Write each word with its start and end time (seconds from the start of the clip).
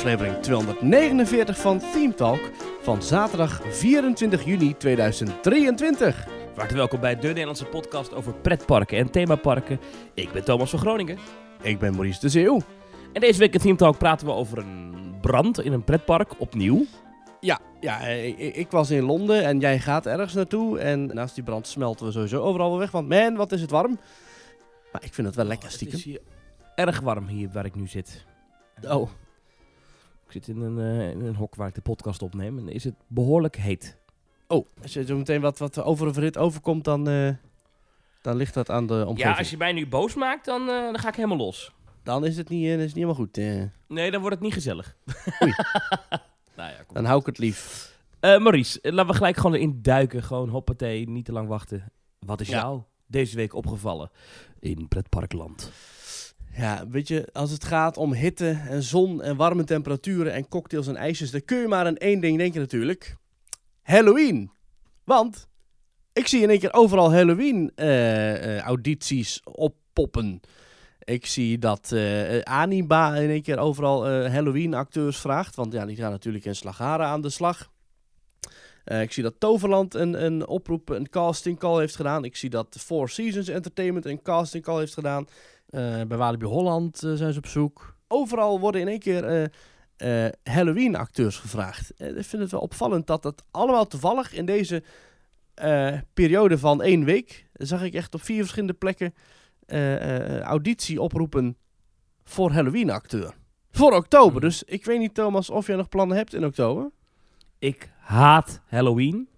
aflevering 0.00 0.42
249 0.42 1.56
van 1.58 1.78
Theme 1.78 2.14
Talk 2.14 2.40
van 2.82 3.02
zaterdag 3.02 3.60
24 3.70 4.44
juni 4.44 4.76
2023. 4.76 6.24
Hartelijk 6.44 6.72
welkom 6.72 7.00
bij 7.00 7.16
de 7.16 7.26
Nederlandse 7.26 7.64
podcast 7.64 8.14
over 8.14 8.34
pretparken 8.34 8.98
en 8.98 9.10
themaparken. 9.10 9.80
Ik 10.14 10.32
ben 10.32 10.44
Thomas 10.44 10.70
van 10.70 10.78
Groningen. 10.78 11.18
Ik 11.62 11.78
ben 11.78 11.92
Maurice 11.92 12.20
de 12.20 12.28
Zeeuw. 12.28 12.60
En 13.12 13.20
deze 13.20 13.38
week 13.38 13.54
in 13.54 13.60
Theme 13.60 13.76
Talk 13.76 13.98
praten 13.98 14.26
we 14.26 14.32
over 14.32 14.58
een 14.58 15.14
brand 15.20 15.60
in 15.60 15.72
een 15.72 15.84
pretpark, 15.84 16.40
opnieuw. 16.40 16.84
Ja, 17.40 17.58
ja 17.80 18.00
eh, 18.00 18.26
ik, 18.26 18.38
ik 18.38 18.70
was 18.70 18.90
in 18.90 19.02
Londen 19.02 19.44
en 19.44 19.58
jij 19.58 19.78
gaat 19.78 20.06
ergens 20.06 20.34
naartoe. 20.34 20.78
En 20.78 21.06
naast 21.06 21.34
die 21.34 21.44
brand 21.44 21.66
smelten 21.66 22.06
we 22.06 22.12
sowieso 22.12 22.42
overal 22.42 22.70
wel 22.70 22.78
weg. 22.78 22.90
Want 22.90 23.08
man, 23.08 23.34
wat 23.34 23.52
is 23.52 23.60
het 23.60 23.70
warm. 23.70 23.98
Maar 24.92 25.04
ik 25.04 25.14
vind 25.14 25.26
het 25.26 25.36
wel 25.36 25.46
lekker 25.46 25.66
Het 25.66 25.76
stiekem. 25.76 25.98
is 25.98 26.04
hier 26.04 26.20
erg 26.74 27.00
warm 27.00 27.26
hier 27.26 27.50
waar 27.52 27.64
ik 27.64 27.74
nu 27.74 27.86
zit. 27.86 28.24
Oh, 28.88 29.08
Ik 30.34 30.44
zit 30.44 30.56
in 30.56 30.60
een, 30.62 30.78
eh, 30.78 31.10
in 31.10 31.20
een 31.20 31.34
hok 31.36 31.54
waar 31.54 31.68
ik 31.68 31.74
de 31.74 31.80
podcast 31.80 32.22
opneem 32.22 32.58
en 32.58 32.68
is 32.68 32.84
het 32.84 32.94
behoorlijk 33.06 33.56
heet. 33.56 33.96
oh. 34.46 34.66
Als 34.82 34.92
je 34.92 35.04
zo 35.04 35.16
meteen 35.16 35.40
wat, 35.40 35.58
wat 35.58 35.82
over 35.82 36.06
een 36.06 36.12
verhit 36.14 36.36
overkomt, 36.38 36.84
dan, 36.84 37.08
eh, 37.08 37.30
dan 38.22 38.36
ligt 38.36 38.54
dat 38.54 38.70
aan 38.70 38.86
de 38.86 38.94
omgeving. 38.94 39.32
Ja, 39.32 39.38
als 39.38 39.50
je 39.50 39.56
mij 39.56 39.72
nu 39.72 39.86
boos 39.86 40.14
maakt, 40.14 40.44
dan, 40.44 40.60
eh, 40.60 40.66
dan 40.66 40.98
ga 40.98 41.08
ik 41.08 41.14
helemaal 41.14 41.36
los. 41.36 41.72
Dan 42.02 42.24
is 42.24 42.36
het 42.36 42.48
niet, 42.48 42.64
is 42.64 42.70
het 42.70 42.80
niet 42.80 42.94
helemaal 42.94 43.14
goed. 43.14 43.36
Nee, 43.88 44.10
dan 44.10 44.20
wordt 44.20 44.34
het 44.34 44.44
niet 44.44 44.52
gezellig. 44.52 44.96
Oei. 45.42 45.52
nou 46.56 46.70
ja, 46.70 46.76
kom. 46.86 46.94
dan 46.94 47.04
hou 47.04 47.20
ik 47.20 47.26
het 47.26 47.38
lief. 47.38 47.88
Maurice, 48.20 48.78
laten 48.82 49.06
we 49.06 49.14
gelijk 49.14 49.36
gewoon 49.36 49.54
erin 49.54 49.78
duiken. 49.82 50.22
Gewoon 50.22 50.48
hoppatee, 50.48 51.08
niet 51.08 51.24
te 51.24 51.32
lang 51.32 51.48
wachten. 51.48 51.92
Wat 52.18 52.40
is 52.40 52.48
Ja. 52.48 52.58
jou 52.60 52.80
deze 53.06 53.36
week 53.36 53.54
opgevallen 53.54 54.10
in 54.58 54.88
pretparkland? 54.88 55.70
Ja, 56.56 56.88
weet 56.88 57.08
je, 57.08 57.28
als 57.32 57.50
het 57.50 57.64
gaat 57.64 57.96
om 57.96 58.12
hitte 58.12 58.60
en 58.68 58.82
zon 58.82 59.22
en 59.22 59.36
warme 59.36 59.64
temperaturen 59.64 60.32
en 60.32 60.48
cocktails 60.48 60.86
en 60.86 60.96
ijsjes, 60.96 61.30
dan 61.30 61.44
kun 61.44 61.58
je 61.58 61.68
maar 61.68 61.86
aan 61.86 61.96
één 61.96 62.20
ding 62.20 62.38
denken 62.38 62.60
natuurlijk. 62.60 63.16
Halloween. 63.82 64.50
Want 65.04 65.48
ik 66.12 66.26
zie 66.26 66.42
in 66.42 66.50
één 66.50 66.58
keer 66.58 66.72
overal 66.72 67.12
Halloween-audities 67.12 69.40
oppoppen. 69.44 70.40
Ik 70.98 71.26
zie 71.26 71.58
dat 71.58 71.92
eh 71.92 72.40
Aniba 72.40 73.14
in 73.14 73.30
één 73.30 73.42
keer 73.42 73.58
overal 73.58 74.08
eh, 74.08 74.32
Halloween-acteurs 74.32 75.18
vraagt. 75.18 75.56
Want 75.56 75.72
ja, 75.72 75.86
die 75.86 75.96
gaan 75.96 76.10
natuurlijk 76.10 76.44
in 76.44 76.56
Slagharen 76.56 77.06
aan 77.06 77.20
de 77.20 77.30
slag. 77.30 77.70
Eh, 78.84 79.02
ik 79.02 79.12
zie 79.12 79.22
dat 79.22 79.34
Toverland 79.38 79.94
een, 79.94 80.24
een 80.24 80.46
oproep, 80.46 80.88
een 80.88 81.08
casting 81.08 81.58
call 81.58 81.78
heeft 81.78 81.96
gedaan. 81.96 82.24
Ik 82.24 82.36
zie 82.36 82.50
dat 82.50 82.76
Four 82.78 83.08
Seasons 83.08 83.48
Entertainment 83.48 84.06
een 84.06 84.22
casting 84.22 84.64
call 84.64 84.78
heeft 84.78 84.94
gedaan. 84.94 85.26
Eh, 85.70 86.00
bij 86.08 86.16
Walibi 86.16 86.46
Holland 86.46 87.02
eh, 87.02 87.12
zijn 87.12 87.32
ze 87.32 87.38
op 87.38 87.46
zoek. 87.46 87.96
Overal 88.08 88.60
worden 88.60 88.80
in 88.80 88.88
één 88.88 88.98
keer 88.98 89.50
eh, 89.96 90.26
Halloween-acteurs 90.42 91.36
gevraagd. 91.36 91.92
Ik 91.96 92.24
vind 92.24 92.42
het 92.42 92.50
wel 92.50 92.60
opvallend 92.60 93.06
dat 93.06 93.22
dat 93.22 93.42
allemaal 93.50 93.86
toevallig 93.86 94.32
in 94.32 94.46
deze 94.46 94.82
periode 96.14 96.58
van 96.58 96.82
één 96.82 97.04
week... 97.04 97.46
zag 97.52 97.82
ik 97.82 97.94
echt 97.94 98.14
op 98.14 98.22
vier 98.22 98.40
verschillende 98.40 98.72
plekken 98.72 99.14
auditie 100.42 101.00
oproepen 101.00 101.56
voor 102.24 102.50
Halloween-acteur. 102.50 103.34
Voor 103.70 103.92
oktober. 103.92 104.40
Hmm. 104.40 104.40
Dus 104.40 104.62
ik 104.62 104.84
weet 104.84 104.98
niet, 104.98 105.14
Thomas, 105.14 105.50
of 105.50 105.66
jij 105.66 105.76
nog 105.76 105.88
plannen 105.88 106.16
hebt 106.16 106.34
in 106.34 106.44
oktober. 106.44 106.90
Ik 107.58 107.90
haat 107.98 108.60
Halloween. 108.66 109.28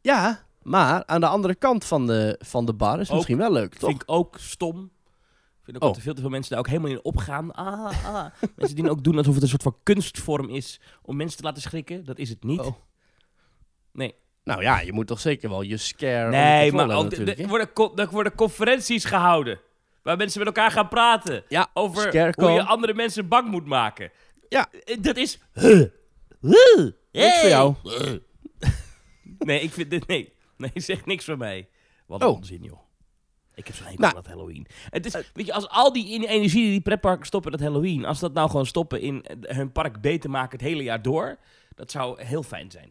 Ja, 0.00 0.44
maar 0.62 1.02
aan 1.06 1.20
de 1.20 1.26
andere 1.26 1.54
kant 1.54 1.84
van 1.84 2.06
de, 2.06 2.40
van 2.44 2.64
de 2.64 2.74
bar 2.74 3.00
is 3.00 3.08
Ook. 3.08 3.14
misschien 3.14 3.38
wel 3.38 3.52
leuk, 3.52 3.74
toch? 3.74 3.88
Vind 3.90 4.02
ik 4.02 4.10
ook 4.10 4.36
stom. 4.38 4.90
Vind 5.68 5.82
ook 5.82 5.88
Oh. 5.88 5.88
dat 5.88 5.96
er 5.96 6.02
veel 6.02 6.14
te 6.14 6.20
veel 6.20 6.30
mensen 6.30 6.50
daar 6.50 6.58
ook 6.60 6.66
helemaal 6.66 6.90
in 6.90 7.04
opgaan. 7.04 7.52
Ah, 7.52 8.04
ah. 8.14 8.26
mensen 8.56 8.76
die 8.76 8.90
ook 8.90 9.04
doen 9.04 9.16
alsof 9.18 9.34
het 9.34 9.42
een 9.42 9.48
soort 9.48 9.62
van 9.62 9.76
kunstvorm 9.82 10.48
is 10.48 10.80
om 11.02 11.16
mensen 11.16 11.38
te 11.38 11.44
laten 11.44 11.62
schrikken. 11.62 12.04
Dat 12.04 12.18
is 12.18 12.28
het 12.28 12.42
niet. 12.44 12.60
Oh. 12.60 12.74
Nee. 13.92 14.14
Nou 14.44 14.62
ja, 14.62 14.80
je 14.80 14.92
moet 14.92 15.06
toch 15.06 15.20
zeker 15.20 15.48
wel 15.48 15.62
je 15.62 15.76
scare 15.76 16.30
Nee, 16.30 16.72
maar 16.72 16.90
ook, 16.96 17.12
er 17.12 17.48
worden, 17.48 17.68
er 17.96 18.10
worden 18.10 18.34
conferenties 18.34 19.04
gehouden. 19.04 19.60
Waar 20.02 20.16
mensen 20.16 20.38
met 20.38 20.48
elkaar 20.48 20.70
gaan 20.70 20.88
praten. 20.88 21.44
Ja, 21.48 21.70
Over 21.74 22.32
hoe 22.36 22.50
je 22.50 22.62
andere 22.64 22.94
mensen 22.94 23.28
bang 23.28 23.48
moet 23.50 23.66
maken. 23.66 24.10
Ja. 24.48 24.68
Eh, 24.84 24.96
Dat 25.00 25.16
is... 25.16 25.38
Huh. 25.52 25.84
Huh. 26.40 26.90
Voor 27.12 27.48
jou. 27.48 27.74
Nee, 29.38 29.60
ik 29.60 29.72
vind 29.72 29.90
dit... 29.90 30.06
Nee. 30.06 30.32
Nee, 30.56 30.70
zeg 30.74 31.06
niks 31.06 31.24
voor 31.24 31.36
mij. 31.36 31.68
Wat 32.06 32.24
Oh. 32.24 32.36
onzin, 32.36 32.62
joh. 32.62 32.78
Ik 33.58 33.66
heb 33.66 33.76
zo'n 33.76 33.86
hekel 33.86 34.00
Nou. 34.00 34.16
aan 34.16 34.22
dat 34.22 34.32
Halloween. 34.32 34.66
Het 34.90 35.06
is, 35.06 35.12
weet 35.32 35.46
je, 35.46 35.52
als 35.52 35.68
al 35.68 35.92
die 35.92 36.28
energie 36.28 36.62
die 36.62 36.70
die 36.70 36.80
pretparken 36.80 37.26
stoppen 37.26 37.50
dat 37.50 37.60
Halloween... 37.60 38.04
Als 38.04 38.18
dat 38.18 38.32
nou 38.32 38.50
gewoon 38.50 38.66
stoppen 38.66 39.00
in 39.00 39.22
eh, 39.24 39.56
hun 39.56 39.72
park 39.72 40.00
beter 40.00 40.30
maken 40.30 40.58
het 40.58 40.68
hele 40.68 40.82
jaar 40.82 41.02
door... 41.02 41.38
Dat 41.74 41.90
zou 41.90 42.22
heel 42.22 42.42
fijn 42.42 42.70
zijn. 42.70 42.90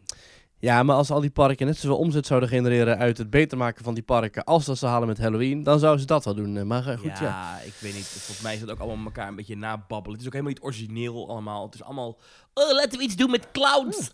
Ja, 0.60 0.84
maar 0.84 0.96
als 0.96 1.12
al 1.12 1.20
die 1.22 1.30
parken 1.30 1.66
net 1.66 1.78
zoveel 1.78 1.98
omzet 1.98 2.26
zouden 2.26 2.50
genereren 2.50 2.98
uit 2.98 3.18
het 3.18 3.30
beter 3.30 3.58
maken 3.58 3.84
van 3.84 3.94
die 3.94 4.04
parken 4.04 4.44
als 4.44 4.66
dat 4.66 4.78
ze 4.78 4.86
halen 4.86 5.08
met 5.08 5.18
Halloween, 5.18 5.64
dan 5.64 5.80
zouden 5.80 6.02
ze 6.02 6.08
dat 6.08 6.26
wel 6.26 6.36
doen. 6.36 6.58
Eh, 6.58 6.64
Maar 6.64 6.88
eh, 6.88 6.98
goed, 6.98 7.18
ja. 7.20 7.22
ja, 7.22 7.60
ik 7.66 7.74
weet 7.80 7.94
niet. 7.94 8.06
Volgens 8.06 8.42
mij 8.42 8.54
is 8.54 8.62
het 8.62 8.72
ook 8.72 8.80
allemaal 8.80 9.06
elkaar 9.06 9.28
een 9.28 9.36
beetje 9.36 9.58
nababbelen. 9.58 10.12
Het 10.12 10.22
is 10.22 10.28
ook 10.28 10.34
helemaal 10.34 10.54
niet 10.54 10.64
origineel 10.64 11.30
allemaal. 11.30 11.66
Het 11.66 11.74
is 11.74 11.84
allemaal... 11.84 12.20
Oh, 12.54 12.72
laten 12.72 12.98
we 12.98 13.04
iets 13.04 13.16
doen 13.16 13.32
met 13.32 13.52
clowns. 13.52 14.10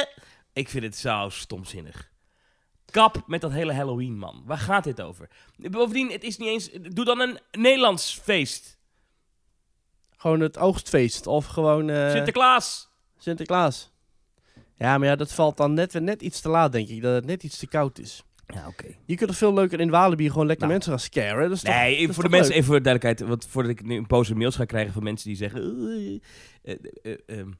ik 0.52 0.68
vind 0.68 0.84
het 0.84 0.96
zo 0.96 1.28
stomzinnig. 1.28 2.10
Kap 2.90 3.22
met 3.26 3.40
dat 3.40 3.52
hele 3.52 3.72
Halloween, 3.72 4.18
man. 4.18 4.42
Waar 4.46 4.58
gaat 4.58 4.84
dit 4.84 5.00
over? 5.00 5.28
Bovendien, 5.56 6.10
het 6.10 6.22
is 6.24 6.36
niet 6.36 6.48
eens... 6.48 6.70
Doe 6.82 7.04
dan 7.04 7.20
een 7.20 7.38
Nederlands 7.50 8.20
feest. 8.22 8.78
Gewoon 10.16 10.40
het 10.40 10.58
oogstfeest 10.58 11.26
of 11.26 11.46
gewoon 11.46 11.90
eh, 11.90 12.10
Sinterklaas. 12.10 12.88
Sinterklaas. 13.18 13.90
Ja, 14.74 14.98
maar 14.98 15.08
ja, 15.08 15.16
dat 15.16 15.32
valt 15.32 15.56
dan 15.56 15.74
net 15.74 15.92
net 16.00 16.22
iets 16.22 16.40
te 16.40 16.48
laat, 16.48 16.72
denk 16.72 16.88
ik. 16.88 17.02
Dat 17.02 17.14
het 17.14 17.24
net 17.26 17.42
iets 17.42 17.58
te 17.58 17.66
koud 17.66 17.98
is. 17.98 18.22
Ja, 18.46 18.66
oké. 18.66 18.86
Je 19.06 19.14
kunt 19.16 19.28
toch 19.28 19.38
veel 19.38 19.54
leuker 19.54 19.80
in 19.80 19.90
Walibi 19.90 20.30
gewoon 20.30 20.46
lekker 20.46 20.66
Nou. 20.66 20.72
mensen 20.78 20.90
gaan 20.92 21.00
scaren? 21.00 21.42
Dat 21.48 21.56
is 21.56 21.62
toch, 21.62 21.74
Nee, 21.74 22.06
dat 22.06 22.14
voor 22.14 22.24
de 22.24 22.30
mensen, 22.30 22.48
leuk? 22.48 22.56
even 22.56 22.66
voor 22.66 22.76
de 22.76 22.82
duidelijkheid. 22.82 23.28
Want 23.30 23.46
voordat 23.46 23.72
ik 23.72 23.84
nu 23.84 23.96
een 23.96 24.06
boze 24.06 24.34
mails 24.34 24.56
ga 24.56 24.64
krijgen 24.64 24.92
van 24.92 25.02
mensen 25.02 25.28
die 25.28 25.36
zeggen... 25.36 25.60
"Eh, 25.62 26.72
eh, 26.72 26.78
eh, 27.02 27.12
eh, 27.28 27.38
ehm, 27.38 27.50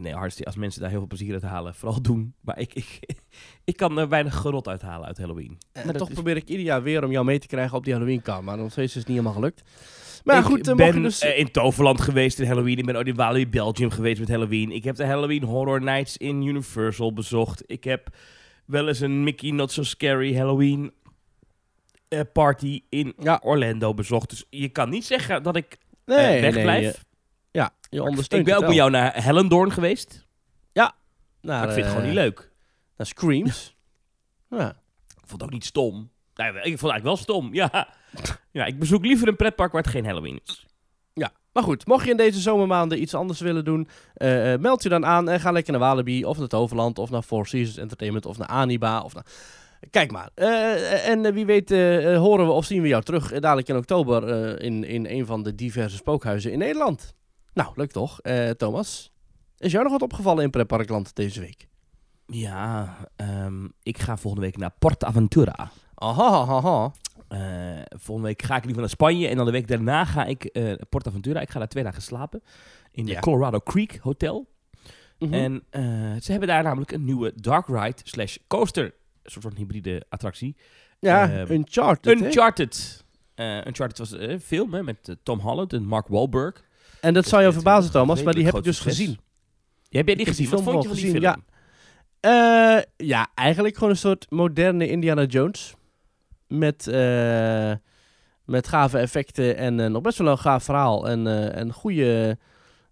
nee, 0.00 0.14
hartstikke, 0.14 0.50
als 0.50 0.60
mensen 0.60 0.80
daar 0.80 0.90
heel 0.90 0.98
veel 0.98 1.08
plezier 1.08 1.32
uit 1.32 1.42
halen, 1.42 1.74
vooral 1.74 2.02
doen. 2.10 2.34
Maar 2.40 2.58
ik, 2.58 2.74
ik, 2.74 2.98
ik 3.64 3.76
kan 3.76 3.98
er 3.98 4.08
weinig 4.08 4.34
gerot 4.34 4.68
uithalen 4.68 5.06
uit 5.06 5.18
Halloween. 5.18 5.58
En 5.72 5.84
Maar 5.84 5.84
dat 5.84 5.96
toch 5.98 6.08
is- 6.08 6.14
probeer 6.14 6.36
ik 6.36 6.48
ieder 6.48 6.64
jaar 6.64 6.82
weer 6.82 7.04
om 7.04 7.10
jou 7.10 7.24
mee 7.24 7.38
te 7.38 7.46
krijgen 7.46 7.76
op 7.76 7.84
die 7.84 7.92
Halloween-kan. 7.92 8.44
Maar 8.44 8.56
nog 8.56 8.70
steeds 8.70 8.88
is 8.92 8.98
het 8.98 9.08
niet 9.08 9.16
helemaal 9.16 9.36
gelukt. 9.38 9.62
Maar 10.24 10.38
ik 10.38 10.44
goed, 10.44 10.68
eh, 10.68 10.74
ben 10.74 11.02
dus... 11.02 11.20
eh, 11.20 11.38
in 11.38 11.50
Toverland 11.50 12.00
geweest 12.00 12.38
in 12.38 12.46
Halloween. 12.46 12.78
Ik 12.78 12.86
ben 12.86 12.96
ook 12.96 13.04
in 13.06 13.14
Walibi 13.14 13.50
Belgium 13.50 13.90
geweest 13.90 14.20
met 14.20 14.28
Halloween. 14.28 14.70
Ik 14.70 14.84
heb 14.84 14.96
de 14.96 15.06
Halloween 15.06 15.42
Horror 15.42 15.82
Nights 15.82 16.16
in 16.16 16.42
Universal 16.42 17.12
bezocht. 17.12 17.62
Ik 17.66 17.84
heb 17.84 18.16
wel 18.66 18.88
eens 18.88 19.00
een 19.00 19.22
Mickey 19.24 19.50
Not 19.50 19.72
So 19.72 19.82
Scary 19.82 20.36
Halloween 20.36 20.92
eh, 22.08 22.20
party 22.32 22.82
in 22.88 23.12
Ja. 23.18 23.40
Orlando 23.44 23.94
bezocht. 23.94 24.30
Dus 24.30 24.46
je 24.50 24.68
kan 24.68 24.90
niet 24.90 25.04
zeggen 25.04 25.42
dat 25.42 25.56
ik 25.56 25.78
eh, 26.04 26.16
nee, 26.16 26.40
wegblijf. 26.40 26.66
nee, 26.66 26.82
je- 26.82 26.96
ja, 27.52 27.70
je 27.88 28.02
ondersteunt 28.02 28.48
ik 28.48 28.48
ben 28.48 28.56
ook 28.56 28.68
wel. 28.68 28.76
jou 28.76 28.90
naar 28.90 29.24
Hellendoorn 29.24 29.72
geweest. 29.72 30.26
Naar, 31.42 31.58
maar 31.58 31.68
ik 31.68 31.74
vind 31.74 31.86
het 31.86 31.94
gewoon 31.94 32.08
eh, 32.08 32.14
niet 32.14 32.24
leuk. 32.24 32.50
Naar 32.96 33.06
Screams. 33.06 33.76
ja. 34.50 34.68
Ik 35.08 35.28
vond 35.28 35.40
het 35.40 35.42
ook 35.42 35.50
niet 35.50 35.64
stom. 35.64 36.10
Nee, 36.34 36.48
ik 36.48 36.54
vond 36.54 36.64
het 36.64 36.90
eigenlijk 36.90 37.02
wel 37.02 37.16
stom. 37.16 37.54
Ja. 37.54 37.88
ja, 38.50 38.64
ik 38.64 38.78
bezoek 38.78 39.04
liever 39.04 39.28
een 39.28 39.36
pretpark 39.36 39.72
waar 39.72 39.82
het 39.82 39.90
geen 39.90 40.04
Halloween 40.04 40.40
is. 40.44 40.66
Ja, 41.14 41.32
maar 41.52 41.62
goed. 41.62 41.86
Mocht 41.86 42.04
je 42.04 42.10
in 42.10 42.16
deze 42.16 42.40
zomermaanden 42.40 43.00
iets 43.00 43.14
anders 43.14 43.40
willen 43.40 43.64
doen, 43.64 43.88
eh, 44.14 44.56
meld 44.56 44.82
je 44.82 44.88
dan 44.88 45.06
aan 45.06 45.28
en 45.28 45.40
ga 45.40 45.50
lekker 45.50 45.72
naar 45.72 45.80
Walibi 45.80 46.24
of 46.24 46.38
naar 46.38 46.48
Toverland 46.48 46.98
of 46.98 47.10
naar 47.10 47.22
Four 47.22 47.46
Seasons 47.46 47.76
Entertainment 47.76 48.26
of 48.26 48.38
naar 48.38 48.48
Aniba 48.48 49.00
of 49.00 49.14
naar... 49.14 49.26
Kijk 49.90 50.10
maar. 50.10 50.30
En 51.04 51.34
wie 51.34 51.46
weet 51.46 51.70
horen 52.16 52.46
we 52.46 52.52
of 52.52 52.64
zien 52.64 52.82
we 52.82 52.88
jou 52.88 53.02
terug 53.02 53.32
dadelijk 53.32 53.68
in 53.68 53.76
oktober 53.76 54.60
in, 54.60 54.84
in 54.84 55.06
een 55.06 55.26
van 55.26 55.42
de 55.42 55.54
diverse 55.54 55.96
spookhuizen 55.96 56.52
in 56.52 56.58
Nederland. 56.58 57.14
Nou, 57.54 57.72
leuk 57.74 57.90
toch? 57.90 58.20
Eh, 58.20 58.50
Thomas, 58.50 59.12
is 59.58 59.72
jou 59.72 59.82
nog 59.82 59.92
wat 59.92 60.02
opgevallen 60.02 60.44
in 60.44 60.50
Pretparkland 60.50 61.14
deze 61.14 61.40
week? 61.40 61.68
Ja, 62.26 62.96
ehm, 63.16 63.68
ik 63.82 63.98
ga 63.98 64.16
volgende 64.16 64.46
week 64.46 64.56
naar 64.56 64.74
PortAventura. 64.78 65.70
Aha, 65.94 66.24
aha, 66.24 66.56
aha. 66.56 66.92
Eh, 67.28 67.82
volgende 67.98 68.28
week 68.28 68.42
ga 68.42 68.56
ik 68.56 68.62
liever 68.64 68.80
naar 68.80 68.90
Spanje. 68.90 69.28
En 69.28 69.36
dan 69.36 69.44
de 69.46 69.52
week 69.52 69.68
daarna 69.68 70.04
ga 70.04 70.24
ik 70.24 70.44
eh 70.44 70.62
naar 70.64 70.86
PortAventura. 70.88 71.40
Ik 71.40 71.50
ga 71.50 71.58
daar 71.58 71.68
twee 71.68 71.84
dagen 71.84 72.02
slapen. 72.02 72.42
In 72.90 73.06
Ja. 73.06 73.14
het 73.14 73.22
Colorado 73.24 73.58
Creek 73.60 73.98
Hotel. 74.02 74.48
Mhm. 75.18 75.32
En 75.34 75.62
eh, 75.70 75.82
ze 76.20 76.30
hebben 76.30 76.48
daar 76.48 76.62
namelijk 76.62 76.92
een 76.92 77.04
nieuwe 77.04 77.32
dark 77.36 77.66
ride 77.66 77.96
slash 78.02 78.36
coaster. 78.48 78.84
Een 79.22 79.30
soort 79.30 79.44
van 79.44 79.54
hybride 79.56 80.06
attractie. 80.08 80.56
ja, 80.98 81.30
ehm, 81.30 81.52
Uncharted. 81.52 82.20
Uncharted. 82.20 83.04
Eh 83.34 83.56
Uncharted 83.66 83.98
was 83.98 84.10
een 84.10 84.40
film 84.40 84.74
hè, 84.74 84.82
met 84.82 85.08
eh, 85.08 85.14
Tom 85.22 85.38
Holland 85.38 85.72
en 85.72 85.84
Mark 85.86 86.08
Wahlberg. 86.08 86.64
En 87.02 87.14
dat 87.14 87.26
zou 87.26 87.42
je 87.42 87.52
verbazen, 87.52 87.90
Thomas, 87.92 88.22
maar 88.22 88.34
die 88.34 88.44
heb 88.44 88.54
ik 88.54 88.62
dus 88.64 88.80
gezien. 88.80 89.06
succes. 89.06 89.24
Heb 89.88 90.06
jij 90.06 90.16
die 90.16 90.26
Ik 90.26 90.36
die 90.36 90.46
gezien? 90.46 90.50
Wat 90.50 90.62
vond 90.62 90.82
je 90.82 90.88
van 90.88 90.96
die 90.96 91.06
gezien, 91.06 91.20
film? 91.22 91.44
Eh, 92.20 92.82
ja, 92.96 93.30
eigenlijk 93.34 93.74
gewoon 93.74 93.90
een 93.90 93.96
soort 93.96 94.26
moderne 94.30 94.88
Indiana 94.88 95.24
Jones. 95.24 95.74
Met, 96.46 96.86
eh, 96.88 97.72
met 98.44 98.68
gave 98.68 98.98
effecten 98.98 99.56
en 99.56 99.80
eh, 99.80 99.86
nog 99.90 100.02
best 100.02 100.18
wel 100.18 100.28
een 100.30 100.38
gaaf 100.38 100.64
verhaal. 100.64 101.08
En, 101.08 101.26
eh, 101.26 101.56
en 101.56 101.72
goede, 101.72 102.38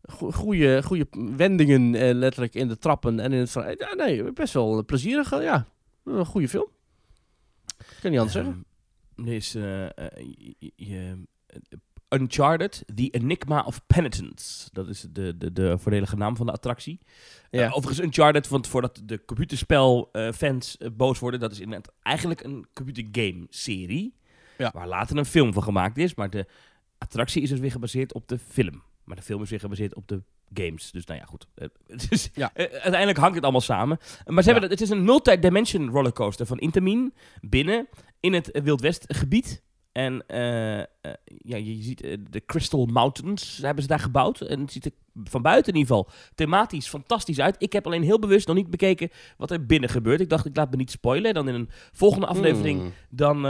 go- 0.02 0.30
goede, 0.30 0.82
goede 0.82 1.06
wendingen 1.36 1.94
eh, 1.94 2.14
letterlijk 2.14 2.54
in 2.54 2.68
de 2.68 2.78
trappen 2.78 3.20
en 3.20 3.32
in 3.32 3.38
het 3.40 3.50
verhaal. 3.50 3.74
Ja, 3.78 3.94
nee, 3.94 4.32
best 4.32 4.52
wel 4.54 4.78
een 4.78 4.84
plezierige, 4.84 5.36
ja, 5.42 5.66
een 6.04 6.26
goede 6.26 6.48
film. 6.48 6.68
Kan 8.00 8.10
niet 8.10 8.20
anders 8.20 8.32
zeggen. 8.32 8.64
Ehm, 9.16 9.26
Er 9.28 9.34
is 9.34 9.54
eh, 9.54 9.84
eh, 9.84 9.90
je- 10.76 10.94
eh, 11.46 11.58
Uncharted, 12.14 12.82
The 12.94 13.08
Enigma 13.10 13.62
of 13.66 13.86
Penitence. 13.86 14.68
Dat 14.72 14.88
is 14.88 15.06
de, 15.10 15.36
de, 15.38 15.52
de 15.52 15.78
voordelige 15.78 16.16
naam 16.16 16.36
van 16.36 16.46
de 16.46 16.52
attractie. 16.52 16.98
Ja. 17.50 17.64
Eh, 17.64 17.76
overigens 17.76 18.06
Uncharted, 18.06 18.48
want 18.48 18.66
voordat 18.66 19.00
de 19.04 19.24
computerspelfans 19.24 20.76
eh 20.76 20.88
boos 20.92 21.18
worden, 21.18 21.40
dat 21.40 21.52
is 21.52 21.60
inderdaad 21.60 21.92
eigenlijk 22.02 22.42
een 22.44 22.66
computergame-serie. 22.74 24.14
Ja. 24.58 24.70
Waar 24.74 24.88
later 24.88 25.16
een 25.16 25.24
film 25.24 25.52
van 25.52 25.62
gemaakt 25.62 25.96
is. 25.98 26.14
Maar 26.14 26.30
de 26.30 26.46
attractie 26.98 27.42
is 27.42 27.48
dus 27.50 27.58
weer 27.60 27.70
gebaseerd 27.70 28.12
op 28.14 28.28
de 28.28 28.38
film. 28.38 28.82
Maar 29.04 29.16
de 29.16 29.22
film 29.22 29.42
is 29.42 29.50
weer 29.50 29.60
gebaseerd 29.60 29.94
op 29.94 30.08
de 30.08 30.22
games. 30.54 30.90
Dus 30.90 31.04
nou 31.06 31.20
ja, 31.20 31.26
goed. 31.26 31.46
Eh, 31.54 31.68
het 31.86 32.30
Ja. 32.34 32.50
eh, 32.54 32.64
uiteindelijk 32.72 33.18
hangt 33.18 33.34
het 33.34 33.42
allemaal 33.42 33.60
samen. 33.60 33.98
Maar 34.26 34.42
ze 34.42 34.50
hebben, 34.50 34.68
dat- 34.68 34.78
het 34.78 34.88
is 34.88 34.96
een 34.96 35.04
multi-dimension 35.04 35.90
rollercoaster 35.90 36.46
van 36.46 36.58
Intamin 36.58 37.14
binnen 37.40 37.88
in 38.20 38.32
het 38.32 38.50
eh, 38.50 38.62
Wild 38.62 38.80
West 38.80 39.04
gebied. 39.08 39.62
En 39.92 40.26
eh, 40.26 40.78
eh, 40.78 40.84
ja, 41.24 41.56
je 41.56 41.82
ziet 41.82 42.02
eh, 42.02 42.16
de 42.30 42.44
Crystal 42.46 42.86
Mountains 42.86 43.58
hebben 43.62 43.82
ze 43.82 43.88
daar 43.88 44.00
gebouwd. 44.00 44.40
En 44.40 44.60
het 44.60 44.72
ziet 44.72 44.84
er 44.84 44.92
van 45.24 45.42
buiten 45.42 45.72
in 45.72 45.78
ieder 45.78 45.96
geval 45.96 46.12
thematisch 46.34 46.88
fantastisch 46.88 47.40
uit. 47.40 47.56
Ik 47.58 47.72
heb 47.72 47.86
alleen 47.86 48.02
heel 48.02 48.18
bewust 48.18 48.46
nog 48.46 48.56
niet 48.56 48.70
bekeken 48.70 49.10
wat 49.36 49.50
er 49.50 49.66
binnen 49.66 49.88
gebeurt. 49.88 50.20
Ik 50.20 50.28
dacht, 50.28 50.46
ik 50.46 50.56
laat 50.56 50.70
me 50.70 50.76
niet 50.76 50.90
spoilen. 50.90 51.34
Dan 51.34 51.48
in 51.48 51.54
een 51.54 51.70
volgende 51.92 52.26
aflevering, 52.26 52.80
Hmm. 52.80 52.92
dan, 53.10 53.42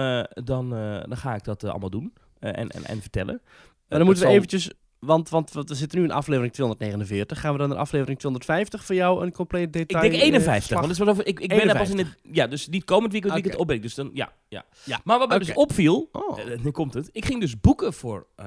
dan, 0.45 0.71
dan 1.09 1.17
ga 1.17 1.35
ik 1.35 1.45
dat 1.45 1.65
allemaal 1.65 1.91
doen. 1.91 2.13
en, 2.39 2.69
en, 2.69 2.85
en 2.85 3.01
vertellen. 3.01 3.41
Maar 3.89 3.99
dan 3.99 4.07
moeten 4.07 4.27
we 4.27 4.33
eventjes, 4.33 4.71
want, 5.01 5.29
want, 5.29 5.53
want 5.53 5.69
we 5.69 5.75
zitten 5.75 5.99
nu 5.99 6.05
in 6.05 6.11
aflevering 6.11 6.53
249. 6.53 7.41
Gaan 7.41 7.53
we 7.53 7.59
dan 7.59 7.69
naar 7.69 7.79
aflevering 7.79 8.19
250 8.19 8.85
voor 8.85 8.95
jou 8.95 9.23
een 9.25 9.33
compleet 9.33 9.67
Ik 9.67 9.73
detail? 9.73 10.03
denk 10.03 10.15
eh, 10.15 10.21
51. 10.23 10.65
slag? 10.67 10.81
want 10.81 10.93
is 10.93 10.99
wel 10.99 11.09
over, 11.09 11.27
ik, 11.27 11.41
ik 11.41 11.49
ben 11.49 11.67
daar 11.67 11.77
pas 11.77 11.91
in 11.91 11.99
het... 11.99 12.17
Ja, 12.23 12.47
dus 12.47 12.69
niet 12.69 12.85
komend 12.85 13.13
weekend, 13.13 13.33
weekend 13.33 13.55
Oké. 13.55 13.63
opbreng. 13.63 13.83
Dus 13.83 13.95
dan, 13.95 14.11
ja, 14.13 14.33
ja. 14.49 14.65
Ja. 14.85 15.01
Maar 15.05 15.19
wat 15.19 15.29
mij 15.29 15.39
dus 15.39 15.53
opviel, 15.53 16.09
Oh, 16.13 16.41
eh, 16.41 16.59
nu 16.59 16.71
komt 16.71 16.95
het. 16.95 17.09
Ik 17.13 17.25
ging 17.25 17.41
dus 17.41 17.61
boeken 17.61 17.93
voor 17.93 18.27
eh 18.37 18.47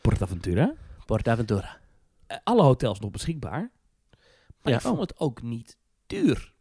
Portaventura. 0.00 0.74
Portaventura. 1.06 1.78
Eh, 2.26 2.36
alle 2.44 2.62
hotels 2.62 3.00
nog 3.00 3.10
beschikbaar. 3.10 3.70
Maar 4.62 4.72
Ja, 4.72 4.74
ik 4.74 4.80
vond 4.80 4.94
oh. 4.94 5.00
het 5.00 5.18
ook 5.18 5.42
niet 5.42 5.76
duur. 6.06 6.52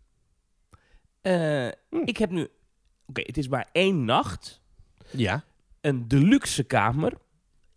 Eh, 1.22 1.68
Hm. 1.90 1.96
Ik 2.06 2.18
heb 2.18 2.30
nu... 2.30 2.48
Oké, 3.06 3.22
het 3.22 3.38
is 3.38 3.48
maar 3.48 3.70
één 3.72 4.06
nacht. 4.06 4.62
Ja. 5.12 5.44
Een 5.82 6.08
deluxe 6.08 6.64
kamer 6.64 7.14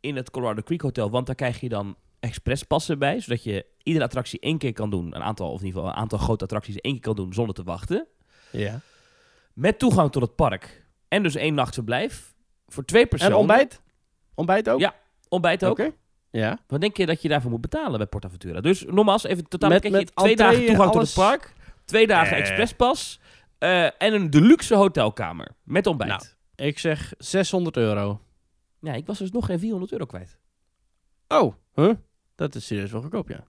in 0.02 0.16
het 0.16 0.30
Colorado 0.30 0.62
Creek 0.62 0.80
Hotel. 0.80 1.10
Want 1.10 1.26
daar 1.26 1.34
krijg 1.34 1.60
je 1.60 1.68
dan 1.68 1.96
expresspassen 2.20 2.98
bij. 2.98 3.20
Zodat 3.20 3.42
je 3.44 3.66
iedere 3.82 4.04
attractie 4.04 4.40
één 4.40 4.58
keer 4.58 4.72
kan 4.72 4.90
doen. 4.90 5.14
Een 5.14 5.22
aantal, 5.22 5.50
of 5.52 5.60
in 5.60 5.66
ieder 5.66 5.80
geval 5.80 5.96
een 5.96 6.02
aantal 6.02 6.18
grote 6.18 6.44
attracties 6.44 6.76
één 6.76 6.92
keer 6.92 7.02
kan 7.02 7.16
doen 7.16 7.32
zonder 7.32 7.54
te 7.54 7.62
wachten. 7.62 8.06
ja. 8.50 8.80
Met 9.52 9.78
toegang 9.78 10.12
tot 10.12 10.22
het 10.22 10.34
park. 10.36 10.86
En 11.08 11.22
dus 11.22 11.34
één 11.34 11.54
nachtverblijf. 11.54 12.34
Voor 12.66 12.84
twee 12.84 13.02
En 13.02 13.08
personen. 13.08 13.36
ontbijt? 13.38 13.80
Ontbijt 14.34 14.68
ook? 14.68 14.80
Ja, 14.80 14.94
Ontbijt 15.28 15.64
ook. 15.64 15.70
Oké. 15.78 15.90
Ja. 16.30 16.58
Wat 16.66 16.80
denk 16.80 16.96
je 16.96 17.06
dat 17.06 17.22
je 17.22 17.28
daarvoor 17.28 17.50
moet 17.50 17.60
betalen 17.60 17.98
bij 17.98 18.06
Portaventura? 18.06 18.60
Dus 18.60 18.84
nogmaals, 18.84 19.24
even 19.24 19.48
totaal 19.48 19.68
Met- 19.70 19.80
krijg 19.80 19.94
je 19.94 20.00
met 20.04 20.16
twee 20.16 20.36
dagen 20.36 20.66
toegang 20.66 20.92
tot 20.92 21.02
het 21.02 21.14
park. 21.14 21.52
Twee 21.84 22.06
dagen 22.06 22.32
Eh. 22.36 22.38
expresspas. 22.38 23.20
eh, 23.58 23.84
en 23.84 23.94
een 24.14 24.30
deluxe 24.30 24.74
hotelkamer. 24.74 25.48
Met 25.64 25.86
ontbijt. 25.86 26.10
Nou. 26.10 26.22
Ik 26.68 26.78
zeg 26.78 27.12
600 27.18 27.76
euro. 27.76 28.20
Ja, 28.82 28.92
ik 28.92 29.06
was 29.06 29.18
dus 29.18 29.30
nog 29.30 29.46
geen 29.46 29.58
400 29.58 29.92
euro 29.92 30.04
kwijt. 30.04 30.38
Oh, 31.28 31.54
huh? 31.74 31.92
Dat 32.34 32.54
is 32.54 32.66
serieus 32.66 32.90
wel 32.90 33.00
goedkoop, 33.00 33.28
ja. 33.28 33.44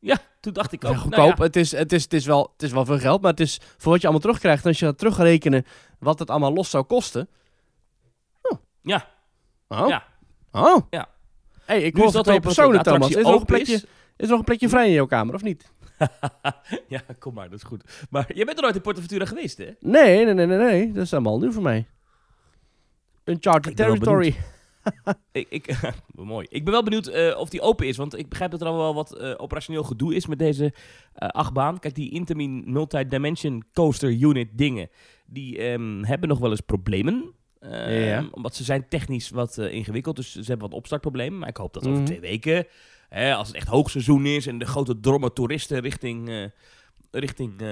Ja, 0.00 0.18
toen 0.40 0.52
dacht 0.52 0.72
ik 0.72 0.84
ook. 0.84 0.90
Ja, 0.90 0.96
nou 0.96 1.08
goedkoop. 1.08 1.38
ja, 1.38 1.44
het, 1.44 1.56
is, 1.56 1.72
het, 1.72 1.92
is, 1.92 2.02
het, 2.02 2.12
is 2.12 2.26
wel, 2.26 2.50
het 2.52 2.62
is 2.62 2.72
wel 2.72 2.84
veel 2.84 2.98
geld, 2.98 3.20
maar 3.20 3.30
het 3.30 3.40
is 3.40 3.60
voor 3.76 3.92
wat 3.92 4.00
je 4.00 4.06
allemaal 4.06 4.20
terugkrijgt. 4.22 4.62
En 4.62 4.68
als 4.68 4.78
je 4.78 4.84
dat 4.84 4.98
terugrekenen 4.98 5.64
wat 5.98 6.18
het 6.18 6.30
allemaal 6.30 6.52
los 6.52 6.70
zou 6.70 6.84
kosten. 6.84 7.28
Oh. 8.42 8.58
Ja. 8.82 9.08
Oh. 9.68 9.88
Ja. 9.88 10.04
Oh. 10.52 10.76
Ja. 10.90 11.08
hey, 11.64 11.82
ik 11.82 11.94
Nu 11.94 12.02
hoor 12.02 12.12
dat 12.12 12.24
twee 12.24 12.40
personen, 12.40 12.82
Thomas. 12.82 13.08
Is 13.08 13.16
er, 13.16 13.22
nog 13.22 13.40
een 13.40 13.46
plekje, 13.46 13.72
is. 13.72 13.82
is 13.82 13.88
er 14.16 14.28
nog 14.28 14.38
een 14.38 14.44
plekje 14.44 14.68
vrij 14.68 14.86
in 14.86 14.92
jouw 14.92 15.06
kamer, 15.06 15.34
of 15.34 15.42
niet? 15.42 15.72
ja, 16.88 17.02
kom 17.18 17.34
maar, 17.34 17.50
dat 17.50 17.58
is 17.58 17.64
goed. 17.64 18.06
Maar 18.10 18.34
jij 18.34 18.44
bent 18.44 18.56
er 18.56 18.62
nooit 18.62 18.76
in 18.76 18.80
Portaventura 18.80 19.24
geweest, 19.24 19.58
hè? 19.58 19.70
Nee, 19.80 20.24
nee, 20.24 20.34
nee, 20.34 20.46
nee, 20.46 20.58
nee. 20.58 20.92
Dat 20.92 21.04
is 21.04 21.12
allemaal 21.12 21.38
nieuw 21.38 21.52
voor 21.52 21.62
mij. 21.62 21.86
Uncharted 23.24 23.74
ben 23.74 23.86
wel 23.86 23.94
Territory. 23.94 24.36
Ik, 25.32 25.46
ik, 25.48 25.78
mooi. 26.14 26.46
Ik 26.50 26.64
ben 26.64 26.72
wel 26.72 26.82
benieuwd 26.82 27.06
eh, 27.06 27.38
of 27.38 27.48
die 27.48 27.60
open 27.60 27.86
is. 27.86 27.96
Want 27.96 28.18
ik 28.18 28.28
begrijp 28.28 28.50
dat 28.50 28.60
er 28.60 28.66
al 28.66 28.76
wel 28.76 28.94
wat 28.94 29.16
eh, 29.16 29.34
operationeel 29.36 29.82
gedoe 29.82 30.14
is 30.14 30.26
met 30.26 30.38
deze 30.38 30.74
eh, 31.14 31.28
achtbaan. 31.28 31.78
Kijk, 31.78 31.94
die 31.94 32.10
Intamin 32.10 32.62
Multi-Dimension 32.66 33.64
Coaster 33.72 34.10
Unit 34.10 34.48
dingen... 34.52 34.88
die 35.26 35.58
ehm, 35.58 36.02
hebben 36.04 36.28
nog 36.28 36.38
wel 36.38 36.50
eens 36.50 36.60
problemen. 36.60 37.32
Ehm, 37.60 37.90
Ja. 37.92 38.28
Omdat 38.30 38.54
ze 38.54 38.64
zijn 38.64 38.88
technisch 38.88 39.30
wat 39.30 39.58
ingewikkeld. 39.58 40.16
Dus 40.16 40.32
ze 40.32 40.40
hebben 40.44 40.68
wat 40.68 40.78
opstartproblemen. 40.78 41.38
Maar 41.38 41.48
ik 41.48 41.56
hoop 41.56 41.72
dat 41.74 41.82
over 41.86 41.96
Mhm. 41.96 42.06
twee 42.06 42.20
weken... 42.20 42.66
Hè, 43.08 43.34
als 43.34 43.46
het 43.48 43.56
echt 43.56 43.68
hoogseizoen 43.68 44.26
is... 44.26 44.46
en 44.46 44.58
de 44.58 44.64
grote 44.66 45.00
drommen 45.00 45.32
toeristen 45.32 45.80
richting... 45.80 46.50
richting 47.10 47.62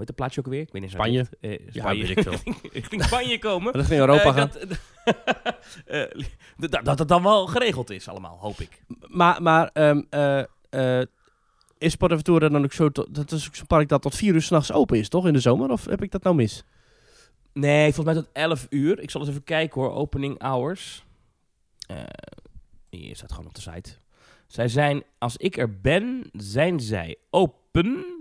heet 0.00 0.06
dat 0.06 0.16
plaatsje 0.16 0.40
ook 0.40 0.46
alweer? 0.46 0.60
Ik 0.60 0.72
weet 0.72 0.82
niet. 0.82 0.90
Spanje. 0.90 1.18
goed. 1.24 1.36
Eh, 1.40 1.50
Ja, 1.50 1.80
Spanje. 1.80 2.06
weet 2.06 2.16
ik 2.16 2.22
veel. 2.22 2.32
richting, 2.44 2.72
richting 2.72 3.04
Spanje 3.04 3.38
komen. 3.38 3.72
Dat 3.78 3.86
ging 3.86 4.00
Europa 4.00 4.22
Eh, 4.28 4.34
gaan. 4.34 4.50
dat, 4.52 4.78
eh, 5.86 6.24
dat, 6.56 6.84
dat 6.84 6.98
het 6.98 7.08
dan 7.08 7.22
wel 7.22 7.46
geregeld 7.46 7.90
is 7.90 8.08
allemaal, 8.08 8.36
hoop 8.38 8.60
ik. 8.60 8.82
Maar, 9.06 9.42
maar 9.42 9.70
eh, 9.72 10.38
eh, 11.00 11.06
is 11.78 11.96
Portaventura 11.96 12.48
dan 12.48 12.64
ook 12.64 12.72
zo... 12.72 12.88
tot- 12.88 13.14
dat 13.14 13.32
is 13.32 13.46
ook 13.46 13.54
zo'n 13.54 13.66
park 13.66 13.88
dat 13.88 14.02
tot 14.02 14.14
vier 14.16 14.34
uur 14.34 14.42
s'nachts 14.42 14.72
open 14.72 14.98
is, 14.98 15.08
toch? 15.08 15.26
In 15.26 15.32
de 15.32 15.40
zomer? 15.40 15.70
Of 15.70 15.84
heb 15.84 16.02
ik 16.02 16.10
dat 16.10 16.22
nou 16.22 16.36
mis? 16.36 16.64
Nee, 17.52 17.92
volgens 17.92 18.14
mij 18.14 18.24
tot 18.24 18.32
11 18.32 18.66
uur. 18.70 18.98
Ik 19.00 19.10
zal 19.10 19.20
eens 19.20 19.30
even 19.30 19.44
kijken 19.44 19.80
hoor, 19.80 19.92
opening 19.92 20.42
hours. 20.42 21.04
Hier 22.90 23.16
staat 23.16 23.32
gewoon 23.32 23.46
op 23.46 23.54
de 23.54 23.60
site. 23.60 23.90
Zij 24.46 24.68
zijn, 24.68 25.02
als 25.18 25.36
ik 25.36 25.56
er 25.56 25.80
ben, 25.80 26.30
zijn 26.32 26.80
zij 26.80 27.16
open 27.30 28.19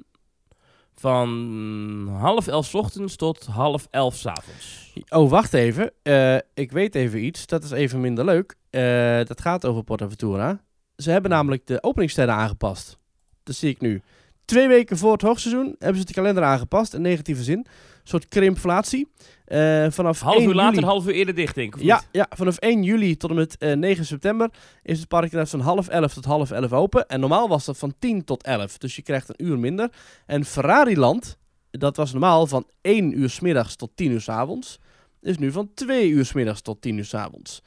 van 0.99 2.09
half 2.19 2.47
elf 2.47 2.75
ochtends 2.75 3.15
tot 3.15 3.45
half 3.45 3.87
elf 3.89 4.15
's 4.15 4.25
avonds. 4.25 4.93
Oh, 5.09 5.29
wacht 5.29 5.53
even. 5.53 5.91
Eh, 6.03 6.35
ik 6.53 6.71
weet 6.71 6.95
even 6.95 7.23
iets. 7.23 7.45
Dat 7.45 7.63
is 7.63 7.71
even 7.71 8.01
minder 8.01 8.25
leuk. 8.25 8.55
Eh, 8.69 8.81
dat 9.23 9.41
gaat 9.41 9.65
over 9.65 9.83
Portaventura. 9.83 10.63
Ze 10.95 11.11
hebben 11.11 11.31
namelijk 11.31 11.67
de 11.67 11.83
openingstijden 11.83 12.35
aangepast. 12.35 12.97
Dat 13.43 13.55
zie 13.55 13.69
ik 13.69 13.81
nu. 13.81 14.01
Twee 14.45 14.67
weken 14.67 14.97
voor 14.97 15.11
het 15.11 15.21
hoogseizoen 15.21 15.75
hebben 15.79 15.99
ze 15.99 16.05
de 16.05 16.13
kalender 16.13 16.43
aangepast. 16.43 16.93
In 16.93 17.01
negatieve 17.01 17.43
zin. 17.43 17.65
Een 18.09 18.19
soort 18.19 18.27
krimpflatie. 18.27 19.07
Eh, 19.45 19.85
vanaf 19.89 20.19
Half 20.19 20.35
1 20.35 20.47
uur 20.47 20.53
later, 20.53 20.73
juli- 20.73 20.85
half 20.85 21.07
uur 21.07 21.13
eerder 21.13 21.35
dicht, 21.35 21.55
denk 21.55 21.75
ik. 21.75 21.81
Ja, 21.81 22.01
ja, 22.11 22.27
vanaf 22.35 22.57
1 22.57 22.83
juli 22.83 23.17
tot 23.17 23.29
en 23.29 23.35
met 23.35 23.57
eh, 23.57 23.73
9 23.75 24.05
september 24.05 24.49
is 24.83 24.99
het 24.99 25.07
park 25.07 25.23
inderdaad 25.23 25.49
van 25.49 25.59
half 25.59 25.87
11 25.87 26.13
tot 26.13 26.25
half 26.25 26.51
11 26.51 26.73
open. 26.73 27.07
En 27.07 27.19
normaal 27.19 27.47
was 27.47 27.65
dat 27.65 27.77
van 27.77 27.93
10 27.99 28.23
tot 28.23 28.43
11. 28.43 28.77
Dus 28.77 28.95
je 28.95 29.01
krijgt 29.01 29.29
een 29.29 29.45
uur 29.45 29.59
minder. 29.59 29.89
En 30.25 30.45
Ferrariland, 30.45 31.37
dat 31.71 31.95
was 31.95 32.11
normaal 32.11 32.47
van 32.47 32.67
1 32.81 33.19
uur 33.19 33.29
's 33.29 33.39
middags 33.39 33.75
tot 33.75 33.91
10 33.95 34.11
uur 34.11 34.21
's 34.21 34.29
avonds. 34.29 34.79
Is 35.21 35.37
nu 35.37 35.51
van 35.51 35.71
2 35.73 36.09
uur 36.09 36.25
's 36.25 36.33
middags 36.33 36.61
tot 36.61 36.81
10 36.81 36.97
uur 36.97 37.05
's 37.05 37.13
avonds. 37.13 37.61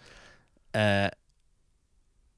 Eh, 0.70 0.82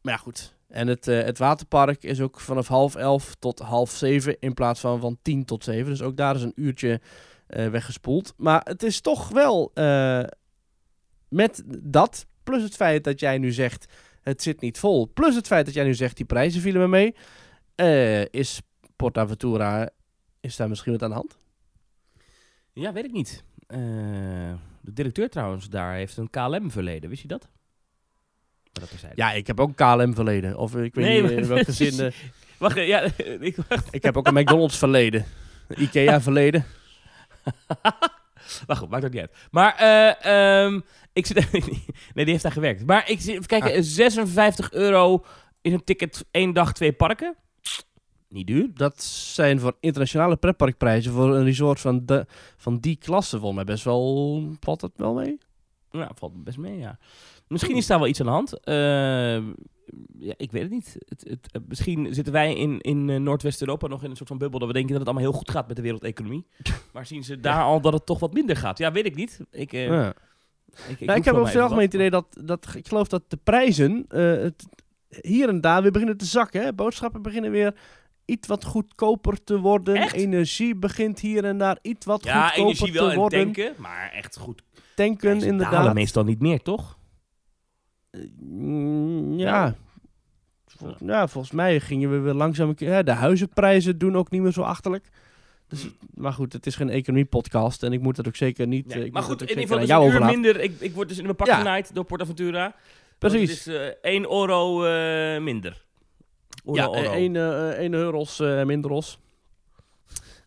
maar 0.00 0.12
ja, 0.12 0.16
goed. 0.16 0.54
En 0.68 0.87
het, 0.88 1.08
eh, 1.08 1.23
het 1.23 1.38
waterpark 1.38 2.02
is 2.04 2.20
ook 2.20 2.40
vanaf 2.40 2.68
half 2.68 2.94
11 2.94 3.34
tot 3.38 3.58
half 3.58 3.90
7 3.90 4.37
in 4.40 4.54
plaats 4.54 4.80
van 4.80 5.00
van 5.00 5.18
10 5.23 5.44
tot 5.44 5.64
7. 5.64 5.90
Dus 5.90 6.02
ook 6.02 6.16
daar 6.16 6.34
is 6.34 6.42
een 6.42 6.52
uurtje 6.54 6.92
eh, 6.92 6.99
weggespoeld. 7.46 8.34
Maar 8.36 8.60
het 8.64 8.82
is 8.82 9.00
toch 9.00 9.28
wel 9.28 9.70
eh, 9.74 10.24
met 11.28 11.62
dat, 11.66 12.26
plus 12.42 12.62
het 12.62 12.74
feit 12.76 13.04
dat 13.04 13.20
jij 13.20 13.38
nu 13.38 13.52
zegt 13.52 13.92
het 14.22 14.42
zit 14.42 14.60
niet 14.60 14.78
vol, 14.78 15.10
plus 15.14 15.34
het 15.34 15.46
feit 15.46 15.64
dat 15.64 15.74
jij 15.74 15.84
nu 15.84 15.94
zegt 15.94 16.16
die 16.16 16.26
prijzen 16.26 16.60
vielen 16.60 16.80
me 16.80 16.88
mee, 16.88 17.14
eh, 17.74 18.24
is 18.24 18.60
Portaventura, 18.96 19.90
is 20.40 20.56
daar 20.56 20.68
misschien 20.68 20.92
wat 20.92 21.02
aan 21.02 21.08
de 21.08 21.14
hand? 21.14 21.38
Ja, 22.72 22.92
weet 22.92 23.04
ik 23.04 23.12
niet. 23.12 23.44
Eh, 23.66 23.78
de 24.80 24.92
directeur 24.92 25.28
trouwens 25.30 25.68
daar 25.68 25.94
heeft 25.94 26.16
een 26.16 26.30
KLM-verleden. 26.30 27.10
Wist 27.10 27.22
je 27.22 27.28
dat? 27.28 27.48
Dat. 28.72 28.90
Ja, 29.14 29.32
ik 29.32 29.46
heb 29.46 29.60
ook 29.60 29.76
KLM 29.76 30.14
verleden. 30.14 30.56
Of 30.56 30.76
ik 30.76 30.94
weet 30.94 31.04
Nee, 31.04 31.22
niet 31.22 31.30
in 31.30 31.46
welke 31.46 31.72
zin. 31.72 32.00
eh, 32.00 32.12
Wacht, 32.58 32.76
eh, 32.76 32.86
ja, 32.88 33.00
ik, 33.40 33.56
wacht. 33.68 33.94
ik 33.94 34.02
heb 34.02 34.16
ook 34.16 34.26
een 34.26 34.34
McDonald's 34.34 34.78
verleden. 34.78 35.24
Maar 38.66 38.76
goed, 38.76 38.88
maakt 38.88 39.04
ook 39.04 39.12
niet 39.12 39.20
uit. 39.20 39.34
Maar, 39.50 39.74
eh, 39.76 40.64
ehm, 40.64 40.80
ik 41.12 41.26
zit... 41.26 41.52
nee, 41.52 42.24
die 42.24 42.24
heeft 42.24 42.42
daar 42.42 42.52
gewerkt. 42.52 42.86
Maar 42.86 43.10
ik 43.10 43.20
zit 43.20 43.30
even 43.34 43.46
kijken, 43.46 43.72
Ah. 43.72 43.78
56 43.82 44.72
euro 44.72 45.24
is 45.60 45.72
een 45.72 45.84
ticket 45.84 46.24
één 46.30 46.52
dag, 46.52 46.72
twee 46.72 46.92
parken. 46.92 47.36
Niet 48.28 48.46
duur. 48.46 48.70
Dat 48.74 49.02
zijn 49.02 49.60
voor 49.60 49.76
internationale 49.80 50.36
pretparkprijzen 50.36 51.12
voor 51.12 51.34
een 51.34 51.44
resort 51.44 51.80
van, 51.80 52.06
de, 52.06 52.26
van 52.56 52.78
die 52.78 52.96
klasse 52.96 53.36
volgens 53.38 53.56
mij 53.56 53.64
best 53.64 53.84
wel, 53.84 54.48
valt 54.60 54.80
dat 54.80 54.92
wel 54.96 55.14
mee? 55.14 55.38
Nou, 55.90 56.10
valt 56.14 56.44
best 56.44 56.58
mee, 56.58 56.78
ja. 56.78 56.98
Misschien 57.54 57.76
is 57.76 57.87
daar 57.87 57.99
wel 57.99 58.08
iets 58.08 58.20
aan 58.20 58.26
de 58.26 58.32
hand. 58.32 58.61
Eh, 58.61 58.75
ja, 60.18 60.34
ik 60.37 60.52
weet 60.52 60.62
het 60.62 60.70
niet. 60.70 60.96
Het, 61.08 61.25
het, 61.28 61.52
eh, 61.52 61.61
misschien 61.68 62.14
zitten 62.14 62.32
wij 62.32 62.54
in, 62.54 62.80
in 62.80 63.11
eh, 63.11 63.16
Noordwest-Europa 63.16 63.87
nog 63.87 64.04
in 64.04 64.11
een 64.11 64.16
soort 64.16 64.28
van 64.28 64.38
bubbel 64.38 64.58
dat 64.58 64.68
we 64.68 64.75
denken 64.75 64.90
dat 64.92 65.00
het 65.00 65.08
allemaal 65.08 65.30
heel 65.30 65.38
goed 65.38 65.50
gaat 65.50 65.66
met 65.66 65.76
de 65.76 65.82
wereldeconomie. 65.82 66.46
maar 66.92 67.06
zien 67.06 67.25
ze 67.25 67.40
daar 67.40 67.62
al 67.62 67.80
dat 67.80 67.92
het 67.92 68.06
toch 68.06 68.18
wat 68.18 68.32
minder 68.32 68.56
gaat? 68.56 68.78
Ja, 68.78 68.92
weet 68.92 69.06
ik 69.06 69.14
niet. 69.14 69.40
Ik, 69.50 69.73
Ja. 69.73 70.08
ik, 70.08 71.00
ik, 71.00 71.06
Nou, 71.06 71.18
ik 71.18 71.25
heb 71.25 71.34
wel 71.34 71.44
over 71.44 71.68
maar 71.68 71.80
het 71.80 71.94
idee 71.94 72.11
dat, 72.11 72.26
dat 72.40 72.75
ik 72.75 72.88
geloof 72.88 73.08
dat 73.08 73.23
de 73.28 73.38
prijzen 73.44 74.04
het, 74.08 74.66
hier 75.20 75.49
en 75.49 75.61
daar 75.61 75.82
weer 75.82 75.92
beginnen 75.92 76.16
te 76.16 76.25
zakken. 76.25 76.62
Hè? 76.62 76.73
Boodschappen 76.73 77.23
beginnen 77.23 77.50
weer 77.50 77.75
iets 78.25 78.49
wat 78.49 78.64
goedkoper 78.64 79.44
te 79.44 79.58
worden. 79.58 79.94
Echt? 79.94 80.25
Wat 80.25 80.80
begint 80.80 81.20
hier 81.20 81.44
en 81.44 81.58
daar 81.58 81.78
iets 81.82 82.06
wat 82.06 82.25
wat. 82.25 82.32
Ja, 82.32 82.49
goedkoper 82.49 82.64
energie 82.64 82.92
wel 82.92 83.04
te 83.04 83.11
en 83.12 83.18
worden. 83.18 83.42
tanken, 83.42 83.75
maar 83.78 84.11
echt 84.12 84.37
goed. 84.37 84.62
Tanken, 84.94 85.42
inderdaad. 85.42 85.94
meestal 85.94 86.25
niet 86.25 86.40
meer, 86.40 86.62
toch? 86.62 86.99
Mm, 88.40 89.38
ja. 89.38 89.75
Vol- 90.66 90.94
ja, 91.06 91.28
volgens 91.28 91.52
mij 91.52 91.80
gingen 91.80 92.11
we 92.11 92.18
weer 92.18 92.33
langzaam... 92.35 92.68
een 92.68 92.75
keer- 92.75 92.90
Ja, 92.90 93.02
de 93.02 93.11
huizenprijzen 93.12 93.99
doen 93.99 94.16
ook 94.16 94.30
niet 94.30 94.42
meer 94.42 94.52
zo 94.52 94.62
achterlijk. 94.62 95.09
Dus, 95.68 95.88
maar 96.14 96.33
goed, 96.33 96.52
het 96.52 96.66
is 96.66 96.76
geen 96.76 96.90
economie-podcast 96.90 97.83
en 97.83 97.92
ik 97.92 98.00
moet 98.00 98.16
dat 98.16 98.26
ook 98.26 98.37
zeker 98.37 98.66
niet... 98.66 98.87
Nee. 98.87 98.99
eh, 98.99 99.04
ik 99.04 99.12
Maar 99.12 99.23
goed, 99.23 99.42
in 99.42 99.49
ieder 99.49 99.62
geval 99.62 99.78
dus 99.78 99.88
een 99.90 100.02
uur 100.12 100.25
minder. 100.25 100.61
Ik, 100.61 100.80
ik 100.80 100.94
word 100.94 101.09
dus 101.09 101.16
in 101.18 101.25
mijn 101.25 101.37
pak 101.37 101.47
Ja. 101.47 101.56
genaaid 101.59 101.94
door 101.94 102.04
Portaventura. 102.04 102.75
Precies. 103.18 103.64
Het 103.64 103.75
is 103.75 103.75
eh 104.02 104.12
1 104.12 104.23
euro 104.23 104.85
eh, 104.85 105.42
minder. 105.42 105.85
Ja, 106.73 106.85
euro. 106.94 107.12
1 107.12 107.37
één 107.76 107.94
euro's 107.94 108.40
eh, 108.40 108.64
minder 108.64 108.90
os. 108.90 109.18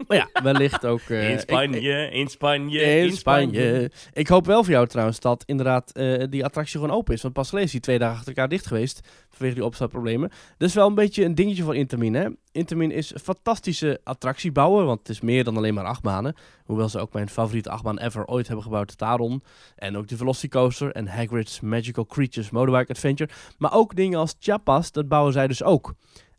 Maar 0.07 0.17
ja, 0.17 0.29
wellicht 0.43 0.85
ook... 0.85 0.99
eh, 0.99 1.27
in 1.27 1.33
ik- 1.33 1.39
Spanje, 1.39 2.09
in 2.11 2.27
Spanje, 2.27 2.81
in 2.81 3.11
Spanje. 3.11 3.91
Ik 4.13 4.27
hoop 4.27 4.45
wel 4.45 4.63
voor 4.63 4.73
jou 4.73 4.87
trouwens 4.87 5.19
dat 5.19 5.43
inderdaad 5.45 5.91
eh, 5.91 6.23
die 6.29 6.45
attractie 6.45 6.79
gewoon 6.79 6.95
open 6.95 7.13
is. 7.13 7.21
Want 7.21 7.33
pas 7.33 7.47
geleden 7.47 7.67
is 7.67 7.73
die 7.73 7.81
twee 7.83 7.99
dagen 7.99 8.15
achter 8.15 8.27
elkaar 8.33 8.49
dicht 8.49 8.67
geweest. 8.67 8.99
Vanwege 9.29 9.55
die 9.55 9.65
opstartproblemen. 9.65 10.29
Dat 10.57 10.67
is 10.69 10.75
wel 10.75 10.87
een 10.87 10.95
beetje 10.95 11.25
een 11.25 11.35
dingetje 11.35 11.63
voor 11.63 11.75
Intermin. 11.75 12.13
Hè? 12.13 12.27
Intermin 12.51 12.91
is 12.91 13.13
een 13.13 13.19
fantastische 13.19 13.99
attractiebouwer. 14.03 14.85
Want 14.85 14.99
het 14.99 15.09
is 15.09 15.21
meer 15.21 15.43
dan 15.43 15.57
alleen 15.57 15.73
maar 15.73 15.85
achtbanen. 15.85 16.35
Hoewel 16.65 16.89
ze 16.89 16.99
ook 16.99 17.13
mijn 17.13 17.29
favoriete 17.29 17.69
achtbaan 17.69 17.97
ever 17.99 18.25
ooit 18.25 18.45
hebben 18.47 18.65
gebouwd. 18.65 18.89
de 18.89 18.95
Taron. 18.95 19.43
En 19.75 19.97
ook 19.97 20.07
de 20.07 20.17
Velocicoaster. 20.17 20.91
En 20.91 21.07
Hagrid's 21.07 21.59
Magical 21.59 22.05
Creatures 22.05 22.49
Motorbike 22.49 22.91
Adventure. 22.91 23.29
Maar 23.57 23.73
ook 23.73 23.95
dingen 23.95 24.19
als 24.19 24.35
Chiapas. 24.39 24.91
Dat 24.91 25.07
bouwen 25.07 25.33
zij 25.33 25.47
dus 25.47 25.63
ook. 25.63 25.93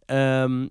Ehm, 0.07 0.67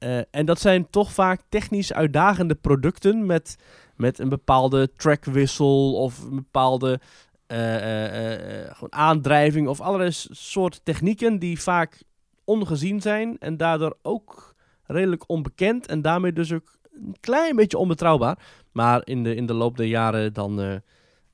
eh, 0.00 0.20
en 0.30 0.46
dat 0.46 0.60
zijn 0.60 0.90
toch 0.90 1.12
vaak 1.12 1.40
technisch 1.48 1.92
uitdagende 1.92 2.54
producten 2.54 3.26
met, 3.26 3.56
met 3.96 4.18
een 4.18 4.28
bepaalde 4.28 4.90
trackwissel 4.96 5.94
of 5.94 6.22
een 6.22 6.34
bepaalde 6.34 7.00
eh, 7.46 8.64
eh, 8.64 8.74
gewoon 8.74 8.92
aandrijving 8.92 9.68
of 9.68 9.80
allerlei 9.80 10.10
soort 10.30 10.80
technieken 10.84 11.38
die 11.38 11.60
vaak 11.60 12.02
ongezien 12.44 13.00
zijn 13.00 13.38
en 13.38 13.56
daardoor 13.56 13.96
ook 14.02 14.54
redelijk 14.82 15.24
onbekend 15.26 15.86
en 15.86 16.02
daarmee 16.02 16.32
dus 16.32 16.52
ook 16.52 16.76
een 16.92 17.16
klein 17.20 17.56
beetje 17.56 17.78
onbetrouwbaar. 17.78 18.38
Maar 18.72 19.00
in 19.04 19.22
de, 19.22 19.34
in 19.34 19.46
de 19.46 19.54
loop 19.54 19.76
der 19.76 19.86
jaren 19.86 20.32
dan 20.32 20.80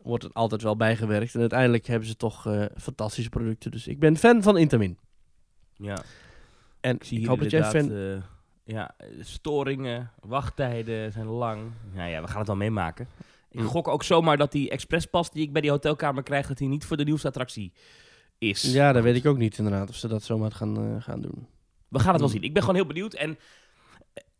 wordt 0.02 0.24
het 0.24 0.34
altijd 0.34 0.62
wel 0.62 0.76
bijgewerkt 0.76 1.34
en 1.34 1.40
uiteindelijk 1.40 1.86
hebben 1.86 2.08
ze 2.08 2.16
toch 2.16 2.46
fantastische 2.76 3.30
producten. 3.30 3.70
Dus 3.70 3.86
ik 3.86 3.98
ben 3.98 4.16
fan 4.16 4.42
van 4.42 4.58
Intermin. 4.58 4.98
Ja, 5.76 6.02
En 6.80 6.94
ik 6.94 7.04
zie 7.04 7.20
ik 7.20 7.26
hoop 7.26 7.40
dat 7.40 7.50
jij 7.50 7.64
fan... 7.64 8.24
ja, 8.66 8.90
storingen, 9.20 10.10
wachttijden 10.20 11.12
zijn 11.12 11.26
lang. 11.26 11.70
Nou 11.94 12.08
ja, 12.10 12.20
we 12.20 12.26
gaan 12.28 12.38
het 12.38 12.46
wel 12.46 12.56
meemaken. 12.56 13.08
Ik 13.50 13.60
Mm. 13.60 13.66
gok 13.66 13.88
ook 13.88 14.02
zomaar 14.02 14.36
dat 14.36 14.52
die 14.52 14.70
expresspas 14.70 15.30
die 15.30 15.42
ik 15.42 15.52
bij 15.52 15.60
die 15.60 15.70
hotelkamer 15.70 16.22
krijg, 16.22 16.46
dat 16.46 16.58
die 16.58 16.68
niet 16.68 16.84
voor 16.84 16.96
de 16.96 17.04
nieuwste 17.04 17.28
attractie 17.28 17.72
is. 18.38 18.62
Ja, 18.72 18.92
dat 18.92 19.02
weet 19.02 19.16
ik 19.16 19.26
ook 19.26 19.36
niet 19.38 19.58
inderdaad, 19.58 19.88
of 19.88 19.94
ze 19.94 20.08
dat 20.08 20.22
zomaar 20.22 20.52
gaan, 20.52 20.76
eh, 20.76 21.02
gaan 21.02 21.20
doen. 21.20 21.46
We 21.88 21.98
gaan 21.98 22.10
het 22.12 22.20
wel 22.20 22.28
Mm. 22.28 22.34
zien. 22.34 22.42
Ik 22.44 22.52
ben 22.52 22.62
gewoon 22.62 22.76
heel 22.76 22.86
benieuwd. 22.86 23.14
En 23.14 23.38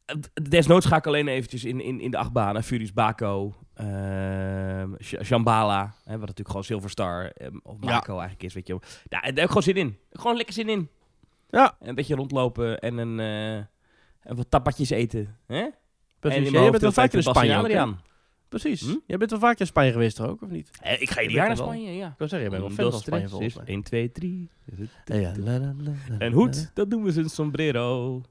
eh, 0.04 0.16
desnoods 0.50 0.86
ga 0.86 0.96
ik 0.96 1.06
alleen 1.06 1.28
eventjes 1.28 1.64
in, 1.64 1.80
in, 1.80 2.00
in 2.00 2.10
de 2.10 2.16
achtbanen. 2.16 2.62
Furious 2.64 2.92
Baco, 2.92 3.54
ehm 3.74 4.90
Sh- 5.02 5.22
Shambhala, 5.22 5.82
hè, 6.04 6.10
wat 6.10 6.20
natuurlijk 6.20 6.48
gewoon 6.48 6.64
Silverstar 6.64 7.24
ehm, 7.30 7.56
of 7.62 7.76
Ja. 7.80 7.86
Mako 7.90 8.12
eigenlijk 8.12 8.42
is, 8.42 8.54
weet 8.54 8.66
je 8.66 8.72
wel. 8.72 8.82
Ja, 8.84 9.08
daar 9.08 9.22
heb 9.24 9.38
ik 9.38 9.46
gewoon 9.46 9.62
zin 9.62 9.76
in. 9.76 9.98
Gewoon 10.12 10.36
lekker 10.36 10.54
zin 10.54 10.68
in. 10.68 10.88
Ja. 11.50 11.76
Een 11.80 11.94
beetje 11.94 12.14
rondlopen 12.14 12.78
en 12.80 12.96
een, 12.98 13.20
eh, 13.20 13.64
en 14.26 14.36
wat 14.36 14.50
tapatjes 14.50 14.90
eten. 14.90 15.36
Hè? 15.46 15.56
En 15.58 15.72
Precies. 16.20 16.46
in 16.46 16.52
Jij 16.52 16.70
bent 16.70 16.82
wel 16.82 16.92
vaker 16.92 17.16
in 17.16 17.22
Spanje? 17.22 17.54
Adriaan. 17.56 18.00
Precies. 18.48 18.80
Hm? 18.80 18.94
Jij 19.06 19.18
bent 19.18 19.30
wel 19.30 19.40
vaker 19.40 19.60
in 19.60 19.66
Spanje 19.66 19.92
geweest 19.92 20.16
toch 20.16 20.26
ook, 20.26 20.42
of 20.42 20.48
niet? 20.48 20.70
Eh, 20.82 21.00
ik 21.00 21.10
ga 21.10 21.20
Je 21.20 21.26
ieder 21.26 21.36
jaar 21.36 21.46
naar. 21.48 21.56
Spanje, 21.56 21.92
ja. 21.92 22.06
Ik 22.08 22.14
wil 22.18 22.28
zeggen, 22.28 22.50
jij 22.50 22.58
bent 22.58 22.76
wel 22.76 22.84
fan 22.84 22.92
van 22.92 23.00
Spanje 23.00 23.28
volgens 23.28 23.50
is 23.54 23.56
mij. 23.56 23.66
1, 23.66 23.82
2, 23.82 24.12
3. 24.12 24.50
Ja, 25.04 25.32
la, 25.38 25.58
la, 25.58 25.58
la, 25.58 25.74
la, 25.78 25.92
Een 26.18 26.30
la. 26.30 26.36
hoed, 26.36 26.70
dat 26.74 26.88
noemen 26.88 27.12
ze 27.12 27.20
een 27.20 27.28
sombrero. 27.28 28.22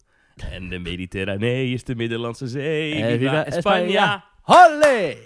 En 0.51 0.69
de 0.69 0.79
Mediterranee 0.79 1.73
is 1.73 1.83
de 1.83 1.95
Middellandse 1.95 2.47
Zee. 2.47 2.93
Eh, 3.03 3.17
Viva. 3.17 3.45
España. 3.45 4.23
Holle! 4.41 5.17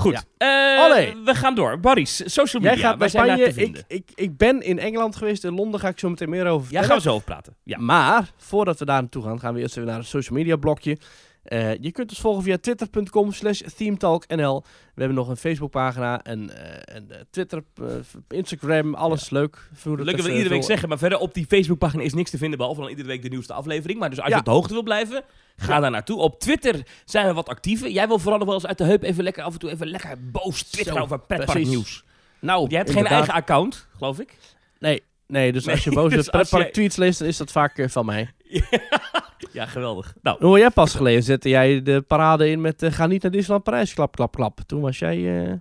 Goed, 0.00 0.24
Ja. 0.38 1.06
eh, 1.06 1.14
we 1.24 1.34
gaan 1.34 1.54
door. 1.54 1.80
Boris, 1.80 2.16
social 2.34 2.62
media, 2.62 2.76
Jij 2.78 2.86
gaat 2.88 2.98
naar 2.98 3.08
Spanje. 3.10 3.44
Ik, 3.54 3.84
ik, 3.88 4.10
ik 4.14 4.36
ben 4.36 4.60
in 4.62 4.78
Engeland 4.78 5.16
geweest. 5.16 5.44
In 5.44 5.54
Londen 5.54 5.80
ga 5.80 5.88
ik 5.88 5.98
zo 5.98 6.08
meteen 6.08 6.28
meer 6.30 6.46
over 6.46 6.52
Ja, 6.58 6.62
vertellen. 6.62 6.86
gaan 6.88 6.96
we 6.96 7.02
zo 7.02 7.10
over 7.10 7.24
praten. 7.24 7.56
Ja. 7.64 7.78
Maar, 7.78 8.30
voordat 8.36 8.78
we 8.78 8.84
daar 8.84 9.00
naartoe 9.00 9.22
gaan, 9.22 9.40
gaan 9.40 9.54
we 9.54 9.60
eerst 9.60 9.76
even 9.76 9.88
naar 9.88 9.98
het 9.98 10.06
social 10.06 10.38
media 10.38 10.56
blokje. 10.56 10.96
Eh, 11.42 11.74
je 11.74 11.90
kunt 11.92 12.10
ons 12.10 12.20
volgen 12.20 12.42
via 12.42 12.58
twitter.com 12.58 13.32
slash 13.32 13.60
themetalknl. 13.76 14.62
We 14.94 15.00
hebben 15.00 15.16
nog 15.16 15.28
een 15.28 15.36
Facebookpagina 15.36 16.22
en 16.22 16.56
eh, 16.56 16.96
een 16.96 17.10
eh, 17.10 17.20
Twitter, 17.30 17.62
Instagram, 18.28 18.94
alles 18.94 19.30
leuk. 19.30 19.70
Leuk 19.84 20.16
dat 20.16 20.26
we 20.26 20.32
iedere 20.32 20.48
week 20.48 20.62
zeggen, 20.62 20.88
maar 20.88 20.98
verder 20.98 21.18
op 21.18 21.34
die 21.34 21.46
Facebookpagina 21.46 22.02
is 22.02 22.14
niks 22.14 22.30
te 22.30 22.38
vinden, 22.38 22.58
behalve 22.58 22.80
dan 22.80 22.90
iedere 22.90 23.08
week 23.08 23.22
de 23.22 23.28
nieuwste 23.28 23.52
aflevering. 23.52 23.98
Maar 23.98 24.10
dus 24.10 24.18
als 24.18 24.28
Ja. 24.28 24.34
je 24.34 24.40
op 24.40 24.46
de 24.46 24.50
hoogte 24.50 24.72
wil 24.72 24.82
blijven, 24.82 25.22
ga 25.56 25.80
daar 25.80 25.90
naartoe. 25.90 26.18
Op 26.18 26.40
Twitter 26.40 26.86
zijn 27.04 27.26
we 27.26 27.32
wat 27.32 27.48
actiever. 27.48 27.90
Jij 27.90 28.08
wil 28.08 28.18
vooral 28.18 28.38
nog 28.38 28.46
wel 28.46 28.56
eens 28.56 28.66
uit 28.66 28.78
de 28.78 28.84
heup 28.84 29.02
even 29.02 29.24
lekker 29.24 29.42
af 29.42 29.52
en 29.52 29.58
toe 29.58 29.70
even 29.70 29.86
lekker 29.86 30.30
boos 30.30 30.62
twitteren 30.62 31.02
over 31.02 31.20
pretparknieuws. 31.20 32.04
Nou, 32.40 32.68
Jij 32.68 32.78
hebt 32.78 32.90
geen 32.90 33.06
eigen 33.06 33.34
account, 33.34 33.86
geloof 33.96 34.18
ik. 34.18 34.36
Nee, 34.78 35.02
nee, 35.26 35.52
dus 35.52 35.68
als 35.68 35.84
je 35.84 35.90
boze 35.90 36.16
dus 36.16 36.28
pretpark 36.28 36.72
tweets 36.72 36.96
leest, 36.96 37.18
dan 37.18 37.28
is 37.28 37.36
dat 37.36 37.50
vaak 37.52 37.84
van 37.90 38.06
mij. 38.06 38.30
Ja, 39.52 39.66
geweldig. 39.66 40.14
Nou, 40.22 40.44
Hoe 40.44 40.58
jij 40.58 40.70
pas 40.70 40.94
geleden 40.94 41.22
zette 41.22 41.48
jij 41.48 41.82
de 41.82 42.00
parade 42.00 42.48
in 42.50 42.60
met 42.60 42.82
eh, 42.82 42.92
ga 42.92 43.06
niet 43.06 43.22
naar 43.22 43.30
Disneyland 43.30 43.64
Parijs, 43.64 43.94
klap, 43.94 44.16
klap, 44.16 44.34
klap. 44.34 44.60
Toen 44.66 44.80
was 44.80 44.98
jij... 44.98 45.44
eh, 45.48 45.52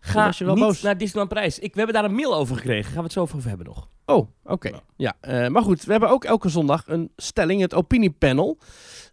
ga 0.00 0.24
was 0.24 0.38
je 0.38 0.44
wel 0.44 0.54
niet 0.54 0.64
boos. 0.64 0.82
naar 0.82 0.98
Disneyland 0.98 1.28
Parijs. 1.32 1.58
Ik, 1.58 1.72
we 1.72 1.76
hebben 1.78 1.94
daar 1.94 2.04
een 2.10 2.14
mail 2.16 2.34
over 2.34 2.56
gekregen. 2.56 2.84
Gaan 2.84 2.96
we 2.96 3.02
het 3.02 3.12
zo 3.12 3.20
over 3.20 3.48
hebben 3.48 3.66
nog. 3.66 3.88
Oh, 4.06 4.28
oké. 4.44 4.70
Nou. 4.70 4.82
Ja, 4.96 5.16
eh, 5.20 5.48
maar 5.48 5.62
goed, 5.62 5.84
we 5.84 5.90
hebben 5.90 6.10
ook 6.10 6.24
elke 6.24 6.48
zondag 6.48 6.82
een 6.86 7.12
stelling, 7.16 7.60
het 7.60 7.74
opiniepanel. 7.74 8.58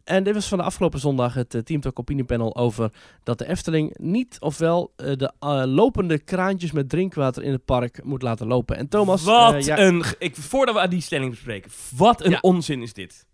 En 0.06 0.24
dit 0.24 0.34
was 0.34 0.48
van 0.48 0.58
de 0.58 0.64
afgelopen 0.64 1.00
zondag 1.00 1.34
het 1.34 1.54
uh, 1.54 1.62
Team 1.62 1.82
Talk 1.82 2.00
opiniepanel 2.00 2.56
over 2.56 2.92
dat 3.24 3.38
de 3.38 3.48
Efteling 3.48 3.98
niet 3.98 4.38
ofwel 4.40 4.94
eh, 4.96 5.06
de 5.16 5.32
eh, 5.40 5.64
lopende 5.66 6.20
kraantjes 6.20 6.72
met 6.72 6.90
drinkwater 6.90 7.44
in 7.44 7.52
het 7.52 7.66
park 7.66 8.04
moet 8.04 8.22
laten 8.22 8.48
lopen. 8.48 8.78
En 8.78 8.88
Thomas, 8.88 9.24
wat 9.24 9.54
eh, 9.54 9.62
ja, 9.62 9.80
een... 9.80 10.04
Ik, 10.20 10.36
voordat 10.36 10.76
we 10.76 10.82
aan 10.82 10.90
die 10.90 11.02
stelling 11.02 11.30
bespreken. 11.30 11.72
Wat 11.98 12.24
een 12.24 12.32
Ja. 12.32 12.38
onzin 12.42 12.82
is 12.82 12.94
dit. 12.94 13.26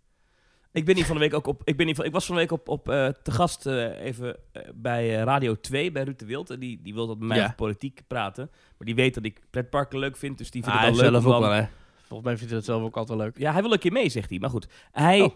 Ik 0.71 0.85
ben 0.85 0.95
hier 0.95 1.05
van 1.05 1.15
de 1.15 1.21
week 1.21 1.33
ook 1.33 1.47
op... 1.47 1.61
Ik, 1.63 1.77
ben 1.77 1.85
hier 1.85 1.95
van, 1.95 2.05
ik 2.05 2.11
was 2.11 2.25
van 2.25 2.35
de 2.35 2.41
week 2.41 2.51
op, 2.51 2.69
op 2.69 2.89
eh, 2.89 3.07
te 3.23 3.31
gast 3.31 3.65
eh, 3.65 3.99
even 4.05 4.35
eh, 4.51 4.61
bij 4.75 5.17
eh, 5.17 5.23
Radio 5.23 5.55
2, 5.59 5.91
bij 5.91 6.03
Ruud 6.03 6.19
de 6.19 6.25
Wild. 6.25 6.49
En 6.49 6.59
die, 6.59 6.79
die 6.83 6.93
wil 6.93 7.07
dat 7.07 7.17
met 7.17 7.27
mij 7.27 7.37
Ja. 7.37 7.43
over 7.43 7.55
politiek 7.55 8.01
praten. 8.07 8.49
Maar 8.77 8.85
die 8.87 8.95
weet 8.95 9.13
dat 9.13 9.25
ik 9.25 9.41
pretparken 9.49 9.99
leuk 9.99 10.17
vind, 10.17 10.37
dus 10.37 10.51
die 10.51 10.63
vindt 10.63 10.77
ah, 10.79 10.85
het 10.85 10.95
leuk 10.95 11.09
zelf 11.11 11.25
ook 11.25 11.39
wel, 11.39 11.51
hè. 11.51 11.65
Volgens 12.07 12.29
mij 12.29 12.37
vindt 12.37 12.51
hij 12.53 12.59
dat 12.61 12.65
zelf 12.69 12.83
ook 12.83 12.97
altijd 12.97 13.17
wel 13.17 13.27
leuk. 13.27 13.37
Ja, 13.37 13.51
hij 13.51 13.61
wil 13.61 13.71
een 13.73 13.79
keer 13.79 13.91
mee, 13.91 14.09
zegt 14.09 14.29
hij. 14.29 14.39
Maar 14.39 14.49
goed, 14.49 14.67
hij, 14.91 15.21
Oh. 15.21 15.31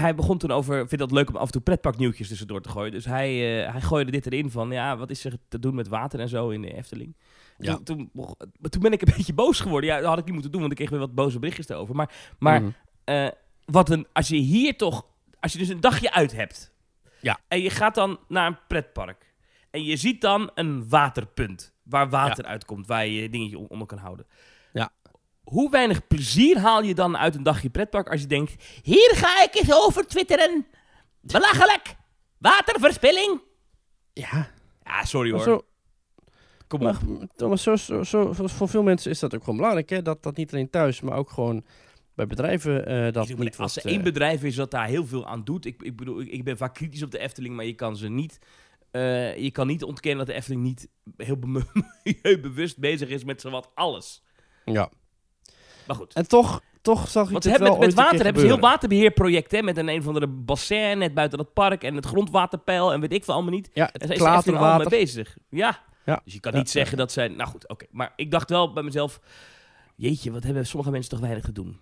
Hij 0.00 0.14
begon 0.14 0.38
toen 0.38 0.50
over... 0.50 0.76
Vindt 0.78 0.98
dat 0.98 1.10
leuk 1.10 1.28
om 1.28 1.36
af 1.36 1.46
en 1.46 1.52
toe 1.52 1.60
pretparknieuwtjes 1.60 2.28
tussendoor 2.28 2.60
te 2.60 2.68
gooien. 2.68 2.92
Dus 2.92 3.04
hij, 3.04 3.64
eh, 3.64 3.72
hij 3.72 3.80
gooide 3.80 4.10
dit 4.10 4.26
erin 4.26 4.50
van... 4.50 4.70
Ja, 4.70 4.96
wat 4.96 5.10
is 5.10 5.24
er 5.24 5.32
te 5.48 5.58
doen 5.58 5.74
met 5.74 5.88
water 5.88 6.20
en 6.20 6.28
zo 6.28 6.48
in 6.50 6.62
de 6.62 6.74
Efteling? 6.74 7.16
Ja. 7.58 7.78
Toen, 7.84 8.10
toen, 8.70 8.82
ben 8.82 8.92
ik 8.92 9.02
een 9.02 9.12
beetje 9.16 9.32
boos 9.34 9.60
geworden. 9.60 9.90
Ja, 9.90 9.96
dat 9.98 10.06
had 10.08 10.18
ik 10.18 10.24
niet 10.24 10.32
moeten 10.32 10.50
doen, 10.50 10.60
want 10.60 10.72
ik 10.72 10.78
kreeg 10.78 10.90
weer 10.90 10.98
wat 11.06 11.14
boze 11.14 11.38
berichtjes 11.38 11.68
erover. 11.68 11.94
Maar, 11.94 12.10
maar 12.38 12.60
Mhm. 12.62 12.70
eh, 13.04 13.26
wat 13.64 13.90
een... 13.90 14.06
Als 14.12 14.28
je 14.28 14.36
hier 14.36 14.76
toch... 14.76 15.06
Als 15.40 15.52
je 15.52 15.58
dus 15.58 15.68
een 15.68 15.80
dagje 15.80 16.12
uit 16.12 16.32
hebt... 16.32 16.72
Ja. 17.20 17.38
En 17.48 17.60
je 17.60 17.70
gaat 17.70 17.94
dan 17.94 18.18
naar 18.28 18.46
een 18.46 18.58
pretpark. 18.68 19.32
En 19.70 19.84
je 19.84 19.96
ziet 19.96 20.20
dan 20.20 20.50
een 20.54 20.88
waterpunt. 20.88 21.72
Waar 21.82 22.08
water 22.10 22.44
uitkomt. 22.44 22.86
Waar 22.86 23.06
je 23.06 23.22
je 23.22 23.28
dingetje 23.30 23.58
on- 23.58 23.68
onder 23.68 23.86
kan 23.86 23.98
houden. 23.98 24.26
Hoe 25.44 25.70
weinig 25.70 26.06
plezier 26.06 26.58
haal 26.58 26.82
je 26.82 26.94
dan 26.94 27.16
uit 27.16 27.34
een 27.34 27.42
dagje 27.42 27.70
pretpark 27.70 28.10
als 28.10 28.20
je 28.20 28.26
denkt... 28.26 28.54
Hier 28.82 29.10
ga 29.14 29.42
ik 29.44 29.54
eens 29.54 29.72
over 29.72 30.06
twitteren. 30.06 30.66
Belachelijk. 31.20 31.94
Waterverspilling. 32.38 33.40
Ja, 34.12 34.50
Ja, 34.84 35.04
sorry 35.04 35.30
maar 35.30 35.44
hoor. 35.44 35.48
zo, 35.58 35.66
Kom 36.66 36.82
maar, 36.82 36.96
op. 37.08 37.26
Thomas, 37.36 37.62
zo, 37.62 37.76
zo, 37.76 38.02
zo, 38.02 38.32
voor- 38.32 38.68
veel 38.68 38.82
mensen 38.82 39.10
is 39.10 39.18
dat 39.18 39.34
ook 39.34 39.40
gewoon 39.40 39.56
belangrijk, 39.56 39.88
hè? 39.88 40.02
Dat 40.02 40.22
dat 40.22 40.36
niet 40.36 40.52
alleen 40.52 40.70
thuis, 40.70 41.00
maar 41.00 41.16
ook 41.16 41.30
gewoon 41.30 41.64
bij 42.14 42.26
bedrijven 42.26 42.86
eh, 42.86 43.12
dat 43.12 43.28
niet 43.28 43.56
als 43.58 43.76
er 43.76 43.86
één 43.86 43.98
eh, 43.98 44.04
bedrijf 44.04 44.42
is 44.42 44.54
dat 44.54 44.70
daar 44.70 44.86
heel 44.86 45.06
veel 45.06 45.26
aan 45.26 45.44
doet... 45.44 45.64
Ik, 45.64 45.82
ik 45.82 45.96
bedoel, 45.96 46.20
ik, 46.20 46.28
ik 46.28 46.44
ben 46.44 46.56
vaak 46.56 46.74
kritisch 46.74 47.02
op 47.02 47.10
de 47.10 47.18
Efteling, 47.18 47.54
maar 47.56 47.64
je 47.64 47.74
kan 47.74 47.96
ze 47.96 48.08
niet 48.08 48.38
eh, 48.90 49.36
je 49.36 49.50
kan 49.50 49.66
niet 49.66 49.82
ontkennen 49.84 50.18
dat 50.18 50.34
de 50.34 50.40
Efteling 50.40 50.62
niet 50.62 50.88
heel 51.16 51.36
milieubewust 51.36 52.78
bezig 52.88 53.08
is 53.08 53.24
met 53.24 53.40
zowat 53.40 53.70
alles. 53.74 54.22
Ja. 54.64 54.90
Maar 55.86 55.96
goed. 55.96 56.12
En 56.14 56.28
toch, 56.28 56.60
toch 56.82 57.08
zag 57.08 57.24
ik 57.26 57.32
Want 57.32 57.44
het 57.44 57.58
wel 57.58 57.68
hebben 57.70 57.86
met, 57.86 57.94
water 57.94 58.10
hebben 58.24 58.24
ze 58.26 58.30
heel 58.46 58.54
gebeuren. 58.54 58.60
waterbeheerproject 58.60 59.50
hè, 59.52 59.62
met 59.62 59.76
een 59.76 59.88
een 59.88 60.02
van 60.02 60.14
de 60.14 60.26
bassin 60.26 60.98
net 60.98 61.14
buiten 61.14 61.38
dat 61.38 61.52
park 61.52 61.82
en 61.82 61.94
het 61.96 62.06
grondwaterpeil 62.06 62.92
en 62.92 63.00
weet 63.00 63.12
ik 63.12 63.24
veel 63.24 63.34
allemaal 63.34 63.52
niet. 63.52 63.70
Ja, 63.72 63.84
En 63.86 63.90
het 63.92 64.02
is 64.02 64.18
de 64.18 64.30
Efteling 64.30 64.58
allemaal 64.58 64.78
mee 64.78 64.88
bezig. 64.88 65.36
Ja. 65.50 65.78
Ja. 66.04 66.20
Dus 66.24 66.32
je 66.32 66.40
kan 66.40 66.52
Ja, 66.52 66.58
niet 66.58 66.66
ja. 66.72 66.78
zeggen 66.78 66.96
dat 66.98 67.12
zij... 67.12 67.28
Nou 67.28 67.48
goed, 67.50 67.68
oké. 67.68 67.86
Maar 67.90 68.12
ik 68.16 68.30
dacht 68.30 68.50
wel 68.50 68.72
bij 68.72 68.82
mezelf... 68.82 69.20
Jeetje, 69.96 70.32
wat 70.32 70.42
hebben 70.42 70.66
sommige 70.66 70.90
mensen 70.92 71.10
toch 71.10 71.20
weinig 71.20 71.44
te 71.44 71.52
doen. 71.52 71.78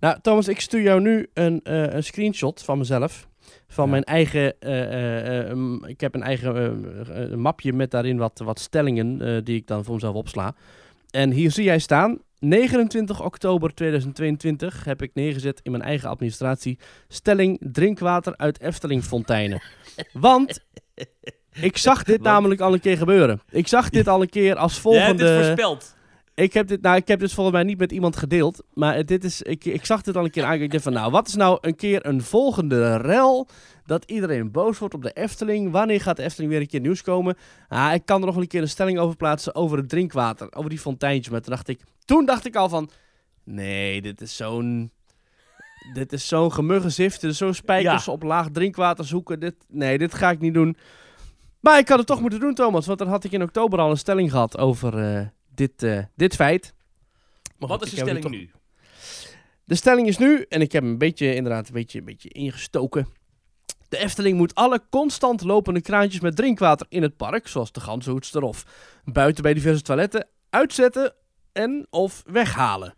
Nou, 0.00 0.18
Thomas, 0.20 0.48
ik 0.48 0.60
stuur 0.60 0.82
jou 0.82 1.00
nu 1.00 1.30
een, 1.34 1.60
eh, 1.62 1.92
een 1.92 2.04
screenshot 2.04 2.62
van 2.62 2.78
mezelf. 2.78 3.28
Van 3.68 3.84
Ja. 3.84 3.90
mijn 3.90 4.04
eigen. 4.04 4.60
eh, 4.60 5.38
eh, 5.40 5.48
um, 5.50 5.84
ik 5.84 6.00
heb 6.00 6.14
een 6.14 6.22
eigen 6.22 7.40
mapje 7.40 7.72
met 7.72 7.90
daarin 7.90 8.16
wat, 8.16 8.38
wat 8.44 8.58
stellingen. 8.60 9.44
die 9.44 9.56
ik 9.56 9.66
dan 9.66 9.84
voor 9.84 9.94
mezelf 9.94 10.14
opsla. 10.14 10.54
En 11.10 11.30
hier 11.30 11.50
zie 11.50 11.64
jij 11.64 11.78
staan. 11.78 12.18
29 12.48 13.22
oktober 13.22 13.74
2022 13.74 14.84
heb 14.84 15.02
ik 15.02 15.10
neergezet 15.14 15.60
in 15.62 15.70
mijn 15.70 15.82
eigen 15.82 16.08
administratie. 16.08 16.78
Stelling 17.08 17.58
drinkwater 17.60 18.36
uit 18.36 18.60
Efteling 18.60 19.04
fonteinen. 19.04 19.62
Want. 20.12 20.60
Ik 21.60 21.76
zag 21.76 22.02
dit 22.02 22.20
Want? 22.20 22.22
namelijk 22.28 22.60
al 22.60 22.72
een 22.72 22.80
keer 22.80 22.96
gebeuren. 22.96 23.40
Ik 23.50 23.68
zag 23.68 23.90
dit 23.90 24.08
al 24.08 24.20
een 24.20 24.28
keer 24.28 24.56
als 24.56 24.78
volgende. 24.78 25.24
het 25.24 25.44
voorspeld. 25.44 25.94
Ik 26.34 26.52
heb 26.52 26.66
dit, 26.66 26.82
nou, 26.82 26.96
ik 26.96 27.08
heb 27.08 27.20
dit 27.20 27.32
volgens 27.32 27.56
mij 27.56 27.64
niet 27.64 27.78
met 27.78 27.92
iemand 27.92 28.16
gedeeld. 28.16 28.62
Maar 28.72 29.04
dit 29.04 29.24
is, 29.24 29.42
ik, 29.42 29.64
ik 29.64 29.84
zag 29.84 30.02
dit 30.02 30.16
al 30.16 30.24
een 30.24 30.30
keer 30.30 30.44
aan. 30.44 30.60
Ik 30.60 30.70
dacht 30.70 30.82
van, 30.82 30.92
nou, 30.92 31.10
wat 31.10 31.28
is 31.28 31.34
nou 31.34 31.58
een 31.60 31.76
keer 31.76 32.06
een 32.06 32.22
volgende 32.22 32.96
rel? 32.96 33.48
Dat 33.86 34.04
iedereen 34.04 34.50
boos 34.50 34.78
wordt 34.78 34.94
op 34.94 35.02
de 35.02 35.12
Efteling. 35.12 35.70
Wanneer 35.70 36.00
gaat 36.00 36.16
de 36.16 36.22
Efteling 36.22 36.52
weer 36.52 36.60
een 36.60 36.66
keer 36.66 36.80
nieuws 36.80 37.02
komen? 37.02 37.36
Ah, 37.68 37.94
ik 37.94 38.04
kan 38.04 38.18
er 38.20 38.24
nog 38.24 38.34
wel 38.34 38.42
een 38.42 38.48
keer 38.48 38.62
een 38.62 38.68
stelling 38.68 38.98
over 38.98 39.16
plaatsen 39.16 39.54
over 39.54 39.78
het 39.78 39.88
drinkwater. 39.88 40.54
Over 40.54 40.70
die 40.70 40.78
fonteintjes. 40.78 41.28
Maar 41.32 41.40
toen 41.40 41.50
dacht 41.52 41.68
ik, 41.68 41.80
toen 42.04 42.24
dacht 42.26 42.46
ik 42.46 42.56
al 42.56 42.68
van, 42.68 42.90
nee, 43.44 44.02
dit 44.02 44.20
is 44.20 44.36
zo'n... 44.36 44.90
Dit 45.92 46.12
is 46.12 46.28
zo'n 46.28 46.52
gemuggenzift. 46.52 47.20
Dit 47.20 47.30
is 47.30 47.36
zo'n 47.36 47.54
spijkers 47.54 48.04
Ja. 48.04 48.12
op 48.12 48.22
laag 48.22 48.48
drinkwater 48.50 49.04
zoeken. 49.04 49.40
Dit, 49.40 49.54
nee, 49.68 49.98
dit 49.98 50.14
ga 50.14 50.30
ik 50.30 50.40
niet 50.40 50.54
doen. 50.54 50.76
Maar 51.60 51.78
ik 51.78 51.88
had 51.88 51.98
het 51.98 52.06
toch 52.06 52.20
moeten 52.20 52.40
doen, 52.40 52.54
Thomas. 52.54 52.86
Want 52.86 52.98
dan 52.98 53.08
had 53.08 53.24
ik 53.24 53.32
in 53.32 53.42
oktober 53.42 53.78
al 53.78 53.90
een 53.90 53.96
stelling 53.98 54.30
gehad 54.30 54.58
over 54.58 54.98
eh, 54.98 55.26
dit, 55.54 55.82
eh, 55.82 55.98
dit 56.16 56.34
feit. 56.34 56.74
Maar 57.58 57.68
Wat 57.68 57.78
goed, 57.78 57.86
is 57.86 57.90
de 57.94 58.00
stelling 58.00 58.22
toch- 58.22 58.32
nu? 58.32 58.50
De 59.64 59.74
stelling 59.74 60.08
is 60.08 60.18
nu, 60.18 60.44
en 60.48 60.60
ik 60.60 60.72
heb 60.72 60.82
hem 60.82 60.92
een 60.92 60.98
beetje, 60.98 61.34
inderdaad, 61.34 61.66
een 61.66 61.74
beetje, 61.74 61.98
een 61.98 62.04
beetje 62.04 62.28
ingestoken. 62.28 63.06
De 63.94 64.00
Efteling 64.00 64.36
moet 64.36 64.54
alle 64.54 64.82
constant 64.90 65.42
lopende 65.42 65.80
kraantjes 65.80 66.20
met 66.20 66.36
drinkwater 66.36 66.86
in 66.88 67.02
het 67.02 67.16
park, 67.16 67.48
zoals 67.48 67.72
de 67.72 67.80
ganzenhoedster 67.80 68.42
of 68.42 68.64
buiten 69.04 69.42
bij 69.42 69.54
diverse 69.54 69.82
toiletten, 69.82 70.28
uitzetten 70.50 71.14
en 71.52 71.86
of 71.90 72.22
weghalen. 72.26 72.94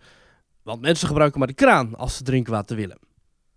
Want 0.62 0.80
mensen 0.80 1.08
gebruiken 1.08 1.38
maar 1.38 1.48
de 1.48 1.54
kraan 1.54 1.96
als 1.96 2.16
ze 2.16 2.22
drinkwater 2.22 2.76
willen. 2.76 2.98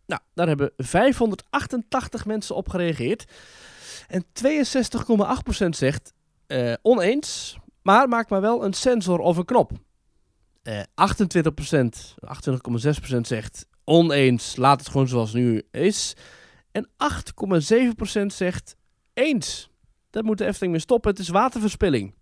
Nou, 0.06 0.22
daar 0.34 0.48
hebben 0.48 0.72
588 0.78 2.26
mensen 2.26 2.56
op 2.56 2.70
gereageerd. 2.70 3.32
En 4.08 4.26
62,8% 4.26 5.70
zegt 5.70 6.14
eh, 6.48 6.74
oneens, 6.82 7.58
maar 7.82 8.08
maak 8.08 8.30
maar 8.30 8.42
wel 8.42 8.66
een 8.66 8.74
sensor 8.74 9.20
of 9.20 9.38
een 9.38 9.46
knop. 9.46 9.72
Eh 10.64 10.80
28%, 10.80 10.84
28,6% 13.14 13.20
zegt 13.22 13.66
oneens, 13.84 14.56
laat 14.56 14.80
het 14.80 14.90
gewoon 14.90 15.08
zoals 15.08 15.34
het 15.34 15.42
nu 15.42 15.64
is. 15.72 16.16
En 16.72 16.90
8,7% 18.20 18.26
zegt 18.26 18.76
eens. 19.14 19.70
Dat 20.10 20.24
moet 20.24 20.38
de 20.38 20.46
Efteling 20.46 20.72
mee 20.72 20.82
stoppen, 20.82 21.12
het 21.12 21.20
is 21.20 21.30
waterverspilling. 21.30 22.14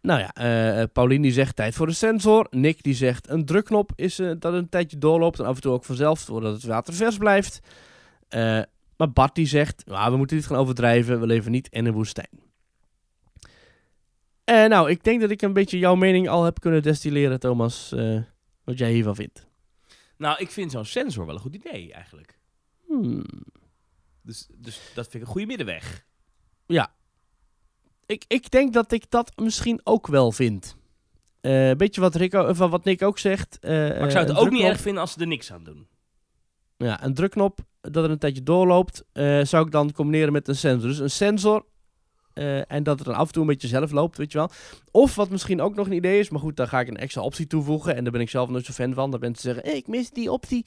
Nou 0.00 0.20
ja, 0.20 0.32
eh 0.32 0.84
Paulien 0.92 1.22
die 1.22 1.32
zegt 1.32 1.56
tijd 1.56 1.74
voor 1.74 1.86
een 1.86 1.94
sensor. 1.94 2.46
Nick 2.50 2.82
die 2.82 2.94
zegt 2.94 3.28
een 3.28 3.44
drukknop 3.44 3.92
is 3.94 4.18
eh, 4.18 4.30
dat 4.38 4.52
een 4.52 4.68
tijdje 4.68 4.98
doorloopt 4.98 5.38
en 5.38 5.44
af 5.44 5.54
en 5.54 5.60
toe 5.60 5.72
ook 5.72 5.84
vanzelf, 5.84 6.24
doordat 6.24 6.52
het 6.54 6.64
water 6.64 6.94
vers 6.94 7.16
blijft. 7.16 7.60
Maar 8.96 9.12
Bart 9.12 9.34
die 9.34 9.46
zegt, 9.46 9.82
we 9.84 10.16
moeten 10.16 10.36
niet 10.36 10.46
gaan 10.46 10.56
overdrijven, 10.56 11.20
we 11.20 11.26
leven 11.26 11.50
niet 11.50 11.68
in 11.68 11.86
een 11.86 11.92
woestijn. 11.92 12.40
Eh, 14.44 14.66
nou, 14.66 14.90
ik 14.90 15.04
denk 15.04 15.20
dat 15.20 15.30
ik 15.30 15.42
een 15.42 15.52
beetje 15.52 15.78
jouw 15.78 15.94
mening 15.94 16.28
al 16.28 16.44
heb 16.44 16.60
kunnen 16.60 16.82
destilleren, 16.82 17.40
Thomas. 17.40 17.94
wat 18.64 18.78
jij 18.78 18.92
hiervan 18.92 19.14
vindt. 19.14 19.46
Nou, 20.16 20.38
ik 20.38 20.50
vind 20.50 20.70
zo'n 20.70 20.84
sensor 20.84 21.26
wel 21.26 21.34
een 21.34 21.40
goed 21.40 21.54
idee 21.54 21.92
eigenlijk. 21.92 22.35
Hmm. 22.86 23.24
Dus, 24.22 24.46
dus 24.56 24.80
dat 24.94 25.04
vind 25.04 25.14
ik 25.14 25.20
een 25.20 25.26
goede 25.34 25.46
middenweg. 25.46 26.04
Ja. 26.66 26.94
Ik, 28.06 28.24
ik 28.28 28.50
denk 28.50 28.72
dat 28.72 28.92
ik 28.92 29.10
dat 29.10 29.32
misschien 29.36 29.80
ook 29.84 30.06
wel 30.06 30.32
vind. 30.32 30.76
Eh 31.40 31.72
beetje 31.72 32.00
wat, 32.00 32.14
Rick, 32.14 32.34
o- 32.34 32.54
van 32.54 32.70
wat 32.70 32.84
Nick 32.84 33.02
ook 33.02 33.18
zegt. 33.18 33.58
eh, 33.58 33.70
Maar 33.70 34.04
ik 34.04 34.10
zou 34.10 34.26
het 34.26 34.36
ook 34.36 34.50
niet 34.50 34.62
erg 34.62 34.80
vinden 34.80 35.00
als 35.00 35.12
ze 35.12 35.20
er 35.20 35.26
niks 35.26 35.52
aan 35.52 35.64
doen. 35.64 35.86
Ja, 36.76 37.04
een 37.04 37.14
drukknop 37.14 37.58
dat 37.80 38.04
er 38.04 38.10
een 38.10 38.18
tijdje 38.18 38.42
doorloopt, 38.42 39.04
eh, 39.12 39.44
zou 39.44 39.66
ik 39.66 39.72
dan 39.72 39.92
combineren 39.92 40.32
met 40.32 40.48
een 40.48 40.56
sensor. 40.56 40.88
Dus 40.88 40.98
een 40.98 41.10
sensor 41.10 41.66
en 42.66 42.82
dat 42.82 42.98
het 42.98 43.06
dan 43.06 43.16
af 43.16 43.26
en 43.26 43.32
toe 43.32 43.42
een 43.42 43.48
beetje 43.48 43.68
zelf 43.68 43.90
loopt, 43.90 44.16
weet 44.16 44.32
je 44.32 44.38
wel. 44.38 44.50
Of 44.90 45.14
wat 45.14 45.30
misschien 45.30 45.60
ook 45.60 45.74
nog 45.74 45.86
een 45.86 45.92
idee 45.92 46.18
is, 46.18 46.30
maar 46.30 46.40
goed, 46.40 46.56
daar 46.56 46.68
ga 46.68 46.80
ik 46.80 46.88
een 46.88 46.96
extra 46.96 47.22
optie 47.22 47.46
toevoegen. 47.46 47.96
En 47.96 48.02
daar 48.02 48.12
ben 48.12 48.20
ik 48.20 48.30
zelf 48.30 48.48
nooit 48.48 48.64
zo 48.64 48.72
fan 48.72 48.94
van. 48.94 49.10
Dat 49.10 49.20
mensen 49.20 49.42
zeggen, 49.42 49.70
hey, 49.70 49.78
ik 49.78 49.86
mis 49.86 50.10
die 50.10 50.32
optie. 50.32 50.66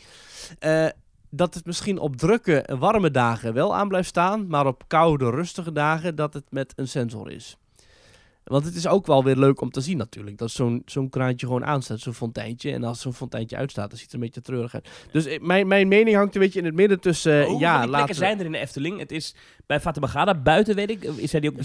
Eh, 0.59 0.87
dat 1.29 1.53
het 1.53 1.65
misschien 1.65 1.99
op 1.99 2.15
drukke 2.15 2.61
en 2.61 2.79
warme 2.79 3.11
dagen 3.11 3.53
wel 3.53 3.75
aan 3.75 3.87
blijft 3.87 4.09
staan, 4.09 4.47
maar 4.47 4.67
op 4.67 4.83
koude, 4.87 5.29
rustige 5.29 5.71
dagen 5.71 6.15
dat 6.15 6.33
het 6.33 6.45
met 6.49 6.73
een 6.75 6.87
sensor 6.87 7.31
is. 7.31 7.57
Want 8.49 8.65
het 8.65 8.75
is 8.75 8.87
ook 8.87 9.07
wel 9.07 9.23
weer 9.23 9.35
leuk 9.35 9.61
om 9.61 9.71
te 9.71 9.81
zien 9.81 9.97
natuurlijk. 9.97 10.37
Dat 10.37 10.51
zo'n 10.51 10.81
zo'n 10.85 11.09
kraantje 11.09 11.45
gewoon 11.45 11.65
aanstaat, 11.65 11.99
zo'n 11.99 12.13
fonteintje. 12.13 12.71
En 12.71 12.83
als 12.83 13.01
zo'n 13.01 13.13
fonteintje 13.13 13.57
uitstaat, 13.57 13.89
dan 13.89 13.97
ziet 13.97 14.11
het 14.11 14.15
er 14.15 14.19
een 14.19 14.25
beetje 14.25 14.41
treurig 14.41 14.73
uit. 14.73 14.89
Dus 15.11 15.25
eh, 15.25 15.39
mijn, 15.39 15.67
mijn 15.67 15.87
mening 15.87 16.15
hangt 16.15 16.35
een 16.35 16.41
beetje 16.41 16.59
in 16.59 16.65
het 16.65 16.73
midden 16.73 16.99
tussen... 16.99 17.41
Oh, 17.41 17.47
Hoeveel 17.47 17.67
ja, 17.67 18.05
we... 18.05 18.13
zijn 18.13 18.39
er 18.39 18.45
in 18.45 18.51
de 18.51 18.57
Efteling? 18.57 18.99
Het 18.99 19.11
is 19.11 19.35
bij 19.65 19.79
Fatima 19.79 20.35
buiten, 20.35 20.75
weet 20.75 20.89
ik. 20.89 21.03
Is 21.03 21.31
hij 21.31 21.41
die 21.41 21.49
ook 21.49 21.55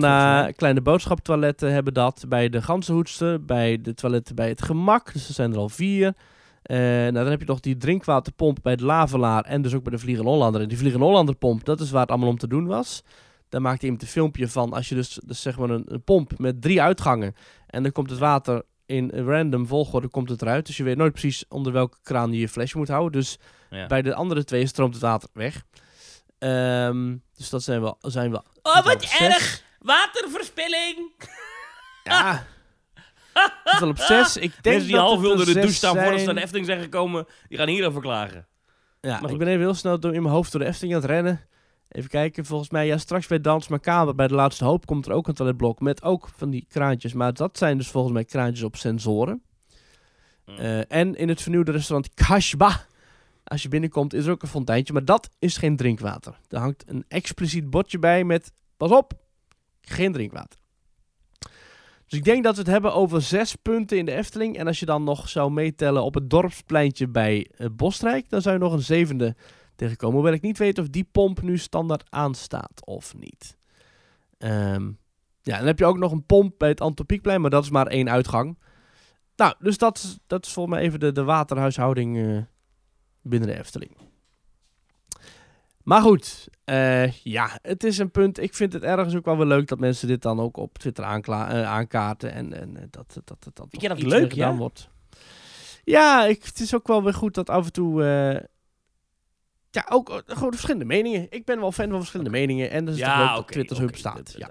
mij. 0.00 0.52
kleine 0.56 0.80
boodschaptoiletten 0.80 1.72
hebben 1.72 1.94
dat. 1.94 2.24
Bij 2.28 2.48
de 2.48 2.62
Ganzenhoedster, 2.62 3.44
bij 3.44 3.80
de 3.82 3.94
toiletten 3.94 4.34
bij 4.34 4.48
het 4.48 4.62
gemak. 4.62 5.12
Dus 5.12 5.28
er 5.28 5.34
zijn 5.34 5.52
er 5.52 5.58
al 5.58 5.68
vier. 5.68 6.14
Eh, 6.66 6.78
nou, 6.78 7.12
dan 7.12 7.26
heb 7.26 7.40
je 7.40 7.46
nog 7.46 7.60
die 7.60 7.76
drinkwaterpomp 7.76 8.58
bij 8.62 8.76
de 8.76 8.84
Lavelaar 8.84 9.44
en 9.44 9.62
dus 9.62 9.74
ook 9.74 9.82
bij 9.82 9.92
de 9.92 9.98
Vliegende 9.98 10.30
Hollander. 10.30 10.60
En 10.60 10.68
die 10.68 10.78
Vliegende 10.78 11.06
Hollanderpomp, 11.06 11.64
dat 11.64 11.80
is 11.80 11.90
waar 11.90 12.00
het 12.00 12.10
allemaal 12.10 12.28
om 12.28 12.38
te 12.38 12.48
doen 12.48 12.66
was. 12.66 13.02
Daar 13.48 13.60
maakte 13.62 13.84
iemand 13.84 14.02
een 14.02 14.08
filmpje 14.08 14.48
van. 14.48 14.72
Als 14.72 14.88
je 14.88 14.94
dus, 14.94 15.18
dus 15.24 15.42
zeg 15.42 15.58
maar 15.58 15.70
een, 15.70 15.84
een 15.86 16.02
pomp 16.04 16.38
met 16.38 16.62
drie 16.62 16.82
uitgangen 16.82 17.34
en 17.66 17.82
dan 17.82 17.92
komt 17.92 18.10
het 18.10 18.18
water 18.18 18.62
in 18.86 19.10
random 19.10 19.66
volgorde 19.66 20.08
komt 20.08 20.28
het 20.28 20.42
eruit. 20.42 20.66
Dus 20.66 20.76
je 20.76 20.82
weet 20.82 20.96
nooit 20.96 21.12
precies 21.12 21.44
onder 21.48 21.72
welke 21.72 21.96
kraan 22.02 22.32
je 22.32 22.38
je 22.38 22.48
flesje 22.48 22.78
moet 22.78 22.88
houden. 22.88 23.20
Dus 23.20 23.38
Ja. 23.70 23.86
bij 23.86 24.02
de 24.02 24.14
andere 24.14 24.44
twee 24.44 24.66
stroomt 24.66 24.94
het 24.94 25.02
water 25.02 25.28
weg. 25.32 25.62
Ehm, 26.38 27.16
dus 27.36 27.50
dat 27.50 27.62
zijn 27.62 27.80
wel, 27.80 27.96
zijn 28.00 28.30
wel 28.30 28.44
Oh, 28.62 28.84
wat 28.84 29.16
erg! 29.20 29.62
Waterverspilling! 29.78 31.12
Ja. 32.04 32.46
Het 33.64 33.74
is 33.74 33.80
al 33.82 33.88
op 33.88 33.98
zes. 33.98 34.36
Ik 34.36 34.42
denk 34.50 34.64
Mensen 34.64 34.86
die 34.86 34.96
dat 34.96 35.04
half 35.04 35.24
er 35.24 35.46
de 35.46 35.52
douche 35.52 35.74
staan 35.74 35.96
voordat 35.96 36.18
ze 36.18 36.26
naar 36.26 36.34
de 36.34 36.40
Efteling 36.40 36.66
zijn 36.66 36.80
gekomen, 36.80 37.26
die 37.48 37.58
gaan 37.58 37.68
hierover 37.68 38.00
klagen. 38.00 38.46
Ja, 39.00 39.20
Maar 39.20 39.30
ik 39.30 39.38
ben 39.38 39.48
even 39.48 39.60
heel 39.60 39.74
snel 39.74 40.00
door 40.00 40.14
in 40.14 40.22
mijn 40.22 40.34
hoofd 40.34 40.52
door 40.52 40.60
de 40.60 40.66
Efteling 40.66 40.94
aan 40.94 41.00
het 41.00 41.10
rennen. 41.10 41.40
Even 41.88 42.10
kijken, 42.10 42.44
volgens 42.44 42.70
mij, 42.70 42.86
ja, 42.86 42.98
straks 42.98 43.26
bij 43.26 43.40
Dans 43.40 43.68
Macabre, 43.68 44.14
bij 44.14 44.28
de 44.28 44.34
laatste 44.34 44.64
hoop, 44.64 44.86
komt 44.86 45.06
er 45.06 45.12
ook 45.12 45.28
een 45.28 45.34
toiletblok 45.34 45.80
met 45.80 46.02
ook 46.02 46.28
van 46.36 46.50
die 46.50 46.66
kraantjes. 46.68 47.12
Maar 47.12 47.32
dat 47.32 47.58
zijn 47.58 47.76
dus 47.76 47.88
volgens 47.88 48.12
mij 48.12 48.24
kraantjes 48.24 48.64
op 48.64 48.76
sensoren. 48.76 49.42
Hmm. 50.44 50.56
Eh, 50.56 50.92
en 50.92 51.14
in 51.14 51.28
het 51.28 51.42
vernieuwde 51.42 51.72
restaurant 51.72 52.14
Kashba, 52.14 52.86
als 53.44 53.62
je 53.62 53.68
binnenkomt, 53.68 54.14
is 54.14 54.26
er 54.26 54.32
ook 54.32 54.42
een 54.42 54.48
fonteintje. 54.48 54.92
Maar 54.92 55.04
dat 55.04 55.30
is 55.38 55.56
geen 55.56 55.76
drinkwater. 55.76 56.38
Er 56.48 56.58
hangt 56.58 56.84
een 56.86 57.04
expliciet 57.08 57.70
bordje 57.70 57.98
bij 57.98 58.24
met, 58.24 58.52
pas 58.76 58.90
op, 58.90 59.12
geen 59.80 60.12
drinkwater. 60.12 60.58
Dus 62.06 62.18
ik 62.18 62.24
denk 62.24 62.44
dat 62.44 62.54
we 62.54 62.60
het 62.60 62.70
hebben 62.70 62.94
over 62.94 63.22
zes 63.22 63.54
punten 63.54 63.98
in 63.98 64.04
de 64.04 64.12
Efteling. 64.12 64.56
En 64.56 64.66
als 64.66 64.80
je 64.80 64.86
dan 64.86 65.04
nog 65.04 65.28
zou 65.28 65.50
meetellen 65.50 66.02
op 66.02 66.14
het 66.14 66.30
dorpspleintje 66.30 67.08
bij 67.08 67.50
Bosrijk, 67.72 68.28
dan 68.28 68.42
zou 68.42 68.54
je 68.54 68.60
nog 68.60 68.72
een 68.72 68.82
zevende 68.82 69.36
tegenkomen. 69.76 70.14
Hoewel 70.16 70.32
ik 70.32 70.42
niet 70.42 70.58
weet 70.58 70.78
of 70.78 70.88
die 70.88 71.08
pomp 71.12 71.42
nu 71.42 71.58
standaard 71.58 72.04
aanstaat 72.10 72.84
of 72.86 73.14
niet. 73.16 73.56
Ehm, 74.38 74.90
ja, 75.42 75.56
dan 75.56 75.66
heb 75.66 75.78
je 75.78 75.84
ook 75.86 75.98
nog 75.98 76.12
een 76.12 76.26
pomp 76.26 76.54
bij 76.58 76.68
het 76.68 76.80
Antropiekplein, 76.80 77.40
maar 77.40 77.50
dat 77.50 77.62
is 77.64 77.70
maar 77.70 77.86
één 77.86 78.10
uitgang. 78.10 78.58
Nou, 79.36 79.54
dus 79.58 79.78
dat, 79.78 79.96
is- 79.96 80.18
dat 80.26 80.46
is 80.46 80.52
volgens 80.52 80.74
mij 80.76 80.84
even 80.84 81.00
de, 81.00 81.12
de 81.12 81.24
waterhuishouding 81.24 82.16
eh, 82.18 82.38
binnen 83.22 83.48
de 83.48 83.58
Efteling. 83.58 83.96
Maar 85.86 86.00
goed, 86.02 86.48
eh, 86.64 87.10
ja, 87.12 87.58
het 87.62 87.84
is 87.84 87.98
een 87.98 88.10
punt. 88.10 88.38
Ik 88.42 88.54
vind 88.54 88.72
het 88.72 88.82
ergens 88.82 89.14
ook 89.14 89.24
wel 89.24 89.36
weer 89.36 89.46
leuk 89.46 89.68
dat 89.68 89.78
mensen 89.78 90.08
dit 90.08 90.22
dan 90.22 90.40
ook 90.40 90.56
op 90.56 90.78
Twitter 90.78 91.04
aankla- 91.04 91.48
eh, 91.50 91.66
aankaarten. 91.70 92.32
En, 92.32 92.52
en 92.60 92.76
eh, 92.76 92.82
dat, 92.90 93.12
dat, 93.24 93.26
dat, 93.26 93.56
dat 93.56 93.66
Vind 93.70 93.82
je 93.82 93.88
dat 93.88 93.98
iets 93.98 94.06
leuk, 94.12 94.32
gedaan 94.32 94.52
ja? 94.52 94.58
wordt. 94.58 94.88
Ja, 95.84 96.24
ik, 96.24 96.44
het 96.44 96.60
is 96.60 96.74
ook 96.74 96.86
wel 96.86 97.02
weer 97.02 97.14
goed 97.14 97.34
dat 97.34 97.50
af 97.50 97.64
en 97.66 97.72
toe... 97.72 98.02
eh, 98.04 98.44
ja, 99.70 99.86
ook 99.90 100.22
gewoon 100.26 100.50
verschillende 100.52 100.84
meningen. 100.84 101.26
Ik 101.30 101.44
ben 101.44 101.60
wel 101.60 101.72
fan 101.72 101.88
van 101.88 101.98
verschillende 101.98 102.30
meningen. 102.30 102.70
En 102.70 102.84
dat 102.84 102.94
is 102.94 103.00
Ja, 103.00 103.16
toch 103.18 103.26
leuk 103.28 103.36
dat 103.36 103.46
Twitter 103.52 103.76
zo 103.76 103.82
oké, 103.82 103.92
bestaat. 103.92 104.34
ja. 104.36 104.50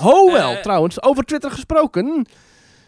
Oh 0.00 0.32
wel, 0.32 0.60
trouwens. 0.62 1.02
Over 1.02 1.24
Twitter 1.24 1.50
gesproken. 1.50 2.26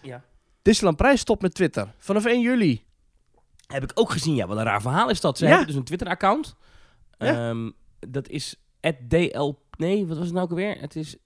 Ja. 0.03 0.23
Disneyland 0.63 0.97
Prijs 0.97 1.21
stopt 1.21 1.43
met 1.43 1.55
Twitter. 1.55 1.93
Vanaf 1.99 2.25
1 2.25 2.41
juli. 2.41 2.85
Heb 3.67 3.83
ik 3.83 3.91
ook 3.95 4.11
gezien, 4.11 4.35
ja. 4.35 4.47
Wat 4.47 4.57
een 4.57 4.65
raar 4.65 4.81
verhaal 4.83 5.11
is 5.11 5.21
dat. 5.21 5.39
Ze 5.39 5.45
Ja. 5.45 5.49
hebben 5.51 5.67
dus 5.67 5.77
een 5.77 5.85
Twitter-account. 5.85 6.55
Ja. 7.19 7.49
Ehm, 7.49 7.71
dat 8.07 8.29
is 8.29 8.55
@dl. 9.09 9.53
Nee, 9.79 10.07
wat 10.07 10.17
was 10.17 10.27
het 10.27 10.35
nou 10.35 10.45
ook 10.45 10.51
alweer? 10.51 10.77
Het 10.81 10.97
is 10.97 11.17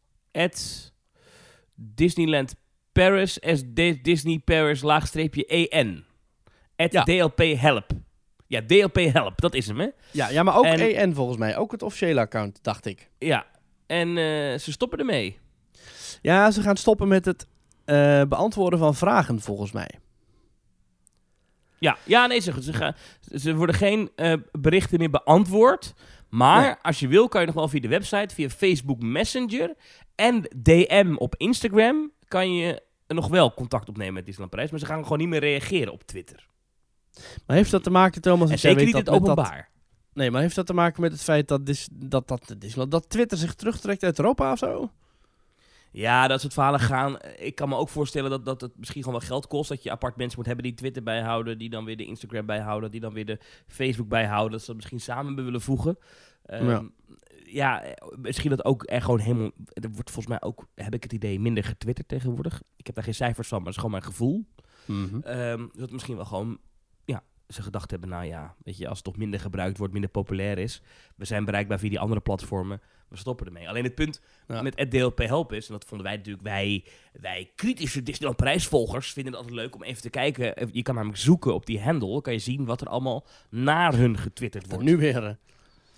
Disneyland 1.74 2.54
Paris, 2.92 3.38
SD 3.42 4.04
Disney 4.04 4.38
Paris, 4.38 4.82
laagstreepje 4.82 5.46
EN. 5.46 6.04
At 6.76 6.92
Ja. 6.92 7.02
DLP 7.02 7.38
Help. 7.38 7.90
Ja, 8.46 8.62
DLP 8.66 8.96
Help, 8.96 9.40
dat 9.40 9.54
is 9.54 9.66
hem, 9.66 9.80
hè? 9.80 9.88
Ja, 10.10 10.28
ja 10.28 10.42
maar 10.42 10.56
ook 10.56 10.64
En- 10.64 10.96
EN 10.96 11.14
volgens 11.14 11.38
mij. 11.38 11.56
Ook 11.56 11.72
het 11.72 11.82
officiële 11.82 12.20
account, 12.20 12.58
dacht 12.62 12.86
ik. 12.86 13.10
Ja. 13.18 13.46
En 13.86 14.08
eh, 14.08 14.58
ze 14.58 14.72
stoppen 14.72 14.98
ermee. 14.98 15.38
Ja, 16.22 16.50
ze 16.50 16.62
gaan 16.62 16.76
stoppen 16.76 17.08
met 17.08 17.24
het 17.24 17.46
eh, 17.84 18.22
beantwoorden 18.22 18.78
van 18.78 18.94
vragen, 18.94 19.40
volgens 19.40 19.72
mij. 19.72 19.90
Ja, 21.78 21.96
ja 22.04 22.26
nee, 22.26 22.40
ze, 22.40 22.62
ze, 22.62 22.72
gaan, 22.72 22.94
ze 23.34 23.54
worden 23.54 23.74
geen 23.74 24.10
eh, 24.16 24.32
berichten 24.52 24.98
meer 24.98 25.10
beantwoord. 25.10 25.94
Maar 26.30 26.78
als 26.82 26.98
je 27.00 27.08
wil, 27.08 27.28
kan 27.28 27.40
je 27.40 27.46
nog 27.46 27.54
wel 27.56 27.68
via 27.68 27.80
de 27.80 27.88
website, 27.88 28.34
via 28.34 28.48
Facebook 28.48 29.02
Messenger 29.02 29.74
en 30.14 30.42
DM 30.56 31.14
op 31.18 31.34
Instagram, 31.36 32.10
kan 32.28 32.54
je 32.54 32.82
nog 33.06 33.28
wel 33.28 33.54
contact 33.54 33.88
opnemen 33.88 34.14
met 34.14 34.22
Disneyland 34.24 34.50
Parijs. 34.50 34.70
Maar 34.70 34.80
ze 34.80 34.86
gaan 34.86 35.02
gewoon 35.02 35.18
niet 35.18 35.28
meer 35.28 35.40
reageren 35.40 35.92
op 35.92 36.02
Twitter. 36.02 36.46
Maar 37.46 37.56
heeft 37.56 37.70
dat 37.70 37.82
te 37.82 37.90
maken, 37.90 38.20
Thomas? 38.22 38.50
En 38.50 38.58
zeker 38.58 38.76
weet 38.76 38.86
niet 38.86 38.94
dat 39.04 39.14
het 39.14 39.14
met 39.14 39.24
dat- 39.36 39.38
openbaar. 39.38 39.68
Nee, 40.12 40.30
maar 40.30 40.40
heeft 40.40 40.54
dat 40.54 40.66
te 40.66 40.72
maken 40.74 41.00
met 41.00 41.12
het 41.12 41.22
feit 41.22 41.48
dat, 41.48 41.66
Dis, 41.66 41.88
dat, 41.92 42.28
dat, 42.28 42.54
dat 42.88 43.08
Twitter 43.10 43.38
zich 43.38 43.54
terugtrekt 43.54 44.02
uit 44.04 44.18
Europa 44.18 44.52
of 44.52 44.58
zo? 44.58 44.90
Ja, 45.92 46.28
dat 46.28 46.40
soort 46.40 46.52
verhalen 46.52 46.80
gaan. 46.80 47.16
Ik 47.38 47.54
kan 47.54 47.68
me 47.68 47.76
ook 47.76 47.88
voorstellen 47.88 48.30
dat, 48.30 48.44
dat 48.44 48.60
het 48.60 48.78
misschien 48.78 49.02
gewoon 49.02 49.18
wel 49.18 49.28
geld 49.28 49.46
kost. 49.46 49.68
Dat 49.68 49.82
je 49.82 49.90
apart 49.90 50.16
mensen 50.16 50.36
moet 50.38 50.46
hebben 50.46 50.64
die 50.64 50.74
Twitter 50.74 51.02
bijhouden. 51.02 51.58
Die 51.58 51.70
dan 51.70 51.84
weer 51.84 51.96
de 51.96 52.04
Instagram 52.04 52.46
bijhouden. 52.46 52.90
Die 52.90 53.00
dan 53.00 53.12
weer 53.12 53.26
de 53.26 53.38
Facebook 53.66 54.08
bijhouden. 54.08 54.50
Dat 54.50 54.60
ze 54.60 54.66
dat 54.66 54.76
misschien 54.76 55.00
samen 55.00 55.44
willen 55.44 55.60
voegen. 55.60 55.98
Ehm, 56.44 56.68
Ja. 56.68 56.82
ja. 57.44 57.82
eh, 57.82 58.18
misschien 58.18 58.50
dat 58.50 58.64
ook 58.64 58.82
er 58.90 59.02
gewoon 59.02 59.18
helemaal... 59.20 59.50
Er 59.72 59.90
wordt 59.90 60.10
volgens 60.10 60.26
mij 60.26 60.42
ook, 60.42 60.66
heb 60.74 60.94
ik 60.94 61.02
het 61.02 61.12
idee, 61.12 61.40
minder 61.40 61.64
getwitterd 61.64 62.08
tegenwoordig. 62.08 62.62
Ik 62.76 62.86
heb 62.86 62.94
daar 62.94 63.04
geen 63.04 63.14
cijfers 63.14 63.48
van, 63.48 63.56
maar 63.62 63.72
dat 63.72 63.74
is 63.76 63.80
gewoon 63.82 64.00
mijn 64.00 64.12
gevoel. 64.12 64.46
Ehm, 65.22 65.66
dat 65.72 65.90
misschien 65.90 66.16
wel 66.16 66.24
gewoon... 66.24 66.58
Ja, 67.04 67.22
ze 67.48 67.62
gedacht 67.62 67.90
hebben, 67.90 68.08
nou 68.08 68.24
ja, 68.24 68.54
weet 68.62 68.76
je, 68.76 68.88
als 68.88 68.96
het 68.96 69.06
toch 69.06 69.16
minder 69.16 69.40
gebruikt 69.40 69.78
wordt, 69.78 69.92
minder 69.92 70.10
populair 70.10 70.58
is. 70.58 70.82
We 71.16 71.24
zijn 71.24 71.44
bereikbaar 71.44 71.78
via 71.78 71.88
die 71.88 72.00
andere 72.00 72.20
platformen. 72.20 72.80
We 73.10 73.16
stoppen 73.16 73.46
ermee. 73.46 73.68
Alleen 73.68 73.84
het 73.84 73.94
punt 73.94 74.20
Ja. 74.48 74.62
met 74.62 74.78
het 74.78 74.90
DLP 74.90 75.18
Help 75.18 75.52
is, 75.52 75.66
en 75.66 75.72
dat 75.72 75.84
vonden 75.84 76.06
wij 76.06 76.16
natuurlijk, 76.16 76.44
wij, 76.44 76.84
wij 77.20 77.50
kritische 77.54 78.02
Disneyland 78.02 78.36
prijsvolgers 78.38 79.12
vinden 79.12 79.32
het 79.32 79.42
altijd 79.42 79.60
leuk 79.60 79.74
om 79.74 79.82
even 79.82 80.02
te 80.02 80.10
kijken. 80.10 80.56
Eh, 80.56 80.66
Je 80.72 80.82
kan 80.82 80.94
namelijk 80.94 81.18
zoeken 81.20 81.54
op 81.54 81.66
die 81.66 81.80
handle, 81.80 82.12
dan 82.12 82.22
kan 82.22 82.32
je 82.32 82.38
zien 82.38 82.64
wat 82.64 82.80
er 82.80 82.86
allemaal 82.88 83.24
naar 83.48 83.94
hun 83.94 84.18
getwitterd 84.18 84.66
wordt. 84.68 84.84
Nu 84.84 84.96
weer. 84.96 85.36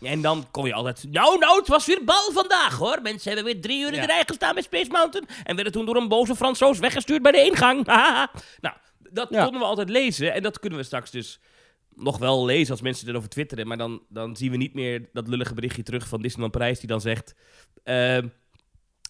En 0.02 0.20
dan 0.20 0.46
kon 0.50 0.66
je 0.66 0.74
altijd, 0.74 1.04
nou 1.10 1.38
nou, 1.38 1.58
het 1.58 1.68
was 1.68 1.86
weer 1.86 2.04
bal 2.04 2.32
vandaag 2.32 2.76
hoor. 2.78 2.98
Mensen 3.02 3.32
hebben 3.34 3.52
weer 3.52 3.62
drie 3.62 3.80
uur 3.80 3.88
in 3.88 3.94
Ja. 3.94 4.00
de 4.00 4.06
rij 4.06 4.22
gestaan 4.26 4.54
bij 4.54 4.62
Space 4.62 4.90
Mountain 4.90 5.28
en 5.44 5.54
werden 5.54 5.72
toen 5.72 5.86
door 5.86 5.96
een 5.96 6.08
boze 6.08 6.34
Fransoos 6.36 6.78
weggestuurd 6.78 7.22
bij 7.22 7.32
de 7.32 7.44
ingang. 7.44 7.84
nou, 8.60 8.76
dat 9.10 9.28
Ja. 9.30 9.42
konden 9.42 9.60
we 9.60 9.66
altijd 9.66 9.88
lezen 9.88 10.32
en 10.32 10.42
dat 10.42 10.58
kunnen 10.58 10.78
we 10.78 10.84
straks 10.84 11.10
dus 11.10 11.40
nog 11.94 12.18
wel 12.18 12.44
lezen 12.44 12.70
als 12.72 12.80
mensen 12.82 13.08
erover 13.08 13.28
twitteren. 13.28 13.66
Maar 13.66 13.76
dan, 13.78 14.02
dan 14.08 14.36
zien 14.36 14.50
we 14.50 14.56
niet 14.56 14.74
meer 14.74 15.08
dat 15.12 15.28
lullige 15.28 15.54
berichtje 15.54 15.82
terug 15.82 16.08
van 16.08 16.22
Disneyland 16.22 16.52
Parijs 16.52 16.78
die 16.78 16.88
dan 16.88 17.00
zegt... 17.00 17.34
ehm, 17.82 18.28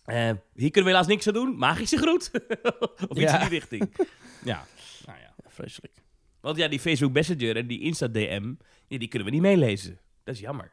eh, 0.04 0.30
hier 0.54 0.70
kunnen 0.70 0.84
we 0.90 0.96
helaas 0.96 1.06
niks 1.06 1.26
aan 1.26 1.34
doen. 1.34 1.56
Magische 1.56 1.96
groet. 1.96 2.30
of 3.08 3.18
iets 3.18 3.20
Ja. 3.32 3.34
in 3.42 3.48
die 3.48 3.58
richting. 3.58 3.96
ja, 4.44 4.66
nou 5.06 5.18
ja. 5.18 5.34
Ja, 5.44 5.50
vreselijk. 5.50 5.92
Want 6.40 6.56
ja, 6.56 6.68
die 6.68 6.80
Facebook 6.80 7.12
Messenger 7.12 7.56
en 7.56 7.66
die 7.66 7.80
Insta-DM, 7.80 8.54
ja, 8.86 8.98
die 8.98 9.08
kunnen 9.08 9.28
we 9.28 9.34
niet 9.34 9.42
meelezen. 9.42 9.98
Dat 10.24 10.34
is 10.34 10.40
jammer. 10.40 10.72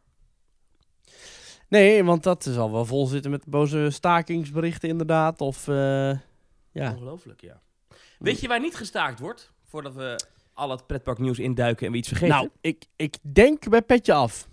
Nee, 1.68 2.04
want 2.04 2.24
dat 2.24 2.44
zal 2.44 2.72
wel 2.72 2.86
vol 2.86 3.06
zitten 3.06 3.32
met 3.32 3.46
boze 3.46 3.88
stakingsberichten 3.90 4.90
inderdaad. 4.90 5.42
Of, 5.42 5.68
eh, 5.68 5.76
ja. 6.72 6.92
Ongelooflijk, 6.92 7.42
ja. 7.42 7.62
Weet 8.20 8.40
je 8.40 8.48
waar 8.48 8.60
niet 8.60 8.76
gestaakt 8.76 9.20
wordt? 9.20 9.52
Voordat 9.66 9.94
we 9.96 10.20
al 10.60 10.70
het 10.70 10.88
pretparknieuws 10.88 11.40
induiken 11.40 11.86
en 11.86 11.92
we 11.92 11.98
iets 11.98 12.08
vergeten. 12.08 12.36
Nou, 12.36 12.50
ik, 12.62 12.86
ik 12.96 13.18
denk 13.22 13.70
bij 13.70 13.82
Petje 13.82 14.14
Af. 14.14 14.48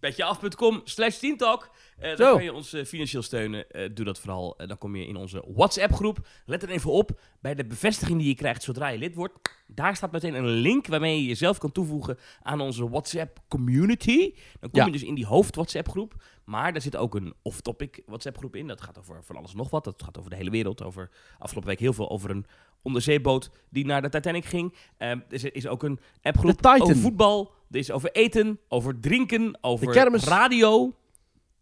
Petjeaf.com 0.00 0.80
slash 0.84 1.18
teamtalk. 1.18 1.70
Eh 1.98 2.16
dan 2.16 2.32
kan 2.32 2.44
je 2.44 2.52
ons 2.52 2.72
eh, 2.72 2.84
financieel 2.84 3.22
steunen. 3.22 3.70
Eh, 3.70 3.90
doe 3.94 4.04
dat 4.04 4.18
vooral. 4.18 4.56
Dan 4.66 4.78
kom 4.78 4.96
je 4.96 5.06
in 5.06 5.16
onze 5.16 5.44
WhatsApp-groep. 5.54 6.18
Let 6.46 6.62
er 6.62 6.68
even 6.70 6.90
op. 6.90 7.20
Bij 7.40 7.54
de 7.54 7.64
bevestiging 7.64 8.18
die 8.18 8.28
je 8.28 8.34
krijgt 8.34 8.62
zodra 8.62 8.88
je 8.88 8.98
lid 8.98 9.14
wordt. 9.14 9.34
Daar 9.66 9.96
staat 9.96 10.12
meteen 10.12 10.34
een 10.34 10.46
link 10.46 10.86
waarmee 10.86 11.16
je 11.20 11.26
jezelf 11.28 11.58
kan 11.58 11.72
toevoegen 11.72 12.18
aan 12.42 12.60
onze 12.60 12.88
WhatsApp-community. 12.88 14.34
Dan 14.60 14.70
kom 14.70 14.80
Ja. 14.80 14.86
je 14.86 14.92
dus 14.92 15.02
in 15.02 15.14
die 15.14 15.26
hoofd-WhatsApp-groep. 15.26 16.14
Maar 16.44 16.72
daar 16.72 16.82
zit 16.82 16.96
ook 16.96 17.14
een 17.14 17.34
off-topic 17.42 18.02
WhatsApp-groep 18.06 18.56
in. 18.56 18.66
Dat 18.66 18.80
gaat 18.80 18.98
over 18.98 19.24
van 19.24 19.36
alles 19.36 19.54
nog 19.54 19.70
wat. 19.70 19.84
Dat 19.84 20.02
gaat 20.02 20.18
over 20.18 20.30
de 20.30 20.36
hele 20.36 20.50
wereld. 20.50 20.82
Over 20.82 21.10
afgelopen 21.38 21.70
week 21.70 21.80
heel 21.80 21.92
veel 21.92 22.10
over 22.10 22.30
een 22.30 22.46
onderzeeboot 22.82 23.50
die 23.70 23.84
naar 23.86 24.02
de 24.02 24.08
Titanic 24.08 24.44
ging. 24.44 24.74
Eh, 24.96 25.10
er 25.10 25.54
is- 25.54 25.66
ook 25.66 25.82
een 25.82 26.00
appgroep 26.22 26.66
over 26.66 26.96
voetbal. 26.96 27.52
Er 27.70 27.78
is 27.78 27.90
over 27.90 28.10
eten, 28.12 28.60
over 28.68 29.00
drinken, 29.00 29.58
over 29.60 29.94
radio. 30.24 30.94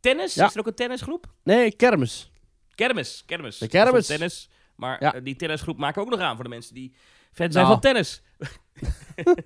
Tennis? 0.00 0.34
Ja. 0.34 0.46
Is 0.46 0.52
er 0.54 0.60
ook 0.60 0.66
een 0.66 0.74
tennisgroep? 0.74 1.26
Nee, 1.44 1.72
Kermis. 1.72 2.32
Kermis, 2.74 3.22
kermis. 3.26 3.58
De 3.58 3.68
kermis. 3.68 4.06
Tennis. 4.06 4.48
Maar 4.76 5.02
Ja. 5.02 5.14
eh, 5.14 5.24
die 5.24 5.36
tennisgroep 5.36 5.78
maken 5.78 6.00
we 6.02 6.06
ook 6.08 6.14
nog 6.16 6.24
aan 6.24 6.34
voor 6.34 6.44
de 6.44 6.50
mensen 6.50 6.74
die 6.74 6.94
fan 7.32 7.52
zijn 7.52 7.64
Nou. 7.66 7.66
van 7.68 7.80
tennis. 7.80 8.22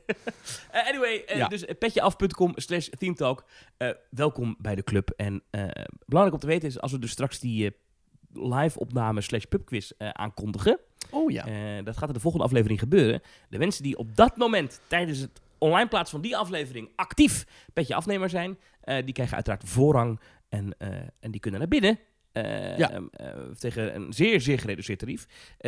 Eh, 0.71 0.89
anyway, 0.89 1.23
eh, 1.27 1.37
Ja. 1.37 1.49
dus 1.49 1.65
petjeaf.com 1.79 2.53
slash 2.55 2.89
teamtalk. 2.99 3.45
Welkom 4.11 4.57
bij 4.59 4.75
de 4.75 4.83
club. 4.85 5.11
En 5.17 5.43
belangrijk 6.07 6.33
om 6.35 6.39
te 6.41 6.47
weten 6.47 6.69
is, 6.69 6.81
als 6.81 6.93
we 6.93 6.99
dus 6.99 7.11
straks 7.11 7.39
die 7.41 7.77
live 8.33 8.79
opname 8.79 9.21
slash 9.21 9.45
pubquiz 9.45 9.91
eh, 9.99 10.09
aankondigen. 10.09 10.79
Oh 11.11 11.31
ja. 11.31 11.47
Eh, 11.47 11.85
dat 11.85 11.97
gaat 11.97 12.09
in 12.09 12.15
de 12.15 12.21
volgende 12.21 12.47
aflevering 12.47 12.79
gebeuren. 12.79 13.23
De 13.49 13.59
mensen 13.59 13.83
die 13.83 13.97
op 13.99 14.17
dat 14.17 14.37
moment 14.37 14.81
tijdens 14.87 15.19
het 15.19 15.41
online 15.59 15.89
plaatsen 15.89 16.21
van 16.21 16.29
die 16.29 16.37
aflevering 16.37 16.89
actief 16.97 17.47
petje 17.73 17.95
afnemer 17.95 18.31
zijn, 18.31 18.59
eh, 18.81 19.05
die 19.05 19.15
krijgen 19.15 19.35
uiteraard 19.35 19.69
voorrang 19.69 20.21
en, 20.49 20.77
en 21.21 21.31
die 21.31 21.41
kunnen 21.41 21.61
naar 21.61 21.69
binnen. 21.69 21.99
Ja. 22.77 23.01
tegen 23.59 23.95
een 23.95 24.13
zeer, 24.13 24.41
zeer 24.41 24.59
gereduceerd 24.59 24.99
tarief. 24.99 25.27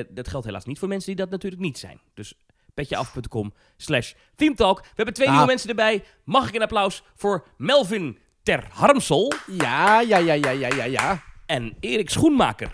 Dat 0.09 0.29
geldt 0.29 0.46
helaas 0.46 0.64
niet 0.64 0.79
voor 0.79 0.88
mensen 0.88 1.07
die 1.07 1.16
dat 1.24 1.31
natuurlijk 1.31 1.62
niet 1.62 1.79
zijn. 1.79 2.00
Dus 2.14 2.35
petjeaf.com 2.74 3.53
slash 3.77 4.12
teamtalk. 4.37 4.81
We 4.81 4.87
hebben 4.94 5.14
twee 5.14 5.27
Ah. 5.27 5.33
nieuwe 5.33 5.48
mensen 5.50 5.68
erbij. 5.68 6.05
Mag 6.24 6.48
ik 6.48 6.55
een 6.55 6.62
applaus 6.62 7.03
voor 7.14 7.46
Melvin 7.57 8.18
Ter 8.42 8.66
Harmsel 8.70 9.33
Ja, 9.46 10.00
ja, 10.00 10.18
ja, 10.18 10.33
ja, 10.33 10.50
ja, 10.50 10.68
ja, 10.68 10.85
ja. 10.85 11.22
En 11.46 11.76
Erik 11.80 12.11
Schoenmaker. 12.11 12.72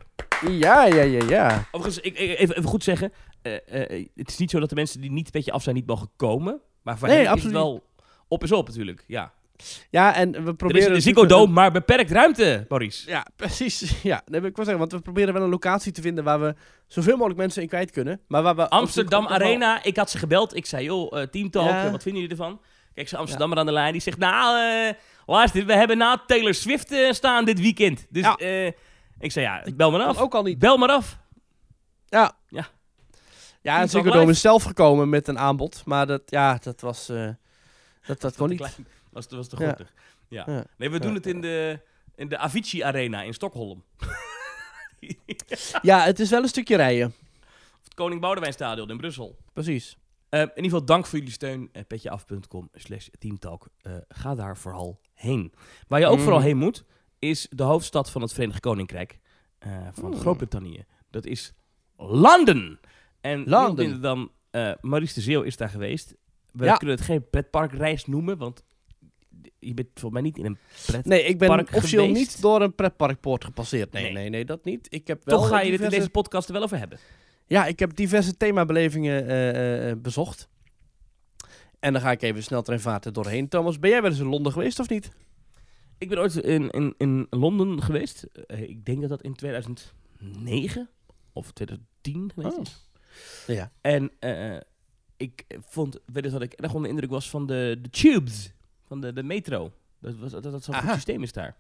Ja, 0.49 0.85
ja, 0.85 1.03
ja, 1.03 1.25
ja. 1.29 1.65
Overigens, 1.71 2.05
ik, 2.05 2.19
ik- 2.19 2.39
even, 2.39 2.57
even 2.57 2.69
goed 2.69 2.85
zeggen. 2.85 3.13
eh, 3.43 3.55
eh, 3.55 4.07
het 4.17 4.29
is 4.31 4.37
niet 4.37 4.51
zo 4.51 4.61
dat 4.61 4.69
de 4.69 4.75
mensen 4.75 5.01
die 5.01 5.11
niet 5.11 5.31
petje 5.31 5.53
af 5.53 5.63
zijn 5.63 5.75
niet 5.75 5.87
mogen 5.87 6.09
komen. 6.17 6.61
Maar 6.83 6.99
voor 6.99 7.09
Nee, 7.09 7.17
hen 7.17 7.27
is 7.27 7.31
absoluut 7.33 7.55
het 7.55 7.63
wel 7.65 7.85
op 8.29 8.43
is 8.43 8.53
op 8.53 8.67
natuurlijk. 8.69 9.05
Ja. 9.07 9.33
Ja, 9.91 10.15
en 10.15 10.31
we 10.33 10.37
Er 10.39 10.49
is 10.49 10.57
proberen... 10.57 10.81
natuurlijk 10.81 11.03
Ziggo 11.03 11.23
een- 11.23 11.29
Dome 11.29 11.53
maar 11.53 11.71
beperkt 11.73 12.11
ruimte, 12.11 12.67
Maurice. 12.69 13.09
Ja, 13.09 13.27
precies. 13.37 14.03
Ja, 14.03 14.23
nee, 14.27 14.41
ik 14.41 14.57
wil 14.57 14.65
zeggen, 14.65 14.79
want 14.79 14.93
we 14.93 15.01
proberen 15.01 15.35
wel 15.35 15.43
een 15.43 15.49
locatie 15.49 15.93
te 15.93 16.03
vinden 16.03 16.25
waar 16.25 16.41
we 16.41 16.55
zoveel 16.87 17.15
mogelijk 17.17 17.39
mensen 17.39 17.63
in 17.63 17.69
kwijt 17.69 17.91
kunnen. 17.91 18.21
Maar 18.29 18.43
waar 18.43 18.57
we 18.57 18.69
Amsterdam 18.69 19.23
wel- 19.23 19.33
Arena, 19.33 19.83
ik 19.83 19.97
had 19.97 20.11
ze 20.11 20.19
gebeld. 20.19 20.57
Ik 20.57 20.67
zei, 20.67 20.85
joh, 20.85 21.21
eh 21.21 21.27
teamtalk, 21.29 21.69
Ja. 21.69 21.85
eh, 21.85 21.91
wat 21.91 22.03
vinden 22.03 22.23
jullie 22.23 22.37
ervan? 22.37 22.61
Kijk, 22.95 23.09
ze 23.09 23.17
Amsterdammer 23.17 23.59
aan 23.59 23.67
de 23.67 23.73
lijn. 23.73 23.93
Die 23.93 24.01
zegt, 24.01 24.19
nou, 24.19 24.59
eh 24.89 24.95
luister, 25.37 25.67
we 25.67 25.73
hebben 25.75 25.99
na 25.99 26.23
Taylor 26.27 26.55
Swift 26.55 26.93
eh, 26.93 27.13
staan 27.13 27.45
dit 27.45 27.61
weekend. 27.61 28.07
Dus 28.09 28.23
Ja. 28.25 28.37
eh, 28.37 28.67
ik 29.19 29.33
zei, 29.33 29.45
ja, 29.47 29.65
bel 29.77 29.91
maar 29.91 30.01
af. 30.03 30.19
ook 30.19 30.35
al 30.35 30.43
niet. 30.43 30.59
Bel 30.59 30.77
maar 30.77 30.89
af. 30.89 31.19
Ja. 32.09 32.33
Ja. 32.49 32.69
Ja, 33.63 33.81
en 33.81 33.89
Ziggo 33.89 34.29
is 34.29 34.41
zelf 34.41 34.63
gekomen 34.63 35.09
met 35.09 35.29
een 35.29 35.39
aanbod. 35.39 35.83
Maar 35.85 36.07
dat, 36.07 36.23
ja, 36.27 36.59
dat 36.63 36.81
was... 36.81 37.09
eh, 37.09 37.29
dat, 38.07 38.21
dat 38.21 38.37
kon 38.37 38.49
niet. 38.49 38.59
klein. 38.59 38.87
Was, 39.13 39.27
te- 39.27 39.37
was 39.37 39.49
te 39.49 39.57
Ja. 39.59 39.67
grotig. 39.67 39.93
Ja. 40.29 40.45
Ja. 40.47 40.65
Nee, 40.77 40.91
we 40.91 40.99
doen 41.01 41.15
het 41.15 41.27
in 41.27 41.41
de, 41.41 41.81
in 42.15 42.29
de 42.29 42.39
Avicii 42.39 42.83
Arena 42.83 43.23
in 43.23 43.35
Stockholm. 43.35 43.85
Ja, 45.83 46.05
het 46.05 46.21
is 46.21 46.31
wel 46.31 46.43
een 46.43 46.49
stukje 46.49 46.77
rijden. 46.77 47.15
het 47.85 47.95
Koning 47.95 48.21
Boudewijn 48.21 48.53
Stadion 48.53 48.91
in 48.91 48.97
Brussel. 48.97 49.37
Precies. 49.53 49.97
In 50.31 50.39
ieder 50.41 50.63
geval 50.65 50.85
dank 50.85 51.07
voor 51.07 51.19
jullie 51.19 51.33
steun. 51.33 51.71
Uh, 51.73 51.83
petjeaf.com 51.87 52.69
slash 52.75 53.07
teamtalk. 53.19 53.69
Eh, 53.83 53.93
ga 54.09 54.35
daar 54.35 54.57
vooral 54.57 55.01
heen. 55.21 55.53
Waar 55.89 56.01
je 56.01 56.07
ook 56.07 56.17
Mm. 56.17 56.23
vooral 56.23 56.41
heen 56.41 56.57
moet, 56.57 56.85
is 57.19 57.47
de 57.51 57.63
hoofdstad 57.63 58.11
van 58.11 58.23
het 58.23 58.33
Verenigd 58.33 58.61
Koninkrijk. 58.61 59.19
eh, 59.59 59.71
van 59.93 60.11
Mm. 60.11 60.17
Groot-Brittannië. 60.17 60.85
Dat 61.11 61.27
is 61.27 61.53
London. 61.97 62.79
En 63.21 63.39
minder 63.75 64.01
dan 64.01 64.31
eh 64.51 64.73
Maurice 64.81 65.15
de 65.15 65.21
Zeeuw 65.21 65.43
is 65.43 65.57
daar 65.57 65.69
geweest. 65.69 66.15
We 66.53 66.65
Ja. 66.65 66.77
kunnen 66.77 66.97
het 66.97 67.05
geen 67.05 67.29
pretparkreis 67.31 68.07
noemen, 68.07 68.39
want 68.39 68.65
je 69.59 69.75
bent 69.75 69.89
volgens 69.95 70.13
mij 70.13 70.23
niet 70.23 70.39
in 70.39 70.45
een 70.45 70.59
pret. 70.87 71.05
Nee, 71.05 71.23
ik 71.25 71.39
ben 71.39 71.51
officieel 71.75 72.05
geweest? 72.07 72.21
niet 72.33 72.43
door 72.43 72.63
een 72.63 72.75
pretparkpoort 72.75 73.45
gepasseerd. 73.45 73.93
Nee, 73.93 74.03
Nee. 74.03 74.13
nee, 74.13 74.29
nee, 74.29 74.45
dat 74.45 74.65
niet. 74.65 74.87
Ik 74.91 75.07
heb 75.07 75.25
wel 75.25 75.39
Toch 75.39 75.49
ga 75.49 75.55
je 75.55 75.63
het 75.63 75.67
in 75.67 75.73
diverse- 75.77 75.97
deze 75.97 76.11
podcast 76.11 76.47
er 76.49 76.53
wel 76.55 76.63
over 76.63 76.79
hebben. 76.79 76.99
Ja, 77.47 77.67
ik 77.67 77.79
heb 77.79 77.97
diverse 77.97 78.37
themabelevingen 78.37 79.27
eh, 79.29 79.93
bezocht. 79.97 80.49
En 81.81 81.93
dan 81.93 82.03
ga 82.03 82.11
ik 82.11 82.23
even 82.23 82.43
snel 82.43 82.63
treinvaarten 82.63 83.13
doorheen. 83.13 83.49
Thomas, 83.49 83.79
ben 83.79 83.91
jij 83.91 84.03
wel 84.03 84.11
eens 84.11 84.21
in 84.21 84.27
Londen 84.27 84.53
geweest 84.53 84.79
of 84.79 84.89
niet? 84.89 85.11
Ik 85.99 86.09
ben 86.09 86.19
ooit 86.19 86.37
in, 86.37 86.71
in, 86.71 86.95
in 86.99 87.27
Londen 87.31 87.83
geweest. 87.83 88.23
Eh, 88.23 88.61
ik 88.63 88.85
denk 88.85 89.01
dat 89.01 89.09
dat 89.11 89.23
in 89.23 89.35
2009 89.35 90.89
of 91.33 91.51
2010 91.53 92.31
geweest 92.35 92.57
Oh. 92.57 92.63
is. 92.63 92.89
Ja. 93.47 93.73
En 93.81 94.11
eh, 94.19 94.57
ik 95.17 95.45
vond, 95.67 95.99
weet 96.07 96.25
je 96.25 96.31
wat 96.31 96.43
ik 96.43 96.53
erg 96.53 96.71
onder 96.75 96.83
de 96.89 96.95
indruk 96.95 97.11
was 97.11 97.31
van 97.31 97.47
de, 97.47 97.79
de 97.83 97.91
tubes, 97.91 98.53
van 98.87 99.01
de, 99.01 99.13
de 99.13 99.23
metro. 99.23 99.73
Dat, 100.01 100.17
was, 100.17 100.31
dat, 100.31 100.43
dat 100.43 100.65
zo'n 100.65 100.75
systeem 100.93 101.23
is 101.23 101.33
daar. 101.33 101.57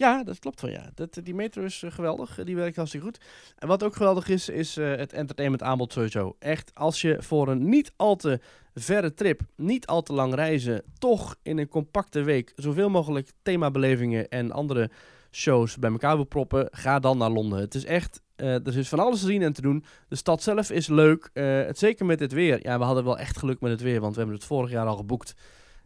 Ja, 0.00 0.22
dat 0.24 0.38
klopt 0.38 0.60
wel, 0.60 0.70
ja. 0.70 0.90
Dat, 0.94 1.20
die 1.22 1.34
metro 1.34 1.62
is 1.62 1.82
eh, 1.82 1.90
geweldig. 1.90 2.38
Eh, 2.38 2.44
Die 2.44 2.56
werkt 2.56 2.76
hartstikke 2.76 3.06
goed. 3.06 3.20
En 3.58 3.68
wat 3.68 3.82
ook 3.82 3.96
geweldig 3.96 4.28
is, 4.28 4.48
is 4.48 4.76
eh, 4.76 4.96
het 4.96 5.12
entertainment 5.12 5.62
aanbod 5.62 5.92
sowieso. 5.92 6.36
Echt, 6.38 6.70
als 6.74 7.00
je 7.00 7.16
voor 7.22 7.48
een 7.48 7.68
niet 7.68 7.92
al 7.96 8.16
te 8.16 8.40
verre 8.74 9.14
trip, 9.14 9.40
niet 9.56 9.86
al 9.86 10.02
te 10.02 10.12
lang 10.12 10.34
reizen, 10.34 10.82
toch 10.98 11.36
in 11.42 11.58
een 11.58 11.68
compacte 11.68 12.22
week 12.22 12.52
zoveel 12.56 12.88
mogelijk 12.88 13.30
themabelevingen 13.42 14.28
en 14.28 14.52
andere 14.52 14.90
shows 15.30 15.76
bij 15.76 15.90
elkaar 15.90 16.16
wil 16.16 16.24
proppen, 16.24 16.68
ga 16.70 16.98
dan 16.98 17.18
naar 17.18 17.30
Londen. 17.30 17.60
Het 17.60 17.74
is 17.74 17.84
echt, 17.84 18.22
eh, 18.36 18.66
er 18.66 18.78
is 18.78 18.88
van 18.88 18.98
alles 18.98 19.20
te 19.20 19.26
zien 19.26 19.42
en 19.42 19.52
te 19.52 19.62
doen. 19.62 19.84
De 20.08 20.16
stad 20.16 20.42
zelf 20.42 20.70
is 20.70 20.86
leuk. 20.86 21.30
Eh, 21.32 21.44
het, 21.44 21.78
zeker 21.78 22.06
met 22.06 22.20
het 22.20 22.32
weer. 22.32 22.58
Ja, 22.62 22.78
we 22.78 22.84
hadden 22.84 23.04
wel 23.04 23.18
echt 23.18 23.38
geluk 23.38 23.60
met 23.60 23.70
het 23.70 23.80
weer, 23.80 24.00
want 24.00 24.12
we 24.12 24.18
hebben 24.18 24.36
het 24.38 24.46
vorig 24.46 24.70
jaar 24.70 24.86
al 24.86 24.96
geboekt. 24.96 25.34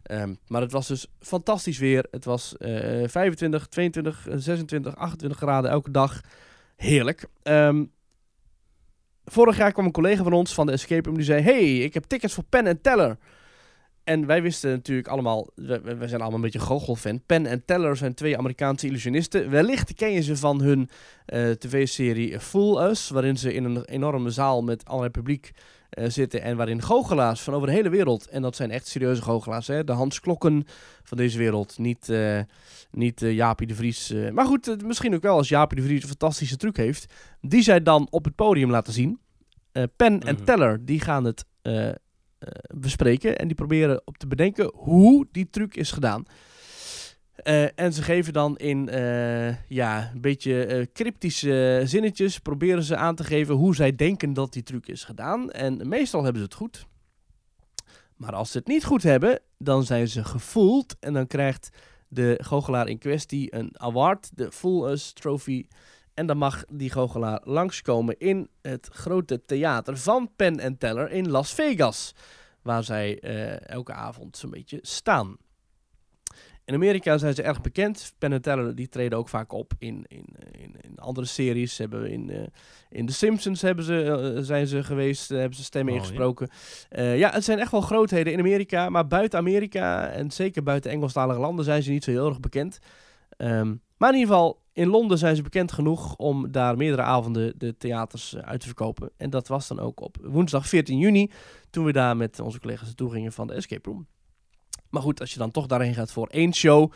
Ehm, 0.05 0.33
maar 0.47 0.61
het 0.61 0.71
was 0.71 0.87
dus 0.87 1.07
fantastisch 1.19 1.77
weer. 1.77 2.07
Het 2.11 2.25
was 2.25 2.57
eh 2.57 3.07
25, 3.07 3.67
22, 3.67 4.27
eh, 4.27 4.35
26, 4.37 4.95
28 4.95 5.37
graden 5.39 5.71
elke 5.71 5.91
dag. 5.91 6.21
Heerlijk. 6.75 7.25
Ehm, 7.43 7.85
vorig 9.23 9.57
jaar 9.57 9.71
kwam 9.71 9.85
een 9.85 9.91
collega 9.91 10.23
van 10.23 10.33
ons 10.33 10.53
van 10.53 10.65
de 10.65 10.71
Escape 10.71 11.03
Room 11.05 11.15
die 11.15 11.25
zei... 11.25 11.41
Hey, 11.41 11.77
ik 11.77 11.93
heb 11.93 12.03
tickets 12.03 12.33
voor 12.33 12.43
Penn 12.49 12.67
en 12.67 12.81
Teller. 12.81 13.17
En 14.05 14.25
wij 14.25 14.41
wisten 14.41 14.69
natuurlijk 14.71 15.07
allemaal... 15.07 15.47
We, 15.55 15.81
we- 15.81 16.07
zijn 16.07 16.21
allemaal 16.21 16.33
een 16.35 16.41
beetje 16.41 16.59
goochel-fan. 16.59 17.21
Penn 17.25 17.45
en 17.45 17.65
Teller 17.65 17.97
zijn 17.97 18.13
twee 18.13 18.37
Amerikaanse 18.37 18.87
illusionisten. 18.87 19.49
Wellicht 19.49 19.93
ken 19.93 20.11
je 20.11 20.21
ze 20.21 20.37
van 20.37 20.61
hun 20.61 20.89
eh, 21.25 21.49
tv-serie 21.51 22.39
Fool 22.39 22.83
Us... 22.89 23.09
waarin 23.09 23.37
ze 23.37 23.53
in 23.53 23.63
een 23.63 23.85
enorme 23.85 24.29
zaal 24.29 24.63
met 24.63 24.85
allerlei 24.85 25.11
publiek 25.11 25.51
eh, 25.89 26.09
zitten... 26.09 26.41
en 26.41 26.57
waarin 26.57 26.81
goochelaars 26.81 27.41
van 27.41 27.53
over 27.53 27.67
de 27.67 27.73
hele 27.73 27.89
wereld... 27.89 28.27
en 28.29 28.41
dat 28.41 28.55
zijn 28.55 28.71
echt 28.71 28.87
serieuze 28.87 29.21
goochelaars, 29.21 29.67
hè? 29.67 29.83
de 29.83 29.91
Hans 29.91 30.19
Klokken 30.19 30.63
van 31.03 31.17
deze 31.17 31.37
wereld. 31.37 31.77
Niet, 31.77 32.09
eh 32.09 32.39
niet 32.91 33.19
Jaapie 33.19 33.67
de 33.67 33.75
Vries. 33.75 34.13
maar 34.33 34.45
goed, 34.45 34.83
misschien 34.83 35.15
ook 35.15 35.21
wel 35.21 35.37
als 35.37 35.49
Jaapie 35.49 35.77
de 35.77 35.83
Vries 35.83 36.01
een 36.01 36.07
fantastische 36.09 36.57
truc 36.57 36.77
heeft... 36.77 37.13
die 37.41 37.61
zij 37.61 37.83
dan 37.83 38.07
op 38.09 38.25
het 38.25 38.35
podium 38.35 38.71
laten 38.71 38.93
zien. 38.93 39.19
Penn 39.95 40.21
en 40.21 40.35
Mhm. 40.35 40.43
Teller, 40.43 40.85
die 40.85 40.99
gaan 40.99 41.23
het 41.23 41.45
bespreken... 42.75 43.37
en 43.37 43.47
die 43.47 43.55
proberen 43.55 44.01
op 44.05 44.17
te 44.17 44.27
bedenken 44.27 44.71
hoe 44.73 45.27
die 45.31 45.49
truc 45.49 45.75
is 45.75 45.91
gedaan... 45.91 46.25
Eh, 47.35 47.79
en 47.79 47.93
ze 47.93 48.01
geven 48.01 48.33
dan 48.33 48.57
in 48.57 48.89
eh, 48.89 49.67
ja, 49.67 50.11
een 50.13 50.21
beetje 50.21 50.65
eh, 50.65 50.85
cryptische 50.93 51.81
zinnetjes, 51.85 52.39
proberen 52.39 52.83
ze 52.83 52.95
aan 52.95 53.15
te 53.15 53.23
geven 53.23 53.55
hoe 53.55 53.75
zij 53.75 53.95
denken 53.95 54.33
dat 54.33 54.53
die 54.53 54.63
truc 54.63 54.87
is 54.87 55.03
gedaan. 55.03 55.51
En 55.51 55.87
meestal 55.87 56.23
hebben 56.23 56.41
ze 56.41 56.47
het 56.47 56.57
goed. 56.57 56.85
Maar 58.15 58.33
als 58.33 58.51
ze 58.51 58.57
het 58.57 58.67
niet 58.67 58.85
goed 58.85 59.03
hebben, 59.03 59.39
dan 59.57 59.83
zijn 59.83 60.07
ze 60.07 60.23
gevoeld. 60.23 60.95
En 60.99 61.13
dan 61.13 61.27
krijgt 61.27 61.69
de 62.07 62.39
goochelaar 62.43 62.87
in 62.87 62.97
kwestie 62.97 63.55
een 63.55 63.79
award, 63.79 64.29
de 64.37 64.51
Full 64.51 64.91
Us 64.91 65.13
Trophy. 65.13 65.65
En 66.15 66.25
dan 66.25 66.37
mag 66.37 66.63
die 66.69 66.89
goochelaar 66.89 67.41
langskomen 67.43 68.17
in 68.17 68.49
het 68.61 68.89
grote 68.91 69.41
theater 69.41 69.97
van 69.97 70.31
Penn 70.35 70.77
Teller 70.77 71.11
in 71.11 71.29
Las 71.29 71.53
Vegas. 71.53 72.15
Waar 72.61 72.83
zij 72.83 73.19
eh, 73.19 73.69
elke 73.69 73.93
avond 73.93 74.37
zo'n 74.37 74.49
beetje 74.49 74.79
staan. 74.81 75.37
In 76.65 76.73
Amerika 76.73 77.17
zijn 77.17 77.33
ze 77.33 77.41
erg 77.43 77.61
bekend. 77.61 78.13
Penn 78.17 78.41
Teller 78.41 78.75
die 78.75 78.89
treden 78.89 79.17
ook 79.17 79.29
vaak 79.29 79.51
op 79.51 79.73
in, 79.77 80.05
in, 80.07 80.25
in, 80.51 80.75
in 80.81 80.99
andere 80.99 81.27
series. 81.27 81.75
Ze 81.75 81.81
hebben 81.81 82.11
in, 82.11 82.29
eh, 82.29 82.43
in 82.89 83.05
The 83.05 83.13
Simpsons 83.13 83.61
hebben 83.61 83.85
ze, 83.85 84.03
eh, 84.35 84.43
zijn 84.43 84.67
ze 84.67 84.83
geweest, 84.83 85.29
hebben 85.29 85.57
ze 85.57 85.63
stemmen 85.63 85.93
Oh, 85.93 85.99
ja. 85.99 86.05
ingesproken. 86.05 86.49
Eh, 86.89 87.17
ja, 87.17 87.29
het 87.31 87.43
zijn 87.43 87.59
echt 87.59 87.71
wel 87.71 87.81
grootheden 87.81 88.33
in 88.33 88.39
Amerika. 88.39 88.89
Maar 88.89 89.07
buiten 89.07 89.39
Amerika 89.39 90.09
en 90.09 90.31
zeker 90.31 90.63
buiten 90.63 90.91
Engelstalige 90.91 91.39
landen 91.39 91.65
zijn 91.65 91.83
ze 91.83 91.91
niet 91.91 92.03
zo 92.03 92.11
heel 92.11 92.27
erg 92.27 92.39
bekend. 92.39 92.79
Ehm, 93.37 93.75
maar 93.97 94.13
in 94.13 94.19
ieder 94.19 94.33
geval, 94.33 94.63
in 94.75 94.87
Londen 94.87 95.17
zijn 95.17 95.35
ze 95.35 95.41
bekend 95.41 95.71
genoeg 95.71 96.15
om 96.15 96.51
daar 96.51 96.77
meerdere 96.77 97.01
avonden 97.01 97.53
de 97.57 97.77
theaters 97.77 98.33
eh, 98.33 98.41
uit 98.41 98.59
te 98.59 98.65
verkopen. 98.65 99.11
En 99.17 99.29
dat 99.29 99.47
was 99.47 99.67
dan 99.67 99.79
ook 99.79 100.01
op 100.01 100.17
woensdag 100.21 100.67
14 100.67 100.97
juni, 100.97 101.31
toen 101.69 101.85
we 101.85 101.91
daar 101.91 102.17
met 102.17 102.39
onze 102.39 102.59
collega's 102.59 102.85
naartoe 102.85 103.11
gingen 103.11 103.33
van 103.33 103.47
de 103.47 103.53
Escape 103.53 103.89
Room. 103.89 104.07
Maar 104.89 105.01
goed, 105.01 105.19
als 105.19 105.33
je 105.33 105.39
dan 105.39 105.51
toch 105.51 105.65
daarheen 105.67 105.93
gaat 105.93 106.11
voor 106.11 106.27
één 106.27 106.53
show, 106.53 106.91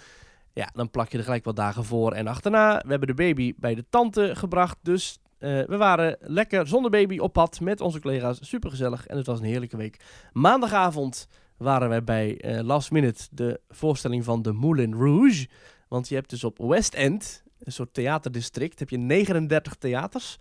ja, 0.54 0.70
dan 0.74 0.90
plak 0.90 1.12
je 1.12 1.18
er 1.18 1.24
gelijk 1.24 1.44
wat 1.44 1.56
dagen 1.56 1.84
voor 1.84 2.12
en 2.12 2.28
achterna. 2.28 2.82
We 2.84 2.90
hebben 2.90 3.08
de 3.08 3.14
baby 3.14 3.54
bij 3.58 3.76
de 3.76 3.86
tante 3.90 4.36
gebracht, 4.36 4.78
dus 4.82 5.20
eh, 5.38 5.50
we 5.66 5.78
waren 5.78 6.18
lekker 6.20 6.68
zonder 6.68 6.92
baby 6.92 7.18
op 7.18 7.34
pad 7.34 7.60
met 7.60 7.82
onze 7.82 8.00
collega's. 8.00 8.38
Super 8.42 8.70
gezellig 8.70 9.08
en 9.08 9.18
het 9.18 9.26
was 9.26 9.40
een 9.40 9.46
heerlijke 9.46 9.78
week. 9.78 10.00
Maandagavond 10.32 11.28
waren 11.58 11.90
wij 11.90 12.04
bij 12.04 12.38
eh, 12.38 12.64
Last 12.64 12.92
Minute 12.92 13.28
de 13.32 13.62
voorstelling 13.70 14.24
van 14.24 14.42
de 14.42 14.54
Moulin 14.54 14.94
Rouge. 14.94 15.48
Want 15.88 16.10
je 16.10 16.16
hebt 16.16 16.30
dus 16.30 16.44
op 16.44 16.58
West 16.58 16.94
End, 16.94 17.44
een 17.60 17.72
soort 17.72 17.94
theaterdistrict, 17.94 18.80
heb 18.80 18.90
je 18.90 18.98
39 18.98 19.76
theaters. 19.76 20.38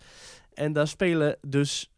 En 0.55 0.73
daar 0.73 0.89
spelen 0.89 1.37
dus, 1.41 1.93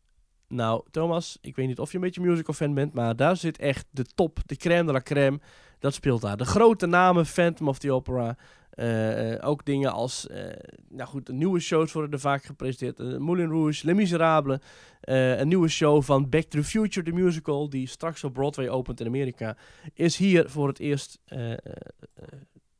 nou 0.49 0.83
Thomas, 0.91 1.39
ik 1.41 1.57
weet 1.57 1.67
niet 1.67 1.79
of 1.79 1.91
je 1.91 1.97
een 1.97 2.03
beetje 2.03 2.21
musical 2.21 2.55
fan 2.55 2.75
bent, 2.75 2.93
maar 2.93 3.17
daar 3.17 3.37
zit 3.37 3.59
echt 3.59 3.87
de 3.91 4.05
top, 4.05 4.39
de 4.47 4.57
crème 4.57 4.87
de 4.87 4.93
la 4.93 5.01
crème. 5.01 5.41
Dat 5.79 5.95
speelt 5.95 6.21
daar. 6.21 6.37
De 6.37 6.45
grote 6.45 6.87
namen, 6.87 7.27
Phantom 7.27 7.69
of 7.69 7.79
the 7.79 7.93
Opera. 7.93 8.37
eh, 8.71 9.33
eh, 9.33 9.49
ook 9.49 9.65
dingen 9.65 9.93
als, 9.93 10.27
eh, 10.27 10.57
nou 10.89 11.09
goed, 11.09 11.29
nieuwe 11.29 11.61
shows 11.61 11.93
worden 11.93 12.13
er 12.13 12.21
vaak 12.21 12.45
gepresenteerd. 12.45 13.19
Moulin 13.19 13.51
Rouge, 13.51 13.87
Les 13.87 13.95
Miserables. 13.95 14.59
een 15.01 15.49
nieuwe 15.49 15.69
show 15.69 16.03
van 16.03 16.29
Back 16.29 16.43
to 16.43 16.59
the 16.59 16.65
Future, 16.65 17.05
de 17.05 17.13
musical, 17.13 17.69
die 17.69 17.87
straks 17.87 18.25
op 18.25 18.33
Broadway 18.33 18.69
opent 18.69 19.01
in 19.01 19.07
Amerika. 19.07 19.57
Is 19.95 20.17
hier 20.17 20.51
voor 20.51 20.69
het 20.69 20.79
eerst 20.79 21.19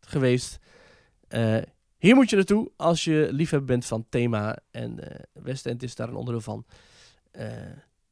geweest. 0.01 0.59
Hier 2.01 2.15
moet 2.15 2.31
je 2.31 2.37
naartoe 2.37 2.71
als 2.77 3.05
je 3.05 3.29
liefhebber 3.31 3.69
bent 3.69 3.87
van 3.87 4.07
thema. 4.09 4.59
En 4.71 5.09
eh 5.11 5.21
West 5.33 5.67
End 5.67 5.83
is 5.83 5.95
daar 5.95 6.09
een 6.09 6.15
onderdeel 6.15 6.41
van. 6.41 6.65
Eh, 7.31 7.47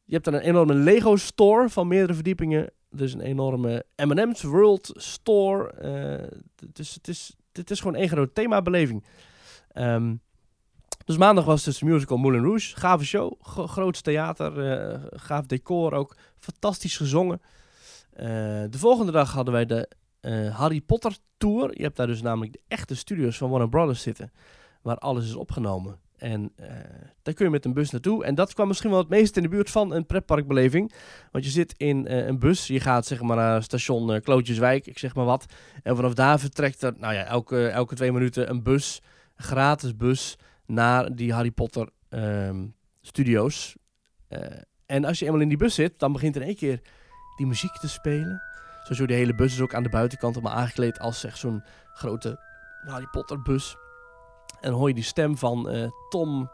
je 0.05 0.13
hebt 0.13 0.25
daar 0.25 0.35
een 0.35 0.41
enorme 0.41 0.75
Lego 0.75 1.17
store 1.17 1.69
van 1.69 1.89
meerdere 1.89 2.15
verdiepingen. 2.15 2.71
Dus 2.91 3.13
een 3.13 3.21
enorme 3.21 3.85
M&M's 3.97 4.43
World 4.43 4.91
store. 4.95 5.75
Dus 6.73 6.95
het 6.95 7.09
is, 7.09 7.37
is 7.65 7.81
gewoon 7.81 7.97
één 7.97 8.09
grote 8.09 8.33
themabeleving. 8.33 9.05
Ehm, 9.73 10.15
dus 11.05 11.17
maandag 11.17 11.45
was 11.45 11.65
dus 11.65 11.83
musical 11.83 12.17
Moulin 12.19 12.43
Rouge. 12.45 12.77
Gave 12.77 13.05
show, 13.05 13.33
gro- 13.41 13.67
groots 13.67 14.01
theater, 14.01 14.53
gaaf 15.11 15.47
decor 15.47 15.93
ook. 15.93 16.17
Fantastisch 16.39 16.97
gezongen. 16.97 17.41
De 18.71 18.79
volgende 18.79 19.13
dag 19.13 19.33
hadden 19.33 19.55
wij 19.55 19.67
de 19.67 19.89
eh, 20.21 20.57
Harry 20.57 20.81
Potter 20.81 21.17
Tour. 21.37 21.71
Je 21.77 21.83
hebt 21.83 21.97
daar 21.97 22.07
dus 22.07 22.23
namelijk 22.23 22.53
de 22.53 22.61
echte 22.69 22.97
studios 22.97 23.37
van 23.37 23.51
Warner 23.51 23.69
Brothers 23.69 24.03
zitten. 24.03 24.33
Waar 24.83 24.99
alles 24.99 25.25
is 25.25 25.35
opgenomen. 25.35 25.99
En 26.19 26.53
eh, 26.57 26.69
daar 27.23 27.35
kun 27.35 27.45
je 27.45 27.51
met 27.51 27.65
een 27.65 27.73
bus 27.73 27.91
naartoe. 27.91 28.25
En 28.25 28.35
dat 28.35 28.55
kwam 28.55 28.69
misschien 28.69 28.91
wel 28.91 28.99
het 28.99 29.09
meest 29.09 29.37
in 29.37 29.43
de 29.43 29.49
buurt 29.49 29.71
van 29.71 29.93
een 29.93 30.07
pretparkbeleving. 30.07 30.93
Want 31.33 31.45
je 31.45 31.51
zit 31.51 31.75
in 31.77 32.07
eh, 32.07 32.27
een 32.27 32.39
bus. 32.39 32.67
Je 32.67 32.81
gaat 32.81 33.07
zeg 33.07 33.23
maar 33.23 33.37
naar 33.37 33.63
station 33.63 34.21
Klootjeswijk, 34.21 34.87
ik 34.87 34.99
zeg 34.99 35.15
maar 35.15 35.25
wat. 35.25 35.47
En 35.83 35.97
vanaf 35.97 36.15
daar 36.15 36.39
vertrekt 36.39 36.83
er, 36.83 36.95
nou 36.99 37.15
ja, 37.15 37.25
elke, 37.25 37.69
elke 37.69 37.95
twee 37.95 38.13
minuten 38.13 38.51
een 38.51 38.63
bus. 38.63 39.03
Gratis 39.37 39.97
bus 39.97 40.37
naar 40.67 41.15
die 41.15 41.33
Harry 41.33 41.51
Potter 41.51 41.89
ehm, 42.09 42.67
studio's. 43.01 43.77
Eh, 44.29 44.41
en 44.87 45.05
als 45.05 45.19
je 45.19 45.25
eenmaal 45.25 45.41
in 45.41 45.49
die 45.49 45.59
bus 45.59 45.75
zit, 45.75 45.99
dan 45.99 46.13
begint 46.13 46.37
in 46.37 46.43
één 46.43 46.57
keer 46.57 46.81
die 47.37 47.47
muziek 47.47 47.73
te 47.73 47.89
spelen. 47.89 48.43
Sowieso 48.89 49.07
de 49.07 49.15
hele 49.15 49.35
bus 49.35 49.53
is 49.53 49.61
ook 49.61 49.75
aan 49.75 49.83
de 49.83 49.89
buitenkant 49.89 50.35
allemaal 50.37 50.53
aangekleed 50.59 50.99
als 50.99 51.25
echt 51.25 51.39
zo'n 51.39 51.63
grote 51.93 52.39
Harry 52.87 53.07
Potter 53.11 53.43
bus. 53.43 53.77
En 54.61 54.71
dan 54.71 54.79
hoor 54.79 54.89
je 54.89 54.95
die 54.95 55.05
stem 55.05 55.37
van 55.37 55.69
eh, 55.71 55.89
Tom 56.09 56.51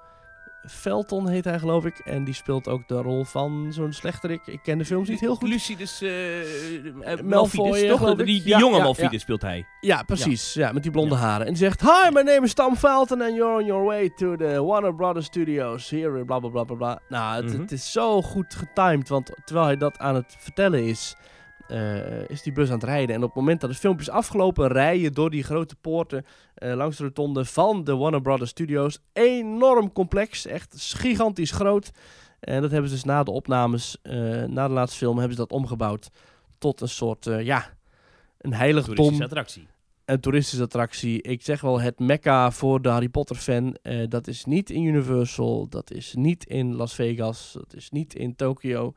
Felton 0.68 1.28
heet 1.28 1.44
hij 1.44 1.58
geloof 1.58 1.84
ik. 1.84 1.98
En 1.98 2.24
die 2.24 2.34
speelt 2.34 2.68
ook 2.68 2.88
de 2.88 2.94
rol 3.02 3.24
van 3.24 3.66
zo'n 3.72 3.92
slechterik. 3.92 4.46
Ik 4.46 4.60
ken 4.62 4.78
de 4.78 4.84
films 4.84 5.08
niet 5.08 5.20
heel 5.20 5.34
goed. 5.36 5.48
Lucidus, 5.48 6.02
eh 6.02 6.82
uh, 6.84 7.20
Malfoy, 7.22 7.78
eh, 7.78 7.90
toch? 7.90 8.14
Die, 8.14 8.24
die 8.26 8.48
Ja, 8.48 8.58
jonge 8.58 8.76
ja, 8.76 8.82
Malfidus 8.82 9.12
ja. 9.12 9.18
speelt 9.18 9.42
hij. 9.42 9.66
Ja, 9.80 10.02
precies. 10.02 10.54
Ja, 10.54 10.72
met 10.72 10.82
die 10.82 10.92
blonde 10.92 11.14
haren. 11.14 11.46
En 11.46 11.52
die 11.52 11.62
zegt: 11.62 11.80
Hi, 11.80 12.10
my 12.12 12.20
name 12.22 12.40
is 12.42 12.54
Tom 12.54 12.76
Felton 12.76 13.22
and 13.22 13.34
you're 13.36 13.54
on 13.60 13.64
your 13.66 13.84
way 13.84 14.10
to 14.10 14.36
the 14.36 14.62
Warner 14.64 14.94
Brothers 14.94 15.26
Studios. 15.26 15.90
Here, 15.90 16.24
bla 16.24 16.38
bla 16.38 16.50
bla 16.50 16.64
bla 16.64 16.76
bla. 16.76 17.00
Nou, 17.08 17.42
het, 17.42 17.52
Mhm. 17.52 17.60
het 17.60 17.72
is 17.72 17.92
zo 17.92 18.22
goed 18.22 18.54
getimed. 18.54 19.08
Want 19.08 19.30
terwijl 19.44 19.66
hij 19.66 19.76
dat 19.76 19.98
aan 19.98 20.14
het 20.14 20.36
vertellen 20.38 20.84
is, 20.84 21.16
eh, 21.74 22.28
is 22.28 22.42
die 22.42 22.52
bus 22.52 22.68
aan 22.68 22.74
het 22.74 22.84
rijden. 22.84 23.14
En 23.14 23.22
op 23.22 23.26
het 23.26 23.36
moment 23.36 23.60
dat 23.60 23.70
het 23.70 23.78
filmpje 23.78 24.06
is 24.06 24.10
afgelopen, 24.10 24.66
rij 24.68 24.98
je 24.98 25.10
door 25.10 25.30
die 25.30 25.42
grote 25.42 25.76
poorten 25.76 26.24
eh, 26.54 26.74
langs 26.74 26.96
de 26.96 27.04
rotonde 27.04 27.44
van 27.44 27.84
de 27.84 27.96
Warner 27.96 28.20
Brothers 28.20 28.50
Studios. 28.50 28.98
Enorm 29.12 29.92
complex, 29.92 30.46
echt 30.46 30.94
gigantisch 30.96 31.50
groot. 31.50 31.90
En 32.40 32.62
dat 32.62 32.70
hebben 32.70 32.88
ze 32.88 32.94
dus 32.94 33.04
na 33.04 33.22
de 33.22 33.30
opnames, 33.30 33.98
eh, 34.02 34.14
na 34.44 34.68
de 34.68 34.72
laatste 34.72 34.98
film, 34.98 35.18
hebben 35.18 35.36
ze 35.36 35.40
dat 35.40 35.52
omgebouwd 35.52 36.10
tot 36.58 36.80
een 36.80 36.88
soort, 36.88 37.24
ja, 37.24 37.76
een 38.38 38.54
heiligdom 38.54 38.94
Toeristische 38.94 39.24
attractie. 39.24 39.66
een 40.04 40.20
toeristische 40.20 40.64
attractie. 40.64 41.22
Ik 41.22 41.42
zeg 41.42 41.60
wel 41.60 41.80
het 41.80 41.98
mekka 41.98 42.50
voor 42.50 42.82
de 42.82 42.88
Harry 42.88 43.08
Potter 43.08 43.36
fan. 43.36 43.76
Dat 44.08 44.26
is 44.26 44.44
niet 44.44 44.70
in 44.70 44.82
Universal, 44.82 45.68
dat 45.68 45.90
is 45.90 46.14
niet 46.14 46.44
in 46.44 46.74
Las 46.74 46.94
Vegas, 46.94 47.52
dat 47.52 47.74
is 47.74 47.90
niet 47.90 48.14
in 48.14 48.36
Tokio. 48.36 48.94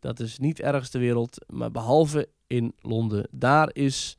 Dat 0.00 0.20
is 0.20 0.38
niet 0.38 0.60
ergens 0.60 0.90
ter 0.90 1.00
wereld, 1.00 1.44
maar 1.48 1.70
behalve 1.70 2.28
in 2.46 2.72
Londen. 2.80 3.28
Daar 3.30 3.70
is 3.72 4.18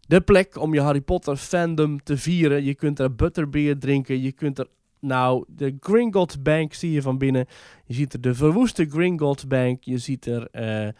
de 0.00 0.20
plek 0.20 0.56
om 0.58 0.74
je 0.74 0.80
Harry 0.80 1.00
Potter 1.00 1.36
fandom 1.36 2.02
te 2.02 2.16
vieren. 2.16 2.64
Je 2.64 2.74
kunt 2.74 2.98
er 2.98 3.14
butterbeer 3.14 3.78
drinken, 3.78 4.20
je 4.22 4.32
kunt 4.32 4.58
er... 4.58 4.66
Nou, 5.00 5.44
de 5.48 5.76
Gringotts 5.80 6.42
Bank 6.42 6.74
zie 6.74 6.92
je 6.92 7.02
van 7.02 7.18
binnen. 7.18 7.46
Je 7.86 7.94
ziet 7.94 8.12
er 8.12 8.20
de 8.20 8.34
verwoeste 8.34 8.86
Gringotts 8.90 9.46
Bank. 9.46 9.84
Je 9.84 9.98
ziet 9.98 10.26
er 10.26 10.48
eh, 10.50 10.86
eh, 10.88 10.94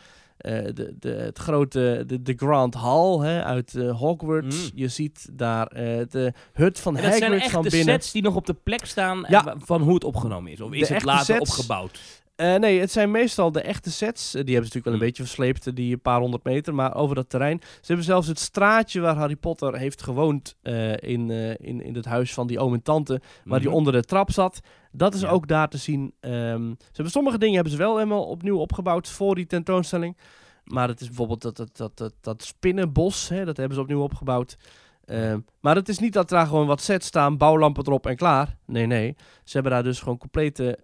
de, 0.74 0.94
de, 0.98 1.08
het 1.08 1.38
grote, 1.38 2.04
de, 2.06 2.22
de 2.22 2.34
Grand 2.36 2.74
Hall 2.74 3.18
hè, 3.18 3.44
uit 3.44 3.74
eh, 3.74 3.98
Hogwarts. 3.98 4.62
Mm. 4.64 4.70
Je 4.74 4.88
ziet 4.88 5.28
daar 5.32 5.68
de 6.08 6.32
hut 6.52 6.80
van 6.80 6.96
En 6.96 7.02
dat 7.02 7.10
zijn 7.12 7.22
Hagrid 7.22 7.42
echt 7.42 7.52
van 7.52 7.62
de 7.62 7.70
binnen. 7.70 7.94
sets 7.94 8.12
die 8.12 8.22
nog 8.22 8.36
op 8.36 8.46
de 8.46 8.54
plek 8.54 8.84
staan 8.86 9.24
Ja. 9.28 9.54
van 9.58 9.82
hoe 9.82 9.94
het 9.94 10.04
opgenomen 10.04 10.52
is. 10.52 10.60
Of 10.60 10.72
is 10.72 10.88
het 10.88 11.04
later 11.04 11.24
sets. 11.24 11.50
opgebouwd? 11.50 12.21
Eh, 12.42 12.54
nee, 12.54 12.80
het 12.80 12.90
zijn 12.92 13.10
meestal 13.10 13.52
de 13.52 13.60
echte 13.60 13.90
sets. 13.90 14.34
Eh, 14.34 14.44
die 14.44 14.54
hebben 14.54 14.70
ze 14.70 14.76
natuurlijk 14.78 14.84
wel 14.84 14.92
een 14.92 14.98
Hmm. 14.98 15.08
beetje 15.08 15.22
versleept, 15.22 15.66
eh, 15.66 15.74
die 15.74 15.92
een 15.92 16.00
paar 16.00 16.20
honderd 16.20 16.44
meter, 16.44 16.74
maar 16.74 16.94
over 16.94 17.14
dat 17.14 17.28
terrein. 17.30 17.58
Ze 17.62 17.86
hebben 17.86 18.04
zelfs 18.04 18.26
het 18.28 18.38
straatje 18.38 19.00
waar 19.00 19.16
Harry 19.16 19.36
Potter 19.36 19.76
heeft 19.78 20.02
gewoond 20.02 20.56
in, 20.96 21.30
in, 21.60 21.82
in 21.82 21.94
het 21.94 22.04
huis 22.04 22.34
van 22.34 22.46
die 22.46 22.58
oom 22.58 22.72
en 22.74 22.82
tante, 22.82 23.20
waar 23.44 23.58
die 23.58 23.68
Mhm. 23.68 23.76
onder 23.76 23.92
de 23.92 24.02
trap 24.04 24.30
zat. 24.30 24.60
Dat 24.92 25.14
is 25.14 25.20
Ja. 25.20 25.28
ook 25.28 25.48
daar 25.48 25.68
te 25.68 25.76
zien. 25.78 26.14
Ehm, 26.20 26.68
ze 26.68 26.86
hebben 26.92 27.10
sommige 27.12 27.38
dingen 27.38 27.54
hebben 27.54 27.72
ze 27.72 27.78
wel 27.78 27.96
helemaal 27.96 28.24
opnieuw 28.24 28.58
opgebouwd 28.58 29.08
voor 29.08 29.34
die 29.34 29.46
tentoonstelling. 29.46 30.16
Maar 30.64 30.88
het 30.88 31.00
is 31.00 31.06
bijvoorbeeld 31.06 31.42
dat, 31.42 31.56
dat, 31.56 31.76
dat, 31.76 31.96
dat, 31.98 32.14
dat 32.20 32.42
spinnenbos, 32.42 33.28
hè, 33.28 33.44
dat 33.44 33.56
hebben 33.56 33.76
ze 33.76 33.82
opnieuw 33.82 34.02
opgebouwd. 34.02 34.56
Ehm, 35.04 35.40
maar 35.60 35.74
het 35.76 35.88
is 35.88 35.98
niet 35.98 36.12
dat 36.12 36.28
daar 36.28 36.46
gewoon 36.46 36.66
wat 36.66 36.80
sets 36.80 37.06
staan, 37.06 37.36
bouwlampen 37.36 37.86
erop 37.86 38.06
en 38.06 38.16
klaar. 38.16 38.56
Nee, 38.66 38.86
nee. 38.86 39.16
Ze 39.44 39.52
hebben 39.52 39.72
daar 39.72 39.82
dus 39.82 39.98
gewoon 39.98 40.18
complete 40.18 40.78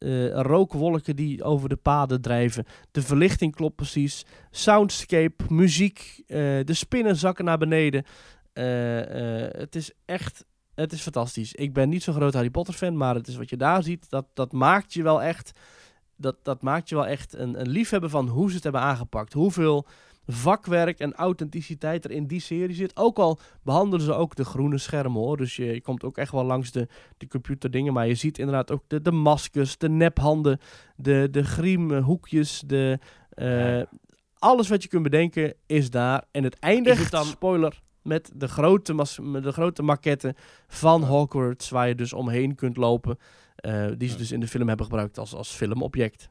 eh, 0.00 0.40
rookwolken 0.40 1.16
die 1.16 1.42
over 1.42 1.68
de 1.68 1.76
paden 1.76 2.20
drijven. 2.20 2.64
De 2.90 3.02
verlichting 3.02 3.54
klopt 3.54 3.76
precies. 3.76 4.26
Soundscape, 4.50 5.44
muziek, 5.48 6.22
eh, 6.26 6.36
de 6.64 6.74
spinnen 6.74 7.16
zakken 7.16 7.44
naar 7.44 7.58
beneden. 7.58 8.04
Eh, 8.52 8.64
het 9.60 9.74
is 9.74 9.92
echt, 10.04 10.44
het 10.74 10.92
is 10.92 11.00
fantastisch. 11.00 11.54
Ik 11.54 11.72
ben 11.72 11.88
niet 11.88 12.02
zo'n 12.02 12.14
groot 12.14 12.34
Harry 12.34 12.50
Potter 12.50 12.74
fan, 12.74 12.96
maar 12.96 13.14
het 13.14 13.28
is 13.28 13.36
wat 13.36 13.50
je 13.50 13.56
daar 13.56 13.82
ziet, 13.82 14.10
dat, 14.10 14.26
dat 14.34 14.52
maakt 14.52 14.92
je 14.92 15.02
wel 15.02 15.22
echt, 15.22 15.58
dat, 16.16 16.36
dat 16.42 16.62
maakt 16.62 16.88
je 16.88 16.94
wel 16.94 17.06
echt 17.06 17.34
een, 17.34 17.60
een 17.60 17.68
liefhebber 17.68 18.10
van 18.10 18.28
hoe 18.28 18.48
ze 18.48 18.54
het 18.54 18.62
hebben 18.62 18.82
aangepakt. 18.82 19.32
Hoeveel 19.32 19.86
vakwerk 20.26 20.98
en 20.98 21.14
authenticiteit 21.14 22.04
er 22.04 22.10
in 22.10 22.26
die 22.26 22.40
serie 22.40 22.74
zit. 22.74 22.96
Ook 22.96 23.18
al 23.18 23.38
behandelen 23.62 24.04
ze 24.04 24.12
ook 24.14 24.34
de 24.34 24.44
groene 24.44 24.78
schermen 24.78 25.20
hoor. 25.20 25.36
Dus 25.36 25.56
je, 25.56 25.64
je 25.64 25.80
komt 25.82 26.04
ook 26.04 26.16
echt 26.18 26.32
wel 26.32 26.44
langs 26.44 26.70
de, 26.72 26.88
de 27.16 27.28
computerdingen. 27.28 27.92
Maar 27.92 28.06
je 28.06 28.14
ziet 28.14 28.38
inderdaad 28.38 28.70
ook 28.70 28.82
de, 28.86 29.02
de 29.02 29.12
maskers, 29.12 29.78
de 29.78 29.88
nephanden, 29.88 30.60
de, 30.96 31.28
de 31.30 31.44
griemhoekjes, 31.44 32.62
de... 32.66 32.98
eh, 33.30 33.78
Ja. 33.78 33.86
Alles 34.38 34.68
wat 34.68 34.82
je 34.82 34.88
kunt 34.88 35.02
bedenken 35.02 35.54
is 35.66 35.90
daar. 35.90 36.24
En 36.30 36.44
het 36.44 36.58
eindigt, 36.58 36.98
het 37.02 37.10
dan- 37.10 37.24
spoiler, 37.24 37.80
met 38.02 38.30
de 38.34 38.48
grote, 38.48 38.94
de 39.42 39.52
grote 39.52 39.82
maquette 39.82 40.34
van 40.68 41.02
Hogwarts. 41.02 41.70
Waar 41.70 41.88
je 41.88 41.94
dus 41.94 42.12
omheen 42.12 42.54
kunt 42.54 42.76
lopen. 42.76 43.18
eh, 43.56 43.86
die 43.98 44.08
ze 44.08 44.16
dus 44.16 44.32
in 44.32 44.40
de 44.40 44.48
film 44.48 44.68
hebben 44.68 44.86
gebruikt 44.86 45.18
als, 45.18 45.34
als 45.34 45.50
filmobject. 45.50 46.28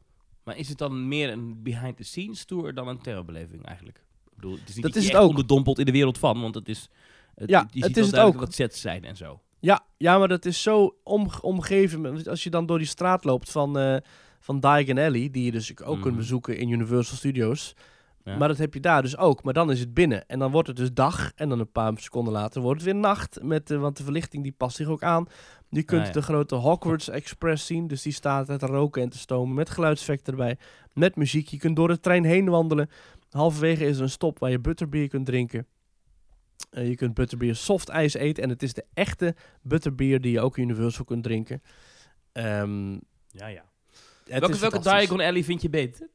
Maar 0.49 0.57
is 0.57 0.69
het 0.69 0.77
dan 0.77 1.07
meer 1.07 1.29
een 1.31 1.63
behind-the-scenes 1.63 2.45
tour 2.45 2.73
dan 2.73 2.87
een 2.87 3.01
terrorbeleving 3.01 3.65
eigenlijk? 3.65 3.97
Ik 3.97 4.35
bedoel, 4.35 4.51
het 4.59 4.69
is 4.69 4.75
niet 4.75 4.83
Dat 4.83 4.95
is 4.95 5.07
het 5.07 5.15
ook. 5.15 5.29
onderdompelt 5.29 5.79
in 5.79 5.85
de 5.85 5.91
wereld 5.91 6.17
van, 6.17 6.41
want 6.41 6.55
het 6.55 6.69
is... 6.69 6.89
Het, 7.35 7.49
Ja, 7.49 7.67
je 7.71 7.83
het 7.83 7.97
is 7.97 8.09
wel 8.09 8.25
het 8.25 8.33
ook. 8.35 8.39
wat 8.41 8.53
sets 8.53 8.81
zijn 8.81 9.03
en 9.03 9.17
zo. 9.17 9.39
Ja, 9.59 9.85
ja, 9.97 10.17
maar 10.17 10.27
dat 10.27 10.45
is 10.45 10.61
zo 10.61 10.95
om, 11.03 11.27
omgeven. 11.41 12.25
Als 12.27 12.43
je 12.43 12.49
dan 12.49 12.65
door 12.65 12.77
die 12.77 12.87
straat 12.87 13.23
loopt 13.23 13.51
van, 13.51 13.77
eh 13.77 13.97
van 14.39 14.59
Diagon 14.59 14.97
Alley, 14.97 15.29
die 15.31 15.43
je 15.43 15.51
dus 15.51 15.81
ook 15.81 15.93
kunt 16.01 16.05
Mhm. 16.05 16.15
bezoeken 16.15 16.57
in 16.57 16.69
Universal 16.69 17.17
Studios. 17.17 17.73
Ja. 18.23 18.37
Maar 18.37 18.47
dat 18.47 18.57
heb 18.57 18.73
je 18.73 18.79
daar 18.79 19.01
dus 19.01 19.17
ook. 19.17 19.43
Maar 19.43 19.53
dan 19.53 19.71
is 19.71 19.79
het 19.79 19.93
binnen. 19.93 20.25
En 20.27 20.39
dan 20.39 20.51
wordt 20.51 20.67
het 20.67 20.77
dus 20.77 20.93
dag. 20.93 21.31
En 21.35 21.49
dan 21.49 21.59
een 21.59 21.71
paar 21.71 21.93
seconden 21.95 22.33
later 22.33 22.61
wordt 22.61 22.81
het 22.81 22.91
weer 22.91 22.99
nacht. 23.01 23.39
Met, 23.43 23.67
de 23.67 23.77
want 23.77 23.97
de 23.97 24.03
verlichting 24.03 24.43
die 24.43 24.51
past 24.51 24.75
zich 24.75 24.87
ook 24.87 25.03
aan. 25.03 25.27
Je 25.69 25.83
kunt 25.83 26.01
Ah, 26.01 26.07
ja. 26.07 26.13
de 26.13 26.21
grote 26.21 26.55
Hogwarts 26.55 27.09
Express 27.09 27.65
zien. 27.65 27.87
Dus 27.87 28.01
die 28.01 28.13
staat 28.13 28.49
uit 28.49 28.59
te 28.59 28.65
roken 28.65 29.01
en 29.01 29.09
te 29.09 29.17
stomen. 29.17 29.55
Met 29.55 29.69
geluidseffecten 29.69 30.33
erbij. 30.33 30.57
Met 30.93 31.15
muziek. 31.15 31.47
Je 31.47 31.57
kunt 31.57 31.75
door 31.75 31.87
de 31.87 31.99
trein 31.99 32.23
heen 32.23 32.49
wandelen. 32.49 32.89
Halverwege 33.29 33.85
is 33.85 33.97
er 33.97 34.03
een 34.03 34.09
stop 34.09 34.39
waar 34.39 34.49
je 34.51 34.59
butterbeer 34.59 35.07
kunt 35.07 35.25
drinken. 35.25 35.67
Eh, 36.69 36.87
je 36.87 36.95
kunt 36.95 37.13
butterbeer 37.13 37.55
soft 37.55 37.89
ijs 37.89 38.13
eten. 38.13 38.43
En 38.43 38.49
het 38.49 38.63
is 38.63 38.73
de 38.73 38.85
echte 38.93 39.35
butterbeer 39.61 40.21
die 40.21 40.31
je 40.31 40.41
ook 40.41 40.57
in 40.57 40.63
Universal 40.69 41.05
kunt 41.05 41.23
drinken. 41.23 41.61
Ehm, 42.31 42.91
Ja, 43.31 43.47
ja. 43.47 43.63
welke 44.25 44.49
is 44.53 44.59
welke. 44.59 44.79
Diagon 44.79 45.19
Alley 45.21 45.43
vind 45.43 45.61
je 45.61 45.69
beter? 45.69 46.09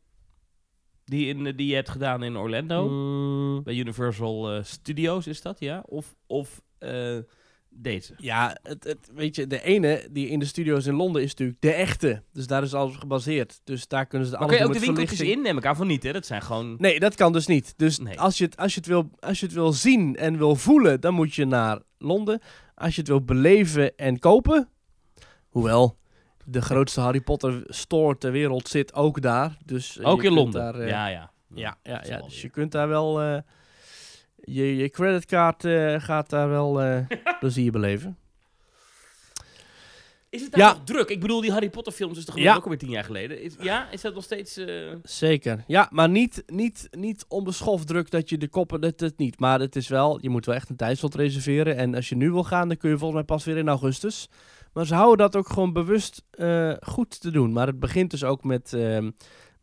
Die, 1.04 1.26
in, 1.26 1.46
eh, 1.46 1.56
die 1.56 1.66
je 1.66 1.74
hebt 1.74 1.88
gedaan 1.88 2.22
in 2.22 2.36
Orlando? 2.36 2.88
Mm, 2.88 3.62
Bij 3.62 3.74
Universal 3.74 4.52
eh, 4.54 4.62
Studios 4.64 5.26
is 5.26 5.42
dat, 5.42 5.58
ja? 5.60 5.82
Of, 5.86 6.14
of 6.26 6.62
deze? 7.76 8.14
Ja, 8.16 8.56
het, 8.62 8.84
het, 8.84 9.10
weet 9.14 9.36
je, 9.36 9.46
de 9.46 9.62
ene 9.62 10.08
die 10.10 10.28
in 10.28 10.38
de 10.38 10.44
studio's 10.44 10.86
in 10.86 10.94
Londen 10.94 11.22
is 11.22 11.28
natuurlijk 11.28 11.60
de 11.60 11.72
echte. 11.72 12.22
Dus 12.32 12.46
daar 12.46 12.62
is 12.62 12.74
alles 12.74 12.96
gebaseerd. 12.96 13.60
Dus 13.64 13.88
daar 13.88 14.06
kunnen 14.06 14.28
ze 14.28 14.34
Oké, 14.34 14.44
alles 14.44 14.58
doen 14.58 14.66
ook 14.66 14.72
de 14.74 14.80
winkeltjes 14.80 15.20
in? 15.20 15.42
Neem 15.42 15.56
ik 15.58 15.66
aan 15.66 15.76
van 15.76 15.86
niet, 15.86 16.02
hè? 16.02 16.12
Dat 16.12 16.26
zijn 16.26 16.42
gewoon... 16.42 16.76
Nee, 16.78 17.00
dat 17.00 17.14
kan 17.14 17.32
dus 17.32 17.46
niet. 17.46 17.74
Dus 17.76 17.98
Nee. 17.98 18.20
als, 18.20 18.38
je 18.38 18.44
het, 18.44 18.56
als, 18.56 18.74
je 18.74 18.78
het 18.80 18.88
wil, 18.88 19.10
als 19.18 19.40
je 19.40 19.46
het 19.46 19.54
wil 19.54 19.72
zien 19.72 20.16
en 20.16 20.38
wil 20.38 20.56
voelen, 20.56 21.00
dan 21.00 21.14
moet 21.14 21.34
je 21.34 21.44
naar 21.44 21.78
Londen. 21.98 22.40
Als 22.74 22.94
je 22.94 23.00
het 23.00 23.08
wil 23.08 23.24
beleven 23.24 23.96
en 23.96 24.18
kopen, 24.18 24.68
hoewel 25.48 25.98
de 26.44 26.62
grootste 26.62 27.00
Harry 27.00 27.20
Potter 27.20 27.62
store 27.66 28.18
ter 28.18 28.32
wereld 28.32 28.68
zit 28.68 28.94
ook 28.94 29.20
daar. 29.20 29.56
Dus 29.64 29.98
eh, 29.98 30.08
ook 30.08 30.22
in 30.22 30.32
Londen? 30.32 30.60
daar, 30.60 30.74
eh, 30.74 30.88
ja, 30.88 31.06
ja. 31.06 31.30
ja, 31.54 31.76
ja, 31.82 32.20
Dus 32.20 32.42
je 32.42 32.48
kunt 32.48 32.72
daar 32.72 32.88
wel... 32.88 33.20
eh, 33.20 33.38
je, 34.44 34.76
je 34.76 34.88
creditcard 34.90 35.64
eh, 35.64 35.94
gaat 36.00 36.30
daar 36.30 36.48
wel 36.48 36.82
eh 36.82 36.98
plezier 37.40 37.72
beleven. 37.72 38.18
Is 40.30 40.42
het 40.42 40.52
daar 40.52 40.60
Ja. 40.60 40.72
nog 40.72 40.84
druk? 40.84 41.08
Ik 41.08 41.20
bedoel, 41.20 41.40
die 41.40 41.52
Harry 41.52 41.70
Potter 41.70 41.92
films 41.92 42.18
is 42.18 42.24
toch 42.24 42.38
Ja. 42.38 42.54
ook 42.56 42.62
alweer 42.62 42.78
tien 42.78 42.90
jaar 42.90 43.04
geleden? 43.04 43.42
Is, 43.42 43.54
ja, 43.60 43.90
is 43.90 44.00
dat 44.00 44.14
nog 44.14 44.24
steeds... 44.24 44.56
eh, 44.56 44.92
Zeker. 45.02 45.64
Ja, 45.66 45.88
maar 45.90 46.08
niet, 46.08 46.42
niet, 46.46 46.88
niet 46.90 47.24
onbeschoft 47.28 47.86
druk 47.86 48.10
dat 48.10 48.28
je 48.28 48.38
de 48.38 48.48
koppen... 48.48 48.80
Dat 48.80 49.00
het 49.00 49.18
niet. 49.18 49.38
Maar 49.40 49.60
het 49.60 49.76
is 49.76 49.88
wel... 49.88 50.18
Je 50.20 50.28
moet 50.30 50.46
wel 50.46 50.54
echt 50.54 50.68
een 50.70 50.76
tijdslot 50.76 51.14
reserveren. 51.14 51.76
En 51.76 51.94
als 51.94 52.08
je 52.08 52.16
nu 52.16 52.30
wil 52.30 52.44
gaan, 52.44 52.68
dan 52.68 52.76
kun 52.76 52.90
je 52.90 52.96
volgens 52.98 53.18
mij 53.18 53.36
pas 53.36 53.44
weer 53.44 53.56
in 53.56 53.68
augustus. 53.68 54.28
Maar 54.72 54.86
ze 54.86 54.94
houden 54.94 55.18
dat 55.18 55.36
ook 55.36 55.48
gewoon 55.48 55.72
bewust 55.72 56.22
goed 56.80 57.20
te 57.20 57.30
doen. 57.30 57.52
Maar 57.52 57.66
het 57.66 57.80
begint 57.80 58.10
dus 58.10 58.24
ook 58.24 58.44
met, 58.44 58.72
ehm, 58.72 59.10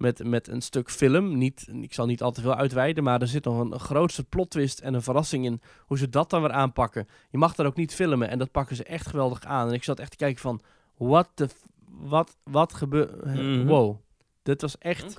met, 0.02 0.24
met 0.24 0.48
een 0.48 0.62
stuk 0.62 0.92
film. 0.92 1.38
Niet, 1.38 1.68
ik 1.82 1.94
zal 1.94 2.06
niet 2.06 2.22
al 2.22 2.32
te 2.32 2.42
veel 2.42 2.56
uitweiden, 2.56 3.04
maar 3.04 3.22
er 3.22 3.28
zit 3.28 3.44
nog 3.44 3.60
een, 3.60 3.72
een 3.72 3.80
grootste 3.80 4.24
plot 4.24 4.50
twist 4.50 4.80
en 4.80 4.94
een 4.94 5.02
verrassing 5.02 5.46
in 5.46 5.62
hoe 5.86 5.98
ze 5.98 6.10
dat 6.10 6.30
dan 6.30 6.42
weer 6.42 6.52
aanpakken. 6.52 7.08
Je 7.30 7.38
mag 7.38 7.56
daar 7.56 7.66
ook 7.66 7.76
niet 7.76 7.94
filmen 7.94 8.30
en 8.30 8.38
dat 8.38 8.52
pakken 8.52 8.76
ze 8.76 8.84
echt 8.84 9.08
geweldig 9.08 9.44
aan. 9.44 9.68
En 9.68 9.74
ik 9.74 9.84
zat 9.84 10.00
echt 10.00 10.12
te 10.12 10.18
kijken 10.18 10.42
van, 10.42 10.62
what 10.98 11.30
the... 11.34 11.48
Wat, 11.88 12.38
wat 12.44 12.74
gebeurt... 12.74 13.26
Mhm. 13.26 13.66
Wow. 13.66 13.98
Dit 14.44 14.62
was 14.62 14.78
echt 14.78 15.18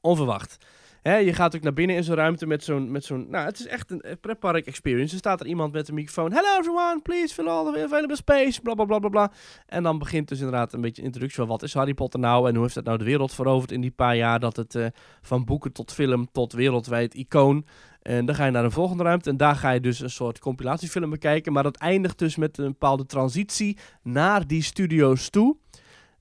onverwacht. 0.00 0.66
Hè, 1.08 1.16
je 1.16 1.32
gaat 1.32 1.56
ook 1.56 1.62
naar 1.62 1.72
binnen 1.72 1.96
in 1.96 2.04
zo'n 2.04 2.14
ruimte 2.14 2.46
met 2.46 2.64
zo'n... 2.64 2.90
Met 2.90 3.04
zo'n 3.04 3.26
nou, 3.30 3.46
het 3.46 3.58
is 3.58 3.66
echt 3.66 3.90
een 3.90 4.18
pretpark 4.20 4.66
experience. 4.66 5.12
Er 5.12 5.18
staat 5.18 5.40
er 5.40 5.46
iemand 5.46 5.72
met 5.72 5.88
een 5.88 5.94
microfoon. 5.94 6.32
Hello 6.32 6.58
everyone, 6.58 7.00
please 7.02 7.34
fill 7.34 7.46
all 7.46 7.72
the 7.72 7.84
available 7.84 8.16
space. 8.16 8.60
Bla, 8.60 8.74
bla, 8.74 8.84
bla, 8.84 8.98
bla, 8.98 9.08
bla. 9.08 9.32
En 9.66 9.82
dan 9.82 9.98
begint 9.98 10.28
dus 10.28 10.38
inderdaad 10.38 10.72
een 10.72 10.80
beetje 10.80 11.00
een 11.00 11.06
introductie 11.06 11.38
van... 11.38 11.48
Wat 11.48 11.62
is 11.62 11.74
Harry 11.74 11.94
Potter 11.94 12.20
nou? 12.20 12.48
En 12.48 12.54
hoe 12.54 12.62
heeft 12.62 12.74
het 12.74 12.84
nou 12.84 12.98
de 12.98 13.04
wereld 13.04 13.34
veroverd 13.34 13.72
in 13.72 13.80
die 13.80 13.90
paar 13.90 14.16
jaar... 14.16 14.40
dat 14.40 14.56
het 14.56 14.74
eh, 14.74 14.86
van 15.22 15.44
boeken 15.44 15.72
tot 15.72 15.92
film 15.92 16.28
tot 16.32 16.52
wereldwijd 16.52 17.14
icoon... 17.14 17.66
En 18.02 18.26
dan 18.26 18.34
ga 18.34 18.44
je 18.44 18.50
naar 18.50 18.64
een 18.64 18.70
volgende 18.70 19.02
ruimte 19.02 19.30
en 19.30 19.36
daar 19.36 19.56
ga 19.56 19.70
je 19.70 19.80
dus 19.80 20.00
een 20.00 20.10
soort 20.10 20.38
compilatiefilm 20.38 21.10
bekijken. 21.10 21.52
Maar 21.52 21.62
dat 21.62 21.76
eindigt 21.76 22.18
dus 22.18 22.36
met 22.36 22.58
een 22.58 22.66
bepaalde 22.66 23.06
transitie 23.06 23.78
naar 24.02 24.46
die 24.46 24.62
studio's 24.62 25.30
toe. 25.30 25.56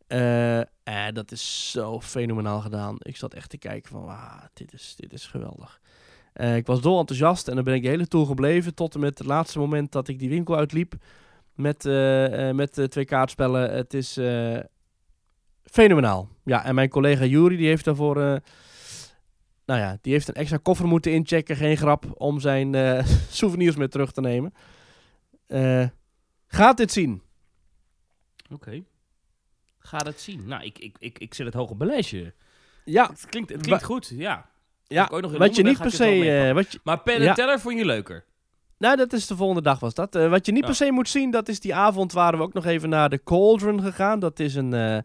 Eh, 0.08 0.58
en 0.84 1.14
dat 1.14 1.32
is 1.32 1.72
zo 1.72 2.02
fenomenaal 2.02 2.62
gedaan. 2.62 2.96
Ik 3.00 3.18
zat 3.18 3.34
echt 3.34 3.50
te 3.50 3.58
kijken 3.58 3.92
van, 3.92 4.16
dit 4.54 4.74
is, 4.74 4.96
dit 4.98 5.14
is 5.14 5.26
geweldig. 5.26 5.82
Eh, 6.34 6.56
ik 6.56 6.66
was 6.66 6.82
dol 6.82 7.00
enthousiast 7.00 7.48
en 7.48 7.56
dan 7.56 7.64
ben 7.64 7.74
ik 7.74 7.82
de 7.82 7.88
hele 7.88 8.08
tour 8.08 8.26
gebleven 8.26 8.74
tot 8.74 8.94
en 8.94 9.00
met 9.00 9.18
het 9.18 9.28
laatste 9.28 9.60
moment 9.60 9.92
dat 9.92 10.08
ik 10.08 10.20
die 10.20 10.30
winkel 10.30 10.56
uitliep 10.58 10.94
met, 11.54 11.86
eh, 11.86 12.50
eh, 12.50 12.56
met 12.56 12.78
eh, 12.78 12.86
twee 12.86 13.06
kaartspellen. 13.06 13.74
Het 13.76 13.94
is 13.94 14.18
eh, 14.18 14.60
fenomenaal. 15.64 16.30
Ja, 16.44 16.66
en 16.66 16.76
mijn 16.76 16.90
collega 16.90 17.26
Juri 17.26 17.58
die 17.58 17.68
heeft 17.68 17.86
daarvoor 17.86 18.22
eh, 18.22 18.36
nou 19.66 19.80
ja, 19.80 19.98
die 20.02 20.14
heeft 20.14 20.28
een 20.28 20.34
extra 20.34 20.58
koffer 20.58 20.88
moeten 20.88 21.14
inchecken, 21.14 21.56
geen 21.56 21.78
grap, 21.78 22.06
om 22.14 22.40
zijn 22.40 22.76
eh, 22.76 23.06
souvenirs 23.30 23.76
mee 23.76 23.88
terug 23.88 24.12
te 24.12 24.22
nemen. 24.22 24.54
Eh, 25.48 25.88
gaat 26.48 26.78
dit 26.78 26.92
zien? 26.92 27.22
Oké. 28.52 28.84
Ga 29.88 29.98
dat 29.98 30.20
zien. 30.20 30.48
Nou, 30.48 30.64
ik, 30.64 30.80
ik, 30.80 30.96
ik, 31.00 31.20
ik 31.20 31.34
zet 31.34 31.46
het 31.46 31.56
hoog 31.56 31.70
op 31.70 31.78
mijn 31.78 31.90
lijstje. 31.90 32.34
Ja, 32.84 33.08
Het 33.10 33.26
klinkt, 33.26 33.50
het 33.50 33.62
klinkt 33.62 33.84
goed, 33.84 34.12
ja. 34.16 34.50
ja 34.88 35.08
wat 35.10 35.56
je 35.56 35.64
niet 35.64 35.78
per 35.78 35.86
het 35.86 35.96
se... 35.96 36.48
eh, 36.48 36.54
wat 36.54 36.72
je, 36.72 36.80
Maar 36.84 37.00
Pen 37.00 37.22
Ja. 37.22 37.34
Teller 37.34 37.60
vond 37.60 37.78
je 37.78 37.86
leuker? 37.86 38.24
Nou, 38.78 38.96
dat 38.96 39.14
is 39.14 39.28
de 39.28 39.36
volgende 39.36 39.62
dag 39.62 39.80
was 39.80 39.94
dat. 39.94 40.16
Eh, 40.16 40.30
wat 40.30 40.46
je 40.46 40.52
niet 40.52 40.62
Ja. 40.62 40.68
per 40.68 40.76
se 40.76 40.92
moet 40.92 41.10
zien, 41.10 41.32
dat 41.32 41.48
is 41.50 41.60
die 41.60 41.76
avond 41.76 42.12
waren 42.12 42.40
we 42.40 42.46
ook 42.46 42.54
nog 42.54 42.66
even 42.66 42.90
naar 42.90 43.10
de 43.10 43.24
Cauldron 43.24 43.82
gegaan. 43.82 44.20
Dat 44.20 44.40
is 44.40 44.56
een, 44.56 44.74
eh, 44.74 44.98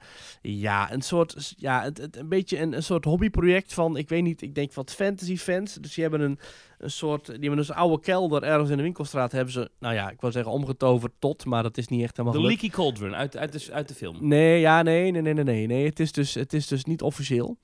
ja, 0.43 0.93
een 0.93 1.03
soort, 1.03 1.55
ja, 1.57 1.83
het, 1.83 1.99
het- 1.99 2.17
een 2.17 2.29
beetje 2.29 2.59
een, 2.61 2.73
een 2.73 2.83
soort 2.83 3.05
hobbyproject 3.05 3.75
van, 3.75 3.97
ik 3.97 4.09
weet 4.09 4.23
niet, 4.23 4.43
ik 4.43 4.55
denk 4.55 4.75
wat 4.75 4.91
fantasy 4.95 5.37
fans. 5.37 5.75
Dus 5.75 5.95
die 5.95 6.03
hebben 6.03 6.21
een, 6.21 6.39
een 6.79 6.91
soort, 6.91 7.25
die 7.27 7.35
hebben 7.39 7.57
dus 7.57 7.69
een 7.69 7.75
oude 7.75 8.01
kelder 8.01 8.43
ergens 8.43 8.71
in 8.71 8.77
de 8.77 8.83
winkelstraat 8.83 9.33
hebben 9.33 9.53
ze, 9.53 9.71
nou 9.79 9.95
ja, 9.95 10.11
ik 10.11 10.21
wil 10.21 10.33
zeggen 10.33 10.53
omgetoverd 10.53 11.13
tot, 11.19 11.45
maar 11.45 11.63
dat 11.63 11.77
is 11.79 11.89
niet 11.89 12.03
echt 12.03 12.17
helemaal 12.17 12.41
De. 12.41 12.47
Leaky 12.47 12.69
Cauldron 12.69 13.15
uit, 13.15 13.37
uit, 13.37 13.53
de, 13.53 13.73
uit 13.73 13.89
de 13.89 13.95
film. 13.95 14.17
Nee, 14.21 14.61
ja, 14.61 14.83
nee, 14.83 15.11
nee, 15.11 15.23
nee, 15.23 15.35
nee, 15.35 15.45
nee. 15.45 15.67
nee. 15.67 15.85
Het, 15.85 16.01
is 16.01 16.13
dus, 16.13 16.35
het 16.35 16.53
is 16.53 16.67
dus 16.67 16.85
niet 16.85 17.03
officieel. 17.03 17.57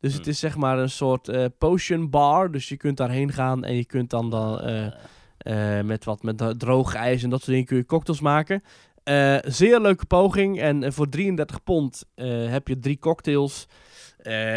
Dus 0.00 0.14
het 0.14 0.24
Hm. 0.24 0.30
is 0.30 0.38
zeg 0.38 0.56
maar 0.56 0.78
een 0.78 0.90
soort 0.90 1.28
eh, 1.28 1.44
potion 1.58 2.10
bar. 2.10 2.50
Dus 2.52 2.68
je 2.68 2.76
kunt 2.76 2.96
daarheen 2.96 3.32
gaan 3.32 3.64
en 3.64 3.74
je 3.74 3.84
kunt 3.84 4.10
dan, 4.10 4.30
dan 4.30 4.60
eh, 5.46 5.80
met 5.80 6.04
wat 6.04 6.22
met 6.22 6.54
droog 6.58 6.94
ijs 6.94 7.22
en 7.22 7.30
dat 7.30 7.38
soort 7.38 7.50
dingen 7.50 7.66
kun 7.66 7.76
je 7.76 7.86
cocktails 7.86 8.20
maken. 8.20 8.62
Eh, 9.02 9.36
zeer 9.44 9.80
leuke 9.80 10.06
poging. 10.06 10.60
En 10.60 10.82
eh, 10.82 10.90
voor 10.90 11.08
33 11.08 11.62
pond 11.62 12.04
heb 12.48 12.68
je 12.68 12.78
drie 12.78 12.98
cocktails. 12.98 13.68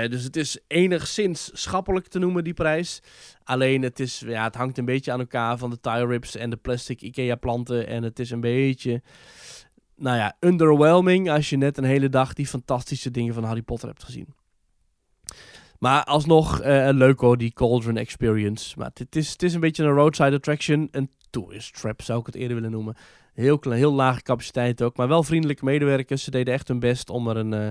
Dus 0.10 0.24
het 0.24 0.36
is 0.36 0.60
enigszins 0.68 1.50
schappelijk 1.54 2.08
te 2.08 2.20
noemen, 2.20 2.44
die 2.44 2.54
prijs. 2.54 3.02
Alleen 3.44 3.82
het, 3.82 4.00
is, 4.00 4.24
ja, 4.26 4.44
het 4.44 4.56
hangt 4.56 4.78
een 4.78 4.86
beetje 4.86 5.12
aan 5.12 5.20
elkaar 5.20 5.58
van 5.58 5.70
de 5.70 5.80
tire 5.80 6.08
rips 6.08 6.36
en 6.36 6.50
de 6.50 6.58
plastic 6.58 7.02
IKEA 7.02 7.36
planten. 7.36 7.88
En 7.88 8.04
het 8.04 8.20
is 8.20 8.32
een 8.32 8.42
beetje, 8.42 9.02
nou 9.96 10.18
ja, 10.18 10.36
underwhelming 10.40 11.30
als 11.30 11.50
je 11.50 11.58
net 11.58 11.78
een 11.78 11.84
hele 11.84 12.10
dag 12.10 12.34
die 12.34 12.48
fantastische 12.48 13.12
dingen 13.12 13.34
van 13.34 13.44
Harry 13.44 13.62
Potter 13.62 13.88
hebt 13.88 14.04
gezien. 14.04 14.39
Maar 15.80 16.04
alsnog 16.04 16.62
eh 16.62 16.90
leuk 16.92 17.20
hoor, 17.20 17.38
die 17.38 17.54
Cauldron 17.54 17.98
Experience. 17.98 18.78
Maar 18.78 18.92
het 18.94 19.16
is, 19.16 19.36
is 19.36 19.54
een 19.54 19.60
beetje 19.60 19.84
een 19.84 19.94
roadside 19.94 20.36
attraction. 20.36 20.88
Een 20.92 21.10
tourist 21.30 21.82
trap 21.82 22.02
zou 22.02 22.20
ik 22.20 22.26
het 22.26 22.36
eerder 22.36 22.56
willen 22.56 22.72
noemen. 22.72 22.96
Heel, 23.34 23.60
klein, 23.60 23.78
heel 23.78 23.94
lage 23.94 24.22
capaciteit 24.22 24.82
ook. 24.82 24.98
Maar 24.98 25.08
wel 25.08 25.24
vriendelijke 25.24 25.66
medewerkers. 25.66 26.24
Ze 26.24 26.32
deden 26.32 26.54
echt 26.54 26.68
hun 26.68 26.80
best 26.80 27.10
om 27.10 27.28
er 27.28 27.38
een, 27.38 27.54
eh, 27.54 27.68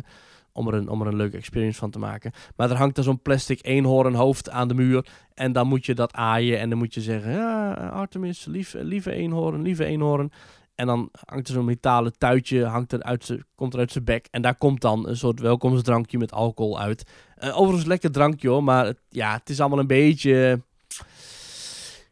om 0.52 0.68
er 0.68 0.74
een, 0.74 0.88
om 0.88 1.00
er 1.00 1.06
een 1.06 1.16
leuke 1.16 1.36
experience 1.36 1.78
van 1.78 1.90
te 1.90 1.98
maken. 1.98 2.32
Maar 2.56 2.70
er 2.70 2.76
hangt 2.76 2.98
er 2.98 3.04
zo'n 3.04 3.22
plastic 3.22 3.58
eenhoornhoofd 3.62 4.50
aan 4.50 4.68
de 4.68 4.74
muur. 4.74 5.06
En 5.34 5.52
dan 5.52 5.66
moet 5.66 5.86
je 5.86 5.94
dat 5.94 6.12
aaien. 6.12 6.58
En 6.58 6.68
dan 6.68 6.78
moet 6.78 6.94
je 6.94 7.00
zeggen, 7.00 7.32
ja, 7.32 7.72
Artemis, 7.72 8.44
lief, 8.44 8.74
lieve 8.78 9.12
eenhoorn, 9.12 9.62
lieve 9.62 9.84
eenhoorn. 9.84 10.32
En 10.78 10.86
dan 10.86 11.08
hangt 11.24 11.48
er 11.48 11.54
zo'n 11.54 11.64
metalen 11.64 12.18
tuitje, 12.18 12.64
hangt 12.64 12.92
er 12.92 13.02
uit 13.02 13.36
komt 13.54 13.72
er 13.72 13.78
uit 13.78 13.92
zijn 13.92 14.04
bek. 14.04 14.28
En 14.30 14.42
daar 14.42 14.56
komt 14.56 14.80
dan 14.80 15.08
een 15.08 15.16
soort 15.16 15.40
welkomstdrankje 15.40 16.18
met 16.18 16.32
alcohol 16.32 16.80
uit. 16.80 17.10
Eh, 17.36 17.58
overigens 17.58 17.86
lekker 17.86 18.10
drankje 18.12 18.48
hoor, 18.48 18.64
maar 18.64 18.86
het, 18.86 18.98
ja, 19.08 19.32
het 19.32 19.50
is 19.50 19.60
allemaal 19.60 19.78
een 19.78 19.86
beetje... 19.86 20.62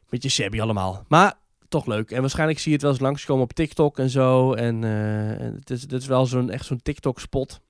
beetje 0.08 0.28
shabby 0.28 0.60
allemaal. 0.60 1.04
Maar 1.08 1.34
toch 1.68 1.86
leuk. 1.86 2.10
En 2.10 2.20
waarschijnlijk 2.20 2.58
zie 2.58 2.68
je 2.68 2.74
het 2.74 2.82
wel 2.82 2.92
eens 2.92 3.00
langskomen 3.00 3.42
op 3.42 3.52
TikTok 3.52 3.98
en 3.98 4.10
zo. 4.10 4.52
En 4.52 4.84
eh, 4.84 5.40
en 5.40 5.54
het, 5.54 5.70
is, 5.70 5.86
is 5.86 6.06
wel 6.06 6.26
zo'n, 6.26 6.50
echt 6.50 6.64
zo'n 6.64 6.82
TikTok-spot. 6.82 7.60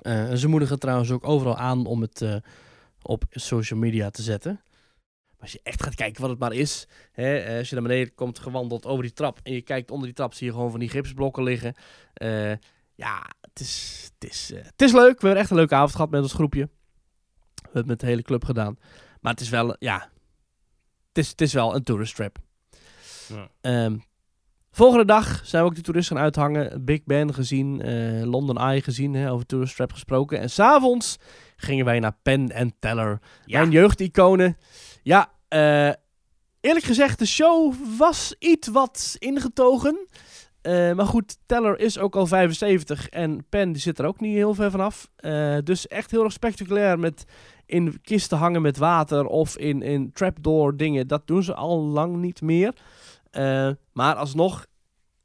Eh, 0.00 0.30
en 0.30 0.38
ze 0.38 0.48
moedigen 0.48 0.78
trouwens 0.78 1.10
ook 1.10 1.28
overal 1.28 1.56
aan 1.56 1.86
om 1.86 2.00
het 2.00 2.22
eh, 2.22 2.36
op 3.02 3.24
social 3.30 3.78
media 3.78 4.10
te 4.10 4.22
zetten. 4.22 4.60
Maar 5.34 5.42
als 5.42 5.52
je 5.52 5.60
echt 5.62 5.82
gaat 5.82 5.94
kijken 5.94 6.20
wat 6.20 6.30
het 6.30 6.38
maar 6.38 6.52
is. 6.52 6.88
Hè, 7.12 7.38
eh, 7.38 7.58
als 7.58 7.68
je 7.68 7.74
naar 7.74 7.84
beneden 7.84 8.14
komt 8.14 8.38
gewandeld 8.38 8.86
over 8.86 9.02
die 9.02 9.12
trap. 9.12 9.40
En 9.42 9.52
je 9.52 9.62
kijkt 9.62 9.90
onder 9.90 10.06
die 10.06 10.16
trap, 10.16 10.34
zie 10.34 10.46
je 10.46 10.52
gewoon 10.52 10.70
van 10.70 10.80
die 10.80 10.88
gipsblokken 10.88 11.42
liggen. 11.42 11.74
Eh, 12.14 12.52
ja, 12.94 13.26
het 13.40 13.60
is, 13.60 14.02
het, 14.14 14.30
is, 14.30 14.52
eh, 14.52 14.64
het 14.64 14.82
is 14.82 14.92
leuk. 14.92 15.20
We 15.20 15.26
hebben 15.26 15.42
echt 15.42 15.50
een 15.50 15.56
leuke 15.56 15.74
avond 15.74 15.92
gehad 15.92 16.10
met 16.10 16.22
ons 16.22 16.32
groepje. 16.32 16.68
We 17.54 17.62
hebben 17.62 17.80
het 17.80 17.86
met 17.86 18.00
de 18.00 18.06
hele 18.06 18.22
club 18.22 18.44
gedaan. 18.44 18.78
Maar 19.20 19.32
het 19.32 19.40
is 19.40 19.48
wel, 19.48 19.76
ja... 19.78 20.12
Het 21.08 21.24
is, 21.24 21.30
het 21.30 21.40
is 21.40 21.52
wel 21.52 21.74
een 21.74 21.82
tourist 21.82 22.14
trap. 22.14 22.38
Ja. 23.28 23.48
Ehm, 23.60 23.96
volgende 24.74 25.04
dag 25.04 25.40
zijn 25.44 25.62
we 25.62 25.68
ook 25.68 25.74
de 25.74 25.82
toeristen 25.82 26.16
gaan 26.16 26.24
uithangen. 26.24 26.84
Big 26.84 27.04
Ben 27.04 27.34
gezien, 27.34 27.82
eh, 27.82 28.22
London 28.22 28.58
Eye 28.58 28.82
gezien, 28.82 29.14
hè, 29.14 29.30
over 29.30 29.46
Tourist 29.46 29.76
Trap 29.76 29.92
gesproken. 29.92 30.40
En 30.40 30.50
s'avonds 30.50 31.18
gingen 31.56 31.84
wij 31.84 32.00
naar 32.00 32.16
Penn 32.22 32.50
en 32.50 32.74
Teller. 32.78 33.20
Ja. 33.44 33.58
Mijn 33.58 33.70
jeugdiconen. 33.70 34.56
Ja, 35.02 35.32
eh, 35.48 35.92
eerlijk 36.60 36.84
gezegd, 36.84 37.18
de 37.18 37.26
show 37.26 37.74
was 37.98 38.34
iets 38.38 38.68
wat 38.68 39.16
ingetogen. 39.18 40.06
Eh, 40.60 40.92
maar 40.92 41.06
goed, 41.06 41.36
Teller 41.46 41.78
is 41.78 41.98
ook 41.98 42.16
al 42.16 42.26
75 42.26 43.08
en 43.08 43.46
Penn 43.48 43.72
die 43.72 43.82
zit 43.82 43.98
er 43.98 44.06
ook 44.06 44.20
niet 44.20 44.34
heel 44.34 44.54
ver 44.54 44.70
vanaf. 44.70 45.08
Dus 45.64 45.88
echt 45.88 46.10
heel 46.10 46.24
erg 46.24 46.32
spectaculair 46.32 46.98
met 46.98 47.24
in 47.66 48.00
kisten 48.02 48.38
hangen 48.38 48.62
met 48.62 48.76
water 48.76 49.26
of 49.26 49.56
in, 49.56 49.82
in 49.82 50.12
trapdoor 50.12 50.76
dingen. 50.76 51.06
Dat 51.06 51.26
doen 51.26 51.42
ze 51.42 51.54
al 51.54 51.80
lang 51.80 52.16
niet 52.16 52.40
meer. 52.40 52.74
Eh, 53.34 53.70
maar 53.92 54.14
alsnog, 54.14 54.66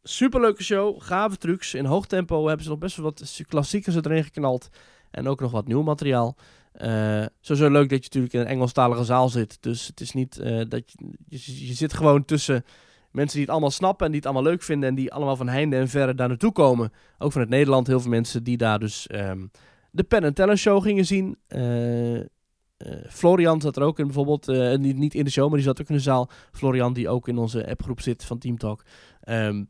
superleuke 0.04 0.64
show, 0.64 1.02
gave 1.02 1.38
trucs. 1.38 1.74
In 1.74 1.86
hoog 1.86 2.08
tempo 2.08 2.46
hebben 2.46 2.64
ze 2.64 2.70
nog 2.70 2.80
best 2.80 2.96
wel 2.96 3.06
wat 3.06 3.42
klassiekers 3.48 3.96
erin 3.96 4.24
geknald. 4.24 4.70
En 5.12 5.28
ook 5.28 5.40
nog 5.40 5.52
wat 5.52 5.68
nieuw 5.68 5.82
materiaal. 5.82 6.36
Eh 6.72 7.26
sowieso 7.42 7.72
leuk 7.72 7.90
dat 7.90 7.98
je 7.98 8.04
natuurlijk 8.04 8.34
in 8.34 8.40
een 8.40 8.46
Engelstalige 8.46 9.04
zaal 9.04 9.30
zit. 9.30 9.58
Dus 9.62 9.88
het 9.88 10.02
is 10.02 10.14
niet 10.14 10.40
eh, 10.40 10.62
dat 10.68 10.92
je, 10.92 11.14
je... 11.68 11.74
Zit 11.74 11.94
gewoon 11.94 12.26
tussen 12.26 12.66
mensen 13.12 13.34
die 13.34 13.42
het 13.42 13.52
allemaal 13.52 13.72
snappen 13.72 14.06
en 14.06 14.12
die 14.12 14.22
het 14.22 14.30
allemaal 14.30 14.52
leuk 14.52 14.64
vinden. 14.64 14.90
En 14.90 14.96
die 14.96 15.14
allemaal 15.14 15.36
van 15.36 15.48
heinde 15.48 15.76
en 15.76 15.88
verre 15.88 16.16
daar 16.16 16.28
naartoe 16.28 16.52
komen. 16.52 16.92
Ook 17.18 17.32
vanuit 17.32 17.50
Nederland 17.50 17.88
heel 17.88 18.00
veel 18.00 18.10
mensen 18.10 18.44
die 18.44 18.58
daar 18.58 18.80
dus 18.80 19.08
ehm, 19.08 19.48
de 19.92 20.04
Penn 20.04 20.34
Teller 20.34 20.58
show 20.58 20.84
gingen 20.84 21.06
zien. 21.06 21.38
Eh, 22.80 22.96
Florian 23.10 23.62
zat 23.62 23.76
er 23.78 23.84
ook 23.84 24.00
in 24.00 24.06
bijvoorbeeld. 24.06 24.48
eh, 24.48 24.78
niet, 24.78 24.98
niet 24.98 25.14
in 25.14 25.24
de 25.24 25.32
show, 25.32 25.48
maar 25.48 25.58
die 25.58 25.66
zat 25.68 25.82
ook 25.82 25.90
in 25.90 25.96
de 25.96 26.02
zaal. 26.02 26.30
Florian 26.52 26.94
die 26.94 27.10
ook 27.10 27.28
in 27.28 27.38
onze 27.38 27.70
appgroep 27.70 28.02
zit 28.02 28.26
van 28.26 28.38
Team 28.38 28.58
Talk. 28.58 28.84
Ehm, 29.22 29.64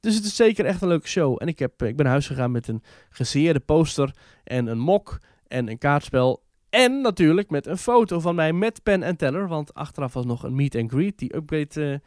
dus 0.00 0.14
het 0.14 0.24
is 0.24 0.36
zeker 0.36 0.64
echt 0.64 0.82
een 0.82 0.88
leuke 0.88 1.08
show. 1.08 1.36
En 1.38 1.46
ik, 1.48 1.58
heb, 1.58 1.82
eh, 1.82 1.88
ik 1.88 1.94
ben 1.96 2.04
naar 2.04 2.14
huis 2.14 2.26
gegaan 2.26 2.50
met 2.50 2.68
een 2.68 2.82
geseerde 3.10 3.60
poster 3.60 4.14
en 4.44 4.66
een 4.66 4.78
mok 4.78 5.18
en 5.48 5.68
een 5.68 5.78
kaartspel. 5.78 6.42
En 6.70 7.00
natuurlijk 7.00 7.50
met 7.50 7.66
een 7.66 7.78
foto 7.78 8.20
van 8.20 8.34
mij 8.34 8.52
met 8.52 8.82
pen 8.82 9.02
en 9.02 9.16
teller. 9.16 9.48
Want 9.48 9.74
achteraf 9.74 10.12
was 10.12 10.24
nog 10.24 10.42
een 10.42 10.54
meet 10.54 10.74
and 10.76 10.90
greet. 10.90 11.18
Die 11.18 11.36
upgrade, 11.36 12.00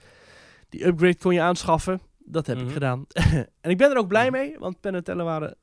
die 0.69 0.85
upgrade 0.85 1.17
kon 1.17 1.33
je 1.33 1.41
aanschaffen. 1.41 2.01
Dat 2.17 2.47
heb 2.47 2.57
Mhm. 2.57 2.65
ik 2.67 2.73
gedaan. 2.73 3.05
en 3.61 3.69
ik 3.69 3.77
ben 3.77 3.91
er 3.91 3.97
ook 3.97 4.07
blij 4.07 4.31
mee. 4.31 4.55
Want 4.59 4.79
pen 4.79 4.95
en 4.95 5.03
teller 5.03 5.25
waren 5.25 5.55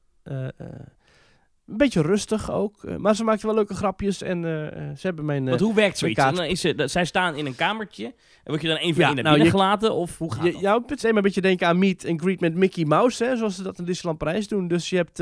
een 1.66 1.76
beetje 1.76 2.02
rustig 2.02 2.50
ook. 2.50 2.84
Eh, 2.84 2.96
maar 2.96 3.16
ze 3.16 3.24
maakten 3.24 3.46
wel 3.46 3.54
leuke 3.54 3.74
grapjes. 3.74 4.22
En 4.22 4.44
eh, 4.44 4.66
eh, 4.66 4.96
ze 4.96 5.06
hebben 5.06 5.24
mijn... 5.24 5.44
Want 5.44 5.60
hoe 5.60 5.74
werkt 5.74 5.98
zoiets? 5.98 6.20
Dan 6.22 6.42
is 6.44 6.60
ze, 6.60 6.74
dat, 6.74 6.90
zij 6.90 7.04
staan 7.04 7.34
in 7.34 7.46
een 7.46 7.54
kamertje. 7.54 8.04
En 8.04 8.14
word 8.44 8.62
je 8.62 8.68
dan 8.68 8.76
één 8.76 8.92
voor 8.94 9.02
Ja, 9.02 9.06
één 9.06 9.14
naar 9.14 9.24
nou, 9.24 9.44
je- 9.44 9.50
gelaten? 9.50 9.94
Of 9.94 10.18
hoe 10.18 10.34
gaat 10.34 10.44
Je, 10.44 10.52
dat? 10.52 10.60
jou 10.60 10.82
het 10.86 11.04
een 11.04 11.20
beetje 11.22 11.40
denken 11.40 11.66
aan 11.66 11.78
meet 11.78 12.06
and 12.08 12.20
greet 12.20 12.40
met 12.40 12.54
Mickey 12.54 12.84
Mouse, 12.84 13.24
hè, 13.24 13.36
zoals 13.36 13.54
ze 13.56 13.62
dat 13.62 13.78
in 13.78 13.84
Disneyland 13.84 14.18
Parijs 14.18 14.48
doen. 14.48 14.68
Dus 14.68 14.90
je, 14.90 14.96
hebt, 14.96 15.18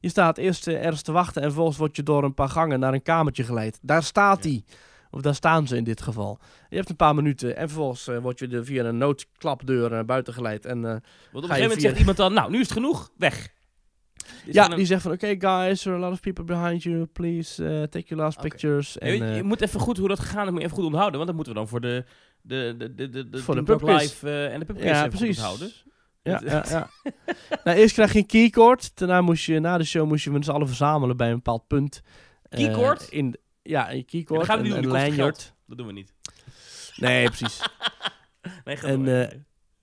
je 0.00 0.08
staat 0.08 0.38
eerst 0.38 0.66
ergens 0.66 1.02
te 1.02 1.12
wachten 1.12 1.42
en 1.42 1.48
vervolgens 1.48 1.78
word 1.78 1.96
je 1.96 2.02
door 2.02 2.24
een 2.24 2.34
paar 2.34 2.48
gangen 2.48 2.80
naar 2.80 2.92
een 2.92 3.02
kamertje 3.02 3.44
geleid. 3.44 3.78
Daar 3.82 4.02
staat 4.02 4.44
hij. 4.44 4.62
Of 5.10 5.20
daar 5.20 5.34
staan 5.34 5.66
ze 5.66 5.76
in 5.76 5.84
dit 5.84 6.02
geval. 6.02 6.38
Je 6.68 6.76
hebt 6.76 6.88
een 6.90 6.96
paar 6.96 7.14
minuten 7.14 7.56
en 7.56 7.68
vervolgens 7.68 8.08
word 8.22 8.38
je 8.38 8.48
er 8.48 8.64
via 8.64 8.84
een 8.84 8.98
noodklapdeur 8.98 9.90
naar 9.90 10.04
buiten 10.04 10.34
geleid. 10.34 10.66
En, 10.66 10.80
Want 10.82 10.94
op 10.96 11.02
een 11.32 11.40
gegeven 11.42 11.60
moment 11.60 11.72
via- 11.80 11.88
zegt 11.88 11.98
iemand 11.98 12.16
dan, 12.16 12.32
nou, 12.32 12.50
nu 12.50 12.56
is 12.56 12.62
het 12.64 12.72
genoeg, 12.72 13.10
weg. 13.16 13.56
Ja, 14.46 14.68
die 14.68 14.86
zegt 14.86 15.02
van, 15.02 15.12
oké 15.12 15.34
guys, 15.38 15.82
there 15.82 15.94
are 15.94 16.04
a 16.04 16.06
lot 16.06 16.12
of 16.12 16.20
people 16.20 16.44
behind 16.44 16.82
you. 16.82 17.06
Please 17.06 17.64
eh, 17.64 17.82
take 17.82 18.06
your 18.06 18.22
last 18.22 18.40
pictures. 18.40 18.98
En, 18.98 19.16
je, 19.16 19.24
je 19.24 19.42
moet 19.42 19.60
even 19.60 19.80
goed 19.80 19.96
hoe 19.96 20.08
dat 20.08 20.20
gegaan 20.20 20.44
is, 20.44 20.50
moet 20.50 20.60
je 20.60 20.64
even 20.64 20.76
goed 20.76 20.86
onthouden. 20.86 21.14
Want 21.16 21.26
dat 21.26 21.36
moeten 21.36 21.52
we 21.52 21.58
dan 21.58 21.68
voor 21.68 21.80
de, 21.80 22.04
de, 22.40 22.74
de, 22.78 22.94
de, 22.94 23.08
de, 23.08 23.28
de 23.28 23.38
Voor 23.38 23.54
de 23.54 23.62
pubquiz. 23.62 24.02
Live 24.02 24.28
eh, 24.28 24.52
en 24.52 24.60
de 24.60 24.66
pubquiz 24.66 24.86
ja, 24.86 25.08
precies. 25.08 25.36
onthouden. 25.36 25.72
Ja, 26.22 26.40
ja, 26.44 26.64
ja. 26.68 26.90
nou, 27.64 27.76
eerst 27.78 27.94
krijg 27.94 28.12
je 28.12 28.18
een 28.18 28.26
keycord. 28.26 28.98
Daarna 28.98 29.20
moest 29.20 29.44
je, 29.44 29.60
na 29.60 29.78
de 29.78 29.84
show 29.84 30.06
moest 30.06 30.24
je 30.24 30.30
met 30.30 30.44
z'n 30.44 30.50
allen 30.50 30.66
verzamelen 30.66 31.16
bij 31.16 31.28
een 31.28 31.34
bepaald 31.34 31.66
punt. 31.66 32.02
Eh, 32.42 32.58
Keycord? 32.58 33.08
in, 33.08 33.36
ja, 33.62 33.92
een 33.92 34.04
keycord. 34.04 34.46
Dat 34.46 34.58
een, 34.58 34.68
dat 34.68 34.84
lanyard. 34.84 35.54
Dat 35.66 35.78
doen 35.78 35.86
we 35.86 35.92
niet. 35.92 36.12
Nee, 36.96 37.26
precies. 37.26 37.60
Nee, 38.64 38.76
En, 38.76 39.04
door. 39.04 39.28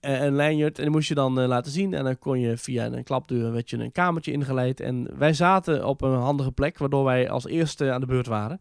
Eh, 0.06 0.22
een 0.22 0.34
lanyard. 0.34 0.78
En 0.78 0.84
die 0.84 0.92
moest 0.92 1.08
je 1.08 1.14
dan 1.14 1.40
eh, 1.40 1.46
laten 1.46 1.72
zien. 1.72 1.94
En 1.94 2.04
dan 2.04 2.18
kon 2.18 2.40
je 2.40 2.56
via 2.56 2.86
een 2.86 3.04
klapdeur 3.04 3.52
werd 3.52 3.70
je 3.70 3.78
een 3.78 3.92
kamertje 3.92 4.32
ingeleid. 4.32 4.80
En 4.80 5.18
wij 5.18 5.32
zaten 5.32 5.86
op 5.86 6.02
een 6.02 6.14
handige 6.14 6.52
plek, 6.52 6.78
waardoor 6.78 7.04
wij 7.04 7.30
als 7.30 7.46
eerste 7.46 7.92
aan 7.92 8.00
de 8.00 8.06
beurt 8.06 8.26
waren. 8.26 8.60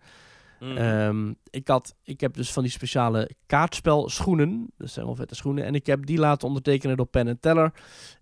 Mm. 0.59 0.77
Ehm, 0.77 1.33
ik, 1.49 1.67
had, 1.67 1.95
ik 2.03 2.21
heb 2.21 2.33
dus 2.33 2.51
van 2.51 2.63
die 2.63 2.71
speciale 2.71 3.29
kaartspelschoenen. 3.45 4.71
Dat 4.77 4.89
zijn 4.89 5.05
wel 5.05 5.15
vette 5.15 5.35
schoenen. 5.35 5.65
En 5.65 5.75
ik 5.75 5.85
heb 5.85 6.05
die 6.05 6.17
laten 6.17 6.47
ondertekenen 6.47 6.97
door 6.97 7.05
Penn 7.05 7.37
Teller. 7.39 7.71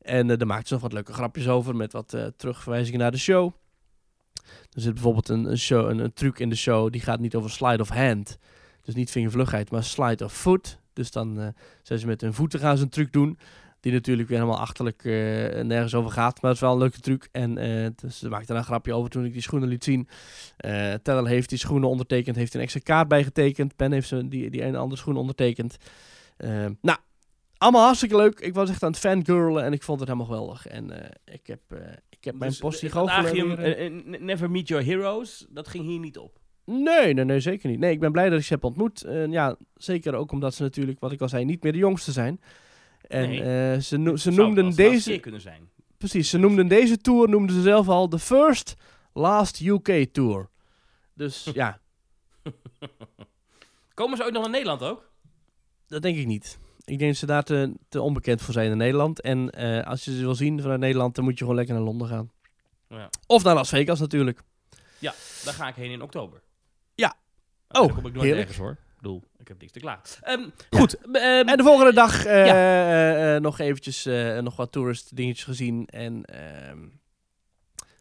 En 0.02 0.30
eh 0.30 0.38
daar 0.38 0.48
maakten 0.48 0.68
ze 0.68 0.74
nog 0.74 0.84
wat 0.84 0.94
leuke 0.94 1.14
grapjes 1.14 1.48
over. 1.48 1.76
Met 1.76 1.94
wat 1.94 2.14
eh, 2.14 2.26
terugverwijzingen 2.38 3.00
naar 3.00 3.12
de 3.12 3.18
show. 3.18 3.52
Er 4.72 4.82
zit 4.82 4.94
bijvoorbeeld 4.94 5.30
een, 5.30 5.46
een, 5.46 5.58
show, 5.58 5.90
een, 5.90 6.00
een 6.00 6.14
truc 6.14 6.40
in 6.40 6.50
de 6.50 6.56
show, 6.56 6.92
die 6.92 7.02
gaat 7.02 7.20
niet 7.20 7.36
over 7.36 7.50
slide 7.50 7.82
of 7.82 7.90
hand. 7.90 8.38
Dus 8.82 8.96
niet 8.96 9.12
vingervlugheid, 9.12 9.72
maar 9.72 9.84
slide 9.84 10.24
of 10.24 10.34
foot. 10.34 10.82
Dus 10.94 11.12
dan 11.12 11.40
eh, 11.40 11.48
zijn 11.82 12.00
ze 12.00 12.08
met 12.08 12.22
hun 12.22 12.34
voeten 12.34 12.60
gaan 12.60 12.78
ze 12.78 12.84
een 12.84 12.90
truc 12.90 13.14
doen. 13.14 13.38
Die 13.80 13.92
natuurlijk 13.92 14.30
weer 14.30 14.38
helemaal 14.38 14.60
achterlijk 14.60 15.06
eh, 15.06 15.12
nergens 15.64 15.96
over 15.96 16.12
gaat. 16.12 16.42
Maar 16.42 16.52
het 16.52 16.60
is 16.60 16.66
wel 16.66 16.72
een 16.72 16.80
leuke 16.80 17.00
truc. 17.00 17.30
En 17.32 17.58
eh 17.58 17.90
dus 17.96 18.20
ze 18.20 18.30
maakte 18.30 18.48
daar 18.48 18.58
een 18.58 18.64
grapje 18.64 18.94
over 18.94 19.10
toen 19.10 19.26
ik 19.26 19.34
die 19.34 19.42
schoenen 19.42 19.70
liet 19.70 19.84
zien. 19.84 20.08
Teller 21.04 21.28
heeft 21.28 21.50
die 21.50 21.58
schoenen 21.58 21.90
ondertekend. 21.90 22.36
Heeft 22.36 22.54
een 22.54 22.62
extra 22.62 22.80
kaart 22.84 23.08
bijgetekend. 23.08 23.76
Ben 23.76 23.92
heeft 23.92 24.08
ze 24.08 24.28
die, 24.28 24.50
die 24.50 24.62
ene 24.62 24.78
andere 24.78 25.02
schoen 25.02 25.18
ondertekend. 25.18 25.78
Nou, 26.82 26.98
allemaal 27.58 27.84
hartstikke 27.84 28.16
leuk. 28.16 28.40
Ik 28.40 28.54
was 28.54 28.70
echt 28.70 28.84
aan 28.84 28.92
het 28.92 29.00
fangirlen 29.00 29.64
en 29.64 29.74
ik 29.74 29.84
vond 29.84 30.00
het 30.00 30.10
helemaal 30.10 30.30
geweldig. 30.30 30.68
En 30.68 31.12
ik 31.26 31.48
heb, 31.48 31.62
ik 32.24 32.30
heb 32.30 32.40
mijn 32.40 32.52
Dus, 32.52 32.60
eh, 33.58 33.86
eh, 33.86 34.22
Never 34.22 34.52
meet 34.52 34.68
your 34.68 34.86
heroes, 34.86 35.46
dat 35.50 35.68
ging 35.68 35.86
hier 35.86 36.00
niet 36.00 36.18
op. 36.18 36.40
Nee, 36.66 37.14
nee, 37.14 37.26
nee, 37.26 37.40
zeker 37.40 37.70
niet. 37.70 37.80
Nee, 37.80 37.92
ik 37.92 38.00
ben 38.00 38.12
blij 38.12 38.30
dat 38.30 38.40
ik 38.40 38.46
ze 38.46 38.54
heb 38.54 38.64
ontmoet. 38.64 39.04
En 39.04 39.32
ja, 39.32 39.56
zeker 39.76 40.14
ook 40.16 40.32
omdat 40.32 40.54
ze 40.54 40.62
natuurlijk, 40.62 41.00
wat 41.00 41.12
ik 41.12 41.22
al 41.22 41.30
zei, 41.30 41.46
niet 41.46 41.64
meer 41.64 41.72
de 41.72 41.78
jongste 41.78 42.12
zijn. 42.12 42.42
En 43.08 43.30
Nee. 43.30 43.74
eh, 43.74 43.80
ze, 43.80 43.98
no- 43.98 44.16
ze 44.16 44.32
Zou 44.32 44.46
noemden 44.46 44.76
deze, 44.76 45.20
kunnen 45.20 45.42
zijn. 45.42 45.70
precies, 45.98 46.30
ze 46.30 46.38
noemden 46.38 46.68
deze 46.68 46.98
tour, 46.98 47.30
noemden 47.30 47.56
ze 47.56 47.62
zelf 47.62 47.88
al 47.88 48.10
de 48.10 48.20
first 48.20 48.76
last 49.14 49.60
UK 49.62 50.06
tour. 50.12 50.50
Dus 51.14 51.44
ja, 51.54 51.80
Komen 53.94 54.18
ze 54.18 54.24
ooit 54.24 54.34
nog 54.34 54.42
naar 54.42 54.52
Nederland 54.52 54.82
ook? 54.84 55.12
dat 55.88 56.02
denk 56.02 56.18
ik 56.18 56.26
niet. 56.26 56.60
Ik 56.86 56.98
denk 56.98 57.10
dat 57.12 57.20
ze 57.20 57.26
daar 57.26 57.44
te, 57.44 57.74
te 57.90 58.02
onbekend 58.02 58.42
voor 58.42 58.54
zijn 58.54 58.72
in 58.72 58.78
Nederland. 58.78 59.22
En 59.22 59.50
eh, 59.50 59.88
als 59.88 60.06
je 60.06 60.12
ze 60.16 60.20
wil 60.20 60.36
zien 60.36 60.62
vanuit 60.62 60.80
Nederland, 60.80 61.16
dan 61.16 61.24
moet 61.24 61.34
je 61.34 61.40
gewoon 61.40 61.56
lekker 61.56 61.76
naar 61.76 61.84
Londen 61.84 62.08
gaan. 62.08 62.32
Ja. 62.90 63.10
Of 63.28 63.44
naar 63.44 63.54
Las 63.56 63.70
Vegas 63.70 64.00
natuurlijk. 64.00 64.42
Daar 65.44 65.54
ga 65.54 65.68
ik 65.68 65.76
heen 65.76 65.92
in 65.92 66.02
oktober. 66.02 66.42
Oh, 67.74 67.88
dan 67.88 67.96
kom 67.96 68.06
ik 68.06 68.14
nooit 68.14 68.16
heerlijk. 68.26 68.38
ergens 68.40 68.58
hoor. 68.58 68.72
Ik 68.72 69.10
bedoel, 69.10 69.24
ik 69.38 69.48
heb 69.48 69.60
niks 69.60 69.72
te 69.72 69.80
klaar. 69.80 70.02
Ehm, 70.22 70.50
Goed. 70.70 70.98
ehm, 71.12 71.48
En 71.48 71.58
de 71.58 71.64
volgende 71.64 71.94
dag 71.94 72.26
eh, 72.26 72.46
Ja. 72.46 72.54
eh, 72.54 73.36
eh, 73.36 73.42
nog 73.42 73.60
eventjes 73.60 74.06
nog 74.42 74.56
wat 74.56 74.72
tourist 74.72 75.16
dingetjes 75.16 75.46
gezien. 75.46 75.86
En 75.86 76.24
ehm, 76.26 76.78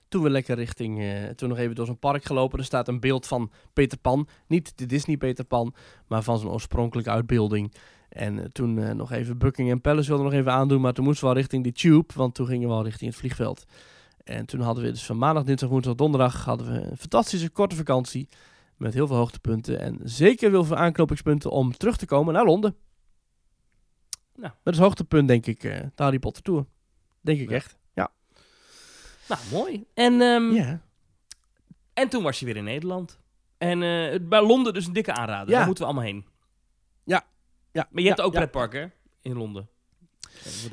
toen 0.08 0.22
we 0.22 0.30
lekker 0.30 0.56
richting, 0.56 1.02
toen 1.36 1.48
nog 1.48 1.58
even 1.58 1.74
door 1.74 1.86
zo'n 1.86 1.98
park 1.98 2.24
gelopen. 2.24 2.58
Er 2.58 2.64
staat 2.64 2.88
een 2.88 3.00
beeld 3.00 3.26
van 3.26 3.50
Peter 3.72 3.98
Pan. 3.98 4.28
Niet 4.46 4.78
de 4.78 4.86
Disney 4.86 5.16
Peter 5.16 5.44
Pan, 5.44 5.74
maar 6.06 6.22
van 6.22 6.38
zijn 6.38 6.50
oorspronkelijke 6.50 7.10
uitbeelding. 7.10 7.74
En 8.08 8.52
toen 8.52 8.96
nog 8.96 9.12
even 9.12 9.38
Buckingham 9.38 9.80
Palace 9.80 10.08
wilden 10.08 10.26
we 10.26 10.32
nog 10.32 10.40
even 10.40 10.52
aandoen. 10.52 10.80
Maar 10.80 10.92
toen 10.92 11.04
moesten 11.04 11.24
we 11.24 11.30
al 11.30 11.36
richting 11.36 11.62
die 11.62 11.72
tube, 11.72 12.12
want 12.14 12.34
toen 12.34 12.46
gingen 12.46 12.68
we 12.68 12.74
al 12.74 12.84
richting 12.84 13.10
het 13.10 13.18
vliegveld. 13.18 13.64
En 14.24 14.46
toen 14.46 14.60
hadden 14.60 14.84
we 14.84 14.90
dus 14.90 15.04
van 15.04 15.18
maandag, 15.18 15.44
dinsdag, 15.44 15.68
woensdag, 15.68 15.94
donderdag 15.94 16.44
hadden 16.44 16.72
we 16.72 16.80
een 16.90 16.96
fantastische 16.96 17.50
korte 17.50 17.76
vakantie. 17.76 18.28
Met 18.83 18.95
heel 18.95 19.07
veel 19.07 19.16
hoogtepunten 19.16 19.80
en 19.80 19.99
zeker 20.03 20.51
heel 20.51 20.64
veel 20.64 20.76
aanknopingspunten 20.76 21.51
om 21.51 21.76
terug 21.76 21.97
te 21.97 22.07
komen 22.07 22.35
naar 22.35 22.45
Londen. 22.45 22.76
Nou. 24.35 24.53
Dat 24.62 24.74
is 24.74 24.80
hoogtepunt, 24.80 25.28
denk 25.28 25.47
ik, 25.47 25.61
de 25.61 25.91
Harry 25.97 26.18
Potter 26.18 26.43
Tour. 26.43 26.66
Denk 27.20 27.41
ik 27.41 27.49
Ja. 27.49 27.55
echt. 27.55 27.76
Ja. 27.95 28.11
nou, 29.28 29.41
mooi. 29.53 29.85
En, 29.95 30.20
ehm, 30.20 30.51
ja. 30.51 30.80
en 31.95 32.09
toen 32.09 32.22
was 32.22 32.41
je 32.41 32.47
weer 32.47 32.57
in 32.57 32.64
Nederland. 32.64 33.18
En 33.59 33.83
eh, 33.83 34.18
bij 34.22 34.43
Londen 34.47 34.74
dus 34.74 34.87
een 34.87 34.93
dikke 34.93 35.12
aanrader. 35.12 35.51
Ja. 35.51 35.57
Daar 35.57 35.66
moeten 35.66 35.85
we 35.85 35.91
allemaal 35.91 36.11
heen. 36.12 36.26
Ja. 37.05 37.24
Maar 37.91 38.03
je 38.03 38.07
hebt 38.09 38.18
Ja, 38.18 38.24
ook 38.24 38.33
ja. 38.33 38.39
pretpark, 38.39 38.72
hè? 38.72 38.87
In 39.22 39.37
Londen. 39.37 39.68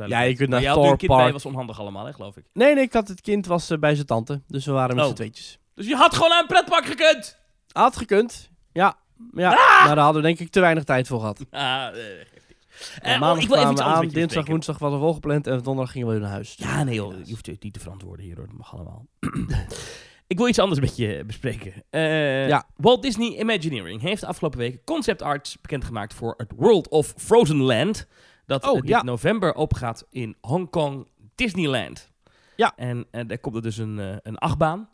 Ja, 0.08 0.20
je 0.22 0.36
kunt 0.36 0.50
naar 0.50 0.62
Thor 0.74 0.98
kind 0.98 1.12
bij, 1.12 1.32
was 1.32 1.46
onhandig 1.46 1.80
allemaal, 1.80 2.06
hè, 2.06 2.14
geloof 2.14 2.38
ik. 2.38 2.46
Nee, 2.54 2.74
nee, 2.76 2.84
ik 2.84 2.94
had 2.94 3.08
het 3.08 3.22
kind 3.22 3.46
was 3.46 3.70
eh, 3.70 3.78
bij 3.78 3.96
zijn 3.96 4.06
tante. 4.08 4.42
Dus 4.48 4.66
we 4.66 4.72
waren 4.72 4.96
met 4.96 5.04
Oh. 5.04 5.10
z'n 5.10 5.16
tweetjes. 5.16 5.60
Dus 5.74 5.88
je 5.88 5.96
had 5.96 6.14
gewoon 6.14 6.30
naar 6.30 6.42
een 6.42 6.48
pretpark 6.48 6.86
gekund! 6.86 7.38
Had 7.72 7.98
gekund. 7.98 8.50
Ja. 8.72 8.98
ja. 9.34 9.50
Ah! 9.50 9.86
Maar 9.86 9.96
daar 9.96 10.04
hadden 10.04 10.22
we 10.22 10.28
denk 10.28 10.40
ik 10.40 10.50
te 10.52 10.60
weinig 10.60 10.84
tijd 10.84 11.08
voor 11.08 11.20
gehad. 11.20 11.46
Ah, 11.52 11.62
eh, 11.88 11.94
geeft 11.94 12.48
niks. 12.48 13.00
En 13.00 13.10
Eh, 13.10 13.14
oh, 13.14 13.20
maandag 13.20 13.46
kwamen 13.46 13.76
we 13.76 13.84
aan, 13.84 14.02
je 14.06 14.12
dinsdag, 14.12 14.48
woensdag 14.48 14.78
was 14.78 14.94
er 14.94 15.00
volgepland 15.00 15.48
en 15.48 15.62
donderdag 15.64 15.92
gingen 15.92 16.08
we 16.08 16.14
weer 16.14 16.22
naar 16.24 16.32
huis. 16.32 16.56
Ja, 16.58 16.84
nee 16.84 16.96
joh, 16.96 17.14
je 17.24 17.32
hoeft 17.32 17.46
het 17.46 17.64
niet 17.64 17.74
te 17.74 17.80
verantwoorden 17.80 18.26
hier 18.26 18.36
hoor, 18.38 18.46
dat 18.48 18.58
mag 18.58 18.74
allemaal. 18.74 19.06
ik 20.28 20.38
wil 20.38 20.48
iets 20.48 20.60
anders 20.60 20.80
met 20.80 20.96
je 20.98 21.24
bespreken. 21.26 21.74
Eh, 21.90 22.48
Ja. 22.48 22.66
Walt 22.76 23.02
Disney 23.02 23.38
Imagineering 23.40 24.02
heeft 24.02 24.24
afgelopen 24.24 24.60
week 24.60 24.86
concept 24.86 25.22
art 25.22 25.58
bekendgemaakt 25.62 26.14
voor 26.14 26.34
het 26.38 26.52
World 26.56 26.88
of 26.90 27.14
Frozen 27.18 27.58
Land. 27.62 28.08
Dat 28.46 28.64
Oh, 28.64 28.76
eh, 28.76 28.82
dit 28.82 28.90
ja. 28.90 29.04
november 29.04 29.54
opgaat 29.54 30.06
in 30.10 30.36
Hongkong 30.42 31.08
Disneyland. 31.36 32.10
Ja. 32.56 32.74
En 32.76 33.06
eh, 33.12 33.22
daar 33.28 33.40
komt 33.40 33.56
er 33.56 33.62
dus 33.62 33.78
een, 33.78 34.00
eh, 34.00 34.16
een 34.24 34.38
achtbaan 34.38 34.80
eh, 34.80 34.86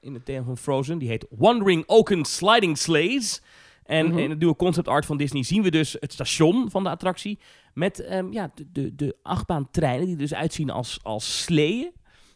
in 0.00 0.14
het 0.14 0.24
thema 0.24 0.44
van 0.44 0.56
Frozen. 0.56 0.98
Die 0.98 1.08
heet 1.08 1.26
Wandering 1.30 1.84
Oaken 1.86 2.24
Sliding 2.24 2.78
Sleighs. 2.78 3.42
En 3.84 4.06
Mhm. 4.08 4.18
in 4.18 4.30
het 4.30 4.38
nieuwe 4.38 4.56
concept 4.56 4.88
art 4.88 5.06
van 5.06 5.16
Disney 5.16 5.42
zien 5.42 5.62
we 5.62 5.70
dus 5.70 5.96
het 6.00 6.12
station 6.12 6.70
van 6.70 6.82
de 6.82 6.88
attractie. 6.90 7.38
Met 7.74 8.00
ehm, 8.00 8.32
ja, 8.32 8.50
de, 8.54 8.66
de, 8.72 8.94
de 8.94 9.16
achtbaantreinen 9.22 10.04
die 10.04 10.14
er 10.14 10.20
dus 10.20 10.34
uitzien 10.34 10.70
als, 10.70 10.98
als 11.02 11.42
sleeën. 11.42 11.92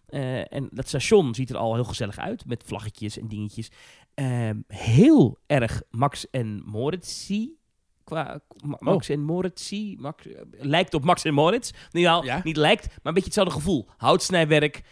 Eh, 0.07 0.53
en 0.53 0.69
dat 0.73 0.89
station 0.89 1.35
ziet 1.35 1.51
er 1.51 1.57
al 1.57 1.75
heel 1.75 1.85
gezellig 1.85 2.19
uit. 2.19 2.47
Met 2.47 2.63
vlaggetjes 2.67 3.19
en 3.19 3.29
dingetjes. 3.29 3.71
Ehm, 4.15 4.61
heel 4.69 5.39
erg 5.47 5.83
Max 5.91 6.31
en 6.31 6.63
Moritz 6.65 7.31
Qua 8.05 8.41
Ma- 8.65 8.77
Max 8.81 9.09
en 9.09 9.21
Moritz 9.21 9.73
Max, 9.97 10.27
eh, 10.27 10.41
lijkt 10.51 10.95
op 10.95 11.05
Max 11.05 11.25
en 11.25 11.35
Moritz. 11.35 11.71
Nou, 11.91 12.05
ja, 12.05 12.21
Ja. 12.25 12.41
niet 12.45 12.57
lijkt, 12.57 12.87
maar 12.87 12.97
een 13.03 13.13
beetje 13.15 13.25
hetzelfde 13.25 13.55
gevoel. 13.55 13.87
Houtsnijwerk, 13.97 14.83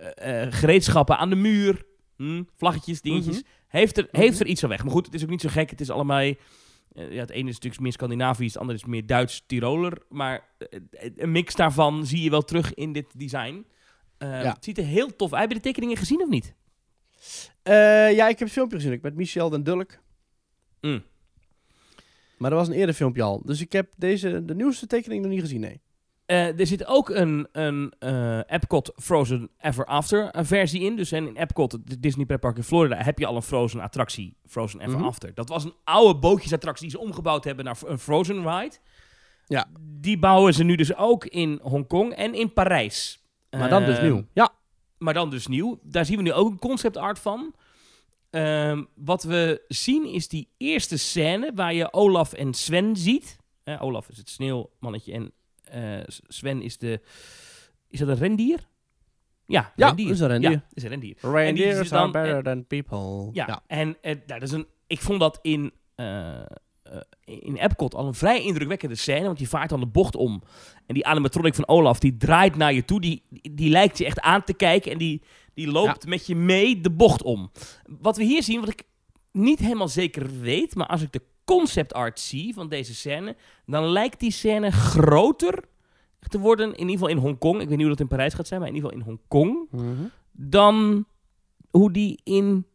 eh, 0.00 0.42
eh, 0.42 0.52
gereedschappen 0.52 1.18
aan 1.18 1.30
de 1.30 1.36
muur, 1.36 1.84
hm, 2.16 2.42
vlaggetjes, 2.56 3.00
dingetjes. 3.00 3.34
Mhm. 3.34 3.44
Heeft, 3.68 3.96
er, 3.96 4.08
heeft 4.10 4.40
er 4.40 4.46
iets 4.46 4.60
van 4.60 4.68
weg. 4.68 4.82
Maar 4.82 4.92
goed, 4.92 5.06
het 5.06 5.14
is 5.14 5.22
ook 5.22 5.28
niet 5.28 5.40
zo 5.40 5.48
gek. 5.48 5.70
Het 5.70 5.80
is 5.80 5.90
allemaal... 5.90 6.18
eh, 6.18 6.34
ja, 6.92 7.20
het 7.20 7.30
ene 7.30 7.48
is 7.48 7.54
natuurlijk 7.54 7.82
meer 7.82 7.92
Scandinavisch, 7.92 8.52
het 8.52 8.60
andere 8.60 8.78
is 8.78 8.84
meer 8.84 9.06
Duits-Tiroler. 9.06 10.02
Maar 10.08 10.48
een 11.16 11.32
mix 11.32 11.54
daarvan 11.54 12.06
zie 12.06 12.22
je 12.22 12.30
wel 12.30 12.42
terug 12.42 12.74
in 12.74 12.92
dit 12.92 13.18
design. 13.18 13.66
Ja. 14.18 14.26
Het 14.26 14.64
ziet 14.64 14.78
er 14.78 14.84
heel 14.84 15.16
tof 15.16 15.32
uit. 15.32 15.40
Heb 15.40 15.50
je 15.50 15.56
de 15.56 15.62
tekeningen 15.62 15.96
gezien 15.96 16.22
of 16.22 16.28
niet? 16.28 16.54
Ja, 17.62 18.28
ik 18.28 18.38
heb 18.38 18.38
het 18.38 18.50
filmpje 18.50 18.76
gezien. 18.76 18.92
Ik 18.92 19.02
met 19.02 19.14
Michel 19.14 19.50
den 19.50 19.64
Dulk. 19.64 19.98
Mm. 20.80 21.02
Maar 22.38 22.50
er 22.50 22.56
was 22.56 22.68
een 22.68 22.74
eerder 22.74 22.94
filmpje 22.94 23.22
al. 23.22 23.42
Dus 23.44 23.60
ik 23.60 23.72
heb 23.72 23.92
deze, 23.96 24.44
de 24.44 24.54
nieuwste 24.54 24.86
tekening 24.86 25.22
nog 25.22 25.30
niet 25.30 25.40
gezien, 25.40 25.60
nee. 25.60 25.80
Eh, 26.30 26.58
er 26.60 26.66
zit 26.66 26.86
ook 26.86 27.08
een, 27.08 27.48
een 27.52 27.94
eh, 27.98 28.38
Epcot 28.46 28.92
Frozen 28.96 29.50
Ever 29.58 29.84
After 29.84 30.30
eh, 30.30 30.44
versie 30.44 30.80
in. 30.80 30.96
Dus 30.96 31.12
en 31.12 31.26
in 31.26 31.36
Epcot, 31.36 31.72
het 31.72 32.02
Disney 32.02 32.26
Pretpark 32.26 32.56
in 32.56 32.62
Florida, 32.62 32.96
heb 32.96 33.18
je 33.18 33.26
al 33.26 33.36
een 33.36 33.42
Frozen 33.42 33.80
attractie, 33.80 34.36
Frozen 34.46 34.80
Ever 34.80 34.98
Mhm. 34.98 35.06
After. 35.06 35.34
Dat 35.34 35.48
was 35.48 35.64
een 35.64 35.74
oude 35.84 36.18
bootjesattractie 36.18 36.88
die 36.88 36.98
ze 36.98 37.04
omgebouwd 37.04 37.44
hebben 37.44 37.64
naar 37.64 37.76
een 37.86 37.98
Frozen 37.98 38.48
ride. 38.48 38.76
Ja. 39.46 39.66
Die 39.80 40.18
bouwen 40.18 40.54
ze 40.54 40.64
nu 40.64 40.74
dus 40.74 40.96
ook 40.96 41.24
in 41.24 41.58
Hongkong 41.62 42.12
en 42.12 42.34
in 42.34 42.52
Parijs. 42.52 43.24
Maar 43.50 43.68
dan 43.68 43.84
dus 43.84 44.00
nieuw. 44.00 44.24
Ja. 44.32 44.52
Maar 44.98 45.14
dan 45.14 45.30
dus 45.30 45.46
nieuw. 45.46 45.78
Daar 45.82 46.04
zien 46.04 46.16
we 46.16 46.22
nu 46.22 46.32
ook 46.32 46.50
een 46.50 46.58
concept 46.58 46.96
art 46.96 47.18
van. 47.18 47.54
Ehm, 48.30 48.84
wat 48.94 49.22
we 49.22 49.64
zien 49.68 50.04
is 50.06 50.28
die 50.28 50.48
eerste 50.56 50.98
scène 50.98 51.52
waar 51.54 51.74
je 51.74 51.92
Olaf 51.92 52.32
en 52.32 52.54
Sven 52.54 52.96
ziet. 52.96 53.38
Olaf 53.78 54.08
is 54.08 54.16
het 54.16 54.28
sneeuwmannetje 54.28 55.12
en 55.12 55.32
Sven 56.28 56.62
is 56.62 56.78
de... 56.78 57.00
Is 57.88 57.98
dat 57.98 58.08
een 58.08 58.16
rendier? 58.16 58.68
Ja, 59.46 59.72
Ja, 59.76 59.86
rendier. 59.86 60.10
is 60.10 60.20
een 60.20 60.28
rendier. 60.28 60.50
Ja, 60.50 60.64
is 60.72 60.82
een 60.82 60.88
rendier. 60.88 61.16
Reindeers 61.20 61.78
are 61.92 62.02
dan- 62.02 62.12
better 62.12 62.36
en- 62.36 62.42
than 62.42 62.66
people. 62.66 63.28
Ja, 63.32 63.46
ja. 63.46 63.62
en 63.66 63.96
eh, 64.00 64.14
nou, 64.26 64.40
dat 64.40 64.48
is 64.48 64.52
een, 64.54 64.66
ik 64.86 65.00
vond 65.00 65.20
dat 65.20 65.38
in, 65.42 65.72
eh, 65.94 66.36
eh, 66.38 66.44
in 67.24 67.56
Epcot 67.56 67.94
al 67.94 68.06
een 68.06 68.14
vrij 68.14 68.42
indrukwekkende 68.42 68.94
scène. 68.94 69.26
Want 69.26 69.38
je 69.38 69.46
vaart 69.46 69.68
dan 69.70 69.80
de 69.80 69.86
bocht 69.86 70.16
om. 70.16 70.42
En 70.86 70.94
die 70.94 71.06
animatronic 71.06 71.54
van 71.54 71.68
Olaf, 71.68 71.98
die 71.98 72.16
draait 72.16 72.56
naar 72.56 72.72
je 72.72 72.84
toe. 72.84 73.00
Die, 73.00 73.22
die, 73.30 73.54
die 73.54 73.70
lijkt 73.70 73.98
je 73.98 74.04
echt 74.04 74.20
aan 74.20 74.44
te 74.44 74.54
kijken. 74.54 74.92
En 74.92 74.98
die, 74.98 75.22
die 75.54 75.66
loopt 75.70 76.06
met 76.06 76.26
je 76.26 76.34
mee 76.36 76.80
de 76.80 76.90
bocht 76.90 77.22
om. 77.22 77.50
Wat 78.00 78.16
we 78.16 78.24
hier 78.24 78.42
zien, 78.42 78.60
wat 78.60 78.68
ik 78.68 78.82
niet 79.32 79.58
helemaal 79.58 79.88
zeker 79.88 80.40
weet. 80.40 80.74
Maar 80.74 80.86
als 80.86 81.02
ik 81.02 81.12
de 81.12 81.22
concept 81.58 81.92
art 81.92 82.20
zie 82.20 82.54
van 82.54 82.68
deze 82.68 82.94
scène. 82.94 83.36
Dan 83.66 83.84
lijkt 83.84 84.20
die 84.20 84.30
scène 84.30 84.70
groter 84.70 85.64
te 86.28 86.38
worden. 86.38 86.66
In 86.66 86.78
ieder 86.78 86.92
geval 86.92 87.08
in 87.08 87.16
Hongkong. 87.16 87.54
Ik 87.60 87.68
weet 87.68 87.76
niet 87.76 87.80
hoe 87.86 87.88
dat 87.96 88.00
in 88.00 88.06
Parijs 88.08 88.34
gaat 88.34 88.46
zijn. 88.46 88.60
Maar 88.60 88.68
in 88.68 88.74
ieder 88.74 88.90
geval 88.90 89.04
in 89.06 89.12
Hongkong 89.14 89.68
Mhm. 89.70 90.02
dan 90.32 91.04
hoe 91.70 91.92
die 91.92 92.20
in 92.24 92.66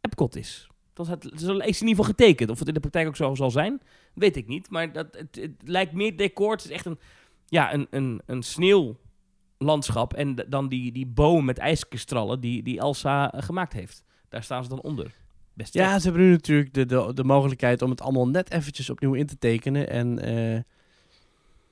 Epcot 0.00 0.36
is. 0.36 0.66
Dat 0.92 1.06
is, 1.06 1.12
het, 1.12 1.24
is 1.24 1.42
in 1.42 1.48
ieder 1.58 1.88
geval 1.88 2.04
getekend. 2.04 2.50
Of 2.50 2.58
het 2.58 2.68
in 2.68 2.74
de 2.74 2.80
praktijk 2.80 3.06
ook 3.06 3.16
zo 3.16 3.34
zal 3.34 3.50
zijn, 3.50 3.80
weet 4.14 4.36
ik 4.36 4.46
niet. 4.46 4.70
Maar 4.70 4.92
dat, 4.92 5.06
het, 5.10 5.36
het 5.36 5.50
lijkt 5.64 5.92
meer 5.92 6.16
decor. 6.16 6.50
Het 6.52 6.64
is 6.64 6.70
echt 6.70 6.86
een, 6.86 6.98
ja, 7.46 7.72
een, 7.74 7.86
een, 7.90 8.22
een 8.26 8.42
sneeuwlandschap. 8.42 10.14
En 10.14 10.34
dan 10.48 10.68
die, 10.68 10.92
die 10.92 11.06
boom 11.06 11.44
met 11.44 11.58
ijskristallen 11.58 12.40
die, 12.40 12.62
die 12.62 12.78
Elsa 12.78 13.32
gemaakt 13.36 13.72
heeft. 13.72 14.04
Daar 14.28 14.42
staan 14.42 14.62
ze 14.62 14.68
dan 14.68 14.80
onder. 14.82 15.14
Best 15.54 15.74
Ja, 15.74 15.98
ze 15.98 16.04
hebben 16.08 16.22
nu 16.26 16.30
natuurlijk 16.30 16.74
de, 16.74 16.86
de, 16.86 17.10
de 17.14 17.24
mogelijkheid 17.24 17.82
om 17.82 17.90
het 17.90 18.00
allemaal 18.00 18.28
net 18.28 18.50
eventjes 18.52 18.90
opnieuw 18.90 19.14
in 19.14 19.26
te 19.26 19.38
tekenen. 19.38 19.88
En 19.88 20.18
eh, 20.18 20.60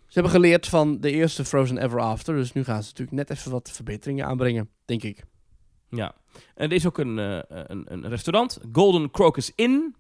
ze 0.07 0.12
hebben 0.18 0.33
geleerd 0.33 0.66
van 0.66 1.01
de 1.01 1.11
eerste 1.11 1.45
Frozen 1.45 1.78
Ever 1.78 2.01
After. 2.01 2.35
Dus 2.35 2.53
nu 2.53 2.64
gaan 2.64 2.83
ze 2.83 2.89
natuurlijk 2.89 3.16
net 3.16 3.31
even 3.39 3.51
wat 3.51 3.70
verbeteringen 3.72 4.26
aanbrengen, 4.26 4.68
denk 4.85 5.03
ik. 5.03 5.24
Ja. 5.91 6.14
En 6.55 6.68
er 6.70 6.76
is 6.76 6.87
ook 6.87 6.99
een, 6.99 7.18
eh, 7.18 7.39
een, 7.49 7.93
een 7.93 8.09
restaurant, 8.09 8.59
Golden 8.72 9.11
Crocus 9.11 9.53
Inn. 9.55 9.95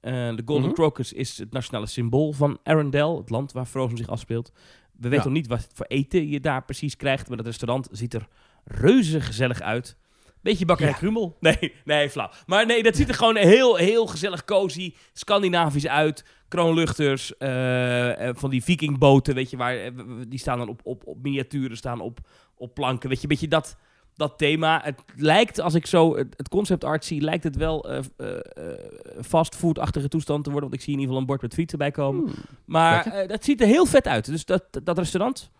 Eh, 0.00 0.12
de 0.12 0.42
Golden 0.44 0.64
Mhm. 0.66 0.74
Crocus 0.74 1.12
is 1.12 1.38
het 1.38 1.52
nationale 1.52 1.86
symbool 1.86 2.32
van 2.32 2.58
Arendelle, 2.62 3.16
het 3.16 3.30
land 3.30 3.52
waar 3.52 3.64
Frozen 3.66 3.96
zich 3.96 4.08
afspeelt. 4.08 4.52
We 4.92 5.08
weten 5.08 5.16
Ja. 5.18 5.24
nog 5.24 5.32
niet 5.32 5.46
wat 5.46 5.66
voor 5.74 5.86
eten 5.86 6.28
je 6.28 6.40
daar 6.40 6.64
precies 6.64 6.96
krijgt, 6.96 7.28
maar 7.28 7.36
het 7.38 7.46
restaurant 7.46 7.88
ziet 7.90 8.14
er 8.14 8.28
reuze 8.64 9.20
gezellig 9.20 9.60
uit. 9.60 9.96
Beetje 10.42 10.64
bakkerij 10.64 10.92
Ja. 10.92 10.98
Krummel. 10.98 11.36
Nee, 11.40 11.74
nee, 11.84 12.10
flauw. 12.10 12.30
Maar 12.46 12.66
nee, 12.66 12.82
dat 12.82 12.96
ziet 12.96 13.08
er 13.08 13.14
gewoon 13.14 13.36
heel, 13.36 13.76
heel 13.76 14.06
gezellig, 14.06 14.44
cozy, 14.44 14.94
Scandinavisch 15.12 15.86
uit. 15.86 16.24
Kroonluchters, 16.48 17.36
eh, 17.36 18.28
eh, 18.28 18.36
van 18.36 18.50
die 18.50 18.64
vikingboten, 18.64 19.34
weet 19.34 19.50
je, 19.50 19.56
waar, 19.56 19.76
eh, 19.76 19.92
die 20.28 20.38
staan 20.38 20.58
dan 20.58 20.68
op, 20.68 20.80
op, 20.84 21.06
op 21.06 21.22
miniaturen, 21.22 21.76
staan 21.76 22.00
op, 22.00 22.18
op 22.56 22.74
planken. 22.74 23.08
Weet 23.08 23.20
je, 23.20 23.26
beetje 23.26 23.48
dat, 23.48 23.76
dat 24.20 24.38
thema. 24.38 24.80
Het 24.84 25.02
lijkt, 25.16 25.60
als 25.60 25.74
ik 25.74 25.86
zo 25.86 26.16
het, 26.16 26.48
concept 26.48 26.84
art 26.84 27.04
zie, 27.04 27.20
lijkt 27.20 27.44
het 27.44 27.56
wel 27.56 27.90
eh, 27.90 27.98
eh, 28.16 28.34
fastfood-achtige 29.24 30.08
toestand 30.08 30.44
te 30.44 30.50
worden. 30.50 30.68
Want 30.68 30.80
ik 30.80 30.86
zie 30.86 30.94
in 30.94 31.00
ieder 31.00 31.14
geval 31.14 31.20
een 31.20 31.34
bord 31.34 31.42
met 31.42 31.54
frieten 31.54 31.78
bij 31.78 31.90
komen. 31.90 32.24
Hmm. 32.24 32.34
Maar 32.64 33.26
dat 33.26 33.44
ziet 33.44 33.60
er 33.60 33.66
heel 33.66 33.86
vet 33.86 34.06
uit. 34.06 34.24
Dus 34.24 34.44
dat, 34.44 34.64
dat 34.82 34.98
restaurant, 34.98 35.50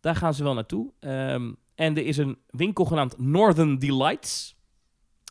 daar 0.00 0.16
gaan 0.16 0.34
ze 0.34 0.42
wel 0.42 0.54
naartoe. 0.54 0.90
Ehm, 1.00 1.52
en 1.74 1.96
er 1.96 2.06
is 2.06 2.16
een 2.16 2.38
winkel 2.50 2.84
genaamd 2.84 3.18
Northern 3.18 3.78
Delights. 3.78 4.56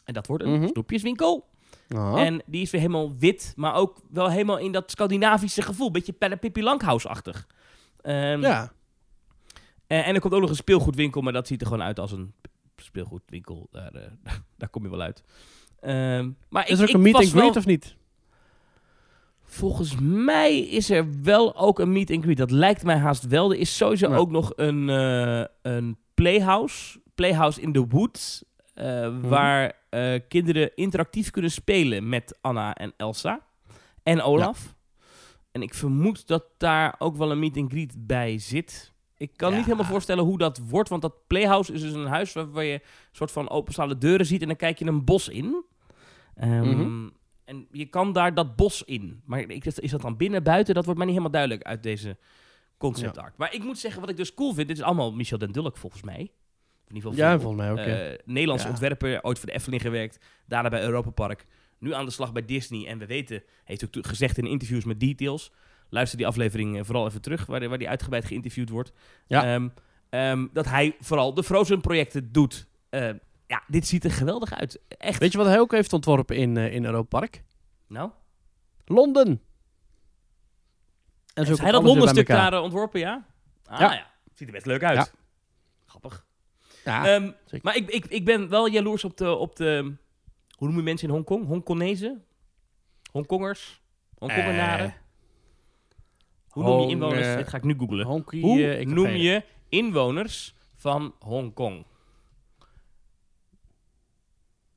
En 0.06 0.14
dat 0.14 0.28
wordt 0.28 0.44
een 0.44 0.54
Mhm. 0.60 0.68
snoepjeswinkel. 0.68 1.48
Ah. 1.90 2.22
En 2.22 2.42
die 2.46 2.62
is 2.62 2.72
weer 2.72 2.82
helemaal 2.82 3.18
wit, 3.18 3.54
maar 3.56 3.74
ook 3.76 4.02
wel 4.10 4.30
helemaal 4.30 4.58
in 4.58 4.72
dat 4.72 4.92
Scandinavische 4.92 5.62
gevoel. 5.62 5.92
Beetje 5.92 6.14
Pippi 6.14 6.64
Langhouse-achtig. 6.64 7.48
Ehm, 8.02 8.42
ja. 8.42 8.72
en, 9.88 10.04
en 10.06 10.16
er 10.16 10.22
komt 10.22 10.34
ook 10.34 10.42
nog 10.42 10.50
een 10.50 10.56
speelgoedwinkel, 10.56 11.22
maar 11.22 11.34
dat 11.34 11.48
ziet 11.48 11.62
er 11.62 11.68
gewoon 11.68 11.84
uit 11.84 12.00
als 12.00 12.12
een 12.12 12.34
speelgoedwinkel. 12.78 13.68
Daar, 13.72 13.92
eh, 13.94 14.12
daar 14.58 14.70
kom 14.70 14.84
je 14.84 14.90
wel 14.90 15.02
uit. 15.02 15.24
Ehm, 15.80 16.32
maar 16.50 16.70
Is 16.70 16.80
er 16.80 16.88
ook 16.88 16.94
een 16.94 17.02
meet 17.02 17.16
and 17.16 17.30
greet 17.30 17.42
wel- 17.42 17.50
of 17.50 17.66
niet? 17.66 17.96
Volgens 19.46 19.96
mij 20.00 20.60
is 20.60 20.90
er 20.90 21.22
wel 21.22 21.56
ook 21.58 21.80
een 21.80 21.92
meet 21.92 22.12
and 22.12 22.24
greet. 22.24 22.38
Dat 22.38 22.52
lijkt 22.52 22.84
mij 22.84 22.98
haast 22.98 23.28
wel. 23.28 23.52
Er 23.52 23.60
is 23.60 23.78
sowieso 23.78 24.10
Ja. 24.10 24.16
ook 24.16 24.30
nog 24.30 24.52
een, 24.56 24.90
eh, 24.90 25.44
een 25.62 25.98
playhouse. 26.24 27.00
Playhouse 27.16 27.62
in 27.62 27.72
the 27.72 27.88
Woods. 27.88 28.44
eh, 28.74 29.16
Waar 29.22 29.74
eh, 29.90 30.20
kinderen 30.28 30.76
interactief 30.76 31.30
kunnen 31.32 31.52
spelen 31.52 32.10
met 32.10 32.38
Anna 32.42 32.74
en 32.76 32.94
Elsa. 32.98 33.40
En 34.04 34.22
Olaf. 34.22 34.76
En 35.52 35.62
ik 35.62 35.74
vermoed 35.74 36.28
dat 36.28 36.44
daar 36.58 36.96
ook 37.00 37.16
wel 37.18 37.32
een 37.32 37.40
meet 37.40 37.58
and 37.58 37.72
greet 37.72 37.94
bij 38.08 38.38
zit. 38.38 38.92
Ik 39.18 39.32
kan 39.36 39.50
Ja. 39.52 39.56
niet 39.58 39.66
helemaal 39.66 39.86
voorstellen 39.86 40.24
hoe 40.24 40.38
dat 40.38 40.58
wordt. 40.70 40.90
Want 40.90 41.02
dat 41.02 41.28
playhouse 41.28 41.74
is 41.74 41.82
dus 41.82 41.94
een 41.94 42.06
huis 42.08 42.34
waar, 42.34 42.52
waar 42.52 42.64
je 42.64 42.74
een 42.74 42.82
soort 43.12 43.32
van 43.32 43.50
openstaande 43.50 43.98
deuren 43.98 44.26
ziet. 44.26 44.42
En 44.42 44.48
dan 44.48 44.56
kijk 44.56 44.80
je 44.80 44.86
een 44.86 45.04
bos 45.06 45.30
in. 45.30 45.64
Ehm, 46.36 46.70
Mhm. 46.70 47.10
En 47.46 47.68
je 47.72 47.86
kan 47.86 48.14
daar 48.14 48.34
dat 48.34 48.56
bos 48.56 48.84
in. 48.84 49.22
Maar 49.26 49.40
ik, 49.40 49.66
is 49.66 49.92
dat 49.92 50.02
dan 50.02 50.18
binnen, 50.18 50.44
buiten? 50.44 50.74
Dat 50.76 50.84
wordt 50.86 51.00
mij 51.00 51.08
niet 51.08 51.18
helemaal 51.18 51.40
duidelijk 51.40 51.68
uit 51.68 51.84
deze 51.84 52.18
concept 52.92 53.18
art. 53.18 53.38
Maar 53.38 53.54
ik 53.54 53.64
moet 53.64 53.80
zeggen, 53.80 54.02
wat 54.02 54.10
ik 54.10 54.18
dus 54.18 54.34
cool 54.34 54.54
vind... 54.54 54.68
Dit 54.68 54.78
is 54.78 54.84
allemaal 54.84 55.14
Michel 55.14 55.38
den 55.38 55.52
Dulk 55.52 55.78
volgens 55.78 56.02
mij. 56.04 56.20
In 56.88 56.96
ieder 56.96 57.12
geval 57.12 57.26
Ja, 57.26 57.40
volgens 57.40 57.62
mij 57.62 57.72
ook. 57.72 57.78
ja. 57.78 57.86
Eh, 57.86 58.18
Nederlandse 58.26 58.68
ontwerper, 58.68 59.24
ooit 59.24 59.40
voor 59.40 59.48
de 59.48 59.54
Efteling 59.54 59.82
gewerkt. 59.82 60.26
Daarna 60.48 60.70
bij 60.70 60.84
Europa 60.84 61.10
Park. 61.10 61.46
Nu 61.80 61.94
aan 61.94 62.06
de 62.06 62.12
slag 62.12 62.32
bij 62.32 62.46
Disney. 62.46 62.88
En 62.88 62.98
we 62.98 63.06
weten, 63.06 63.44
heeft 63.64 63.86
ook 63.86 64.08
gezegd 64.08 64.38
in 64.38 64.46
interviews 64.46 64.84
met 64.84 65.00
Details. 65.00 65.52
Luister 65.90 66.18
die 66.18 66.28
aflevering 66.28 66.78
eh, 66.78 66.84
vooral 66.84 67.08
even 67.08 67.22
terug, 67.22 67.46
waar, 67.46 67.70
waar 67.70 67.78
die 67.78 67.90
uitgebreid 67.90 68.26
geïnterviewd 68.26 68.70
wordt. 68.70 68.92
Ja. 69.28 69.54
Ehm, 69.54 69.70
ehm, 70.10 70.48
dat 70.54 70.66
hij 70.66 70.96
vooral 71.00 71.34
de 71.34 71.44
Frozen-projecten 71.44 72.32
doet. 72.32 72.68
Eh, 72.90 73.10
ja, 73.48 73.64
dit 73.68 73.88
ziet 73.88 74.04
er 74.04 74.12
geweldig 74.12 74.54
uit. 74.54 74.80
Echt. 74.88 75.20
Weet 75.20 75.32
je 75.32 75.38
wat 75.38 75.48
hij 75.48 75.60
ook 75.60 75.72
heeft 75.72 75.94
ontworpen 75.94 76.36
in, 76.36 76.58
in 76.58 76.86
Europa 76.86 77.20
Park? 77.20 77.44
nou, 77.88 78.10
Londen. 78.86 79.42
En 81.34 81.46
heeft 81.46 81.60
hij 81.60 81.72
dat 81.72 81.82
alles 81.82 81.92
weer 81.94 82.00
Londen 82.02 82.04
bij 82.04 82.14
stuk 82.14 82.28
elkaar. 82.30 82.52
daar 82.52 82.62
ontworpen, 82.62 83.00
ja? 83.00 83.26
Ah 83.66 83.80
Ja. 83.80 83.94
ja. 83.94 84.12
Ziet 84.34 84.48
er 84.48 84.54
best 84.54 84.66
leuk 84.66 84.84
uit. 84.84 84.98
Ja. 84.98 85.08
Grappig. 85.86 86.26
Ja, 86.86 87.06
Ehm, 87.16 87.32
maar 87.62 87.76
ik, 87.76 87.90
ik, 87.90 88.06
ik 88.06 88.26
ben 88.26 88.50
wel 88.50 88.68
jaloers 88.68 89.04
op 89.04 89.18
de, 89.18 89.36
op 89.36 89.56
de... 89.56 89.94
Hoe 90.58 90.68
noem 90.68 90.78
je 90.78 90.84
mensen 90.84 91.08
in 91.08 91.14
Hongkong? 91.14 91.46
Hongkonezen? 91.46 92.24
Hongkongers? 93.12 93.82
Hongkongenaren? 94.18 94.86
Eh, 94.86 94.94
Hoe 96.50 96.64
noem 96.64 96.72
je 96.74 96.80
Hong, 96.80 96.92
inwoners? 96.92 97.28
eh, 97.28 97.36
Dit 97.36 97.48
ga 97.48 97.58
ik 97.58 97.64
nu 97.64 97.76
googlen. 97.78 98.06
Hoe 98.06 98.64
eh, 98.64 98.80
ik 98.80 98.88
noem 98.88 99.08
je 99.10 99.44
inwoners 99.70 100.56
van 100.76 101.16
Hongkong? 101.20 101.86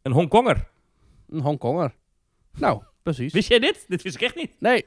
Een 0.03 0.13
Hongkonger. 0.13 0.69
Een 1.29 1.41
Hongkonger. 1.41 1.95
Nou, 2.59 2.83
precies. 3.03 3.33
Wist 3.33 3.49
jij 3.49 3.59
dit? 3.59 3.85
Dit 3.89 4.03
wist 4.03 4.15
ik 4.15 4.23
echt 4.23 4.35
niet. 4.35 4.61
Nee. 4.61 4.87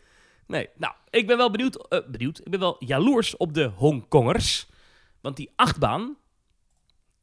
Nee. 0.49 0.69
Nou, 0.75 0.93
ik 1.09 1.27
ben 1.27 1.37
wel 1.37 1.51
benieuwd. 1.51 1.87
eh, 1.87 1.99
benieuwd. 2.07 2.39
Ik 2.39 2.51
ben 2.51 2.59
wel 2.59 2.75
jaloers 2.85 3.37
op 3.37 3.53
de 3.53 3.63
Hongkongers. 3.63 4.67
Want 5.21 5.37
die 5.37 5.51
achtbaan, 5.55 6.17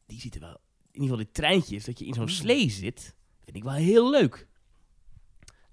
die 0.07 0.21
ziet 0.21 0.35
er 0.35 0.41
wel... 0.41 0.61
In 0.93 1.03
ieder 1.03 1.17
geval 1.17 1.17
die 1.17 1.33
treintjes, 1.33 1.85
dat 1.85 1.99
je 1.99 2.07
in 2.07 2.15
zo'n 2.15 2.29
slee 2.29 2.71
zit, 2.71 3.15
vind 3.45 3.57
ik 3.57 3.63
wel 3.65 3.73
heel 3.73 4.11
leuk. 4.11 4.47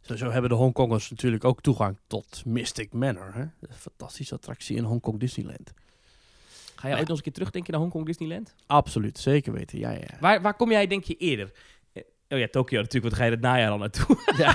Sowieso 0.02 0.30
hebben 0.30 0.50
de 0.50 0.56
Hongkongers 0.56 1.10
natuurlijk 1.10 1.44
ook 1.44 1.62
toegang 1.62 1.98
tot 2.08 2.46
Mystic 2.46 2.94
Manor. 2.94 3.34
Hè? 3.34 3.42
Een 3.42 3.76
fantastische 3.76 4.36
attractie 4.36 4.76
in 4.76 4.84
Hongkong 4.84 5.20
Disneyland. 5.20 5.74
Ga 6.76 6.88
je 6.88 6.94
ooit 6.94 7.00
nog 7.02 7.10
eens 7.10 7.18
een 7.18 7.24
keer 7.24 7.34
terugdenken 7.34 7.72
naar 7.72 7.82
Hongkong 7.82 8.06
Disneyland? 8.06 8.56
Absoluut, 8.68 9.20
zeker 9.20 9.54
weten. 9.54 9.80
Ja, 9.80 9.92
ja. 9.92 10.18
Waar, 10.20 10.42
waar 10.42 10.56
kom 10.56 10.72
jij, 10.72 10.88
denk 10.88 11.04
je, 11.04 11.16
eerder? 11.16 11.52
Oh 12.34 12.40
ja, 12.40 12.48
Tokio 12.48 12.82
natuurlijk, 12.82 13.04
want 13.04 13.16
ga 13.16 13.24
je 13.24 13.32
het 13.32 13.42
najaar 13.42 13.72
al 13.72 13.78
naartoe. 13.78 14.18
Ja. 14.38 14.50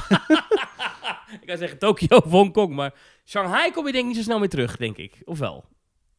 ik 1.41 1.47
kan 1.47 1.57
zeggen 1.57 1.79
Tokio 1.79 2.17
of 2.17 2.31
Hongkong, 2.31 2.75
maar 2.75 2.95
Shanghai 3.25 3.71
kom 3.71 3.87
je 3.87 3.93
denk 3.93 4.05
ik 4.05 4.09
niet 4.09 4.19
zo 4.19 4.23
snel 4.23 4.39
meer 4.39 4.49
terug, 4.49 4.77
denk 4.77 4.97
ik. 4.97 5.23
Of 5.25 5.39
wel? 5.39 5.65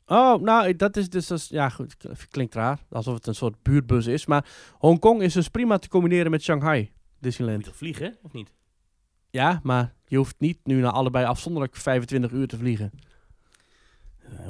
Oh, 0.05 0.41
nou, 0.41 0.75
dat 0.75 0.97
is 0.97 1.09
dus... 1.09 1.47
ja, 1.49 1.69
goed. 1.69 1.95
Klinkt 2.29 2.55
raar. 2.55 2.79
Alsof 2.89 3.13
het 3.13 3.27
een 3.27 3.35
soort 3.35 3.61
buurtbus 3.63 4.07
is. 4.07 4.25
Maar 4.25 4.45
Hongkong 4.77 5.21
is 5.21 5.33
dus 5.33 5.47
prima 5.47 5.77
te 5.77 5.89
combineren 5.89 6.31
met 6.31 6.43
Shanghai 6.43 6.79
Moet 6.79 6.91
Disneyland. 7.19 7.59
je 7.59 7.69
toch 7.69 7.77
vliegen, 7.77 8.17
of 8.21 8.33
niet? 8.33 8.53
Ja, 9.29 9.59
maar 9.63 9.93
je 10.05 10.17
hoeft 10.17 10.35
niet 10.39 10.59
nu 10.63 10.79
naar 10.79 10.91
allebei 10.91 11.25
afzonderlijk 11.25 11.75
25 11.75 12.31
uur 12.31 12.47
te 12.47 12.57
vliegen. 12.57 12.91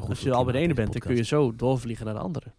Als 0.07 0.21
je 0.21 0.33
al 0.33 0.43
bij 0.43 0.53
de 0.53 0.59
ene 0.59 0.73
bent, 0.73 0.91
dan 0.91 1.01
kun 1.01 1.15
je 1.15 1.23
zo 1.23 1.55
doorvliegen 1.55 2.05
naar 2.05 2.13
de 2.13 2.19
andere. 2.19 2.53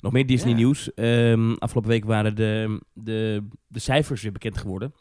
Nog 0.00 0.12
meer 0.12 0.26
Disney 0.26 0.50
Ja. 0.50 0.56
nieuws. 0.56 0.94
Ehm, 0.94 1.52
afgelopen 1.52 1.90
week 1.90 2.04
waren 2.04 2.36
de, 2.36 2.80
de, 2.92 3.46
de 3.66 3.78
cijfers 3.78 4.22
weer 4.22 4.32
bekend 4.32 4.58
geworden. 4.58 4.94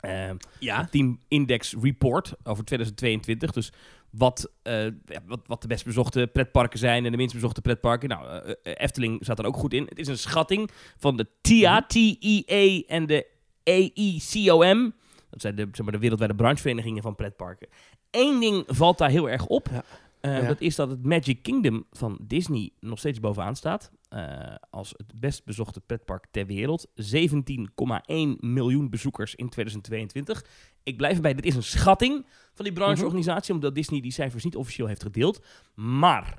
Ehm, 0.00 0.36
Ja. 0.58 0.84
Team 0.90 1.18
Index 1.28 1.74
Report 1.82 2.34
over 2.42 2.64
2022. 2.64 3.52
Dus 3.52 3.72
wat, 4.10 4.52
eh, 4.62 4.84
ja, 4.84 5.20
wat, 5.26 5.40
wat 5.46 5.62
de 5.62 5.68
best 5.68 5.84
bezochte 5.84 6.28
pretparken 6.32 6.78
zijn 6.78 7.04
en 7.04 7.10
de 7.10 7.16
minst 7.16 7.34
bezochte 7.34 7.60
pretparken. 7.60 8.08
Nou, 8.08 8.26
eh, 8.28 8.50
eh, 8.62 8.72
Efteling 8.76 9.24
zat 9.24 9.38
er 9.38 9.44
ook 9.44 9.56
goed 9.56 9.72
in. 9.72 9.86
Het 9.88 9.98
is 9.98 10.08
een 10.08 10.18
schatting 10.18 10.70
van 10.96 11.16
de 11.16 11.26
TIA, 11.40 11.84
TEA 11.86 12.82
en 12.86 13.06
de 13.06 13.26
AECOM. 13.64 14.94
Dat 15.30 15.40
zijn 15.40 15.54
de, 15.54 15.68
zeg 15.72 15.82
maar, 15.82 15.92
de 15.92 15.98
wereldwijde 15.98 16.34
brancheverenigingen 16.34 17.02
van 17.02 17.14
pretparken. 17.14 17.68
Eén 18.10 18.40
ding 18.40 18.64
valt 18.66 18.98
daar 18.98 19.10
heel 19.10 19.30
erg 19.30 19.46
op. 19.46 19.68
Ja. 19.72 19.84
Eh, 20.24 20.40
Ja. 20.40 20.46
Dat 20.46 20.60
is 20.60 20.74
dat 20.76 20.90
het 20.90 21.06
Magic 21.06 21.42
Kingdom 21.42 21.84
van 21.90 22.18
Disney 22.22 22.70
nog 22.80 22.98
steeds 22.98 23.20
bovenaan 23.20 23.56
staat. 23.56 23.90
eh, 24.08 24.54
als 24.70 24.94
het 24.96 25.20
best 25.20 25.44
bezochte 25.44 25.80
pretpark 25.80 26.26
ter 26.30 26.46
wereld. 26.46 26.86
17,1 26.94 28.36
miljoen 28.40 28.90
bezoekers 28.90 29.34
in 29.34 29.48
2022. 29.48 30.44
Ik 30.82 30.96
blijf 30.96 31.14
erbij, 31.16 31.34
dit 31.34 31.44
is 31.44 31.54
een 31.56 31.62
schatting 31.62 32.26
van 32.54 32.64
die 32.64 32.74
brancheorganisatie, 32.74 33.54
omdat 33.54 33.74
Disney 33.74 34.00
die 34.00 34.12
cijfers 34.12 34.44
niet 34.44 34.56
officieel 34.56 34.86
heeft 34.86 35.02
gedeeld. 35.02 35.44
Maar 35.74 36.38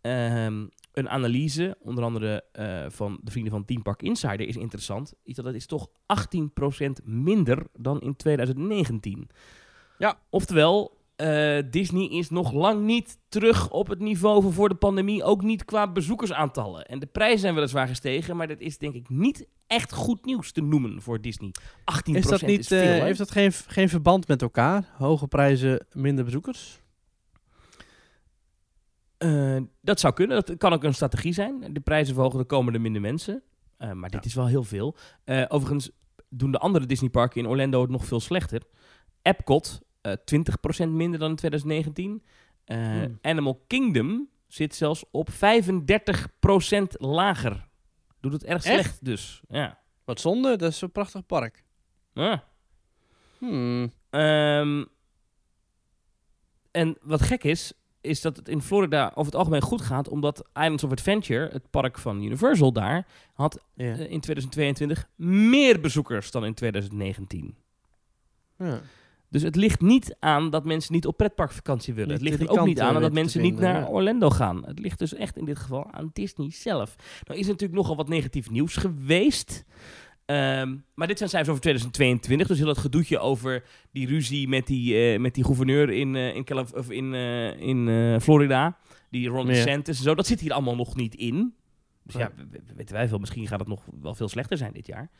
ehm, 0.00 0.66
een 0.92 1.08
analyse, 1.08 1.76
onder 1.80 2.04
andere 2.04 2.44
eh, 2.52 2.84
van 2.88 3.20
de 3.22 3.30
vrienden 3.30 3.52
van 3.52 3.64
Team 3.64 3.82
Park 3.82 4.02
Insider, 4.02 4.48
is 4.48 4.56
interessant. 4.56 5.14
Is 5.22 5.34
dat 5.34 5.54
is 5.54 5.66
toch 5.66 5.88
18% 6.06 7.02
minder 7.04 7.66
dan 7.76 8.00
in 8.00 8.16
2019. 8.16 9.28
Ja. 9.98 10.18
Oftewel, 10.30 10.98
eh, 11.20 11.62
Disney 11.70 12.08
is 12.08 12.30
nog 12.30 12.52
lang 12.52 12.84
niet 12.84 13.18
terug 13.28 13.70
op 13.70 13.88
het 13.88 13.98
niveau 13.98 14.42
van 14.42 14.52
voor 14.52 14.68
de 14.68 14.74
pandemie, 14.74 15.22
ook 15.22 15.42
niet 15.42 15.64
qua 15.64 15.92
bezoekersaantallen. 15.92 16.84
En 16.84 16.98
de 16.98 17.06
prijzen 17.06 17.38
zijn 17.38 17.54
weliswaar 17.54 17.88
gestegen, 17.88 18.36
maar 18.36 18.48
dat 18.48 18.60
is 18.60 18.78
denk 18.78 18.94
ik 18.94 19.08
niet 19.08 19.46
echt 19.66 19.92
goed 19.92 20.24
nieuws 20.24 20.52
te 20.52 20.60
noemen 20.62 21.02
voor 21.02 21.20
Disney. 21.20 21.50
18% 21.50 22.16
Is 22.16 22.26
dat 22.26 22.42
niet, 22.42 22.66
veel, 22.66 22.78
eh, 22.78 23.02
heeft 23.02 23.18
dat 23.18 23.30
geen, 23.30 23.52
geen 23.52 23.88
verband 23.88 24.28
met 24.28 24.42
elkaar? 24.42 24.88
Hoge 24.96 25.26
prijzen, 25.26 25.86
minder 25.92 26.24
bezoekers? 26.24 26.80
Eh, 29.16 29.56
dat 29.80 30.00
zou 30.00 30.14
kunnen. 30.14 30.44
Dat 30.44 30.56
kan 30.56 30.72
ook 30.72 30.84
een 30.84 30.94
strategie 30.94 31.32
zijn. 31.32 31.72
De 31.72 31.80
prijzen 31.80 32.14
verhogen, 32.14 32.38
dan 32.38 32.46
komen 32.46 32.74
er 32.74 32.80
minder 32.80 33.00
mensen. 33.00 33.42
Maar 33.94 34.10
dit 34.10 34.24
is 34.24 34.34
wel 34.34 34.46
heel 34.46 34.64
veel. 34.64 34.96
Overigens 35.48 35.90
doen 36.28 36.50
de 36.50 36.58
andere 36.58 36.86
Disneyparken 36.86 37.40
in 37.40 37.48
Orlando 37.48 37.80
het 37.80 37.90
nog 37.90 38.04
veel 38.04 38.20
slechter. 38.20 38.62
Epcot, 39.22 39.80
20% 40.08 40.88
minder 40.88 41.18
dan 41.18 41.30
in 41.30 41.36
2019. 41.36 42.22
Eh, 42.64 42.76
Hmm. 42.76 43.18
Animal 43.22 43.64
Kingdom 43.66 44.28
zit 44.46 44.74
zelfs 44.74 45.04
op 45.10 45.30
35% 45.30 46.94
lager 46.98 47.68
Doet 48.20 48.32
het 48.32 48.44
erg 48.44 48.64
Echt? 48.64 48.74
slecht 48.74 49.04
dus. 49.04 49.40
Ja. 49.48 49.78
Wat 50.04 50.20
zonde, 50.20 50.56
dat 50.56 50.70
is 50.72 50.80
een 50.80 50.92
prachtig 50.92 51.26
park. 51.26 51.64
Ja. 52.12 52.44
Hmm. 53.38 53.92
Ehm, 54.10 54.84
en 56.70 56.96
wat 57.02 57.22
gek 57.22 57.44
is, 57.44 57.72
is 58.00 58.20
dat 58.20 58.36
het 58.36 58.48
in 58.48 58.62
Florida 58.62 59.06
over 59.08 59.24
het 59.24 59.34
algemeen 59.34 59.60
goed 59.62 59.80
gaat, 59.80 60.08
omdat 60.08 60.48
Islands 60.54 60.84
of 60.84 60.90
Adventure, 60.90 61.48
het 61.52 61.70
park 61.70 61.98
van 61.98 62.22
Universal 62.22 62.72
daar, 62.72 63.06
had 63.34 63.60
Ja. 63.74 63.84
eh, 63.84 64.10
in 64.10 64.20
2022 64.20 65.08
meer 65.16 65.80
bezoekers 65.80 66.30
dan 66.30 66.44
in 66.44 66.54
2019. 66.54 67.56
ja. 68.56 68.80
Dus 69.30 69.42
het 69.42 69.56
ligt 69.56 69.80
niet 69.80 70.16
aan 70.18 70.50
dat 70.50 70.64
mensen 70.64 70.94
niet 70.94 71.06
op 71.06 71.16
pretparkvakantie 71.16 71.94
willen. 71.94 72.08
Niet 72.10 72.20
het 72.20 72.28
ligt 72.38 72.50
er 72.52 72.58
ook 72.58 72.66
niet 72.66 72.78
eh, 72.78 72.86
aan 72.86 72.94
dat 72.94 73.02
te 73.02 73.10
mensen 73.10 73.42
niet 73.42 73.58
naar 73.58 73.80
ja. 73.80 73.86
Orlando 73.88 74.30
gaan. 74.30 74.66
Het 74.66 74.78
ligt 74.78 74.98
dus 74.98 75.14
echt 75.14 75.36
in 75.36 75.44
dit 75.44 75.58
geval 75.58 75.92
aan 75.92 76.10
Disney 76.12 76.50
zelf. 76.50 76.94
Nou 77.26 77.38
is 77.38 77.44
er 77.46 77.50
natuurlijk 77.52 77.80
nogal 77.80 77.96
wat 77.96 78.08
negatief 78.08 78.50
nieuws 78.50 78.76
geweest. 78.76 79.64
Ehm, 80.24 80.76
maar 80.94 81.06
dit 81.06 81.18
zijn 81.18 81.30
cijfers 81.30 81.48
over 81.50 81.62
2022. 81.62 82.46
Dus 82.46 82.56
heel 82.58 82.66
dat 82.66 82.78
gedoetje 82.78 83.18
over 83.18 83.64
die 83.92 84.06
ruzie 84.06 84.48
met 84.48 84.66
die, 84.66 84.94
eh, 85.12 85.20
met 85.20 85.34
die 85.34 85.44
gouverneur 85.44 85.90
in, 85.90 86.16
eh, 86.16 86.34
in, 86.34 86.44
Calif- 86.44 86.72
of 86.72 86.90
in, 86.90 87.14
eh, 87.14 87.60
in 87.60 87.88
eh, 87.88 88.18
Florida. 88.20 88.78
Die 89.10 89.28
Ron 89.28 89.46
Ja. 89.46 89.52
DeSantis 89.52 89.98
en 89.98 90.04
zo. 90.04 90.14
Dat 90.14 90.26
zit 90.26 90.40
hier 90.40 90.52
allemaal 90.52 90.76
nog 90.76 90.96
niet 90.96 91.14
in. 91.14 91.54
Dus 92.02 92.14
ja, 92.14 92.30
we- 92.36 92.46
we- 92.50 92.74
weten 92.76 92.94
wij 92.94 93.08
veel. 93.08 93.18
Misschien 93.18 93.46
gaat 93.46 93.58
het 93.58 93.68
nog 93.68 93.84
wel 94.00 94.14
veel 94.14 94.28
slechter 94.28 94.56
zijn 94.56 94.72
dit 94.72 94.86
jaar. 94.86 95.10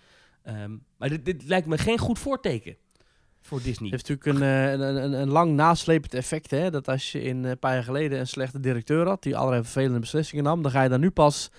Ehm, 0.42 0.76
maar 0.96 1.08
dit, 1.08 1.24
dit 1.24 1.44
lijkt 1.44 1.66
me 1.66 1.78
geen 1.78 1.98
goed 1.98 2.18
voorteken 2.18 2.76
voor 3.40 3.62
Disney. 3.62 3.90
Het 3.90 4.06
heeft 4.06 4.08
natuurlijk 4.08 4.38
een, 4.38 4.48
eh, 4.48 4.72
een, 4.88 5.04
een, 5.04 5.12
een 5.20 5.28
lang 5.30 5.52
naslepend 5.52 6.14
effect. 6.14 6.50
Hè? 6.50 6.70
Dat 6.70 6.88
als 6.88 7.12
je 7.12 7.22
in 7.22 7.44
eh, 7.44 7.50
een 7.50 7.58
paar 7.58 7.74
jaar 7.74 7.84
geleden 7.84 8.18
een 8.18 8.26
slechte 8.26 8.60
directeur 8.60 9.06
had, 9.06 9.22
die 9.22 9.36
allerlei 9.36 9.62
vervelende 9.62 9.98
beslissingen 9.98 10.44
nam, 10.44 10.62
dan 10.62 10.70
ga 10.70 10.82
je 10.82 10.88
daar 10.88 10.98
nu 10.98 11.10
pas 11.10 11.50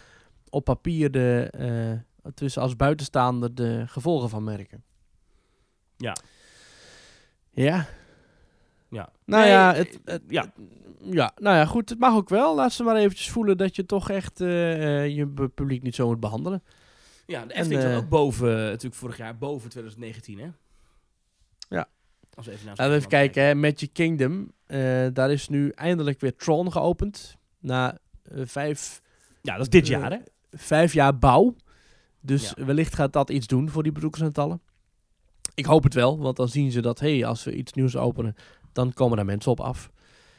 op 0.49 0.63
papier 0.63 1.11
de, 1.11 1.47
eh, 1.51 2.31
tussen 2.33 2.61
als 2.61 2.75
buitenstaander 2.75 3.55
de 3.55 3.83
gevolgen 3.87 4.29
van 4.29 4.43
merken. 4.43 4.83
Ja. 5.97 6.15
Ja. 7.51 7.85
Ja. 8.89 9.09
Nou 9.25 9.41
Nee, 9.43 9.51
ja, 9.51 9.73
het, 9.73 9.99
het- 10.05 10.21
ja. 10.27 10.53
ja, 11.01 11.31
nou 11.37 11.55
ja, 11.55 11.65
goed, 11.65 11.89
het 11.89 11.99
mag 11.99 12.15
ook 12.15 12.29
wel. 12.29 12.55
Laat 12.55 12.71
ze 12.71 12.83
maar 12.83 12.95
eventjes 12.95 13.29
voelen 13.29 13.57
dat 13.57 13.75
je 13.75 13.85
toch 13.85 14.09
echt 14.09 14.37
je 14.39 15.49
publiek 15.55 15.81
niet 15.83 15.95
zo 15.95 16.07
moet 16.07 16.19
behandelen. 16.19 16.63
Ja, 17.25 17.45
de 17.45 17.53
Efteling 17.53 17.95
ook 17.95 18.09
boven, 18.09 18.55
natuurlijk 18.55 18.95
vorig 18.95 19.17
jaar 19.17 19.37
boven 19.37 19.69
2019, 19.69 20.39
hè? 20.39 20.47
Als 22.41 22.49
we 22.49 22.55
even 22.55 22.65
naar 22.65 22.75
Laten 22.77 22.91
we 22.93 22.97
even 22.97 23.09
kijken, 23.09 23.43
hè. 23.43 23.55
Magic 23.55 23.89
Kingdom. 23.93 24.51
eh, 24.65 25.07
daar 25.13 25.31
is 25.31 25.47
nu 25.49 25.69
eindelijk 25.69 26.19
weer 26.19 26.35
Tron 26.35 26.71
geopend. 26.71 27.37
Na 27.59 27.97
eh, 28.23 28.41
vijf, 28.45 29.01
Ja, 29.41 29.51
dat 29.53 29.61
is 29.61 29.69
dit 29.69 29.83
Eh, 29.83 29.89
jaar, 29.89 30.11
hè? 30.11 30.17
vijf 30.51 30.93
jaar 30.93 31.17
bouw. 31.17 31.55
Dus 32.21 32.53
Ja. 32.55 32.65
wellicht 32.65 32.95
gaat 32.95 33.13
dat 33.13 33.29
iets 33.29 33.47
doen 33.47 33.69
voor 33.69 33.83
die 33.83 33.91
bezoekersaantallen. 33.91 34.61
Ik 35.53 35.65
hoop 35.65 35.83
het 35.83 35.93
wel, 35.93 36.19
want 36.19 36.35
dan 36.35 36.47
zien 36.47 36.71
ze 36.71 36.81
dat, 36.81 36.99
hey, 36.99 37.25
als 37.25 37.43
we 37.43 37.53
iets 37.55 37.73
nieuws 37.73 37.95
openen, 37.95 38.35
dan 38.71 38.93
komen 38.93 39.15
daar 39.17 39.25
mensen 39.25 39.51
op 39.51 39.59
af. 39.59 39.91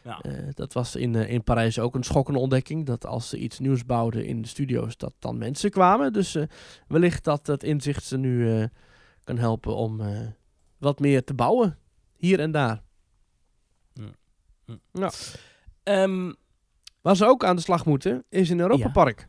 Ja. 0.05 0.21
Dat 0.55 0.73
was 0.73 0.97
in, 0.97 1.15
in 1.15 1.45
Parijs 1.45 1.79
ook 1.79 1.95
een 1.95 2.03
schokkende 2.03 2.39
ontdekking. 2.41 2.87
Dat 2.87 3.07
als 3.07 3.29
ze 3.29 3.39
iets 3.39 3.59
nieuws 3.59 3.87
bouwden 3.87 4.25
in 4.25 4.43
de 4.43 4.49
studio's, 4.49 4.97
dat 4.97 5.13
dan 5.19 5.39
mensen 5.39 5.71
kwamen. 5.71 6.13
Dus 6.13 6.37
wellicht 6.89 7.25
dat 7.25 7.47
dat 7.47 7.63
inzicht 7.63 8.05
ze 8.05 8.17
nu 8.17 8.67
kan 9.25 9.39
helpen 9.39 9.75
om 9.77 10.01
wat 10.79 11.01
meer 11.01 11.25
te 11.25 11.35
bouwen. 11.35 11.77
Hier 12.23 12.41
en 12.41 12.51
daar. 12.51 12.83
Ehm, 15.83 16.33
Waar 17.01 17.17
ze 17.17 17.27
ook 17.27 17.45
aan 17.45 17.57
de 17.57 17.63
slag 17.63 17.85
moeten, 17.87 18.25
is 18.29 18.51
in 18.51 18.61
Europa 18.61 18.85
Ja. 18.85 18.91
Park. 18.91 19.29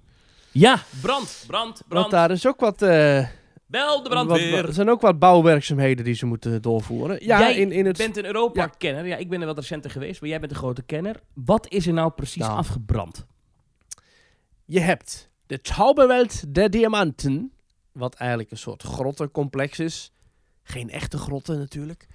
ja, 0.52 0.84
brand, 1.02 1.44
brand, 1.48 1.68
Want 1.78 1.88
brand. 1.88 2.12
daar 2.12 2.32
is 2.32 2.48
ook 2.48 2.60
wat, 2.60 2.82
eh, 2.82 3.28
Bel 3.66 4.04
de 4.04 4.10
brandweer. 4.10 4.66
er 4.68 4.74
zijn 4.74 4.89
ook 4.89 5.02
wat 5.02 5.20
bouwwerkzaamheden 5.20 6.06
die 6.06 6.14
ze 6.14 6.26
moeten 6.26 6.62
doorvoeren. 6.62 7.26
Ja, 7.26 7.39
Jij 7.39 7.56
in, 7.56 7.72
in 7.72 7.86
het... 7.86 7.98
bent 7.98 8.18
een 8.18 8.26
Europa-kenner. 8.26 9.06
Ja. 9.06 9.16
ik 9.16 9.30
ben 9.30 9.39
er 9.41 9.46
wat 9.48 9.58
recenter 9.58 9.91
geweest, 9.91 10.22
maar 10.22 10.30
jij 10.30 10.39
bent 10.39 10.52
een 10.52 10.58
grote 10.58 10.84
kenner. 10.84 11.20
Wat 11.34 11.68
is 11.70 11.88
er 11.88 11.94
nou 11.94 12.12
precies 12.12 12.41
Nou. 12.41 12.58
afgebrand? 12.58 13.26
Je 14.66 14.80
hebt 14.80 15.30
de 15.46 15.60
Zauberwelt 15.62 16.54
der 16.54 16.70
Diamanten, 16.70 17.52
wat 17.91 18.16
eigenlijk 18.16 18.52
een 18.52 18.58
soort 18.58 18.84
grottencomplex 18.84 19.80
is. 19.80 20.12
Geen 20.64 20.89
echte 20.89 21.18
grotten 21.18 21.58
natuurlijk, 21.58 22.08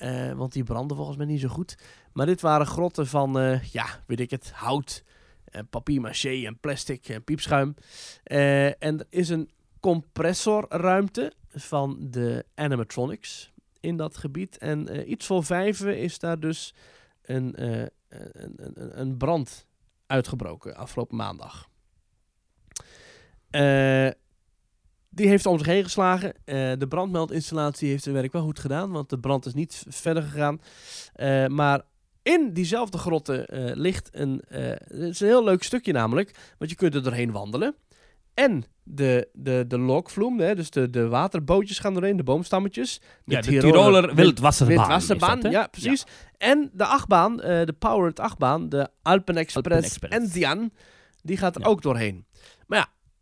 eh, 0.00 0.32
want 0.32 0.52
die 0.52 0.64
branden 0.64 0.96
volgens 0.96 1.16
mij 1.16 1.26
niet 1.26 1.40
zo 1.40 1.48
goed. 1.48 1.76
Maar 2.12 2.26
dit 2.26 2.40
waren 2.40 2.66
grotten 2.66 3.06
van, 3.06 3.38
eh, 3.38 3.62
ja, 3.62 3.86
weet 4.06 4.20
ik 4.20 4.30
het, 4.30 4.50
hout, 4.50 5.04
en 5.50 5.68
papier-maché 5.68 6.46
en 6.46 6.58
plastic 6.58 7.08
en 7.08 7.24
piepschuim. 7.24 7.74
Eh, 8.22 8.66
en 8.66 8.98
er 8.98 9.06
is 9.08 9.28
een 9.28 9.50
compressorruimte 9.80 11.32
van 11.48 11.96
de 12.00 12.44
animatronics 12.54 13.52
in 13.80 13.96
dat 13.96 14.16
gebied. 14.16 14.58
En 14.58 14.88
eh, 14.88 15.08
iets 15.08 15.26
voor 15.26 15.44
vijven 15.44 15.98
is 15.98 16.18
daar 16.18 16.40
dus 16.40 16.74
een, 17.22 17.54
eh, 17.54 17.86
een, 18.08 18.54
een, 18.56 19.00
een 19.00 19.16
brand 19.16 19.66
uitgebroken 20.06 20.76
afgelopen 20.76 21.16
maandag. 21.16 21.68
Eh, 23.50 24.10
die 25.10 25.28
heeft 25.28 25.46
om 25.46 25.58
zich 25.58 25.66
heen 25.66 25.82
geslagen. 25.84 26.32
Eh, 26.44 26.72
de 26.78 26.86
brandmeldinstallatie 26.88 27.88
heeft 27.88 28.02
zijn 28.02 28.14
werk 28.14 28.32
wel 28.32 28.42
goed 28.42 28.58
gedaan, 28.58 28.90
want 28.90 29.10
de 29.10 29.18
brand 29.18 29.46
is 29.46 29.54
niet 29.54 29.84
verder 29.88 30.22
gegaan. 30.22 30.60
Eh, 31.14 31.46
maar 31.46 31.82
in 32.22 32.52
diezelfde 32.52 32.98
grotten 32.98 33.46
eh, 33.46 33.76
ligt 33.76 34.08
een, 34.12 34.42
het 34.48 34.90
is 34.90 35.20
een 35.20 35.26
heel 35.26 35.44
leuk 35.44 35.62
stukje 35.62 35.92
namelijk, 35.92 36.54
want 36.58 36.70
je 36.70 36.76
kunt 36.76 36.94
er 36.94 37.02
doorheen 37.02 37.32
wandelen. 37.32 37.74
En 38.34 38.64
de, 38.82 39.28
de, 39.32 39.64
de 39.68 39.78
lokvloem, 39.78 40.40
hè, 40.40 40.54
dus 40.54 40.70
de, 40.70 40.90
de 40.90 41.08
waterbootjes 41.08 41.78
gaan 41.78 41.94
doorheen, 41.94 42.16
de 42.16 42.22
boomstammetjes. 42.22 43.00
Ja, 43.24 43.40
de 43.40 43.58
Tiroler 43.58 44.14
Wildwasserbaan. 44.14 44.76
Wildwasserbaan, 44.76 45.40
dat, 45.40 45.52
hè? 45.52 45.58
ja, 45.58 45.66
precies. 45.66 46.04
En 46.38 46.70
de 46.72 46.84
achtbaan, 46.84 47.36
de 47.36 47.74
Powered 47.78 48.20
achtbaan, 48.20 48.68
de 48.68 48.88
Alpen 49.02 49.36
Express, 49.36 49.66
Alpen 49.66 49.82
Express. 49.84 50.16
en 50.16 50.28
Dian, 50.28 50.72
die 51.22 51.36
gaat 51.36 51.54
er 51.54 51.60
Ja. 51.60 51.66
ook 51.68 51.82
doorheen. 51.82 52.24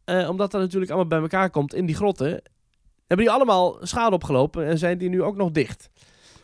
Eh, 0.08 0.28
omdat 0.28 0.50
dat 0.50 0.60
natuurlijk 0.60 0.90
allemaal 0.90 1.08
bij 1.08 1.20
elkaar 1.20 1.50
komt 1.50 1.74
in 1.74 1.86
die 1.86 1.94
grotten, 1.94 2.28
hebben 3.06 3.26
die 3.26 3.30
allemaal 3.30 3.76
schade 3.80 4.14
opgelopen 4.14 4.66
en 4.66 4.78
zijn 4.78 4.98
die 4.98 5.08
nu 5.08 5.22
ook 5.22 5.36
nog 5.36 5.50
dicht. 5.50 5.90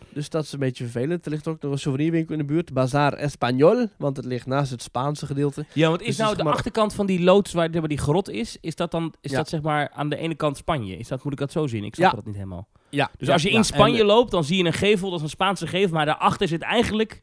Dus 0.09 0.29
dat 0.31 0.45
is 0.45 0.53
een 0.53 0.59
beetje 0.59 0.85
vervelend. 0.85 1.25
Er 1.25 1.31
ligt 1.31 1.49
ook 1.49 1.61
nog 1.62 1.73
een 1.73 1.79
souvenirwinkel 1.79 2.33
in 2.33 2.39
de 2.39 2.45
buurt, 2.47 2.73
Bazar 2.73 3.19
Español, 3.19 3.89
want 3.99 4.17
het 4.17 4.27
ligt 4.27 4.47
naast 4.47 4.71
het 4.71 4.83
Spaanse 4.83 5.27
gedeelte. 5.27 5.65
Ja, 5.73 5.89
want 5.89 6.01
is 6.01 6.07
Dus 6.07 6.17
nou 6.17 6.37
de 6.37 6.43
maar- 6.43 6.53
achterkant 6.53 6.95
van 6.95 7.07
die 7.07 7.21
loods 7.23 7.53
waar, 7.53 7.71
die 7.89 7.99
grot 7.99 8.29
is, 8.31 8.57
is 8.61 8.75
dat 8.75 8.91
dan 8.91 9.15
is 9.21 9.31
Ja. 9.31 9.37
dat 9.37 9.49
zeg 9.49 9.62
maar 9.62 9.91
aan 9.95 10.09
de 10.09 10.17
ene 10.17 10.35
kant 10.35 10.57
Spanje? 10.57 10.97
Is 10.97 11.09
dat, 11.09 11.25
moet 11.25 11.33
ik 11.33 11.39
dat 11.39 11.53
zo 11.53 11.67
zien? 11.67 11.85
Ik 11.85 11.95
snap 11.95 12.11
Ja. 12.11 12.17
dat 12.17 12.27
niet 12.27 12.35
helemaal. 12.35 12.69
Ja, 12.91 13.11
Dus 13.19 13.29
als 13.29 13.43
je 13.43 13.51
in 13.51 13.65
Spanje 13.65 14.05
loopt, 14.05 14.31
dan 14.31 14.45
zie 14.45 14.57
je 14.57 14.65
een 14.65 14.73
gevel, 14.73 15.09
dat 15.11 15.19
is 15.19 15.25
een 15.25 15.31
Spaanse 15.31 15.67
gevel, 15.67 15.95
maar 15.95 16.07
daarachter 16.07 16.49
zit 16.49 16.62
eigenlijk, 16.62 17.23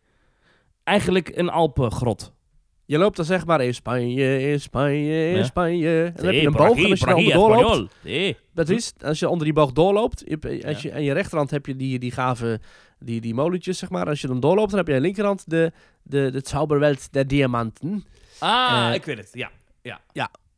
eigenlijk 0.84 1.32
een 1.38 1.50
Alpengrot. 1.50 2.34
Je 2.92 2.98
loopt 2.98 3.16
dan 3.16 3.26
zeg 3.26 3.46
maar 3.46 3.62
in 3.62 3.74
Spanje, 3.74 4.40
in 4.52 4.60
Spanje, 4.60 5.30
in 5.30 5.38
Ja. 5.38 5.44
Spanje. 5.44 6.04
En 6.06 6.14
dan 6.16 6.26
heb 6.26 6.34
je 6.34 6.46
een 6.48 6.52
boog 6.54 6.78
en 6.78 6.90
als 6.90 7.00
je 7.00 7.14
onder 7.16 7.34
doorloopt... 7.34 7.94
Dat 8.54 8.70
is, 8.70 8.94
als 9.04 9.20
je 9.20 9.30
onder 9.30 9.46
die 9.46 9.54
boog 9.54 9.72
doorloopt, 9.72 10.24
je, 10.26 10.62
als 10.68 10.82
Ja. 10.82 10.90
je, 10.90 10.94
aan 10.96 11.04
je 11.04 11.14
rechterhand 11.14 11.52
heb 11.52 11.66
je 11.66 11.76
die, 11.76 12.00
die 12.00 12.12
gave, 12.12 12.60
die, 13.00 13.22
die 13.22 13.34
molentjes, 13.34 13.78
zeg 13.78 13.90
maar. 13.90 14.08
Als 14.08 14.22
je 14.22 14.28
dan 14.28 14.40
doorloopt, 14.40 14.70
dan 14.70 14.78
heb 14.80 14.88
je 14.88 14.94
aan 14.94 15.00
je 15.00 15.06
linkerhand 15.06 15.50
de, 15.50 15.72
de, 16.04 16.30
de 16.32 16.42
Zauberwelt 16.44 17.14
der 17.14 17.28
Diamanten. 17.28 18.06
Ah, 18.40 18.88
Eh, 18.90 18.94
ik 18.96 19.06
weet 19.06 19.18
het. 19.18 19.30
Ja, 19.32 19.52
ja. 19.82 20.02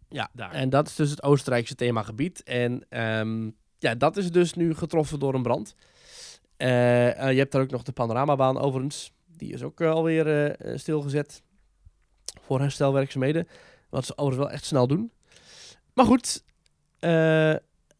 Ja, 0.09 0.29
Daar. 0.33 0.51
en 0.51 0.69
dat 0.69 0.87
is 0.87 0.95
dus 0.95 1.09
het 1.09 1.23
Oostenrijkse 1.23 1.75
themagebied. 1.75 2.43
En 2.43 2.85
ehm, 2.89 3.49
ja, 3.79 3.95
dat 3.95 4.17
is 4.17 4.31
dus 4.31 4.53
nu 4.53 4.73
getroffen 4.75 5.19
door 5.19 5.33
een 5.33 5.41
brand. 5.43 5.75
Eh, 6.57 7.19
eh, 7.27 7.31
je 7.31 7.37
hebt 7.37 7.51
daar 7.51 7.61
ook 7.61 7.71
nog 7.71 7.83
de 7.83 7.91
panoramabaan 7.91 8.57
overigens. 8.59 9.11
Die 9.37 9.53
is 9.53 9.63
ook 9.63 9.81
alweer 9.81 10.55
stilgezet 10.75 11.41
voor 12.41 12.59
herstelwerkzaamheden. 12.59 13.47
Wat 13.89 14.05
ze 14.05 14.17
overigens 14.17 14.45
wel 14.47 14.55
echt 14.55 14.65
snel 14.65 14.87
doen. 14.87 15.11
Maar 15.93 16.05
goed, 16.05 16.43
eh, 16.99 17.55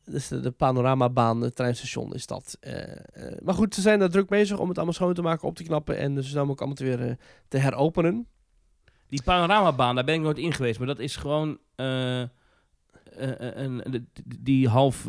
dus 0.05 0.27
de, 0.27 0.39
de 0.39 0.51
panoramabaan, 0.51 1.41
het 1.41 1.55
treinstation 1.55 2.13
is 2.13 2.25
dat. 2.25 2.57
Eh, 2.59 2.91
eh, 2.91 2.97
maar 3.43 3.53
goed, 3.53 3.75
ze 3.75 3.81
zijn 3.81 3.99
daar 3.99 4.09
druk 4.09 4.27
bezig 4.27 4.59
om 4.59 4.67
het 4.67 4.77
allemaal 4.77 4.95
schoon 4.95 5.13
te 5.13 5.21
maken, 5.21 5.47
op 5.47 5.55
te 5.55 5.63
knappen. 5.63 5.97
En 5.97 6.15
dus 6.15 6.38
ook 6.38 6.59
allemaal 6.59 6.75
te 6.75 6.84
weer 6.84 7.17
te 7.47 7.57
heropenen. 7.57 8.27
Die 9.09 9.23
panoramabaan, 9.23 9.95
daar 9.95 10.03
ben 10.03 10.15
ik 10.15 10.21
nooit 10.21 10.38
in 10.38 10.53
geweest, 10.53 10.77
maar 10.77 10.88
dat 10.88 10.99
is 10.99 11.15
gewoon 11.15 11.57
een, 11.75 12.29
die 14.39 14.69
half... 14.69 15.03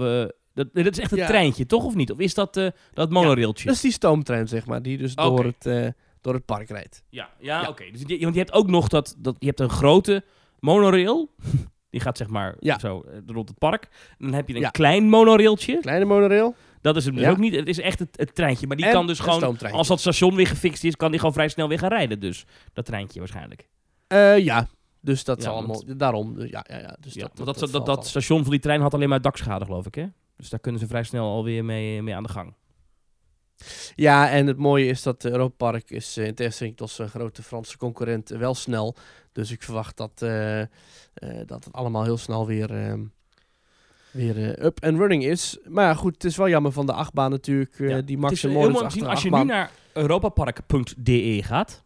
dat, 0.54 0.68
dat 0.72 0.86
is 0.92 0.98
echt 0.98 1.12
een 1.12 1.18
Ja. 1.18 1.26
treintje, 1.26 1.66
toch 1.66 1.84
of 1.84 1.94
niet? 1.94 2.10
Of 2.10 2.18
is 2.18 2.34
dat 2.34 2.56
eh, 2.56 2.68
dat 2.92 3.10
monorailtje? 3.10 3.66
Dat 3.66 3.74
is 3.74 3.80
die 3.80 3.92
stoomtrein, 3.92 4.48
zeg 4.48 4.66
maar, 4.66 4.82
die 4.82 4.98
dus 4.98 5.14
door, 5.14 5.44
het, 5.44 5.94
door 6.24 6.34
het 6.34 6.44
park 6.44 6.68
rijdt. 6.68 7.02
Ja, 7.08 7.28
ja, 7.38 7.60
Ja. 7.62 7.68
oké. 7.68 7.84
Dus 7.92 8.00
je, 8.06 8.18
want 8.18 8.34
je 8.34 8.40
hebt 8.40 8.52
ook 8.52 8.66
nog 8.66 8.88
dat, 8.88 9.14
dat... 9.18 9.36
Je 9.38 9.46
hebt 9.46 9.60
een 9.60 9.70
grote 9.70 10.24
monorail. 10.58 11.30
Die 11.90 12.00
gaat 12.02 12.16
zeg 12.16 12.28
maar 12.28 12.56
Ja. 12.60 12.78
zo 12.78 13.00
eh, 13.02 13.18
rond 13.26 13.48
het 13.48 13.58
park. 13.58 13.88
Dan 14.18 14.32
heb 14.32 14.48
je 14.48 14.54
een 14.54 14.60
Ja. 14.60 14.70
klein 14.70 15.08
monorailtje. 15.08 15.78
Kleine 15.80 16.04
monorail. 16.04 16.54
Dat 16.80 16.96
is 16.96 17.04
hem 17.04 17.14
dus 17.14 17.26
ook 17.26 17.38
niet. 17.38 17.54
Het 17.54 17.68
is 17.68 17.78
echt 17.78 17.98
het, 17.98 18.08
het 18.18 18.34
treintje. 18.34 18.66
Maar 18.66 18.76
die 18.76 18.86
En 18.86 18.92
kan 18.92 19.06
dus 19.06 19.18
gewoon... 19.18 19.58
Als 19.58 19.88
dat 19.88 20.00
station 20.00 20.34
weer 20.34 20.46
gefixt 20.46 20.84
is, 20.84 20.96
kan 20.96 21.10
die 21.10 21.18
gewoon 21.18 21.34
vrij 21.34 21.48
snel 21.48 21.68
weer 21.68 21.78
gaan 21.78 21.88
rijden. 21.88 22.20
Dus 22.20 22.44
dat 22.72 22.84
treintje 22.84 23.18
waarschijnlijk. 23.18 23.68
Eh, 24.06 24.38
ja. 24.38 24.66
Dus 25.00 25.24
dat 25.24 25.36
Ja, 25.38 25.42
zal 25.44 25.54
allemaal, 25.54 25.82
daarom, 25.96 26.34
dus 26.34 26.50
ja, 26.50 26.64
ja, 26.68 26.78
ja. 26.78 26.96
Dus 27.00 27.14
Ja, 27.14 27.20
dat, 27.20 27.30
want 27.46 27.58
dat, 27.58 27.70
dat, 27.72 27.86
dat, 27.86 28.06
station 28.06 28.42
van 28.42 28.50
die 28.50 28.60
trein 28.60 28.80
had 28.80 28.94
alleen 28.94 29.08
maar 29.08 29.20
dakschade, 29.20 29.64
geloof 29.64 29.86
ik, 29.86 29.94
hè? 29.94 30.06
Dus 30.36 30.48
daar 30.48 30.60
kunnen 30.60 30.80
ze 30.80 30.86
vrij 30.86 31.02
snel 31.02 31.24
alweer 31.26 31.64
mee, 31.64 32.02
mee 32.02 32.14
aan 32.14 32.22
de 32.22 32.28
gang. 32.28 32.54
Ja, 33.94 34.30
en 34.30 34.46
het 34.46 34.56
mooie 34.56 34.86
is 34.86 35.02
dat 35.02 35.24
Europa 35.24 35.54
Park 35.56 35.90
is 35.90 36.16
eh, 36.16 36.26
in 36.26 36.34
tegenstelling 36.34 36.76
tot 36.76 36.90
zijn 36.90 37.08
grote 37.08 37.42
Franse 37.42 37.76
concurrent 37.76 38.30
eh, 38.30 38.38
wel 38.38 38.54
snel. 38.54 38.96
Dus 39.32 39.50
ik 39.50 39.62
verwacht 39.62 39.96
dat, 39.96 40.22
eh, 40.22 40.62
dat 41.46 41.64
het 41.64 41.72
allemaal 41.72 42.04
heel 42.04 42.16
snel 42.16 42.46
weer, 42.46 42.70
ehm, 42.70 43.00
weer 44.10 44.64
up 44.64 44.84
and 44.84 44.98
running 44.98 45.24
is. 45.24 45.58
Maar 45.64 45.84
ja, 45.84 45.94
goed, 45.94 46.14
het 46.14 46.24
is 46.24 46.36
wel 46.36 46.48
jammer 46.48 46.72
van 46.72 46.86
de 46.86 46.92
achtbaan 46.92 47.30
natuurlijk. 47.30 47.78
Ja, 47.78 47.86
die 47.86 47.96
Het 47.96 48.18
Max 48.18 48.32
is 48.32 48.44
en 48.44 48.50
zien, 48.50 48.74
achter 48.74 49.06
als 49.06 49.22
je 49.22 49.30
nu 49.30 49.44
naar 49.44 49.70
europapark.de 49.92 51.42
gaat, 51.42 51.84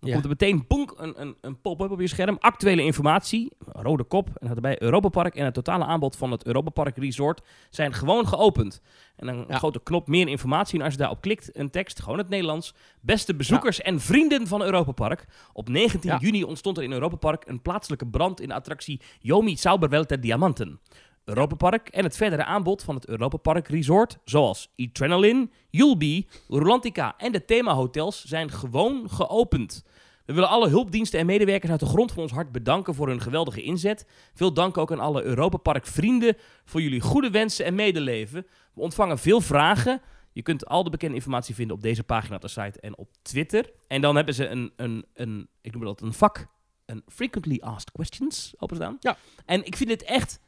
dan 0.00 0.08
Ja. 0.08 0.12
komt 0.12 0.24
er 0.24 0.30
meteen 0.30 0.64
bonk, 0.68 0.94
een, 0.96 1.20
een, 1.20 1.36
een 1.40 1.60
pop-up 1.60 1.90
op 1.90 2.00
je 2.00 2.06
scherm. 2.06 2.36
Actuele 2.40 2.82
informatie, 2.82 3.52
een 3.72 3.82
rode 3.82 4.04
kop, 4.04 4.28
en 4.34 4.46
dat 4.46 4.56
erbij 4.56 4.82
Europapark 4.82 5.34
en 5.34 5.44
het 5.44 5.54
totale 5.54 5.84
aanbod 5.84 6.16
van 6.16 6.30
het 6.30 6.46
Europapark 6.46 6.96
Resort 6.96 7.42
zijn 7.70 7.92
gewoon 7.94 8.28
geopend. 8.28 8.80
En 9.16 9.26
dan 9.26 9.36
een 9.38 9.44
Ja. 9.48 9.56
grote 9.58 9.80
knop 9.82 10.08
meer 10.08 10.28
informatie. 10.28 10.78
En 10.78 10.84
als 10.84 10.92
je 10.92 10.98
daarop 10.98 11.20
klikt, 11.20 11.56
een 11.58 11.70
tekst, 11.70 12.02
gewoon 12.02 12.18
het 12.18 12.28
Nederlands. 12.28 12.74
Beste 13.00 13.34
bezoekers 13.34 13.80
en 13.80 14.00
vrienden 14.00 14.46
van 14.46 14.62
Europapark. 14.62 15.24
Op 15.52 15.68
19 15.68 16.10
Ja. 16.10 16.18
juni 16.18 16.44
ontstond 16.44 16.76
er 16.76 16.82
in 16.82 16.92
Europapark 16.92 17.44
een 17.46 17.62
plaatselijke 17.62 18.06
brand 18.06 18.40
in 18.40 18.48
de 18.48 18.54
attractie 18.54 19.00
Yomi 19.20 19.56
Zauberwelt 19.56 20.08
der 20.08 20.20
Diamanten. 20.20 20.80
Europapark 21.24 21.88
en 21.88 22.04
het 22.04 22.16
verdere 22.16 22.44
aanbod 22.44 22.82
van 22.82 22.94
het 22.94 23.06
Europapark 23.06 23.68
Resort, 23.68 24.18
zoals 24.24 24.72
Adrenaline, 24.76 25.48
Yulby, 25.70 26.26
Rolantica 26.48 27.14
en 27.16 27.32
de 27.32 27.44
themahotels, 27.44 28.24
zijn 28.24 28.50
gewoon 28.50 29.10
geopend. 29.10 29.84
We 30.30 30.36
willen 30.36 30.48
alle 30.48 30.68
hulpdiensten 30.68 31.18
en 31.18 31.26
medewerkers 31.26 31.70
uit 31.70 31.80
de 31.80 31.86
grond 31.86 32.12
van 32.12 32.22
ons 32.22 32.32
hart 32.32 32.52
bedanken 32.52 32.94
voor 32.94 33.08
hun 33.08 33.20
geweldige 33.20 33.62
inzet. 33.62 34.06
Veel 34.34 34.52
dank 34.52 34.78
ook 34.78 34.92
aan 34.92 35.00
alle 35.00 35.22
Europapark 35.22 35.86
vrienden 35.86 36.36
voor 36.64 36.82
jullie 36.82 37.00
goede 37.00 37.30
wensen 37.30 37.64
en 37.64 37.74
medeleven. 37.74 38.46
We 38.74 38.80
ontvangen 38.80 39.18
veel 39.18 39.40
vragen. 39.40 40.00
Je 40.32 40.42
kunt 40.42 40.66
al 40.66 40.84
de 40.84 40.90
bekende 40.90 41.14
informatie 41.14 41.54
vinden 41.54 41.76
op 41.76 41.82
deze 41.82 42.04
pagina 42.04 42.34
op 42.34 42.40
de 42.40 42.48
site 42.48 42.80
en 42.80 42.98
op 42.98 43.08
Twitter. 43.22 43.70
En 43.88 44.00
dan 44.00 44.16
hebben 44.16 44.34
ze 44.34 44.46
een, 44.46 44.72
een, 44.76 45.04
een 45.14 45.48
ik 45.60 45.72
noem 45.72 45.84
dat 45.84 46.00
een 46.00 46.12
vak, 46.12 46.46
een 46.86 47.02
frequently 47.06 47.60
asked 47.60 47.92
questions 47.92 48.54
openstaan. 48.58 48.96
Ja. 49.00 49.16
En 49.44 49.64
ik 49.64 49.76
vind 49.76 49.88
dit 49.88 50.02
echt, 50.02 50.40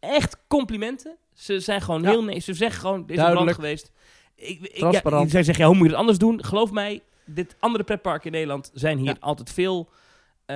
echt 0.00 0.36
complimenten. 0.46 1.16
Ze 1.34 1.60
zijn 1.60 1.80
gewoon 1.80 2.04
heel 2.04 2.24
nee, 2.24 2.40
ze 2.40 2.54
zeggen 2.54 2.80
gewoon, 2.80 3.06
deze 3.06 3.20
Duidelijk. 3.20 3.56
brand 3.56 3.60
geweest. 3.60 3.92
Ik, 4.34 4.60
ik, 4.60 4.74
Transparant. 4.74 5.24
Ja, 5.24 5.30
zij 5.30 5.42
zeggen, 5.42 5.64
ja, 5.64 5.70
hoe 5.70 5.78
moet 5.78 5.86
je 5.86 5.92
het 5.92 6.00
anders 6.00 6.18
doen? 6.18 6.44
Geloof 6.44 6.70
mij, 6.70 7.02
dit 7.24 7.56
andere 7.58 7.84
pretparken 7.84 8.26
in 8.26 8.32
Nederland 8.32 8.70
zijn 8.74 8.98
hier 8.98 9.16
altijd 9.20 9.50
veel... 9.52 9.88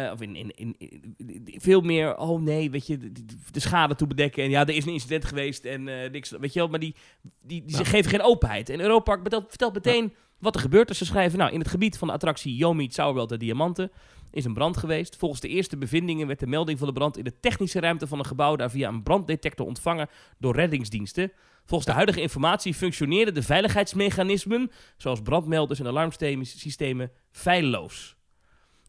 eh, 0.05 0.13
of 0.13 0.21
in, 0.21 0.37
in, 0.37 0.51
in, 0.55 0.75
in- 0.79 1.55
veel 1.61 1.81
meer, 1.81 2.17
oh 2.17 2.41
nee, 2.43 2.71
weet 2.71 2.87
je, 2.87 2.99
de, 2.99 3.13
de- 3.13 3.25
de 3.51 3.61
schade 3.61 3.95
toe 3.95 4.07
bedekken. 4.07 4.43
En 4.45 4.51
ja, 4.51 4.61
er 4.61 4.75
is 4.75 4.87
een 4.87 4.93
incident 4.93 5.25
geweest 5.25 5.65
en 5.65 5.89
eh, 5.89 6.11
niks, 6.11 6.31
weet 6.31 6.53
je 6.53 6.59
wel. 6.59 6.69
Maar 6.69 6.79
die, 6.81 6.95
die, 7.43 7.65
die 7.65 7.77
Ja. 7.77 7.85
geven 7.85 8.11
geen 8.11 8.23
openheid. 8.23 8.69
En 8.69 8.81
Europark 8.81 9.21
vertelt, 9.21 9.45
vertelt 9.49 9.75
meteen 9.75 10.15
wat 10.39 10.55
er 10.55 10.61
gebeurt. 10.61 10.89
Dus 10.89 10.99
ze 10.99 11.05
schrijven, 11.05 11.39
nou, 11.39 11.53
in 11.53 11.59
het 11.59 11.69
gebied 11.69 11.99
van 11.99 12.09
de 12.09 12.15
attractie 12.15 12.57
Yomi 12.57 12.89
Zauberwelt 12.91 13.29
de 13.29 13.37
Diamanten 13.37 13.91
is 14.31 14.45
een 14.45 14.55
brand 14.55 14.77
geweest. 14.77 15.17
Volgens 15.17 15.41
de 15.41 15.49
eerste 15.49 15.77
bevindingen 15.77 16.27
werd 16.27 16.41
de 16.41 16.47
melding 16.47 16.79
van 16.79 16.87
de 16.89 16.93
brand 16.95 17.17
in 17.19 17.25
de 17.25 17.41
technische 17.41 17.81
ruimte 17.81 18.07
van 18.07 18.19
een 18.19 18.25
gebouw 18.27 18.57
daar 18.57 18.71
via 18.71 18.89
een 18.89 19.03
branddetector 19.03 19.67
ontvangen 19.67 20.09
door 20.39 20.55
reddingsdiensten. 20.55 21.33
Volgens 21.65 21.89
de 21.89 21.95
huidige 21.95 22.21
informatie 22.21 22.75
functioneren 22.75 23.35
de 23.35 23.43
veiligheidsmechanismen, 23.43 24.71
zoals 24.97 25.23
brandmelders 25.23 25.81
en 25.81 25.87
alarmsystemen, 25.87 27.11
feilloos. 27.31 28.17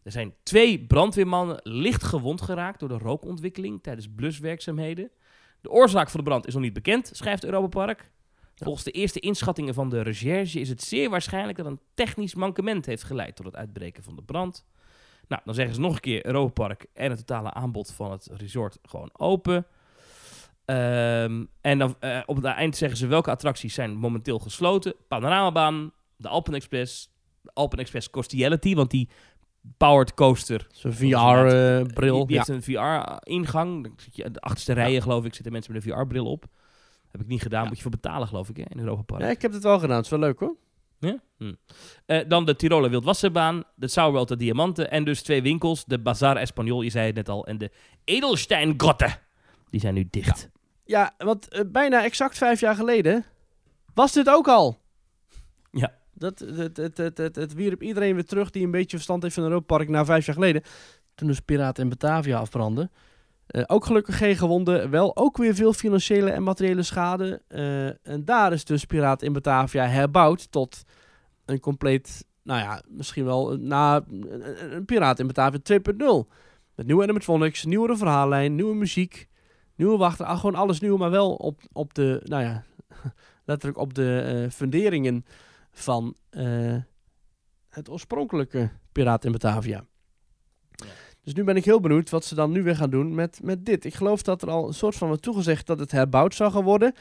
Er 0.06 0.12
zijn 0.12 0.34
twee 0.42 0.86
brandweermannen 0.86 1.60
licht 1.62 2.02
gewond 2.02 2.40
geraakt 2.40 2.80
door 2.80 2.88
de 2.88 2.98
rookontwikkeling 2.98 3.82
tijdens 3.82 4.08
bluswerkzaamheden. 4.14 5.10
De 5.60 5.70
oorzaak 5.70 6.10
van 6.10 6.20
de 6.20 6.26
brand 6.26 6.46
is 6.46 6.54
nog 6.54 6.62
niet 6.62 6.72
bekend, 6.72 7.10
schrijft 7.12 7.44
Europapark. 7.44 8.10
Volgens 8.54 8.84
de 8.84 8.90
eerste 8.90 9.20
inschattingen 9.20 9.74
van 9.74 9.88
de 9.88 10.00
recherche 10.00 10.60
is 10.60 10.68
het 10.68 10.82
zeer 10.82 11.10
waarschijnlijk 11.10 11.58
dat 11.58 11.66
een 11.66 11.80
technisch 11.94 12.34
mankement 12.34 12.86
heeft 12.86 13.02
geleid 13.02 13.36
tot 13.36 13.46
het 13.46 13.56
uitbreken 13.56 14.02
van 14.02 14.16
de 14.16 14.22
brand. 14.22 14.64
Nou, 15.28 15.42
dan 15.44 15.54
zeggen 15.54 15.74
ze 15.74 15.80
nog 15.80 15.94
een 15.94 16.00
keer 16.00 16.26
Europapark 16.26 16.86
en 16.92 17.10
het 17.10 17.18
totale 17.18 17.52
aanbod 17.52 17.92
van 17.92 18.10
het 18.10 18.28
resort 18.32 18.78
gewoon 18.82 19.10
open. 19.12 19.66
Ehm, 20.64 21.44
en 21.60 21.78
dan 21.78 21.96
eh, 22.00 22.20
op 22.26 22.36
het 22.36 22.44
eind 22.44 22.76
zeggen 22.76 22.98
ze 22.98 23.06
welke 23.06 23.30
attracties 23.30 23.74
zijn 23.74 23.94
momenteel 23.94 24.38
gesloten. 24.38 24.94
Panoramabaan, 25.08 25.92
de 26.16 26.28
Alpen 26.28 26.54
Express, 26.54 27.10
de 27.40 27.50
Alpen 27.54 27.78
Express 27.78 28.10
Costiality, 28.10 28.74
want 28.74 28.90
die 28.90 29.08
powered 29.76 30.14
coaster 30.14 30.66
Zo'n 30.70 30.92
VR-bril. 30.92 32.16
die, 32.18 32.26
die 32.26 32.36
ja. 32.36 32.42
heeft 32.46 32.48
een 32.48 32.62
VR-ingang. 32.62 33.94
De 34.14 34.40
achterste 34.40 34.72
rijen, 34.72 35.02
geloof 35.02 35.24
ik, 35.24 35.34
zitten 35.34 35.52
mensen 35.52 35.72
met 35.72 35.86
een 35.86 35.92
VR-bril 35.92 36.26
op. 36.26 36.44
Heb 37.10 37.20
ik 37.20 37.26
niet 37.26 37.42
gedaan, 37.42 37.62
Ja. 37.62 37.66
moet 37.68 37.76
je 37.76 37.82
voor 37.82 37.90
betalen, 37.90 38.28
geloof 38.28 38.48
ik, 38.48 38.56
hè, 38.56 38.62
in 38.68 38.78
Europa 38.78 39.02
Park. 39.02 39.20
ja, 39.22 39.28
ik 39.28 39.42
heb 39.42 39.52
het 39.52 39.62
wel 39.62 39.78
gedaan. 39.78 39.96
Het 39.96 40.04
is 40.04 40.10
wel 40.10 40.20
leuk 40.20 40.38
hoor. 40.38 40.56
Ja? 40.98 41.20
Hm. 41.38 41.52
Eh, 42.06 42.20
dan 42.28 42.44
de 42.44 42.56
Tiroler 42.56 42.90
Wildwasserbaan, 42.90 43.64
de 43.74 43.88
Sauerwelt 43.88 44.28
de 44.28 44.36
Diamanten 44.36 44.90
en 44.90 45.04
dus 45.04 45.22
twee 45.22 45.42
winkels. 45.42 45.84
De 45.84 45.98
Bazaar 45.98 46.36
Espanol, 46.36 46.82
je 46.82 46.90
zei 46.90 47.06
het 47.06 47.14
net 47.14 47.28
al, 47.28 47.46
en 47.46 47.58
de 47.58 47.70
Edelsteingrotte. 48.04 49.08
Die 49.70 49.80
zijn 49.80 49.94
nu 49.94 50.06
dicht. 50.10 50.48
Ja, 50.84 51.14
want 51.18 51.48
eh, 51.48 51.60
bijna 51.66 52.04
exact 52.04 52.38
vijf 52.38 52.60
jaar 52.60 52.74
geleden 52.74 53.24
was 53.94 54.12
dit 54.12 54.28
ook 54.28 54.48
al. 54.48 54.78
Dat, 56.18 56.38
het, 56.38 56.76
het, 56.76 56.96
het, 56.96 57.18
het, 57.18 57.36
het 57.36 57.54
wierp 57.54 57.82
iedereen 57.82 58.14
weer 58.14 58.24
terug 58.24 58.50
die 58.50 58.64
een 58.64 58.70
beetje 58.70 58.96
verstand 58.96 59.22
heeft 59.22 59.34
van 59.34 59.44
Europa 59.44 59.76
Park 59.76 59.88
na 59.88 60.04
vijf 60.04 60.26
jaar 60.26 60.34
geleden. 60.34 60.62
Toen 61.14 61.28
dus 61.28 61.40
Piraten 61.40 61.82
in 61.82 61.88
Batavia 61.88 62.38
afbrandde. 62.38 62.90
Eh, 63.46 63.62
ook 63.66 63.84
gelukkig 63.84 64.16
geen 64.18 64.36
gewonden. 64.36 64.90
Wel 64.90 65.16
ook 65.16 65.36
weer 65.36 65.54
veel 65.54 65.72
financiële 65.72 66.30
en 66.30 66.42
materiële 66.42 66.82
schade. 66.82 67.42
Eh, 67.48 67.86
en 67.86 68.24
daar 68.24 68.52
is 68.52 68.64
dus 68.64 68.84
Piraten 68.84 69.26
in 69.26 69.32
Batavia 69.32 69.86
herbouwd 69.86 70.50
tot 70.52 70.82
een 71.44 71.60
compleet, 71.60 72.26
nou 72.42 72.60
ja, 72.60 72.82
misschien 72.88 73.24
wel 73.24 73.52
een- 73.52 73.66
na 73.66 73.96
een, 74.10 74.74
een 74.74 74.84
Piraten 74.84 75.20
in 75.20 75.32
Batavia 75.32 75.58
2.0. 75.62 76.28
Met 76.74 76.86
nieuwe 76.86 77.02
animatronics, 77.02 77.64
nieuwere 77.64 77.96
verhaallijn, 77.96 78.54
nieuwe 78.54 78.74
muziek, 78.74 79.28
nieuwe 79.76 79.96
wachten. 79.96 80.26
ah, 80.26 80.36
gewoon 80.38 80.54
alles 80.54 80.80
nieuw, 80.80 80.96
maar 80.96 81.10
wel 81.10 81.34
op, 81.34 81.60
op 81.72 81.94
de, 81.94 82.20
nou 82.24 82.42
ja, 82.42 82.64
letterlijk 83.44 83.78
op 83.80 83.94
de 83.94 84.20
eh, 84.44 84.50
funderingen 84.50 85.24
van 85.78 86.16
eh, 86.30 86.76
het 87.68 87.88
oorspronkelijke 87.88 88.70
Piraten 88.92 89.26
in 89.26 89.32
Batavia. 89.32 89.86
Ja. 90.70 90.86
Dus 91.22 91.34
nu 91.34 91.44
ben 91.44 91.56
ik 91.56 91.64
heel 91.64 91.80
benieuwd 91.80 92.10
wat 92.10 92.24
ze 92.24 92.34
dan 92.34 92.52
nu 92.52 92.62
weer 92.62 92.76
gaan 92.76 92.90
doen 92.90 93.14
met, 93.14 93.40
met 93.42 93.66
dit. 93.66 93.84
Ik 93.84 93.94
geloof 93.94 94.22
dat 94.22 94.42
er 94.42 94.50
al 94.50 94.66
een 94.66 94.74
soort 94.74 94.94
van 94.94 95.08
wordt 95.08 95.22
toegezegd 95.22 95.66
dat 95.66 95.78
het 95.78 95.90
herbouwd 95.90 96.34
zou 96.34 96.52
gaan 96.52 96.64
worden. 96.64 96.94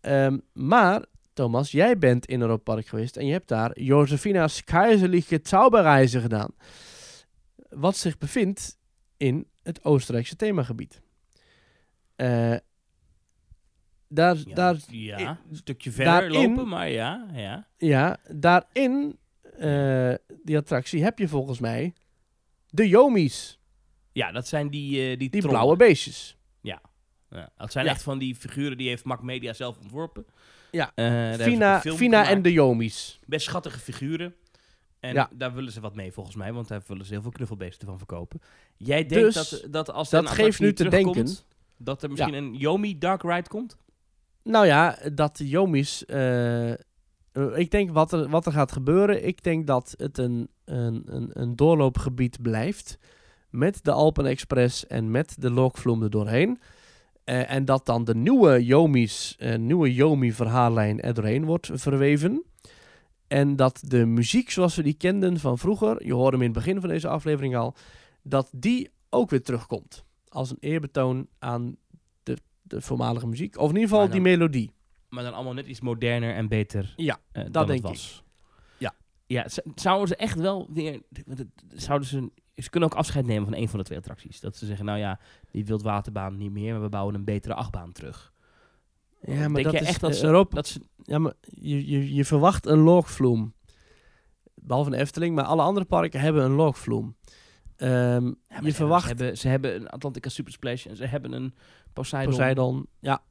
Ehm, 0.00 0.38
maar, 0.52 1.04
Thomas, 1.32 1.70
jij 1.70 1.98
bent 1.98 2.26
in 2.26 2.40
Europa 2.40 2.72
Park 2.72 2.86
geweest 2.86 3.16
en 3.16 3.26
je 3.26 3.32
hebt 3.32 3.48
daar 3.48 3.80
Josefina's 3.80 4.64
Keizerliche 4.64 5.40
Zauberreizen 5.42 6.20
gedaan. 6.20 6.50
Wat 7.68 7.96
zich 7.96 8.18
bevindt 8.18 8.78
in 9.16 9.46
het 9.62 9.84
Oostenrijkse 9.84 10.36
themagebied. 10.36 11.00
Eh, 12.16 12.54
daar, 14.16 14.36
Ja, 14.36 14.54
daar, 14.54 14.76
ja, 14.88 15.38
een 15.50 15.56
stukje 15.56 15.90
verder 15.90 16.12
daarin- 16.12 16.48
lopen, 16.48 16.68
maar 16.68 16.88
ja, 16.90 17.26
ja. 17.34 17.66
ja, 17.78 18.16
daarin, 18.30 19.18
eh, 19.58 20.14
die 20.42 20.56
attractie, 20.56 21.02
heb 21.02 21.18
je 21.18 21.28
volgens 21.28 21.58
mij 21.58 21.94
de 22.68 22.88
Yomies. 22.88 23.58
Ja, 24.12 24.32
dat 24.32 24.46
zijn 24.48 24.70
die, 24.70 25.10
eh, 25.10 25.18
die, 25.18 25.42
blauwe 25.42 25.76
beestjes. 25.76 26.36
Ja, 27.30 27.50
dat 27.56 27.72
zijn 27.72 27.84
Ja. 27.84 27.90
echt 27.90 28.02
van 28.02 28.18
die 28.18 28.34
figuren 28.34 28.76
die 28.76 28.88
heeft 28.88 29.04
Mac 29.04 29.22
Media 29.22 29.52
zelf 29.52 29.78
ontworpen. 29.78 30.26
Ja. 30.70 30.92
Eh, 30.94 31.32
Fina, 31.34 31.80
film 31.80 31.96
Fina 31.96 32.28
en 32.28 32.42
de 32.42 32.52
Yomies. 32.52 33.18
Best 33.26 33.46
schattige 33.46 33.78
figuren. 33.78 34.34
En 35.00 35.14
Ja. 35.14 35.30
daar 35.34 35.54
willen 35.54 35.72
ze 35.72 35.80
wat 35.80 35.94
mee 35.94 36.12
volgens 36.12 36.36
mij, 36.36 36.52
want 36.52 36.68
daar 36.68 36.82
willen 36.86 37.04
ze 37.06 37.12
heel 37.12 37.22
veel 37.22 37.30
knuffelbeesten 37.30 37.86
van 37.86 37.98
verkopen. 37.98 38.40
Jij 38.76 39.06
denkt 39.06 39.34
Dus, 39.34 39.48
dat, 39.48 39.72
dat 39.72 39.90
als 39.90 40.10
dat 40.10 40.22
er 40.24 40.28
een 40.30 40.34
geeft 40.34 40.60
nu 40.60 40.72
te 40.72 40.88
denken- 40.88 41.28
dat 41.78 42.02
er 42.02 42.10
misschien 42.10 42.34
een 42.34 42.54
Yomi 42.54 42.98
Dark 42.98 43.22
Ride 43.22 43.48
komt? 43.48 43.76
Nou 44.46 44.66
ja, 44.66 44.98
dat 45.14 45.36
de 45.36 45.48
Yomies... 45.48 46.04
eh, 46.04 46.70
ik 47.54 47.70
denk 47.70 47.90
wat 47.90 48.12
er, 48.12 48.28
wat 48.28 48.46
er 48.46 48.52
gaat 48.52 48.72
gebeuren. 48.72 49.26
Ik 49.26 49.42
denk 49.42 49.66
dat 49.66 49.94
het 49.96 50.18
een, 50.18 50.48
een, 50.64 51.02
een, 51.06 51.30
een 51.32 51.56
doorloopgebied 51.56 52.42
blijft. 52.42 52.98
Met 53.50 53.84
de 53.84 53.92
Alpen 53.92 54.26
Express 54.26 54.86
en 54.86 55.10
met 55.10 55.36
de 55.38 55.50
Lokvloem 55.50 56.02
er 56.02 56.10
doorheen. 56.10 56.60
Eh, 57.24 57.52
en 57.52 57.64
dat 57.64 57.86
dan 57.86 58.04
de 58.04 58.14
nieuwe 58.14 58.64
Yomis, 58.64 59.34
eh, 59.38 59.56
nieuwe 59.56 59.94
Yomi 59.94 60.32
verhaallijn 60.32 61.00
er 61.00 61.14
doorheen 61.14 61.44
wordt 61.44 61.70
verweven. 61.72 62.44
En 63.26 63.56
dat 63.56 63.80
de 63.86 64.06
muziek 64.06 64.50
zoals 64.50 64.74
we 64.76 64.82
die 64.82 64.94
kenden 64.94 65.38
van 65.38 65.58
vroeger, 65.58 66.06
je 66.06 66.14
hoorde 66.14 66.36
hem 66.36 66.46
in 66.46 66.52
het 66.52 66.64
begin 66.64 66.80
van 66.80 66.88
deze 66.88 67.08
aflevering 67.08 67.56
al, 67.56 67.74
dat 68.22 68.48
die 68.52 68.90
ook 69.10 69.30
weer 69.30 69.42
terugkomt. 69.42 70.04
Als 70.28 70.50
een 70.50 70.56
eerbetoon 70.60 71.28
aan 71.38 71.76
de, 72.66 72.80
voormalige 72.80 73.26
muziek. 73.26 73.56
Of 73.58 73.68
in 73.68 73.74
ieder 73.74 73.88
geval 73.88 74.02
dan- 74.02 74.10
die 74.12 74.20
melodie. 74.20 74.70
Maar 75.08 75.24
dan 75.24 75.34
allemaal 75.34 75.52
net 75.54 75.66
iets 75.66 75.80
moderner 75.80 76.34
en 76.34 76.48
beter 76.48 76.92
Ja, 76.96 77.18
dan 77.32 77.52
dat 77.52 77.62
het 77.62 77.66
denk 77.68 77.82
was. 77.82 78.22
Ja. 78.78 78.94
Ja, 79.26 79.48
z- 79.48 79.58
zouden 79.74 80.08
ze 80.08 80.16
echt 80.16 80.38
wel 80.38 80.68
weer... 80.72 81.02
Zouden 81.68 82.08
ze 82.08 82.30
ze 82.54 82.70
kunnen 82.70 82.88
ook 82.90 82.96
afscheid 82.98 83.26
nemen 83.26 83.44
van 83.44 83.54
een 83.54 83.68
van 83.68 83.78
de 83.78 83.84
twee 83.84 83.98
attracties. 83.98 84.40
Dat 84.40 84.56
ze 84.56 84.66
zeggen, 84.66 84.84
nou 84.84 84.98
ja, 84.98 85.20
die 85.50 85.64
wildwaterbaan 85.66 86.36
niet 86.36 86.52
meer, 86.52 86.72
maar 86.72 86.82
we 86.82 86.88
bouwen 86.88 87.14
een 87.14 87.24
betere 87.24 87.54
achtbaan 87.54 87.92
terug. 87.92 88.32
Ja, 89.20 89.34
maar 89.34 89.52
Denk 89.52 89.64
dat 89.64 89.72
je 89.72 89.80
is 89.80 89.86
echt 89.86 90.00
dat 90.00 90.16
ze- 90.16 90.24
Europa- 90.26 90.54
Dat 90.54 90.66
ze, 90.66 90.80
Ja, 91.02 91.18
maar 91.18 91.32
je, 91.40 91.86
je, 91.90 92.14
je 92.14 92.24
verwacht 92.24 92.66
een 92.66 92.78
loogvloem. 92.78 93.54
Behalve 94.54 94.90
de 94.90 94.96
Efteling, 94.96 95.34
maar 95.34 95.44
alle 95.44 95.62
andere 95.62 95.86
parken 95.86 96.20
hebben 96.20 96.44
een 96.44 96.52
loogvloem. 96.52 97.16
Ja, 97.76 98.20
maar 98.20 98.62
je 98.62 98.70
ze 98.70 98.74
verwacht 98.76 99.06
hebben, 99.06 99.36
ze 99.36 99.48
hebben 99.48 99.74
een 99.74 99.88
Atlantica 99.88 100.28
Super 100.28 100.52
Splash 100.52 100.86
en 100.86 100.96
ze 100.96 101.04
hebben 101.06 101.32
een 101.32 101.54
Poseidon. 101.92 102.30
Poseidon. 102.32 102.86
Ja, 103.00 103.22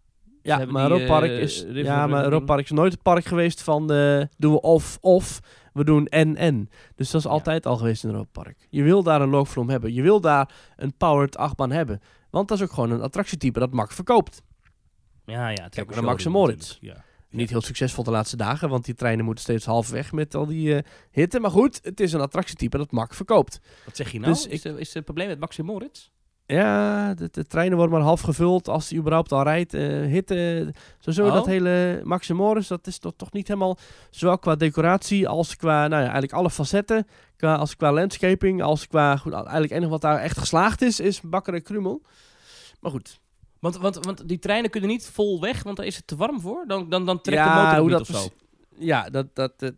ja 0.42 0.58
hebben 0.58 0.76
maar 0.76 0.90
die, 0.90 0.94
Europa 0.94 1.20
Park 1.20 1.32
eh, 1.32 1.42
is, 1.42 1.66
ja, 1.70 2.08
maar 2.08 2.42
Park 2.42 2.64
is 2.64 2.72
nooit 2.72 2.92
het 2.92 3.02
park 3.02 3.26
geweest 3.26 3.62
van 3.62 3.88
de, 3.88 4.30
doen 4.38 4.52
we 4.52 4.62
of 4.62 4.98
of 5.02 5.40
we 5.74 5.84
doen 5.84 6.08
en 6.08 6.36
en. 6.36 6.70
Dus 6.96 7.12
dat 7.12 7.22
is 7.22 7.28
Ja. 7.28 7.34
altijd 7.34 7.66
al 7.66 7.78
geweest 7.78 8.04
in 8.04 8.10
Europa 8.10 8.42
Park. 8.42 8.68
Je 8.70 8.84
wil 8.84 9.04
daar 9.04 9.22
een 9.22 9.30
loogvloem 9.30 9.70
hebben. 9.70 9.94
Je 9.94 10.02
wil 10.02 10.22
daar 10.22 10.50
een 10.76 10.94
powered 10.98 11.38
achtbaan 11.38 11.72
hebben. 11.72 12.02
Want 12.30 12.48
dat 12.48 12.58
is 12.58 12.64
ook 12.64 12.72
gewoon 12.74 12.92
een 12.92 13.02
attractietype 13.02 13.60
dat 13.60 13.74
Max 13.74 13.96
verkoopt. 13.96 14.42
Ja, 15.26 15.48
ja. 15.50 15.64
het 15.64 15.72
is 15.72 15.76
Kijk 15.76 15.90
naar 15.90 15.98
een 15.98 16.04
Max 16.04 16.26
en 16.26 16.32
Moritz. 16.32 16.78
Ja. 16.82 17.04
Niet 17.36 17.50
heel 17.50 17.62
succesvol 17.62 18.04
de 18.04 18.12
laatste 18.12 18.38
dagen, 18.38 18.70
want 18.70 18.86
die 18.86 18.96
treinen 18.96 19.26
moeten 19.26 19.44
steeds 19.44 19.66
half 19.66 19.90
weg 19.90 20.12
met 20.12 20.36
al 20.36 20.46
die 20.46 20.76
eh, 20.76 20.84
hitte. 21.12 21.40
Maar 21.40 21.52
goed, 21.52 21.80
het 21.84 22.00
is 22.00 22.14
een 22.14 22.22
attractietype 22.22 22.78
dat 22.78 22.92
Max 22.92 23.16
verkoopt. 23.16 23.60
Wat 23.86 23.96
zeg 23.96 24.12
je 24.12 24.20
nou? 24.20 24.34
Dus 24.34 24.48
is, 24.48 24.66
er- 24.66 24.80
is 24.80 24.90
er 24.92 24.98
een 24.98 25.04
probleem 25.04 25.28
met 25.28 25.40
Max 25.40 25.58
en 25.58 25.66
Moritz? 25.66 26.10
Ja, 26.48 27.14
de, 27.14 27.28
de 27.32 27.46
treinen 27.46 27.78
worden 27.78 27.96
maar 27.96 28.06
half 28.06 28.22
gevuld 28.22 28.68
als 28.68 28.88
die 28.88 29.00
überhaupt 29.00 29.32
al 29.32 29.44
rijdt. 29.44 29.74
Eh, 29.74 29.82
hitte, 30.06 30.74
sowieso 31.00 31.28
Oh. 31.28 31.34
dat 31.34 31.46
hele 31.46 32.02
Max 32.04 32.30
en 32.30 32.36
Morris, 32.36 32.68
dat 32.68 32.88
is 32.88 32.98
toch, 33.00 33.14
toch 33.18 33.32
niet 33.32 33.48
helemaal... 33.48 33.78
Zowel 34.10 34.38
qua 34.40 34.56
decoratie 34.56 35.28
als 35.28 35.56
qua, 35.56 35.80
nou 35.80 35.92
ja, 36.02 36.02
eigenlijk 36.02 36.34
alle 36.34 36.50
facetten. 36.50 37.08
Qua, 37.38 37.56
als 37.56 37.76
qua 37.76 37.92
landscaping, 37.92 38.62
als 38.64 38.88
qua... 38.88 39.18
Goed, 39.18 39.34
eigenlijk 39.34 39.64
het 39.64 39.72
enige 39.72 39.90
wat 39.92 40.02
daar 40.02 40.20
echt 40.20 40.38
geslaagd 40.38 40.82
is, 40.82 41.00
is 41.00 41.22
Bakker 41.22 41.54
en 41.54 41.64
Krummel. 41.64 42.02
Maar 42.80 42.92
goed. 42.92 43.20
Want, 43.60 43.78
want, 43.78 44.06
want 44.06 44.28
die 44.28 44.40
treinen 44.40 44.70
kunnen 44.70 44.90
niet 44.90 45.10
vol 45.14 45.42
weg, 45.42 45.64
want 45.64 45.78
daar 45.78 45.86
is 45.86 45.96
het 45.96 46.08
te 46.08 46.16
warm 46.16 46.40
voor. 46.42 46.64
Dan, 46.68 46.90
dan, 46.90 47.06
dan 47.06 47.22
trekt 47.22 47.44
de 47.44 47.50
motor 47.50 47.78
hoe 47.78 47.82
niet 47.90 47.92
dat 48.08 48.10
of 48.10 48.22
zo. 48.22 48.30
Ja, 48.80 49.10
dat, 49.10 49.36
dat, 49.36 49.60
dat, 49.60 49.74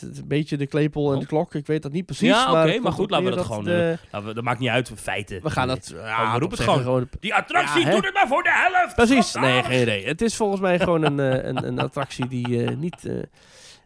een 0.00 0.24
beetje 0.28 0.56
de 0.56 0.66
klepel 0.66 1.08
en 1.08 1.14
Oh. 1.14 1.20
de 1.20 1.26
klok. 1.26 1.54
Ik 1.54 1.66
weet 1.66 1.82
dat 1.82 1.92
niet 1.92 2.06
precies. 2.06 2.28
Ja, 2.28 2.50
oké, 2.50 2.70
het 2.72 2.82
maar 2.82 2.92
goed, 2.92 3.10
laten 3.10 3.26
we 3.30 3.34
dat 3.36 3.44
gewoon, 3.46 3.64
de- 3.64 3.98
Nou, 4.12 4.24
we- 4.24 4.34
dat 4.34 4.44
maakt 4.44 4.58
niet 4.58 4.68
uit, 4.68 4.92
feiten. 4.96 5.42
we 5.42 5.50
gaan 5.50 5.68
dat... 5.68 5.88
Ja, 5.94 6.38
roep 6.38 6.50
het 6.50 6.58
zeggen 6.60 6.82
gewoon. 6.82 7.08
Die 7.20 7.34
attractie 7.34 7.80
Ja, 7.84 7.90
doet 7.90 8.04
het 8.04 8.14
maar 8.14 8.28
voor 8.28 8.42
de 8.42 8.50
helft! 8.52 8.94
Precies, 8.94 9.34
nee, 9.34 9.62
geen 9.62 9.82
idee. 9.82 10.06
Het 10.06 10.22
is 10.22 10.36
volgens 10.36 10.60
mij 10.60 10.78
gewoon 10.78 11.02
een, 11.02 11.20
eh, 11.20 11.44
een, 11.48 11.66
een 11.66 11.78
attractie 11.78 12.28
die 12.28 12.64
eh, 12.64 12.76
niet, 12.76 13.04
eh, 13.06 13.22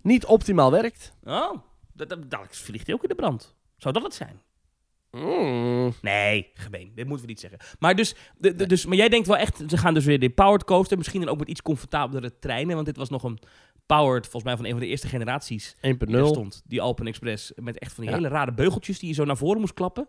niet 0.03 0.24
optimaal 0.26 0.70
werkt. 0.70 1.12
Oh, 1.24 1.53
dat 1.95 2.16
vliegt 2.51 2.87
hij 2.87 2.95
ook 2.95 3.03
in 3.03 3.09
de 3.09 3.14
brand. 3.14 3.55
Zou 3.76 3.95
dat 3.95 4.03
het 4.03 4.14
zijn? 4.14 4.41
Mm. 5.14 5.92
Nee, 6.02 6.50
gemeen. 6.54 6.92
Dit 6.94 7.06
moeten 7.06 7.24
we 7.26 7.30
niet 7.30 7.40
zeggen. 7.40 7.58
Maar, 7.78 7.96
dus, 7.96 8.14
de, 8.38 8.54
de- 8.54 8.66
dus, 8.66 8.86
maar 8.86 8.96
jij 8.96 9.08
denkt 9.08 9.26
wel 9.26 9.36
echt, 9.36 9.62
ze 9.68 9.76
gaan 9.76 9.94
dus 9.94 10.04
weer 10.04 10.18
de 10.18 10.30
powered 10.30 10.64
coaster. 10.64 10.96
Misschien 10.96 11.20
dan 11.20 11.28
ook 11.30 11.38
met 11.38 11.48
iets 11.48 11.62
comfortabelere 11.62 12.38
treinen. 12.38 12.74
Want 12.74 12.86
dit 12.86 12.96
was 12.96 13.08
nog 13.08 13.22
een 13.22 13.38
powered, 13.86 14.22
volgens 14.24 14.44
mij 14.44 14.56
van 14.56 14.64
een 14.64 14.70
van 14.70 14.80
de 14.80 14.86
eerste 14.86 15.08
generaties 15.08 15.74
1.0. 15.80 15.80
die 15.98 16.26
stond. 16.26 16.62
Die 16.66 16.80
Alpen 16.80 17.06
Express. 17.06 17.52
Met 17.56 17.78
echt 17.78 17.92
van 17.92 18.04
die 18.04 18.12
Ja. 18.12 18.18
hele 18.18 18.28
rare 18.34 18.52
beugeltjes 18.54 18.98
die 18.98 19.08
je 19.08 19.14
zo 19.14 19.24
naar 19.24 19.36
voren 19.36 19.60
moest 19.60 19.74
klappen. 19.74 20.08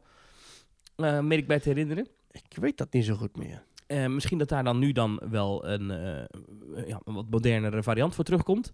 Eh 0.95 1.19
meen 1.19 1.37
ik 1.37 1.47
bij 1.47 1.59
te 1.59 1.69
herinneren. 1.69 2.07
Ik 2.31 2.57
weet 2.59 2.77
dat 2.77 2.93
niet 2.93 3.05
zo 3.05 3.15
goed 3.15 3.37
meer. 3.37 3.63
Eh, 3.87 4.05
misschien 4.05 4.37
dat 4.37 4.49
daar 4.49 4.63
dan 4.63 4.79
nu 4.79 4.91
dan 4.91 5.21
wel 5.29 5.67
een, 5.67 5.91
eh, 5.91 6.87
ja, 6.87 7.01
een 7.03 7.13
wat 7.13 7.29
modernere 7.29 7.83
variant 7.83 8.15
voor 8.15 8.23
terugkomt. 8.23 8.73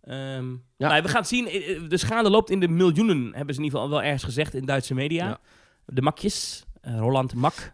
Ehm, 0.00 0.50
Ja. 0.76 0.88
nou, 0.88 1.02
we 1.02 1.08
gaan 1.08 1.20
het 1.20 1.28
zien. 1.28 1.44
De 1.88 1.96
schade 1.96 2.30
loopt 2.30 2.50
in 2.50 2.60
de 2.60 2.68
miljoenen, 2.68 3.34
hebben 3.34 3.54
ze 3.54 3.60
in 3.60 3.66
ieder 3.66 3.80
geval 3.80 3.88
wel 3.90 4.02
ergens 4.02 4.22
gezegd 4.24 4.54
in 4.54 4.64
Duitse 4.64 4.94
media. 4.94 5.26
Ja. 5.28 5.40
De 5.86 6.02
makjes, 6.02 6.64
eh, 6.80 6.98
Roland 6.98 7.34
Mak. 7.34 7.72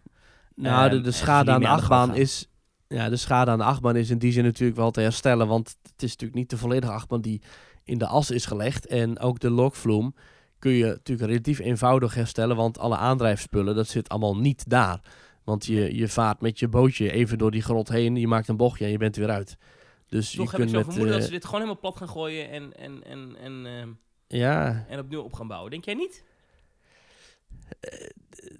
Nou, 0.55 0.89
de, 0.89 0.95
Ehm, 0.95 1.03
de 1.03 1.11
schade 1.11 1.51
aan 1.51 1.59
de 1.61 1.67
achtbaan 1.67 2.15
is... 2.15 2.45
Ja, 2.87 3.09
de 3.09 3.17
schade 3.17 3.51
aan 3.51 3.57
de 3.57 3.63
achtbaan 3.63 3.95
is 3.95 4.09
in 4.09 4.17
die 4.17 4.31
zin 4.31 4.43
natuurlijk 4.43 4.77
wel 4.77 4.91
te 4.91 5.01
herstellen. 5.01 5.47
Want 5.47 5.75
het 5.83 6.03
is 6.03 6.09
natuurlijk 6.09 6.39
niet 6.39 6.49
de 6.49 6.57
volledige 6.57 6.91
achtbaan 6.91 7.21
die 7.21 7.41
in 7.83 7.97
de 7.97 8.07
as 8.07 8.31
is 8.31 8.45
gelegd. 8.45 8.85
En 8.85 9.19
ook 9.19 9.39
de 9.39 9.49
lokvloem 9.49 10.15
kun 10.59 10.71
je 10.71 10.85
natuurlijk 10.85 11.29
relatief 11.29 11.59
eenvoudig 11.59 12.13
herstellen. 12.13 12.55
Want 12.55 12.79
alle 12.79 12.97
aandrijfspullen, 12.97 13.75
dat 13.75 13.87
zit 13.87 14.09
allemaal 14.09 14.37
niet 14.37 14.69
daar. 14.69 14.99
Want 15.43 15.65
je, 15.65 15.95
je 15.95 16.07
vaart 16.07 16.41
met 16.41 16.59
je 16.59 16.67
bootje 16.67 17.11
even 17.11 17.37
door 17.37 17.51
die 17.51 17.61
grot 17.61 17.89
heen. 17.89 18.15
Je 18.15 18.27
maakt 18.27 18.47
een 18.47 18.57
bochtje 18.57 18.85
en 18.85 18.91
je 18.91 18.97
bent 18.97 19.15
er 19.15 19.21
weer 19.21 19.31
uit. 19.31 19.57
Dus 20.07 20.31
Toch 20.31 20.35
je 20.35 20.41
heb 20.41 20.51
ik 20.51 20.57
kunt 20.57 20.69
zo 20.69 20.77
met... 20.77 20.85
vermoeden 20.85 21.13
dat 21.13 21.21
eh, 21.21 21.25
ze 21.25 21.31
dit 21.31 21.45
gewoon 21.45 21.59
helemaal 21.61 21.81
plat 21.81 21.97
gaan 21.97 22.09
gooien 22.09 22.49
en, 22.49 22.77
en, 22.77 23.03
en, 23.03 23.35
en, 23.41 23.65
ehm, 23.65 23.89
ja, 24.27 24.85
en 24.87 24.99
opnieuw 24.99 25.21
op 25.21 25.33
gaan 25.33 25.47
bouwen. 25.47 25.71
Denk 25.71 25.85
jij 25.85 25.93
niet? 25.93 26.23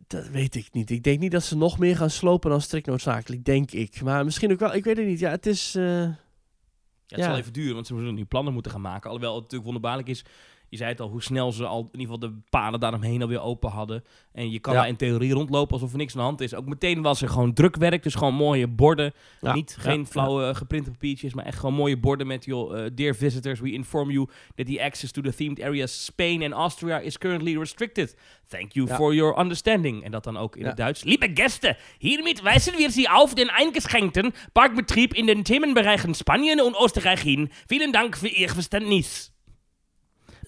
Dat 0.08 0.28
weet 0.28 0.56
ik 0.56 0.68
niet. 0.72 0.90
Ik 0.90 1.04
denk 1.04 1.20
niet 1.20 1.32
dat 1.32 1.44
ze 1.44 1.58
nog 1.58 1.80
meer 1.80 1.96
gaan 1.98 2.10
slopen 2.10 2.50
dan 2.50 2.62
strikt 2.62 2.86
noodzakelijk, 2.88 3.44
denk 3.46 3.72
ik. 3.72 4.02
Maar 4.02 4.26
misschien 4.26 4.52
ook 4.52 4.60
wel, 4.60 4.74
ik 4.76 4.84
weet 4.84 4.98
het 4.98 5.06
niet. 5.06 5.20
Ja, 5.20 5.30
het 5.30 5.46
is... 5.46 5.76
eh, 5.76 5.84
Ja, 5.84 7.18
het 7.18 7.20
Ja. 7.20 7.24
zal 7.26 7.38
even 7.38 7.54
duren, 7.54 7.74
want 7.74 7.88
ze 7.88 7.96
zullen 7.98 8.16
nu 8.16 8.26
plannen 8.26 8.54
moeten 8.54 8.72
gaan 8.72 8.82
maken. 8.82 9.06
Alhoewel 9.10 9.32
het 9.34 9.42
natuurlijk 9.42 9.72
wonderbaarlijk 9.72 10.08
is. 10.08 10.26
Je 10.72 10.78
zei 10.78 10.90
het 10.90 11.00
al, 11.00 11.10
hoe 11.10 11.22
snel 11.24 11.52
ze 11.52 11.66
al 11.66 11.80
in 11.92 12.00
ieder 12.00 12.14
geval 12.16 12.30
de 12.30 12.40
paden 12.50 12.80
daaromheen 12.80 13.22
alweer 13.22 13.42
open 13.42 13.70
hadden. 13.70 14.04
En 14.34 14.52
je 14.52 14.60
kan 14.60 14.74
Ja. 14.74 14.80
daar 14.80 14.88
in 14.88 14.96
theorie 14.96 15.34
rondlopen 15.34 15.74
alsof 15.74 15.92
er 15.92 15.98
niks 15.98 16.14
aan 16.14 16.20
de 16.20 16.26
hand 16.26 16.42
is. 16.42 16.54
Ook 16.54 16.66
meteen 16.66 17.02
was 17.02 17.22
er 17.22 17.30
gewoon 17.30 17.54
drukwerk, 17.54 18.04
dus 18.04 18.16
gewoon 18.16 18.34
mooie 18.34 18.68
borden. 18.68 19.14
ja, 19.42 19.54
Niet, 19.54 19.74
ja, 19.78 19.82
geen 19.84 20.06
flauwe 20.08 20.46
eh, 20.46 20.56
geprinte 20.56 20.92
papiertjes, 20.92 21.34
maar 21.34 21.46
echt 21.46 21.60
gewoon 21.60 21.76
mooie 21.76 21.98
borden 21.98 22.28
met, 22.28 22.46
joh, 22.46 22.80
eh, 22.80 22.92
dear 22.94 23.16
visitors, 23.16 23.60
we 23.60 23.72
inform 23.72 24.12
you 24.12 24.28
that 24.56 24.66
the 24.66 24.82
access 24.84 25.12
to 25.12 25.22
the 25.22 25.36
themed 25.36 25.62
areas 25.62 26.04
Spain 26.06 26.44
and 26.44 26.54
Austria 26.54 27.00
is 27.00 27.18
currently 27.18 27.58
restricted. 27.58 28.16
Thank 28.48 28.72
you 28.72 28.88
for 28.88 29.14
your 29.14 29.40
understanding. 29.40 30.04
En 30.04 30.12
dat 30.12 30.24
dan 30.24 30.38
ook 30.38 30.56
in 30.56 30.66
het 30.66 30.78
Duits. 30.78 31.04
Liebe 31.04 31.32
Gäste, 31.34 31.76
hiermit 31.98 32.42
wijzen 32.42 32.78
wir 32.78 32.92
Sie 32.92 33.08
auf 33.10 33.34
den 33.34 33.50
eingeschränkten 33.50 34.34
Parkbetrieb 34.54 35.14
in 35.14 35.26
den 35.26 35.44
Themenbereichen 35.44 36.16
Spanien 36.16 36.62
und 36.62 36.76
Oostenrijk 36.76 37.20
hin. 37.20 37.50
Vielen 37.68 37.92
Dank 37.92 38.18
für 38.18 38.28
Ihr 38.28 38.50
Verständnis. 38.50 39.32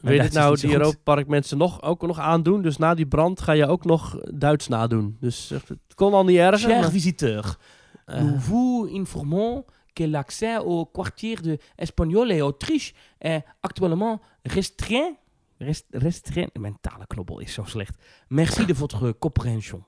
Weet 0.04 0.18
Duits 0.18 0.36
het 0.36 0.44
is 0.44 0.44
nou 0.44 0.60
die. 0.60 0.80
Europa 0.80 1.00
Park 1.04 1.28
mensen 1.28 1.58
nog, 1.58 1.82
ook 1.82 2.02
nog 2.02 2.20
aandoen? 2.20 2.62
Dus 2.62 2.78
na 2.78 2.94
die 2.94 3.06
brand 3.06 3.42
ga 3.42 3.52
je 3.52 3.68
ook 3.68 3.86
nog 3.86 4.20
Duits 4.34 4.68
nadoen. 4.68 5.18
Dus 5.20 5.52
eh, 5.52 5.60
het 5.68 5.96
kon 5.96 6.14
al 6.14 6.24
niet 6.24 6.38
erger. 6.38 6.70
Cher 6.70 6.80
maar, 6.80 6.92
visiteur, 6.92 7.58
eh, 8.06 8.22
nous 8.22 8.44
vous 8.46 8.90
informons 8.90 9.66
que 9.94 10.08
l'accès 10.08 10.58
au 10.58 10.86
quartier 10.92 11.42
de 11.42 11.60
Espagnol 11.76 12.30
et 12.30 12.40
Autriche 12.40 12.94
est 13.18 13.46
actuellement 13.60 14.22
restreint. 14.42 15.16
Rest, 15.58 15.86
restreint. 15.90 16.58
Mijn 16.60 16.78
talenknobbel 16.82 17.40
is 17.40 17.54
zo 17.54 17.64
slecht. 17.64 17.98
Merci 18.28 18.66
de 18.66 18.76
votre 18.76 19.18
compréhension. 19.18 19.86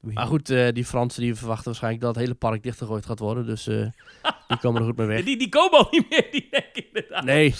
maar 0.00 0.26
goed, 0.26 0.50
eh, 0.50 0.72
die 0.72 0.84
Fransen 0.84 1.22
die 1.22 1.34
verwachten 1.34 1.64
waarschijnlijk 1.66 2.02
dat 2.02 2.14
het 2.14 2.24
hele 2.24 2.36
park 2.36 2.62
dichtgegooid 2.62 3.06
gaat 3.06 3.18
worden. 3.18 3.46
Dus 3.46 3.64
die 3.64 4.58
komen 4.60 4.80
er 4.80 4.86
goed 4.86 4.96
mee 4.96 5.06
weg. 5.06 5.24
Die, 5.32 5.38
die 5.38 5.48
komen 5.48 5.78
al 5.78 5.88
niet 5.90 6.10
meer, 6.10 6.28
die 6.30 6.48
denk 6.50 6.64
ik 6.72 6.86
inderdaad. 6.86 7.24
Nee. 7.24 7.54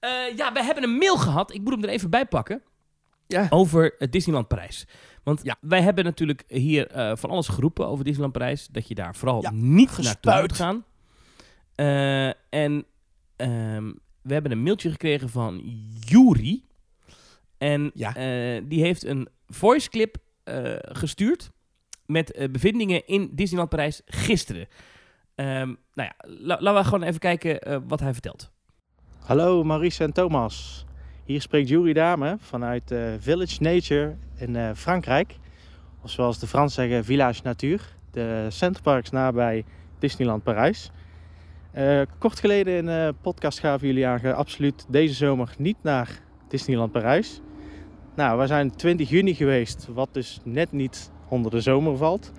Eh, 0.00 0.36
ja, 0.36 0.52
we 0.52 0.62
hebben 0.64 0.84
een 0.84 0.96
mail 0.96 1.16
gehad. 1.18 1.54
Ik 1.54 1.60
moet 1.62 1.72
hem 1.72 1.82
er 1.82 1.88
even 1.88 2.10
bij 2.10 2.26
pakken. 2.26 2.62
Ja. 3.26 3.46
Over 3.50 3.94
het 3.98 4.12
Disneyland 4.12 4.48
Parijs. 4.48 4.86
Want 5.22 5.40
Ja. 5.42 5.56
wij 5.60 5.82
hebben 5.82 6.04
natuurlijk 6.04 6.44
hier 6.48 6.86
eh, 6.86 7.16
van 7.16 7.30
alles 7.30 7.48
geroepen 7.48 7.86
over 7.88 8.04
Disneyland 8.04 8.32
Parijs. 8.32 8.66
Dat 8.66 8.88
je 8.88 8.94
daar 8.94 9.14
vooral 9.16 9.42
Ja, 9.42 9.50
niet 9.50 9.86
naartoe 9.88 10.04
gespuit. 10.04 10.40
moet 10.40 10.52
gaan. 10.56 10.84
Eh, 11.74 12.26
en 12.50 12.84
ehm, 13.36 13.92
we 14.22 14.32
hebben 14.32 14.52
een 14.52 14.62
mailtje 14.62 14.90
gekregen 14.90 15.28
van 15.28 15.62
Yuri. 16.06 16.64
En 17.58 17.90
Ja. 17.94 18.14
eh, 18.16 18.62
die 18.64 18.80
heeft 18.80 19.04
een 19.04 19.28
voice 19.48 19.88
clip 19.90 20.16
eh, 20.44 20.74
gestuurd. 20.78 21.50
Met 22.06 22.32
eh, 22.32 22.48
bevindingen 22.50 23.06
in 23.06 23.28
Disneyland 23.32 23.70
Parijs 23.70 24.00
gisteren. 24.06 24.68
Ehm, 25.34 25.74
nou 25.94 26.08
ja, 26.08 26.14
la- 26.26 26.56
laten 26.60 26.74
we 26.82 26.84
gewoon 26.88 27.02
even 27.02 27.20
kijken 27.20 27.60
eh, 27.60 27.78
wat 27.86 28.00
hij 28.00 28.12
vertelt. 28.12 28.50
Hallo 29.26 29.64
Maurice 29.64 30.04
en 30.04 30.12
Thomas. 30.12 30.84
Hier 31.24 31.40
spreekt 31.40 31.68
Jury 31.68 31.92
Dame 31.92 32.36
vanuit 32.40 32.90
eh, 32.90 32.98
Village 33.18 33.62
Nature 33.62 34.14
in 34.36 34.56
eh, 34.56 34.70
Frankrijk. 34.74 35.36
Of 36.02 36.10
zoals 36.10 36.38
de 36.38 36.46
Fransen 36.46 36.82
zeggen, 36.82 37.04
Village 37.04 37.40
Natuur. 37.44 37.96
De 38.10 38.46
centerparks 38.48 39.10
nabij 39.10 39.64
Disneyland 39.98 40.42
Parijs. 40.42 40.90
Eh, 41.70 42.00
kort 42.18 42.40
geleden 42.40 42.76
in 42.76 42.86
een 42.86 43.16
podcast 43.20 43.58
gaven 43.58 43.86
jullie 43.86 44.06
aan, 44.06 44.34
absoluut 44.34 44.86
deze 44.88 45.14
zomer 45.14 45.54
niet 45.58 45.82
naar 45.82 46.20
Disneyland 46.48 46.92
Parijs. 46.92 47.40
Nou, 48.14 48.38
we 48.38 48.46
zijn 48.46 48.76
20 48.76 49.08
juni 49.08 49.34
geweest, 49.34 49.88
wat 49.94 50.08
dus 50.12 50.40
net 50.44 50.72
niet 50.72 51.10
onder 51.28 51.50
de 51.50 51.60
zomer 51.60 51.96
valt. 51.96 52.32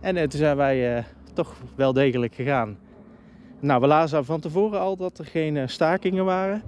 En 0.00 0.14
toen 0.14 0.40
zijn 0.40 0.56
wij 0.56 1.04
toch 1.32 1.56
wel 1.76 1.92
degelijk 1.92 2.34
gegaan. 2.34 2.78
Nou, 3.64 3.80
we 3.80 3.86
lazen 3.86 4.24
van 4.24 4.40
tevoren 4.40 4.80
al 4.80 4.96
dat 4.96 5.18
er 5.18 5.24
geen 5.24 5.56
eh, 5.56 5.66
stakingen 5.66 6.24
waren. 6.24 6.62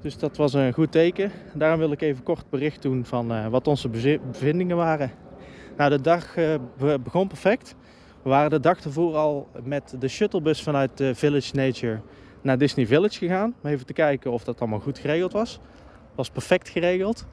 Dus 0.00 0.18
dat 0.18 0.36
was 0.36 0.52
een 0.52 0.72
goed 0.72 0.92
teken. 0.92 1.30
Daarom 1.54 1.78
wil 1.78 1.92
ik 1.92 2.00
even 2.00 2.22
kort 2.22 2.50
bericht 2.50 2.82
doen 2.82 3.04
van 3.04 3.32
eh, 3.32 3.46
wat 3.46 3.66
onze 3.66 3.88
bevindingen 3.88 4.76
waren. 4.76 5.10
Nou, 5.76 5.90
de 5.90 6.00
dag 6.00 6.36
eh, 6.36 6.54
be- 6.78 6.98
begon 7.02 7.28
perfect. 7.28 7.74
We 8.22 8.28
waren 8.28 8.50
de 8.50 8.60
dag 8.60 8.84
ervoor 8.84 9.16
al 9.16 9.48
met 9.62 9.96
de 9.98 10.08
shuttlebus 10.08 10.62
vanuit 10.62 11.02
Village 11.12 11.54
Nature 11.54 12.00
naar 12.40 12.58
Disney 12.58 12.86
Village 12.86 13.18
gegaan. 13.18 13.54
Om 13.62 13.70
even 13.70 13.86
te 13.86 13.92
kijken 13.92 14.30
of 14.32 14.44
dat 14.44 14.60
allemaal 14.60 14.80
goed 14.80 14.98
geregeld 14.98 15.32
was. 15.32 15.60
Was 16.14 16.30
perfect 16.30 16.68
geregeld. 16.68 17.26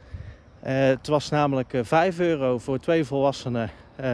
Het 0.59 1.07
was 1.07 1.29
namelijk 1.29 1.73
eh, 1.73 1.83
5 1.83 2.19
euro 2.19 2.57
voor 2.57 2.79
twee 2.79 3.03
volwassenen 3.05 3.69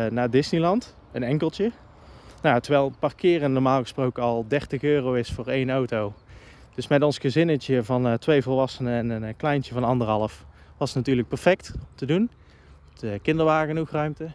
naar 0.10 0.30
Disneyland. 0.30 0.96
Een 1.12 1.24
enkeltje. 1.24 1.72
Nou, 2.46 2.60
terwijl 2.60 2.94
parkeren 3.00 3.54
normaal 3.54 3.82
gesproken 3.82 4.24
al 4.24 4.46
30 4.48 4.84
euro 4.84 5.14
is 5.14 5.32
voor 5.32 5.48
één 5.48 5.70
auto. 5.70 6.14
Dus 6.76 6.88
met 6.88 7.04
ons 7.04 7.18
gezinnetje 7.18 7.84
van 7.84 8.08
eh, 8.08 8.14
twee 8.14 8.42
volwassenen 8.42 8.94
en 8.94 9.10
een 9.10 9.24
eh, 9.24 9.34
kleintje 9.38 9.74
van 9.74 9.84
anderhalf 9.84 10.46
was 10.78 10.90
het 10.90 10.98
natuurlijk 10.98 11.28
perfect 11.28 11.72
om 11.76 11.88
te 11.96 12.06
doen. 12.06 12.30
De 13.00 13.20
kinderwagen 13.22 13.68
genoeg 13.68 13.90
ruimte. 13.90 14.28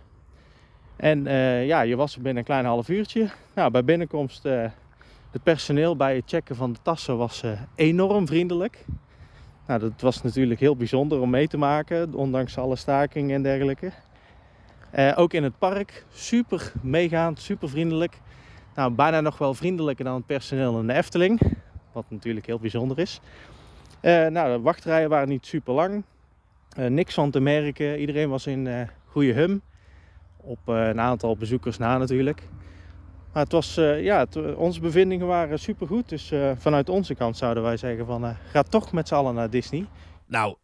En 0.97 1.27
eh, 1.27 1.67
ja, 1.67 1.81
je 1.81 1.97
was 1.97 2.15
er 2.15 2.23
binnen 2.23 2.39
een 2.39 2.49
klein 2.49 2.65
half 2.65 2.89
uurtje. 2.89 3.31
Nou, 3.55 3.71
bij 3.71 3.85
binnenkomst, 3.85 4.45
eh 4.45 4.65
het 5.31 5.43
personeel 5.43 5.97
bij 5.97 6.17
het 6.17 6.25
checken 6.27 6.57
van 6.57 6.73
de 6.73 6.79
tassen 6.83 7.17
was 7.17 7.43
eh, 7.43 7.51
enorm 7.75 8.27
vriendelijk. 8.27 8.85
Nou, 9.67 9.81
dat 9.81 10.01
was 10.01 10.23
natuurlijk 10.23 10.61
heel 10.61 10.77
bijzonder 10.77 11.21
om 11.21 11.31
mee 11.31 11.49
te 11.49 11.57
maken, 11.57 12.15
ondanks 12.15 12.59
alle 12.59 12.77
stakingen 12.77 13.35
en 13.35 13.43
dergelijke. 13.43 13.93
Eh, 14.91 15.13
ook 15.17 15.33
in 15.33 15.43
het 15.43 15.59
park, 15.59 16.05
super 16.13 16.73
meegaand, 16.83 17.41
super 17.41 17.69
vriendelijk. 17.69 18.21
Nou, 18.75 18.93
bijna 18.93 19.21
nog 19.21 19.39
wel 19.39 19.55
vriendelijker 19.55 20.05
dan 20.05 20.15
het 20.15 20.27
personeel 20.27 20.81
in 20.81 20.87
de 20.87 20.93
Efteling, 20.93 21.41
wat 21.93 22.05
natuurlijk 22.09 22.47
heel 22.47 22.59
bijzonder 22.59 22.99
is. 22.99 23.21
Eh, 24.01 24.27
nou, 24.27 24.57
de 24.57 24.61
wachtrijen 24.61 25.09
waren 25.09 25.29
niet 25.29 25.47
super 25.47 25.75
lang. 25.75 26.03
Eh, 26.77 26.87
niks 26.87 27.15
van 27.15 27.31
te 27.31 27.41
merken. 27.41 27.99
Iedereen 27.99 28.29
was 28.29 28.47
in 28.47 28.89
goede 29.07 29.33
hum. 29.33 29.63
Op 30.37 30.59
een 30.69 31.01
aantal 31.01 31.37
bezoekers 31.37 31.79
na 31.79 31.99
natuurlijk. 31.99 32.43
Maar 33.33 33.43
het 33.43 33.53
was, 33.53 33.75
ja, 34.01 34.27
onze 34.57 34.81
bevindingen 34.81 35.27
waren 35.27 35.59
super 35.59 35.87
goed. 35.87 36.09
Dus 36.09 36.33
vanuit 36.57 36.89
onze 36.89 37.15
kant 37.15 37.37
zouden 37.37 37.63
wij 37.63 37.77
zeggen 37.77 38.07
van 38.07 38.37
ga 38.53 38.63
toch 38.63 38.93
met 38.93 39.09
z'n 39.09 39.15
allen 39.15 39.35
naar 39.35 39.51
Disney. 39.51 39.87
Nou, 40.27 40.57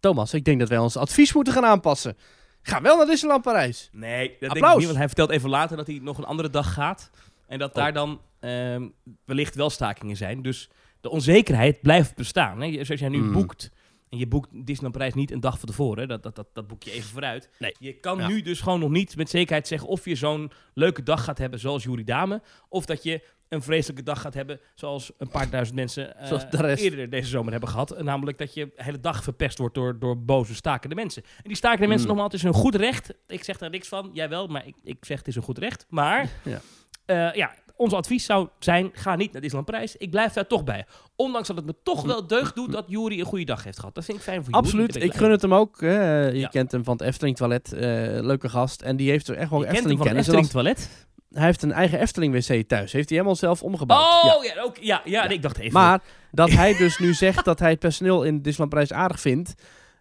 Thomas, 0.00 0.34
ik 0.34 0.44
denk 0.44 0.60
dat 0.60 0.68
wij 0.68 0.78
ons 0.78 0.96
advies 0.96 1.32
moeten 1.32 1.52
gaan 1.52 1.64
aanpassen. 1.64 2.16
Ga 2.62 2.80
wel 2.80 2.96
naar 2.96 3.06
Disneyland 3.06 3.42
Parijs. 3.42 3.88
Nee, 3.92 4.28
dat 4.28 4.38
denk 4.40 4.52
ik 4.52 4.58
Applaus. 4.58 4.76
niet, 4.76 4.84
want 4.86 4.96
hij 4.98 5.06
vertelt 5.06 5.30
even 5.30 5.50
later 5.50 5.76
dat 5.76 5.86
hij 5.86 5.98
nog 6.02 6.18
een 6.18 6.24
andere 6.24 6.50
dag 6.50 6.72
gaat. 6.72 7.10
En 7.46 7.58
dat 7.58 7.68
Oh. 7.68 7.74
daar 7.76 7.92
dan 7.92 8.20
ehm, 8.40 8.88
wellicht 9.24 9.54
wel 9.54 9.70
stakingen 9.70 10.16
zijn. 10.16 10.42
Dus 10.42 10.70
de 11.00 11.10
onzekerheid 11.10 11.80
blijft 11.80 12.14
bestaan. 12.16 12.60
Hè? 12.60 12.84
Zoals 12.84 13.00
jij 13.00 13.08
nu 13.08 13.18
Hmm. 13.18 13.32
boekt. 13.32 13.70
En 14.10 14.18
je 14.18 14.26
boekt 14.26 14.48
Disneyland 14.52 14.92
Parijs 14.92 15.14
niet 15.14 15.30
een 15.30 15.40
dag 15.40 15.58
van 15.58 15.68
tevoren. 15.68 16.08
Dat, 16.08 16.22
dat, 16.22 16.36
dat, 16.36 16.46
dat 16.52 16.66
boek 16.66 16.82
je 16.82 16.90
even 16.92 17.10
vooruit. 17.10 17.48
Nee. 17.58 17.74
Je 17.78 17.92
kan 17.92 18.18
Ja. 18.18 18.26
nu 18.28 18.42
dus 18.42 18.60
gewoon 18.60 18.80
nog 18.80 18.90
niet 18.90 19.16
met 19.16 19.30
zekerheid 19.30 19.68
zeggen 19.68 19.88
of 19.88 20.04
je 20.04 20.14
zo'n 20.14 20.50
leuke 20.74 21.02
dag 21.02 21.24
gaat 21.24 21.38
hebben 21.38 21.58
zoals 21.58 21.82
Jury 21.82 22.04
Dame. 22.04 22.42
Of 22.68 22.86
dat 22.86 23.02
je 23.02 23.22
een 23.48 23.62
vreselijke 23.62 24.02
dag 24.02 24.20
gaat 24.20 24.34
hebben 24.34 24.60
zoals 24.74 25.12
een 25.18 25.28
paar 25.28 25.50
duizend 25.50 25.76
mensen 25.76 26.16
eh, 26.16 26.26
Zoals 26.26 26.50
de 26.50 26.76
eerder 26.76 27.10
deze 27.10 27.28
zomer 27.28 27.50
hebben 27.52 27.68
gehad. 27.70 28.02
Namelijk 28.02 28.38
dat 28.38 28.54
je 28.54 28.64
de 28.76 28.84
hele 28.84 29.00
dag 29.00 29.22
verpest 29.22 29.58
wordt 29.58 29.74
door, 29.74 29.98
door 29.98 30.18
boze 30.24 30.54
stakende 30.54 30.94
mensen. 30.94 31.22
En 31.22 31.42
die 31.44 31.56
stakende 31.56 31.86
mensen, 31.88 32.08
nogmaals, 32.08 32.32
het 32.32 32.40
is 32.42 32.48
een 32.48 32.54
goed 32.54 32.74
recht. 32.74 33.14
Ik 33.26 33.44
zeg 33.44 33.58
daar 33.58 33.70
niks 33.70 33.88
van. 33.88 34.10
Jij 34.12 34.28
wel, 34.28 34.46
maar 34.46 34.66
ik, 34.66 34.74
ik 34.82 35.04
zeg 35.04 35.18
het 35.18 35.28
is 35.28 35.36
een 35.36 35.42
goed 35.42 35.58
recht. 35.58 35.86
Maar 35.88 36.30
Ja. 36.44 36.60
ja. 37.06 37.32
ja, 37.34 37.54
ons 37.80 37.92
advies 37.92 38.24
zou 38.24 38.48
zijn, 38.58 38.90
ga 38.92 39.16
niet 39.16 39.32
naar 39.32 39.40
Disneyland 39.40 39.70
Prijs. 39.70 39.96
Ik 39.96 40.10
blijf 40.10 40.32
daar 40.32 40.46
toch 40.46 40.64
bij. 40.64 40.86
Ondanks 41.16 41.48
dat 41.48 41.56
het 41.56 41.66
me 41.66 41.74
toch 41.82 42.02
wel 42.02 42.26
deugd 42.26 42.54
doet 42.54 42.72
dat 42.72 42.84
Jury 42.88 43.18
een 43.20 43.24
goede 43.26 43.44
dag 43.44 43.64
heeft 43.64 43.78
gehad. 43.78 43.94
Dat 43.94 44.04
vind 44.04 44.18
ik 44.18 44.22
fijn 44.24 44.36
voor 44.44 44.52
Jury. 44.52 44.64
Absoluut, 44.64 45.02
ik 45.02 45.14
gun 45.14 45.30
het 45.30 45.42
hem 45.42 45.54
ook. 45.54 45.80
hè. 45.80 46.26
je 46.28 46.38
Ja. 46.38 46.48
kent 46.48 46.72
hem 46.72 46.84
van 46.84 46.92
het 46.96 47.02
Efteling 47.06 47.36
Toilet. 47.36 47.72
eh, 47.72 47.80
leuke 48.20 48.48
gast. 48.48 48.82
En 48.82 48.96
die 48.96 49.10
heeft 49.10 49.28
er 49.28 49.36
echt 49.36 49.50
wel. 49.50 49.60
Je 49.60 49.66
Efteling 49.68 50.00
kennis. 50.00 50.20
Efteling 50.26 50.48
toilet. 50.48 51.06
Hij 51.30 51.44
heeft 51.44 51.62
een 51.62 51.72
eigen 51.72 52.00
Efteling 52.00 52.32
wc 52.34 52.68
thuis. 52.68 52.92
Heeft 52.92 53.08
hij 53.08 53.18
helemaal 53.18 53.36
zelf 53.36 53.62
omgebouwd. 53.62 54.00
Oh, 54.24 54.44
Ja. 54.44 54.54
ja, 54.54 54.62
ook, 54.62 54.76
ja, 54.76 55.00
ja, 55.04 55.26
nee, 55.26 55.36
ik 55.36 55.42
dacht 55.42 55.58
even. 55.58 55.72
Maar 55.72 56.00
dat 56.30 56.50
hij 56.60 56.76
dus 56.76 56.98
nu 56.98 57.14
zegt 57.14 57.44
dat 57.44 57.58
hij 57.58 57.70
het 57.70 57.78
personeel 57.78 58.22
in 58.22 58.36
Disneyland 58.36 58.70
Parijs 58.70 58.92
aardig 58.92 59.20
vindt. 59.20 59.54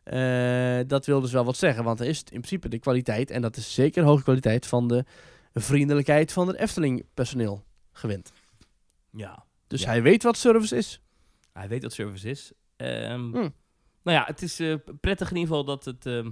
eh, 0.03 0.77
dat 0.87 1.05
wil 1.05 1.21
dus 1.21 1.31
wel 1.31 1.45
wat 1.45 1.57
zeggen. 1.57 1.83
Want 1.83 1.99
er 1.99 2.05
is 2.07 2.19
in 2.19 2.25
principe 2.29 2.69
de 2.69 2.79
kwaliteit. 2.79 3.31
En 3.31 3.41
dat 3.41 3.57
is 3.57 3.73
zeker 3.73 4.03
hoge 4.03 4.23
kwaliteit 4.23 4.65
van 4.67 4.87
de 4.87 5.05
vriendelijkheid 5.53 6.31
van 6.31 6.47
het 6.47 6.57
Efteling 6.57 7.05
personeel 7.13 7.63
gewend. 7.99 8.31
ja, 9.11 9.45
Dus 9.67 9.81
Ja. 9.81 9.87
hij 9.87 10.01
weet 10.01 10.23
wat 10.23 10.37
service 10.37 10.75
is. 10.77 11.01
hij 11.53 11.67
weet 11.67 11.83
wat 11.83 11.93
service 11.93 12.29
is. 12.29 12.51
Ehm, 12.75 13.19
Hmm. 13.31 13.53
Nou 14.03 14.17
ja, 14.17 14.23
het 14.25 14.41
is 14.41 14.59
eh, 14.59 14.75
prettig 15.01 15.29
in 15.31 15.35
ieder 15.37 15.49
geval 15.49 15.65
dat 15.65 15.85
het... 15.85 16.05
ehm, 16.05 16.29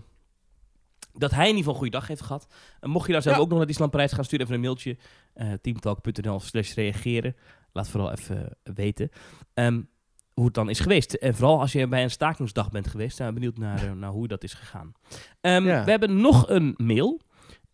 dat 1.13 1.31
hij 1.31 1.39
in 1.49 1.55
ieder 1.55 1.57
geval 1.57 1.73
een 1.73 1.79
goede 1.79 1.97
dag 1.97 2.07
heeft 2.07 2.21
gehad. 2.21 2.47
En 2.79 2.89
mocht 2.89 3.05
je 3.07 3.11
daar 3.13 3.21
zelf 3.21 3.35
Ja. 3.35 3.41
ook 3.41 3.47
nog 3.47 3.57
naar 3.57 3.67
Disneyland 3.67 3.95
Parijs 3.97 4.13
gaan, 4.15 4.23
stuur 4.25 4.41
even 4.41 4.53
een 4.53 4.61
mailtje. 4.61 4.97
eh 5.33 5.53
teamtalk.nl 5.61 6.39
slash 6.39 6.73
reageren. 6.73 7.35
Laat 7.71 7.89
vooral 7.89 8.11
even 8.11 8.57
weten 8.63 9.09
ehm, 9.53 9.81
hoe 10.33 10.45
het 10.45 10.53
dan 10.53 10.69
is 10.69 10.79
geweest. 10.79 11.13
En 11.13 11.35
vooral 11.35 11.59
als 11.59 11.71
je 11.71 11.87
bij 11.87 12.03
een 12.03 12.11
stakingsdag 12.11 12.71
bent 12.71 12.87
geweest, 12.87 13.15
zijn 13.17 13.27
we 13.27 13.33
benieuwd 13.33 13.57
naar, 13.57 13.83
eh, 13.85 13.91
naar 13.91 14.09
hoe 14.11 14.27
dat 14.27 14.43
is 14.43 14.53
gegaan. 14.53 14.91
Ja. 15.41 15.83
We 15.83 15.89
hebben 15.91 16.21
nog 16.21 16.49
een 16.49 16.73
mail. 16.77 17.21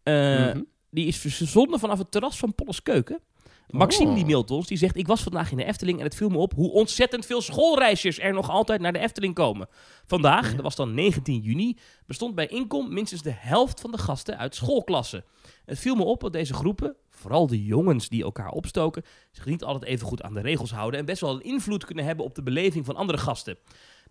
Eh, 0.04 0.14
Mhm. 0.38 0.62
Die 0.90 1.08
is 1.08 1.18
verzonden 1.18 1.80
vanaf 1.80 1.98
het 1.98 2.12
terras 2.12 2.38
van 2.38 2.56
Polles 2.56 2.82
Keuken. 2.82 3.20
Maxime 3.68 4.10
Oh. 4.10 4.16
die 4.16 4.26
mailt 4.26 4.52
ons, 4.52 4.68
die 4.68 4.78
zegt... 4.78 4.98
Ik 4.98 5.08
was 5.08 5.22
vandaag 5.22 5.52
in 5.52 5.58
de 5.58 5.64
Efteling 5.64 5.98
en 5.98 6.04
het 6.04 6.16
viel 6.16 6.30
me 6.30 6.38
op... 6.38 6.54
hoe 6.54 6.72
ontzettend 6.72 7.26
veel 7.26 7.42
schoolreisjes 7.42 8.20
er 8.20 8.34
nog 8.34 8.50
altijd 8.50 8.82
naar 8.82 8.94
de 8.94 9.00
Efteling 9.00 9.34
komen. 9.34 9.68
Vandaag, 10.06 10.52
dat 10.52 10.62
was 10.62 10.76
dan 10.76 10.94
19 10.94 11.40
juni... 11.40 11.78
bestond 12.06 12.36
bij 12.36 12.48
Inkom 12.48 12.94
minstens 12.94 13.22
de 13.22 13.34
helft 13.36 13.80
van 13.80 13.92
de 13.92 13.98
gasten 13.98 14.38
uit 14.38 14.56
schoolklassen. 14.56 15.24
Het 15.66 15.80
viel 15.80 15.96
me 15.96 16.04
op 16.04 16.22
dat 16.22 16.34
deze 16.34 16.54
groepen, 16.54 16.96
vooral 17.10 17.48
de 17.48 17.66
jongens 17.66 18.10
die 18.10 18.24
elkaar 18.24 18.50
opstoken... 18.50 19.04
zich 19.32 19.46
niet 19.46 19.64
altijd 19.64 19.92
even 19.92 20.08
goed 20.08 20.22
aan 20.22 20.34
de 20.34 20.42
regels 20.42 20.72
houden... 20.72 21.00
en 21.00 21.06
best 21.06 21.22
wel 21.22 21.34
een 21.34 21.44
invloed 21.44 21.86
kunnen 21.86 22.06
hebben 22.06 22.26
op 22.26 22.36
de 22.36 22.44
beleving 22.44 22.86
van 22.86 22.96
andere 22.96 23.18
gasten. 23.18 23.58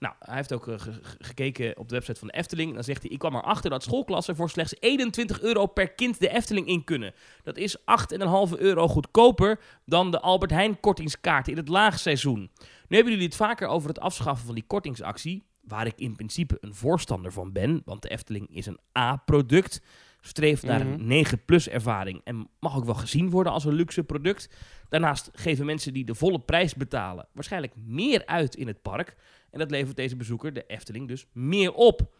Nou, 0.02 0.14
hij 0.18 0.36
heeft 0.36 0.52
ook 0.52 0.68
eh, 0.68 0.78
ge- 0.78 0.92
ge- 0.92 1.16
gekeken 1.18 1.76
op 1.78 1.88
de 1.88 1.94
website 1.94 2.18
van 2.18 2.28
de 2.28 2.34
Efteling. 2.34 2.74
Dan 2.74 2.84
zegt 2.84 3.02
hij, 3.02 3.10
ik 3.10 3.18
kwam 3.18 3.34
erachter 3.34 3.70
dat 3.70 3.82
schoolklassen 3.82 4.36
voor 4.36 4.50
slechts 4.50 4.74
21 4.80 5.40
euro 5.40 5.66
per 5.66 5.92
kind 5.92 6.20
de 6.20 6.28
Efteling 6.28 6.66
in 6.66 6.84
kunnen. 6.84 7.14
Dat 7.42 7.56
is 7.56 7.76
8,5 7.78 7.84
euro 8.58 8.88
goedkoper 8.88 9.60
dan 9.84 10.10
de 10.10 10.20
Albert 10.20 10.50
Heijn 10.50 10.80
kortingskaart 10.80 11.48
in 11.48 11.56
het 11.56 11.68
laagseizoen. 11.68 12.50
Nu 12.88 12.96
hebben 12.96 13.12
jullie 13.12 13.28
het 13.28 13.36
vaker 13.36 13.68
over 13.68 13.88
het 13.88 14.00
afschaffen 14.00 14.46
van 14.46 14.54
die 14.54 14.64
kortingsactie, 14.66 15.44
waar 15.60 15.86
ik 15.86 15.98
in 15.98 16.14
principe 16.16 16.56
een 16.60 16.74
voorstander 16.74 17.32
van 17.32 17.52
ben, 17.52 17.82
want 17.84 18.02
de 18.02 18.08
Efteling 18.08 18.48
is 18.56 18.66
een 18.66 18.78
A-product, 18.98 19.80
streeft 20.20 20.62
naar 20.62 20.86
Mhm. 20.86 20.92
een 20.92 21.06
9-plus 21.26 21.68
ervaring 21.68 22.20
en 22.24 22.48
mag 22.60 22.76
ook 22.76 22.84
wel 22.84 22.94
gezien 22.94 23.30
worden 23.30 23.52
als 23.52 23.64
een 23.64 23.72
luxe 23.74 24.04
product. 24.04 24.48
Daarnaast 24.88 25.30
geven 25.32 25.66
mensen 25.66 25.92
die 25.92 26.04
de 26.04 26.14
volle 26.14 26.38
prijs 26.40 26.74
betalen 26.74 27.26
waarschijnlijk 27.32 27.72
meer 27.76 28.26
uit 28.26 28.54
in 28.56 28.66
het 28.66 28.82
park 28.82 29.16
en 29.52 29.58
dat 29.58 29.70
levert 29.70 29.96
deze 29.96 30.16
bezoeker, 30.16 30.52
de 30.52 30.64
Efteling, 30.66 31.08
dus 31.08 31.26
meer 31.32 31.72
op. 31.72 32.14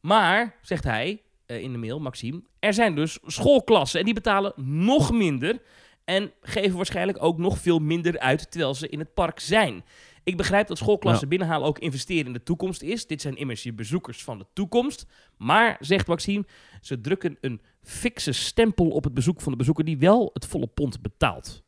Maar, 0.00 0.56
zegt 0.62 0.84
hij 0.84 1.22
eh, 1.46 1.62
in 1.62 1.72
de 1.72 1.78
mail, 1.78 2.00
Maxime, 2.00 2.42
er 2.58 2.74
zijn 2.74 2.94
dus 2.94 3.18
schoolklassen 3.26 3.98
en 3.98 4.04
die 4.04 4.14
betalen 4.14 4.52
nog 4.56 5.12
minder 5.12 5.62
en 6.04 6.32
geven 6.40 6.76
waarschijnlijk 6.76 7.22
ook 7.22 7.38
nog 7.38 7.58
veel 7.58 7.78
minder 7.78 8.18
uit 8.18 8.50
terwijl 8.50 8.74
ze 8.74 8.88
in 8.88 8.98
het 8.98 9.14
park 9.14 9.40
zijn. 9.40 9.84
Ik 10.24 10.36
begrijp 10.36 10.66
dat 10.66 10.78
schoolklassen 10.78 11.28
binnenhalen 11.28 11.68
ook 11.68 11.78
investeren 11.78 12.26
in 12.26 12.32
de 12.32 12.42
toekomst 12.42 12.82
is. 12.82 13.06
Dit 13.06 13.20
zijn 13.20 13.36
immers 13.36 13.62
je 13.62 13.72
bezoekers 13.72 14.24
van 14.24 14.38
de 14.38 14.46
toekomst. 14.52 15.06
Maar, 15.36 15.76
zegt 15.80 16.06
Maxime, 16.06 16.44
ze 16.80 17.00
drukken 17.00 17.36
een 17.40 17.60
fikse 17.82 18.32
stempel 18.32 18.88
op 18.88 19.04
het 19.04 19.14
bezoek 19.14 19.40
van 19.40 19.52
de 19.52 19.58
bezoeker 19.58 19.84
die 19.84 19.98
wel 19.98 20.30
het 20.32 20.46
volle 20.46 20.66
pond 20.66 21.02
betaalt. 21.02 21.62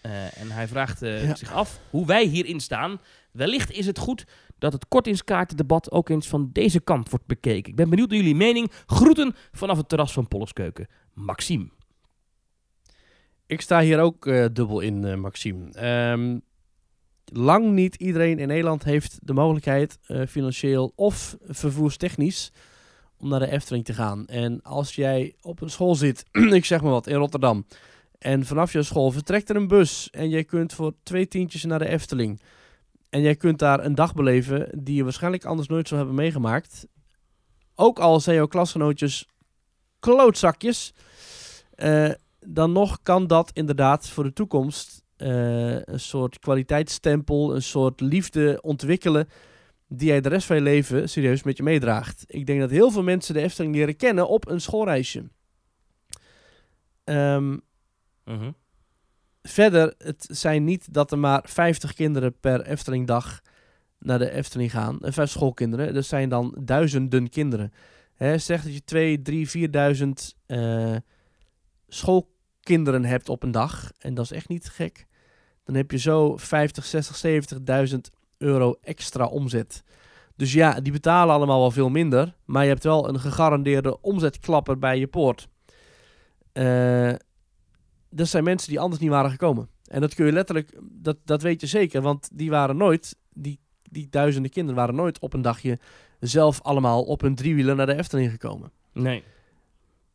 Eh, 0.00 0.40
en 0.40 0.50
hij 0.50 0.68
vraagt 0.68 1.02
eh, 1.02 1.24
Ja. 1.28 1.34
zich 1.34 1.52
af 1.52 1.80
hoe 1.90 2.06
wij 2.06 2.24
hierin 2.24 2.60
staan. 2.60 3.00
Wellicht 3.32 3.70
is 3.70 3.86
het 3.86 3.98
goed 3.98 4.24
dat 4.58 4.72
het 4.72 4.88
kortingskaartendebat 4.88 5.90
ook 5.90 6.08
eens 6.08 6.28
van 6.28 6.50
deze 6.52 6.80
kant 6.80 7.10
wordt 7.10 7.26
bekeken. 7.26 7.70
Ik 7.70 7.76
ben 7.76 7.90
benieuwd 7.90 8.08
naar 8.08 8.18
jullie 8.18 8.34
mening. 8.34 8.70
Groeten 8.86 9.34
vanaf 9.52 9.76
het 9.76 9.88
terras 9.88 10.12
van 10.12 10.28
Polleskeuken. 10.28 10.86
Maxime. 11.14 11.68
Ik 13.46 13.60
sta 13.60 13.80
hier 13.80 14.00
ook 14.00 14.26
eh, 14.26 14.44
dubbel 14.52 14.80
in, 14.80 15.04
eh, 15.04 15.14
Maxime. 15.16 15.72
Ehm, 15.72 16.38
lang 17.24 17.70
niet 17.72 17.94
iedereen 17.94 18.38
in 18.38 18.48
Nederland 18.48 18.84
heeft 18.84 19.18
de 19.22 19.32
mogelijkheid, 19.32 19.98
eh, 20.06 20.26
financieel 20.26 20.92
of 20.96 21.36
vervoerstechnisch, 21.46 22.52
om 23.16 23.28
naar 23.28 23.40
de 23.40 23.50
Efteling 23.50 23.84
te 23.84 23.94
gaan. 23.94 24.26
En 24.26 24.62
als 24.62 24.94
jij 24.94 25.34
op 25.40 25.60
een 25.60 25.70
school 25.70 25.94
zit, 25.94 26.24
ik 26.52 26.64
zeg 26.64 26.80
maar 26.82 26.90
wat, 26.90 27.06
in 27.06 27.16
Rotterdam, 27.16 27.66
en 28.18 28.46
vanaf 28.46 28.72
je 28.72 28.82
school 28.82 29.10
vertrekt 29.10 29.50
er 29.50 29.56
een 29.56 29.68
bus 29.68 30.10
en 30.10 30.28
jij 30.28 30.44
kunt 30.44 30.72
voor 30.72 30.94
twee 31.02 31.28
tientjes 31.28 31.64
naar 31.64 31.78
de 31.78 31.88
Efteling. 31.88 32.40
En 33.10 33.20
jij 33.20 33.36
kunt 33.36 33.58
daar 33.58 33.84
een 33.84 33.94
dag 33.94 34.14
beleven 34.14 34.82
die 34.82 34.94
je 34.94 35.04
waarschijnlijk 35.04 35.44
anders 35.44 35.68
nooit 35.68 35.88
zou 35.88 36.00
hebben 36.00 36.18
meegemaakt. 36.18 36.86
Ook 37.74 37.98
al 37.98 38.20
zijn 38.20 38.36
jouw 38.36 38.46
klasgenootjes 38.46 39.28
klootzakjes. 39.98 40.94
eh, 41.74 42.10
dan 42.40 42.72
nog 42.72 43.02
kan 43.02 43.26
dat 43.26 43.50
inderdaad 43.52 44.08
voor 44.08 44.24
de 44.24 44.32
toekomst 44.32 45.04
eh, 45.16 45.80
een 45.80 46.00
soort 46.00 46.38
kwaliteitsstempel, 46.38 47.54
een 47.54 47.62
soort 47.62 48.00
liefde 48.00 48.58
ontwikkelen 48.62 49.28
die 49.88 50.08
jij 50.08 50.20
de 50.20 50.28
rest 50.28 50.46
van 50.46 50.56
je 50.56 50.62
leven 50.62 51.08
serieus 51.08 51.42
met 51.42 51.56
je 51.56 51.62
meedraagt. 51.62 52.24
Ik 52.26 52.46
denk 52.46 52.60
dat 52.60 52.70
heel 52.70 52.90
veel 52.90 53.02
mensen 53.02 53.34
de 53.34 53.40
Efteling 53.40 53.74
leren 53.74 53.96
kennen 53.96 54.28
op 54.28 54.48
een 54.48 54.60
schoolreisje. 54.60 55.24
Mhm. 58.28 58.50
verder, 59.42 59.94
het 59.98 60.28
zijn 60.30 60.64
niet 60.64 60.94
dat 60.94 61.12
er 61.12 61.18
maar 61.18 61.42
50 61.46 61.92
kinderen 61.92 62.38
per 62.40 62.60
Eftelingdag 62.60 63.40
naar 63.98 64.18
de 64.18 64.30
Efteling 64.30 64.70
gaan. 64.70 65.00
En 65.00 65.12
vijf 65.12 65.30
schoolkinderen. 65.30 65.94
Dat 65.94 66.04
zijn 66.04 66.28
dan 66.28 66.56
duizenden 66.60 67.28
kinderen. 67.28 67.72
Hè, 68.14 68.38
zeg 68.38 68.62
dat 68.62 68.74
je 68.74 68.84
2, 68.84 69.22
3, 69.22 69.48
4000 69.48 70.34
eh 70.46 70.96
schoolkinderen 71.88 73.04
hebt 73.04 73.28
op 73.28 73.42
een 73.42 73.50
dag. 73.50 73.92
En 73.98 74.14
dat 74.14 74.24
is 74.24 74.32
echt 74.32 74.48
niet 74.48 74.68
gek. 74.68 75.06
Dan 75.64 75.74
heb 75.74 75.90
je 75.90 75.98
zo 75.98 76.36
50, 76.36 76.84
60, 76.84 77.16
70.000 77.16 78.10
euro 78.38 78.74
extra 78.82 79.26
omzet. 79.26 79.82
Dus 80.36 80.52
ja, 80.52 80.80
die 80.80 80.92
betalen 80.92 81.34
allemaal 81.34 81.60
wel 81.60 81.70
veel 81.70 81.88
minder. 81.88 82.34
Maar 82.44 82.62
je 82.62 82.68
hebt 82.68 82.84
wel 82.84 83.08
een 83.08 83.20
gegarandeerde 83.20 84.00
omzetklapper 84.00 84.78
bij 84.78 84.98
je 84.98 85.06
poort. 85.06 85.48
Eh, 86.52 87.12
dat 88.10 88.28
zijn 88.28 88.44
mensen 88.44 88.68
die 88.68 88.80
anders 88.80 89.00
niet 89.00 89.10
waren 89.10 89.30
gekomen. 89.30 89.68
En 89.84 90.00
dat 90.00 90.14
kun 90.14 90.26
je 90.26 90.32
letterlijk, 90.32 90.78
dat, 90.82 91.16
dat 91.24 91.42
weet 91.42 91.60
je 91.60 91.66
zeker. 91.66 92.02
Want 92.02 92.28
die 92.32 92.50
waren 92.50 92.76
nooit, 92.76 93.16
die, 93.32 93.58
die 93.82 94.06
duizenden 94.10 94.50
kinderen 94.50 94.80
waren 94.80 94.94
nooit 94.94 95.18
op 95.18 95.32
een 95.34 95.42
dagje 95.42 95.78
zelf 96.20 96.62
allemaal 96.62 97.02
op 97.02 97.20
hun 97.20 97.34
driewieler 97.34 97.76
naar 97.76 97.86
de 97.86 97.96
Efteling 97.96 98.30
gekomen. 98.30 98.70
Nee. 98.92 99.22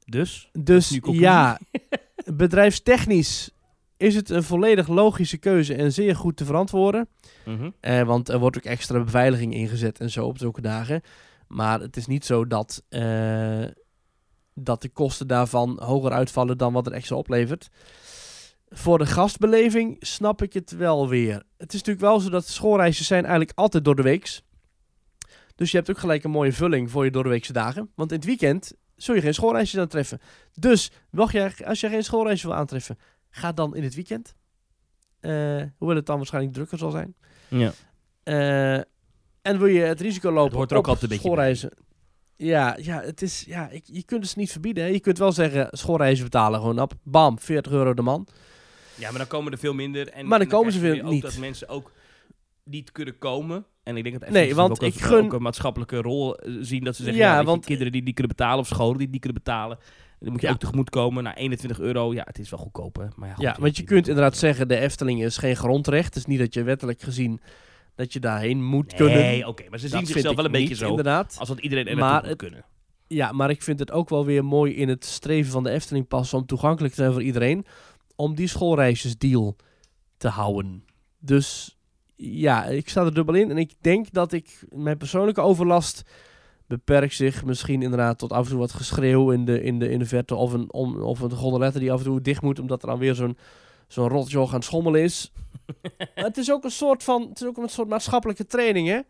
Dus? 0.05 0.49
Dus 0.51 0.99
ja, 1.01 1.59
bedrijfstechnisch 2.33 3.51
is 3.97 4.15
het 4.15 4.29
een 4.29 4.43
volledig 4.43 4.87
logische 4.87 5.37
keuze 5.37 5.75
en 5.75 5.93
zeer 5.93 6.15
goed 6.15 6.37
te 6.37 6.45
verantwoorden. 6.45 7.07
Mhm. 7.45 7.69
Eh, 7.79 8.01
want 8.01 8.29
er 8.29 8.39
wordt 8.39 8.57
ook 8.57 8.63
extra 8.63 9.03
beveiliging 9.03 9.53
ingezet 9.53 9.99
en 9.99 10.09
zo 10.09 10.25
op 10.25 10.37
zulke 10.37 10.61
dagen. 10.61 11.01
Maar 11.47 11.79
het 11.79 11.97
is 11.97 12.05
niet 12.05 12.25
zo 12.25 12.47
dat, 12.47 12.83
eh, 12.89 13.63
dat 14.55 14.81
de 14.81 14.89
kosten 14.89 15.27
daarvan 15.27 15.79
hoger 15.81 16.11
uitvallen 16.11 16.57
dan 16.57 16.73
wat 16.73 16.85
het 16.85 16.93
extra 16.93 17.15
oplevert. 17.15 17.69
Voor 18.69 18.97
de 18.97 19.05
gastbeleving 19.05 19.97
snap 19.99 20.41
ik 20.41 20.53
het 20.53 20.71
wel 20.71 21.09
weer. 21.09 21.43
Het 21.57 21.73
is 21.73 21.79
natuurlijk 21.79 22.05
wel 22.05 22.19
zo 22.19 22.29
dat 22.29 22.47
schoolreisjes 22.47 23.07
zijn 23.07 23.23
eigenlijk 23.23 23.57
altijd 23.57 23.85
door 23.85 23.95
de 23.95 24.01
weeks. 24.01 24.43
Dus 25.55 25.71
je 25.71 25.77
hebt 25.77 25.89
ook 25.89 25.97
gelijk 25.97 26.23
een 26.23 26.31
mooie 26.31 26.53
vulling 26.53 26.91
voor 26.91 27.05
je 27.05 27.11
door 27.11 27.23
de 27.23 27.29
weekse 27.29 27.53
dagen. 27.53 27.91
Want 27.95 28.11
in 28.11 28.17
het 28.17 28.25
weekend 28.25 28.73
zul 28.95 29.15
je 29.15 29.21
geen 29.21 29.33
schoolreisjes 29.33 29.79
aantreffen. 29.79 30.19
Dus 30.53 30.91
je, 31.11 31.53
als 31.65 31.79
je 31.79 31.89
geen 31.89 32.03
schoolreisje 32.03 32.47
wil 32.47 32.55
aantreffen, 32.55 32.97
ga 33.29 33.51
dan 33.51 33.75
in 33.75 33.83
het 33.83 33.95
weekend. 33.95 34.35
Eh, 35.19 35.63
hoewel 35.77 35.95
het 35.95 36.05
dan 36.05 36.17
waarschijnlijk 36.17 36.53
drukker 36.53 36.77
zal 36.77 36.91
zijn. 36.91 37.15
Ja. 37.47 37.71
Eh, 38.23 38.83
en 39.41 39.57
wil 39.57 39.65
je 39.65 39.81
het 39.81 40.01
risico 40.01 40.31
lopen 40.31 40.43
Het 40.43 40.53
hoort 40.53 40.71
er 40.71 40.77
ook 40.77 40.87
altijd 40.87 41.03
een 41.03 41.09
beetje 41.09 41.23
schoolreizen? 41.23 41.71
Ja, 42.37 42.77
ja, 42.81 43.01
het 43.01 43.21
is, 43.21 43.43
ja 43.47 43.69
ik, 43.69 43.83
je 43.85 44.03
kunt 44.03 44.25
het 44.25 44.35
niet 44.35 44.51
verbieden. 44.51 44.83
Hè. 44.83 44.89
Je 44.89 44.99
kunt 44.99 45.17
wel 45.17 45.31
zeggen, 45.31 45.67
schoolreizen 45.71 46.23
betalen 46.23 46.59
gewoon 46.59 46.79
op. 46.79 46.93
Bam, 47.03 47.39
40 47.39 47.71
euro 47.71 47.93
de 47.93 48.01
man. 48.01 48.27
Ja, 48.95 49.09
maar 49.09 49.17
dan 49.17 49.27
komen 49.27 49.51
er 49.51 49.57
veel 49.57 49.73
minder. 49.73 50.07
En, 50.09 50.27
Maar 50.27 50.39
dan 50.39 50.47
en 50.47 50.53
komen 50.53 50.71
ze 50.73 50.79
weer 50.79 51.03
ook 51.03 51.11
niet. 51.11 51.21
dat 51.21 51.37
mensen 51.37 51.69
ook 51.69 51.91
niet 52.63 52.91
kunnen 52.91 53.17
komen. 53.17 53.65
En 53.83 53.97
ik 53.97 54.03
denk 54.03 54.19
dat 54.19 54.29
Nee, 54.29 54.55
want 54.55 54.71
ook, 54.71 54.81
ik 54.81 54.93
gun- 55.01 55.23
ook 55.23 55.33
een 55.33 55.41
maatschappelijke 55.41 55.97
rol 56.01 56.35
eh, 56.37 56.53
zien. 56.61 56.83
Dat 56.83 56.95
ze 56.95 57.03
zeggen, 57.03 57.21
Ja, 57.21 57.27
ja, 57.29 57.33
weet 57.35 57.45
je, 57.45 57.49
want- 57.51 57.65
kinderen 57.65 57.91
die 57.91 58.03
niet 58.03 58.13
kunnen 58.15 58.35
betalen 58.35 58.59
of 58.59 58.67
scholen 58.67 58.97
die 58.97 59.09
niet 59.09 59.21
kunnen 59.21 59.41
betalen. 59.43 59.77
Dan 60.19 60.31
moet 60.31 60.41
je 60.41 60.47
Ja. 60.47 60.53
ook 60.53 60.59
tegemoet 60.59 60.89
komen 60.89 61.23
naar 61.23 61.33
21 61.35 61.79
euro. 61.79 62.13
Ja, 62.13 62.23
het 62.25 62.39
is 62.39 62.49
wel 62.49 62.59
goedkoop, 62.59 62.95
hè. 62.95 63.05
Maar 63.15 63.27
ja, 63.29 63.33
goed, 63.35 63.43
Ja, 63.43 63.55
want 63.59 63.77
je 63.77 63.83
kunt 63.83 64.07
inderdaad 64.07 64.37
zeggen, 64.37 64.67
de 64.67 64.77
Efteling 64.77 65.23
is 65.23 65.37
geen 65.37 65.55
grondrecht. 65.55 66.05
Het 66.05 66.15
is 66.15 66.25
niet 66.25 66.39
dat 66.39 66.53
je 66.53 66.63
wettelijk 66.63 67.01
gezien 67.01 67.41
dat 67.95 68.13
je 68.13 68.19
daarheen 68.19 68.63
moet 68.63 68.93
kunnen. 68.93 69.17
Nee, 69.17 69.47
oké. 69.47 69.63
maar 69.69 69.79
ze 69.79 69.87
zien 69.87 70.05
zichzelf 70.05 70.35
wel 70.35 70.45
een 70.45 70.51
beetje 70.51 70.67
niet, 70.67 70.77
zo. 70.77 70.89
Inderdaad. 70.89 71.35
Als 71.39 71.47
dat 71.47 71.59
iedereen 71.59 71.87
er 71.87 71.97
Maar 71.97 72.25
moet 72.25 72.35
kunnen. 72.35 72.65
Ja, 73.07 73.31
maar 73.31 73.49
ik 73.49 73.61
vind 73.61 73.79
het 73.79 73.91
ook 73.91 74.09
wel 74.09 74.25
weer 74.25 74.45
mooi 74.45 74.73
in 74.73 74.89
het 74.89 75.05
streven 75.05 75.51
van 75.51 75.63
de 75.63 75.69
Efteling 75.69 76.07
pas 76.07 76.33
om 76.33 76.45
toegankelijk 76.45 76.93
te 76.93 77.01
zijn 77.01 77.13
voor 77.13 77.23
iedereen. 77.23 77.65
Om 78.15 78.35
die 78.35 78.47
schoolreisjesdeal 78.47 79.55
te 80.17 80.27
houden. 80.27 80.85
Dus 81.19 81.77
ja, 82.15 82.65
ik 82.65 82.89
sta 82.89 83.03
er 83.05 83.13
dubbel 83.13 83.35
in. 83.35 83.49
En 83.49 83.57
ik 83.57 83.73
denk 83.81 84.11
dat 84.11 84.31
ik 84.31 84.65
mijn 84.69 84.97
persoonlijke 84.97 85.41
overlast 85.41 86.03
beperkt 86.67 87.13
zich 87.13 87.45
misschien 87.45 87.81
inderdaad 87.81 88.17
tot 88.17 88.31
af 88.31 88.43
en 88.43 88.49
toe 88.49 88.59
wat 88.59 88.73
geschreeuw 88.73 89.31
in 89.31 89.45
de, 89.45 89.63
in 89.63 89.79
de, 89.79 89.89
in 89.89 89.99
de 89.99 90.05
verte. 90.05 90.35
Of 90.35 90.53
een, 90.53 90.73
om, 90.73 91.01
of 91.01 91.19
een 91.19 91.31
gondolette 91.31 91.79
die 91.79 91.91
af 91.91 91.99
en 91.99 92.05
toe 92.05 92.21
dicht 92.21 92.41
moet 92.41 92.59
omdat 92.59 92.81
er 92.81 92.87
dan 92.87 92.99
weer 92.99 93.15
zo'n 93.15 93.37
zo'n 93.87 94.09
rotjoch 94.09 94.49
aan 94.49 94.55
het 94.55 94.63
schommelen 94.63 95.01
is. 95.01 95.31
maar 96.15 96.23
het 96.23 96.37
is 96.37 96.51
ook 96.51 96.63
een 96.63 96.71
soort 96.71 97.03
van, 97.03 97.21
het 97.29 97.41
is 97.41 97.47
ook 97.47 97.57
een 97.57 97.69
soort 97.69 97.87
maatschappelijke 97.87 98.45
training 98.45 98.87
hè. 98.87 99.01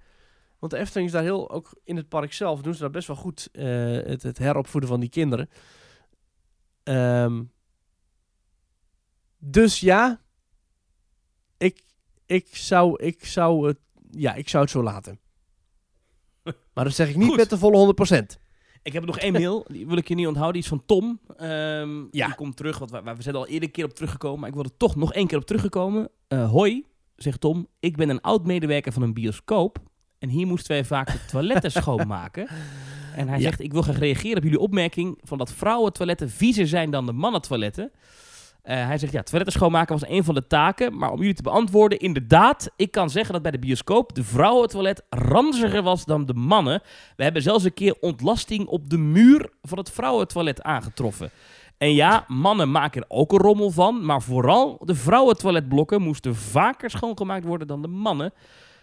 Want 0.60 0.72
de 0.72 0.78
Efteling 0.78 1.08
is 1.08 1.14
daar 1.14 1.24
heel, 1.24 1.52
ook 1.52 1.82
in 1.84 1.96
het 1.96 2.10
park 2.10 2.34
zelf, 2.34 2.62
doen 2.62 2.74
ze 2.74 2.80
daar 2.80 2.90
best 2.90 3.08
wel 3.08 3.16
goed 3.16 3.50
eh, 3.52 3.66
het, 3.92 4.24
het 4.24 4.38
heropvoeden 4.38 4.90
van 4.90 5.00
die 5.00 5.10
kinderen. 5.10 5.50
Ehm, 6.84 7.44
dus 9.38 9.80
ja, 9.80 10.22
ik, 11.58 11.84
ik, 12.26 12.56
zou, 12.56 13.04
ik, 13.04 13.26
zou 13.26 13.68
het, 13.68 13.80
ja, 14.12 14.34
ik 14.34 14.50
zou 14.50 14.64
het 14.64 14.72
zo 14.72 14.84
laten. 14.84 15.20
Maar 16.74 16.84
dat 16.84 16.94
zeg 16.94 17.10
ik 17.10 17.16
niet 17.16 17.28
Goed. 17.28 17.38
met 17.38 17.50
de 17.50 17.58
volle 17.58 17.96
100%. 18.38 18.43
Ik 18.84 18.94
heb 18.94 19.06
nog 19.06 19.20
één 19.20 19.32
mail, 19.34 19.66
die 19.68 19.88
wil 19.88 19.98
ik 19.98 20.08
je 20.08 20.16
niet 20.16 20.28
onthouden. 20.28 20.54
Die 20.54 20.62
is 20.64 20.68
van 20.78 20.86
Tom. 20.86 21.20
Ehm, 21.38 21.98
Ja. 22.12 22.26
Die 22.26 22.36
komt 22.36 22.56
terug, 22.58 22.78
want 22.78 22.92
we, 22.92 23.02
we 23.16 23.22
zijn 23.22 23.36
al 23.36 23.48
eerder 23.48 23.64
een 23.64 23.72
keer 23.72 23.86
op 23.86 23.94
teruggekomen. 23.94 24.40
Maar 24.40 24.50
ik 24.50 24.56
wil 24.56 24.64
er 24.64 24.78
toch 24.78 24.96
nog 24.96 25.14
één 25.14 25.28
keer 25.28 25.38
op 25.38 25.46
teruggekomen. 25.46 26.10
Eh, 26.28 26.50
hoi, 26.52 26.86
zegt 27.16 27.40
Tom. 27.42 27.68
Ik 27.80 27.96
ben 27.96 28.10
een 28.10 28.22
oud-medewerker 28.22 28.92
van 28.94 29.02
een 29.02 29.14
bioscoop. 29.14 29.78
En 30.20 30.30
hier 30.30 30.48
moesten 30.48 30.72
wij 30.72 30.86
vaak 30.86 31.12
de 31.12 31.26
toiletten 31.32 31.72
schoonmaken. 31.82 32.48
En 33.16 33.28
hij 33.28 33.38
Ja. 33.38 33.44
zegt, 33.44 33.60
ik 33.60 33.72
wil 33.74 33.82
graag 33.82 34.00
reageren 34.00 34.38
op 34.38 34.44
jullie 34.44 34.60
opmerking... 34.60 35.20
van 35.24 35.38
dat 35.38 35.52
vrouwentoiletten 35.54 36.30
viezer 36.30 36.68
zijn 36.68 36.92
dan 36.92 37.06
de 37.06 37.12
mannentoiletten. 37.14 37.92
Eh, 38.64 38.86
hij 38.86 38.98
zegt, 38.98 39.14
ja, 39.14 39.24
toiletten 39.24 39.60
schoonmaken 39.60 40.00
was 40.00 40.10
een 40.10 40.24
van 40.24 40.34
de 40.34 40.48
taken. 40.48 40.98
Maar 40.98 41.12
om 41.12 41.20
jullie 41.20 41.34
te 41.34 41.42
beantwoorden, 41.42 42.00
inderdaad... 42.00 42.72
ik 42.76 42.92
kan 42.92 43.10
zeggen 43.10 43.34
dat 43.34 43.42
bij 43.42 43.52
de 43.52 43.60
bioscoop 43.60 44.16
de 44.16 44.24
vrouwentoilet 44.24 45.04
ranziger 45.10 45.82
was 45.82 46.06
dan 46.06 46.26
de 46.26 46.34
mannen. 46.34 46.82
We 47.16 47.24
hebben 47.24 47.42
zelfs 47.42 47.64
een 47.64 47.74
keer 47.74 47.96
ontlasting 48.00 48.68
op 48.68 48.90
de 48.90 48.98
muur 48.98 49.50
van 49.62 49.78
het 49.78 49.92
vrouwentoilet 49.92 50.62
aangetroffen. 50.62 51.32
En 51.78 51.94
ja, 51.94 52.26
mannen 52.28 52.72
maken 52.72 53.02
er 53.02 53.08
ook 53.10 53.32
een 53.32 53.40
rommel 53.40 53.72
van, 53.72 54.06
maar 54.06 54.22
vooral 54.22 54.82
de 54.86 54.96
vrouwentoiletblokken 54.96 56.02
moesten 56.02 56.36
vaker 56.36 56.90
schoongemaakt 56.90 57.46
worden 57.46 57.68
dan 57.68 57.82
de 57.82 57.88
mannen. 57.88 58.34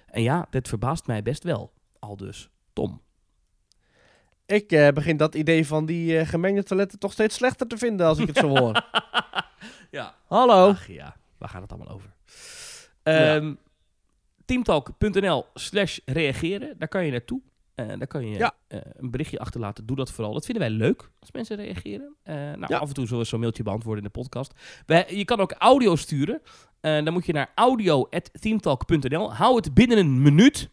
En 0.07 0.23
ja, 0.23 0.47
dit 0.51 0.69
verbaast 0.69 1.07
mij 1.07 1.23
best 1.23 1.43
wel. 1.43 1.73
Al 1.99 2.17
dus, 2.17 2.51
Tom. 2.73 3.01
Ik 4.51 4.73
eh, 4.73 4.89
begin 4.89 5.17
dat 5.17 5.35
idee 5.35 5.67
van 5.67 5.87
die 5.87 6.19
eh, 6.19 6.27
gemengde 6.29 6.63
toiletten 6.63 6.99
toch 6.99 7.13
steeds 7.13 7.35
slechter 7.37 7.67
te 7.67 7.79
vinden 7.79 8.07
als 8.07 8.19
ik 8.19 8.27
het 8.27 8.37
zo 8.37 8.49
hoor. 8.59 8.85
Ja. 9.91 10.15
Hallo. 10.27 10.69
Ach 10.69 10.87
ja, 10.87 11.17
waar 11.39 11.49
gaat 11.49 11.63
het 11.63 11.73
allemaal 11.73 11.95
over? 11.95 12.11
Ehm, 13.03 13.55
Teamtalk.nl 14.45 15.47
slash 15.55 15.99
reageren, 16.05 16.75
daar 16.79 16.89
kan 16.89 17.05
je 17.05 17.11
naartoe. 17.11 17.41
Eh, 17.75 17.87
daar 17.89 18.07
kan 18.07 18.27
je 18.27 18.39
Ja. 18.39 18.55
eh, 18.69 18.81
een 18.97 19.11
berichtje 19.11 19.39
achterlaten. 19.39 19.87
Doe 19.87 19.97
dat 19.97 20.11
vooral. 20.13 20.33
Dat 20.33 20.45
vinden 20.45 20.69
wij 20.69 20.73
leuk 20.77 21.11
als 21.21 21.33
mensen 21.33 21.57
reageren. 21.57 22.15
Eh, 22.23 22.35
nou, 22.35 22.65
Ja. 22.69 22.79
af 22.79 22.89
en 22.89 22.95
toe 22.95 23.07
zullen 23.07 23.23
we 23.23 23.29
zo'n 23.29 23.41
mailtje 23.41 23.63
beantwoorden 23.63 24.05
in 24.05 24.11
de 24.13 24.19
podcast. 24.21 24.53
Wij- 24.87 25.07
je 25.09 25.25
kan 25.25 25.41
ook 25.41 25.53
audio 25.53 25.97
sturen. 25.97 26.43
Eh, 26.81 27.05
dan 27.05 27.13
moet 27.13 27.27
je 27.27 27.33
naar 27.33 27.53
audio.teamtalk.nl. 27.55 29.35
Hou 29.35 29.57
het 29.57 29.75
binnen 29.75 29.99
een 29.99 30.23
minuut. 30.23 30.69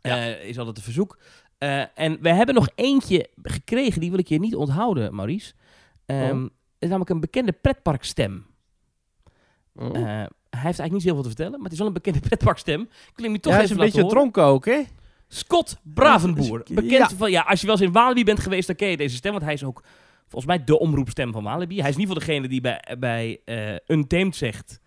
Eh, 0.00 0.44
is 0.44 0.58
altijd 0.58 0.76
een 0.76 0.82
verzoek. 0.82 1.18
Eh, 1.58 1.82
en 1.94 2.18
we 2.20 2.28
hebben 2.28 2.54
nog 2.54 2.68
eentje 2.74 3.28
gekregen, 3.42 4.00
die 4.00 4.10
wil 4.10 4.18
ik 4.18 4.28
je 4.28 4.38
niet 4.38 4.54
onthouden, 4.54 5.14
Maurice. 5.14 5.52
Oh. 6.06 6.16
Het 6.18 6.50
is 6.78 6.88
namelijk 6.88 7.10
een 7.10 7.20
bekende 7.20 7.52
pretparkstem. 7.52 8.46
Oh. 9.74 9.86
Eh, 9.86 10.02
hij 10.50 10.64
heeft 10.64 10.78
eigenlijk 10.78 10.92
niet 10.92 11.02
zoveel 11.02 11.22
te 11.22 11.28
vertellen, 11.28 11.52
maar 11.52 11.62
het 11.62 11.72
is 11.72 11.78
wel 11.78 11.86
een 11.86 11.92
bekende 11.92 12.20
pretparkstem. 12.28 12.88
Hem 13.14 13.32
je 13.32 13.40
toch 13.40 13.52
ja, 13.52 13.58
hij 13.58 13.64
is 13.64 13.70
even 13.70 13.82
een 13.82 13.90
beetje 13.90 14.08
dronken 14.08 14.42
ook, 14.42 14.64
hè? 14.64 14.82
Scott 15.28 15.78
Bravenboer. 15.82 16.62
Ja. 16.64 16.74
Bekend 16.74 17.12
van, 17.12 17.30
ja, 17.30 17.42
als 17.42 17.60
je 17.60 17.66
wel 17.66 17.76
eens 17.76 17.84
in 17.84 17.92
Walibi 17.92 18.24
bent 18.24 18.40
geweest, 18.40 18.66
dan 18.66 18.76
ken 18.76 18.88
je 18.88 18.96
deze 18.96 19.16
stem. 19.16 19.32
Want 19.32 19.44
hij 19.44 19.52
is 19.52 19.64
ook 19.64 19.82
volgens 20.28 20.44
mij 20.44 20.64
de 20.64 20.78
omroepstem 20.78 21.32
van 21.32 21.42
Walibi. 21.42 21.80
Hij 21.80 21.90
is 21.90 21.96
niet 21.96 22.06
voor 22.06 22.18
degene 22.18 22.48
die 22.48 22.60
bij, 22.60 22.96
bij 22.98 23.40
eh 23.44 23.74
Untamed 23.86 24.36
zegt 24.36 24.80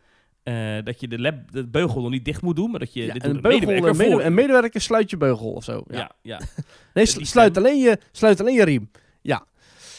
eh, 0.43 0.53
dat 0.83 0.99
je 0.99 1.07
de, 1.07 1.19
lab, 1.19 1.35
de 1.51 1.67
beugel 1.67 2.01
nog 2.01 2.11
niet 2.11 2.25
dicht 2.25 2.41
moet 2.41 2.55
doen. 2.55 2.69
Maar 2.71 2.79
dat 2.79 2.93
je 2.93 3.05
Ja, 3.05 3.13
dit 3.13 3.23
een, 3.23 3.41
beugel, 3.41 3.59
medewerker 3.59 3.89
een, 3.89 3.97
mede- 3.97 4.11
voor. 4.11 4.21
een 4.23 4.33
medewerker 4.33 4.81
sluit 4.81 5.09
je 5.09 5.17
beugel 5.17 5.51
of 5.51 5.63
zo. 5.63 5.83
Ja. 5.87 5.97
Ja, 5.97 6.11
ja. 6.21 6.39
Nee, 6.93 7.05
sluit, 7.05 7.57
alleen 7.57 7.77
je, 7.79 7.97
sluit 8.11 8.39
alleen 8.39 8.53
je 8.55 8.63
riem. 8.63 8.91
Ja. 9.21 9.43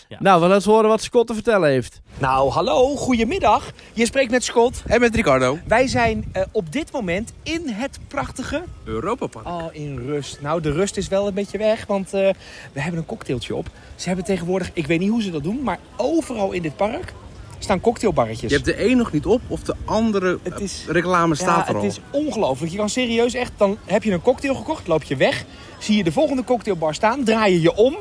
Ja. 0.09 0.17
Nou, 0.21 0.41
we 0.43 0.47
laten 0.49 0.71
horen 0.71 0.89
wat 0.89 1.03
Scott 1.03 1.27
te 1.27 1.35
vertellen 1.35 1.69
heeft. 1.69 2.01
Nou, 2.19 2.51
hallo, 2.51 2.97
goedemiddag. 2.97 3.71
Je 3.93 4.07
spreekt 4.07 4.31
met 4.31 4.45
Scott. 4.45 4.83
En 4.87 5.01
met 5.01 5.15
Ricardo. 5.15 5.59
Wij 5.67 5.87
zijn 5.87 6.25
eh, 6.33 6.43
op 6.53 6.73
dit 6.73 6.93
moment 6.93 7.33
in 7.43 7.69
het 7.69 7.99
prachtige... 8.09 8.63
Europa 8.85 9.27
Park. 9.27 9.47
Oh, 9.47 9.65
in 9.73 9.99
rust. 9.99 10.41
Nou, 10.41 10.61
de 10.61 10.73
rust 10.73 10.97
is 10.97 11.09
wel 11.09 11.27
een 11.27 11.35
beetje 11.35 11.59
weg, 11.59 11.87
want 11.87 12.15
eh, 12.15 12.29
we 12.73 12.81
hebben 12.81 13.01
een 13.01 13.07
cocktailtje 13.07 13.55
op. 13.57 13.69
Ze 13.97 14.07
hebben 14.07 14.25
tegenwoordig, 14.27 14.71
ik 14.73 14.87
weet 14.87 14.99
niet 15.01 15.11
hoe 15.11 15.23
ze 15.23 15.31
dat 15.31 15.43
doen, 15.43 15.63
maar 15.63 15.79
overal 15.97 16.53
in 16.53 16.63
dit 16.63 16.77
park 16.77 17.13
staan 17.65 17.81
cocktailbarretjes. 17.81 18.51
Je 18.51 18.57
hebt 18.57 18.69
de 18.69 18.91
een 18.91 18.97
nog 18.97 19.13
niet 19.13 19.27
op 19.27 19.41
of 19.47 19.61
de 19.63 19.75
andere 19.85 20.39
Het 20.43 20.55
eh, 20.55 20.61
is- 20.61 20.85
reclame 20.89 21.35
staat 21.35 21.67
ja, 21.67 21.69
er 21.69 21.75
al. 21.77 21.83
het 21.83 21.91
is 21.93 22.01
ongelooflijk. 22.11 22.73
Je 22.73 22.79
kan 22.79 22.89
serieus 22.89 23.35
echt, 23.35 23.53
dan 23.57 23.79
heb 23.85 24.03
je 24.03 24.13
een 24.13 24.23
cocktail 24.23 24.55
gekocht, 24.55 24.87
loop 24.87 25.03
je 25.03 25.17
weg, 25.17 25.45
zie 25.79 25.97
je 25.97 26.05
de 26.05 26.13
volgende 26.13 26.45
cocktailbar 26.45 26.95
staan, 26.95 27.25
draai 27.25 27.53
je 27.53 27.61
je 27.61 27.75
om, 27.75 27.97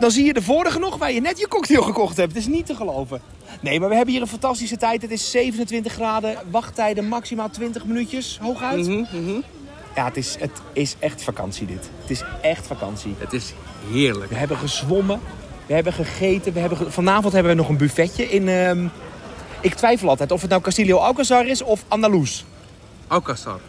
dan 0.00 0.10
zie 0.10 0.24
je 0.24 0.32
de 0.32 0.42
vorige 0.42 0.78
nog 0.78 0.96
waar 0.96 1.12
je 1.12 1.20
net 1.20 1.38
je 1.38 1.48
cocktail 1.48 1.82
gekocht 1.82 2.16
hebt. 2.16 2.28
Het 2.32 2.40
is 2.40 2.46
niet 2.46 2.66
te 2.66 2.74
geloven. 2.74 3.20
Nee, 3.60 3.80
maar 3.80 3.88
we 3.88 3.94
hebben 3.94 4.12
hier 4.14 4.22
een 4.22 4.28
fantastische 4.28 4.76
tijd. 4.76 5.02
Het 5.02 5.10
is 5.10 5.30
27 5.30 5.92
graden, 5.92 6.36
wachttijden 6.50 7.08
maximaal 7.08 7.50
20 7.50 7.84
minuutjes, 7.84 8.38
hooguit. 8.42 8.86
Mhm, 8.86 9.04
mhm. 9.22 9.40
Ja, 9.94 10.04
het 10.04 10.16
is, 10.16 10.36
het 10.38 10.50
is 10.72 10.96
echt 10.98 11.22
vakantie 11.22 11.66
dit. 11.66 11.90
Het 12.00 12.10
is 12.10 12.22
echt 12.42 12.66
vakantie. 12.66 13.14
Het 13.18 13.32
is 13.32 13.52
heerlijk. 13.90 14.30
We 14.30 14.36
hebben 14.36 14.56
gezwommen, 14.56 15.20
we 15.68 15.74
hebben 15.74 15.92
gegeten. 15.92 16.52
We 16.52 16.60
hebben 16.60 16.78
ge- 16.78 16.90
Vanavond 16.90 17.32
hebben 17.32 17.52
we 17.52 17.58
nog 17.58 17.68
een 17.68 17.76
buffetje 17.76 18.28
in... 18.30 18.48
ehm, 18.48 18.86
ik 19.60 19.74
twijfel 19.74 20.08
altijd 20.08 20.32
of 20.32 20.40
het 20.40 20.50
nou 20.50 20.62
Castillo 20.62 20.96
Alcazar 20.98 21.46
is 21.46 21.62
of 21.62 21.84
Andalus. 21.88 22.44
Alcazar. 23.06 23.60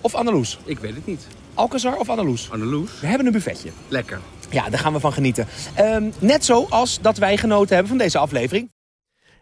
Of 0.00 0.14
Andalus. 0.14 0.58
Ik 0.64 0.78
weet 0.78 0.94
het 0.94 1.06
niet. 1.06 1.26
Alcazar 1.54 1.96
of 1.96 2.08
Andalus. 2.08 2.48
Andaluсь. 2.50 3.00
We 3.00 3.06
hebben 3.06 3.26
een 3.26 3.32
buffetje. 3.32 3.70
Lekker. 3.88 4.20
Ja, 4.50 4.68
daar 4.68 4.78
gaan 4.78 4.92
we 4.92 5.00
van 5.00 5.12
genieten. 5.12 5.46
Ehm, 5.74 6.10
net 6.18 6.44
zoals 6.44 6.98
dat 7.00 7.18
wij 7.18 7.36
genoten 7.36 7.68
hebben 7.70 7.88
van 7.88 7.98
deze 7.98 8.18
aflevering. 8.18 8.72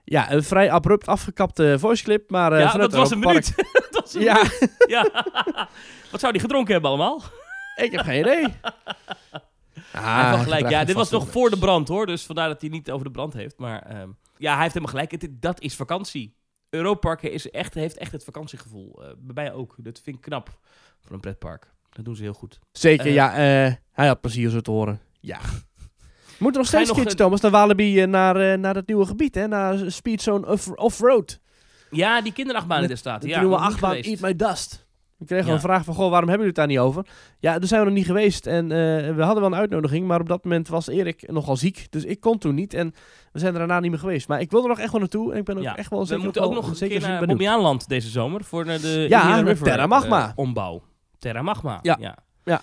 Ja, 0.05 0.33
een 0.33 0.45
vrij 0.45 0.71
abrupt 0.71 1.07
afgekapte 1.07 1.77
voiceclip, 1.79 2.31
maar... 2.31 2.53
eh, 2.53 2.61
ja, 2.61 2.73
dat 2.73 2.93
was 2.93 3.11
een 3.11 3.19
minuut. 3.19 3.53
dat 3.91 4.03
was 4.03 4.15
een 4.15 4.21
Ja, 4.23 4.43
Ja. 4.87 5.11
Wat 6.11 6.21
zou 6.21 6.33
die 6.33 6.41
gedronken 6.41 6.73
hebben 6.73 6.91
allemaal? 6.91 7.23
ik 7.77 7.93
heb 7.93 8.01
geen 8.01 8.21
idee. 8.21 8.45
hij 9.91 10.03
Ah, 10.03 10.17
heeft 10.19 10.35
wel 10.35 10.39
gelijk. 10.45 10.69
Ja, 10.71 10.85
dit 10.85 10.95
was 10.95 11.11
nog 11.11 11.29
voor 11.31 11.51
de 11.51 11.59
brand 11.59 11.89
hoor. 11.89 12.07
Dus 12.07 12.23
vandaar 12.27 12.49
dat 12.49 12.61
hij 12.61 12.71
niet 12.71 12.91
over 12.91 13.05
de 13.05 13.11
brand 13.11 13.33
heeft. 13.33 13.59
Maar 13.59 13.83
ehm, 13.83 14.09
ja, 14.37 14.53
hij 14.53 14.63
heeft 14.63 14.75
helemaal 14.75 14.95
gelijk. 14.95 15.11
Het, 15.11 15.29
dat 15.31 15.61
is 15.61 15.75
vakantie. 15.77 16.35
Europark 16.71 17.23
is 17.23 17.51
echt, 17.51 17.75
heeft 17.75 17.97
echt 17.97 18.13
het 18.13 18.25
vakantiegevoel. 18.25 19.03
Eh, 19.03 19.11
bij 19.19 19.45
mij 19.45 19.53
ook. 19.53 19.75
Dat 19.77 20.01
vind 20.05 20.17
ik 20.17 20.23
knap 20.23 20.59
voor 21.01 21.13
een 21.15 21.21
pretpark. 21.21 21.73
Dat 21.91 22.05
doen 22.05 22.17
ze 22.17 22.23
heel 22.23 22.33
goed. 22.33 22.59
Zeker, 22.73 23.07
Eh, 23.07 23.13
ja. 23.15 23.31
eh, 23.33 23.75
hij 23.93 24.07
had 24.07 24.21
plezier 24.21 24.51
zo 24.51 24.61
te 24.61 24.71
horen. 24.71 25.01
Ja. 25.21 25.39
We 26.27 26.47
moeten 26.47 26.61
nog 26.61 26.71
steeds 26.71 26.89
nog 26.89 26.97
keertje, 26.97 27.17
Thomas, 27.17 27.41
naar 27.41 27.51
Walibi, 27.51 28.07
naar, 28.07 28.59
naar 28.59 28.75
het 28.75 28.87
nieuwe 28.87 29.07
gebied, 29.07 29.35
hè? 29.35 29.47
Naar 29.49 29.91
Speedzone 29.91 30.47
off- 30.47 30.69
Off-Road. 30.75 31.41
Ja, 31.91 32.21
die 32.23 32.33
kinderachtbanen 32.33 32.83
Met 32.83 32.91
er 32.91 32.97
staat. 32.97 33.23
de 33.23 33.29
Ja, 33.29 33.39
nieuwe 33.41 33.57
achtbaan. 33.57 33.95
Eat 33.95 34.21
My 34.21 34.37
Dust. 34.37 34.87
We 35.21 35.27
kregen 35.27 35.47
Ja. 35.47 35.53
een 35.53 35.61
vraag 35.61 35.85
van, 35.85 35.95
goh, 35.95 36.11
waarom 36.11 36.29
hebben 36.29 36.47
jullie 36.47 36.47
het 36.47 36.57
daar 36.57 36.67
niet 36.67 36.95
over? 36.97 37.07
Ja, 37.39 37.59
daar 37.59 37.69
zijn 37.69 37.81
we 37.81 37.87
nog 37.87 37.97
niet 37.97 38.07
geweest. 38.07 38.47
En 38.47 38.65
eh, 38.65 39.15
we 39.15 39.23
hadden 39.23 39.43
wel 39.43 39.53
een 39.53 39.59
uitnodiging, 39.59 40.07
maar 40.07 40.21
op 40.21 40.29
dat 40.29 40.45
moment 40.45 40.69
was 40.69 40.87
Erik 40.89 41.31
nogal 41.33 41.57
ziek. 41.57 41.87
Dus 41.91 42.05
ik 42.05 42.21
kon 42.21 42.39
toen 42.39 42.55
niet. 42.55 42.75
En 42.75 42.95
we 43.33 43.39
zijn 43.39 43.53
er 43.53 43.59
daarna 43.59 43.81
niet 43.81 43.91
meer 43.91 44.01
geweest. 44.01 44.29
Maar 44.29 44.41
ik 44.41 44.51
wil 44.51 44.63
er 44.63 44.69
nog 44.69 44.79
echt 44.79 44.91
wel 44.91 45.01
naartoe. 45.01 45.33
En 45.33 45.39
ik 45.39 45.45
ben 45.45 45.57
ook 45.57 45.63
Ja. 45.63 45.77
echt 45.77 45.91
wel 45.91 46.01
We 46.01 46.07
zeker 46.07 46.23
moeten 46.25 46.43
wel- 46.43 46.51
ook 46.51 46.57
nog 46.57 46.69
een 46.69 46.77
zeker 46.77 46.99
keer 47.01 47.09
naar. 47.09 47.27
Bobbejaanland 47.27 47.89
deze 47.89 48.09
zomer. 48.09 48.45
Voor 48.45 48.65
de, 48.65 48.81
de 48.81 49.07
Ja, 49.09 49.21
Indian 49.23 49.45
met 49.45 49.53
River, 49.53 49.67
Terra 49.67 49.87
Magma. 49.87 50.25
eh, 50.27 50.33
ombouw. 50.35 50.83
Terra 51.19 51.43
Magma. 51.43 51.79
Ja. 51.83 51.97
ja. 52.01 52.17
Ja, 52.45 52.61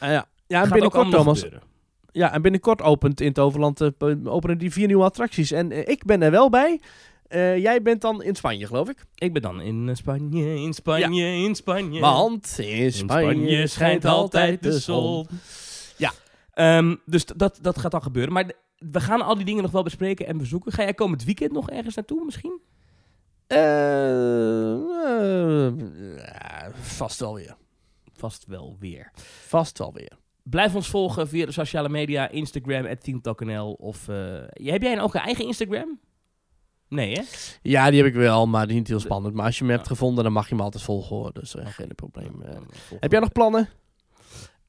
ja, 0.48 0.64
en 0.64 0.70
binnenkort, 0.70 1.12
Thomas. 1.12 1.40
gebeuren. 1.42 1.68
Ja, 2.12 2.34
en 2.34 2.42
binnenkort 2.42 2.82
opent 2.82 3.22
in 3.22 3.34
Toverland 3.34 3.82
eh, 3.82 3.88
p- 3.98 4.28
openen 4.28 4.58
die 4.58 4.72
vier 4.72 4.88
nieuwe 4.88 5.04
attracties. 5.04 5.52
En 5.52 5.72
eh, 5.72 5.88
ik 5.88 6.06
ben 6.06 6.22
er 6.22 6.32
wel 6.32 6.50
bij. 6.50 6.80
Eh, 7.28 7.58
jij 7.58 7.82
bent 7.82 8.02
dan 8.02 8.24
in 8.24 8.36
Spanje, 8.36 8.68
geloof 8.68 8.90
ik. 8.90 9.06
Ik 9.16 9.34
ben 9.34 9.42
dan 9.42 9.62
in 9.62 9.90
eh, 9.90 9.96
Spanje, 9.96 10.56
in 10.56 10.74
Spanje, 10.74 11.26
in 11.26 11.56
Spanje. 11.56 12.00
Want 12.00 12.60
in 12.60 12.92
Spanje, 12.92 13.68
schijnt 13.68 14.06
altijd 14.06 14.64
de 14.64 14.80
zon. 14.80 15.28
Ja. 15.98 16.12
Ehm, 16.54 16.96
dus 17.06 17.26
dat, 17.26 17.60
dat 17.62 17.80
gaat 17.80 17.92
dan 17.92 18.02
gebeuren. 18.02 18.34
Maar 18.34 18.52
we 18.78 19.00
gaan 19.00 19.22
al 19.22 19.36
die 19.36 19.46
dingen 19.46 19.64
nog 19.64 19.72
wel 19.72 19.84
bespreken 19.84 20.28
en 20.28 20.38
bezoeken. 20.38 20.72
Ga 20.72 20.84
jij 20.84 20.94
komend 20.94 21.24
weekend 21.24 21.52
nog 21.52 21.70
ergens 21.70 21.96
naartoe 21.96 22.26
misschien? 22.26 22.60
Eh, 23.48 24.78
vast 26.82 27.20
wel 27.20 27.36
weer. 27.36 27.56
Vast 28.14 28.46
wel 28.46 28.76
weer. 28.80 29.12
Vast 29.48 29.78
wel 29.78 29.94
weer. 29.94 30.18
Blijf 30.44 30.76
ons 30.76 30.90
volgen 30.90 31.28
via 31.28 31.46
de 31.46 31.52
sociale 31.52 31.90
media, 31.90 32.30
Instagram, 32.30 32.98
@teamtalknl 32.98 33.72
Of 33.72 34.06
heb 34.54 34.82
jij 34.82 35.02
ook 35.02 35.14
een 35.14 35.22
eigen 35.22 35.46
Instagram? 35.46 36.00
Nee, 36.90 37.14
hè? 37.14 37.22
Ja, 37.62 37.90
die 37.90 37.98
heb 38.04 38.08
ik 38.10 38.16
wel, 38.16 38.48
maar 38.48 38.62
die 38.62 38.72
is 38.72 38.78
niet 38.78 38.88
heel 38.88 39.00
spannend. 39.00 39.34
Maar 39.34 39.46
als 39.46 39.58
je 39.58 39.64
me 39.66 39.72
hebt 39.72 39.88
gevonden, 39.88 40.24
dan 40.24 40.34
mag 40.34 40.50
je 40.50 40.56
me 40.56 40.62
altijd 40.62 40.84
volgen 40.84 41.16
hoor. 41.16 41.34
Dus 41.34 41.56
eh, 41.56 41.66
geen 41.68 41.96
probleem. 41.96 42.42
eh. 42.42 42.52
Volgen 42.52 42.98
heb 43.00 43.12
jij 43.12 43.20
nog 43.20 43.32
plannen? 43.32 43.70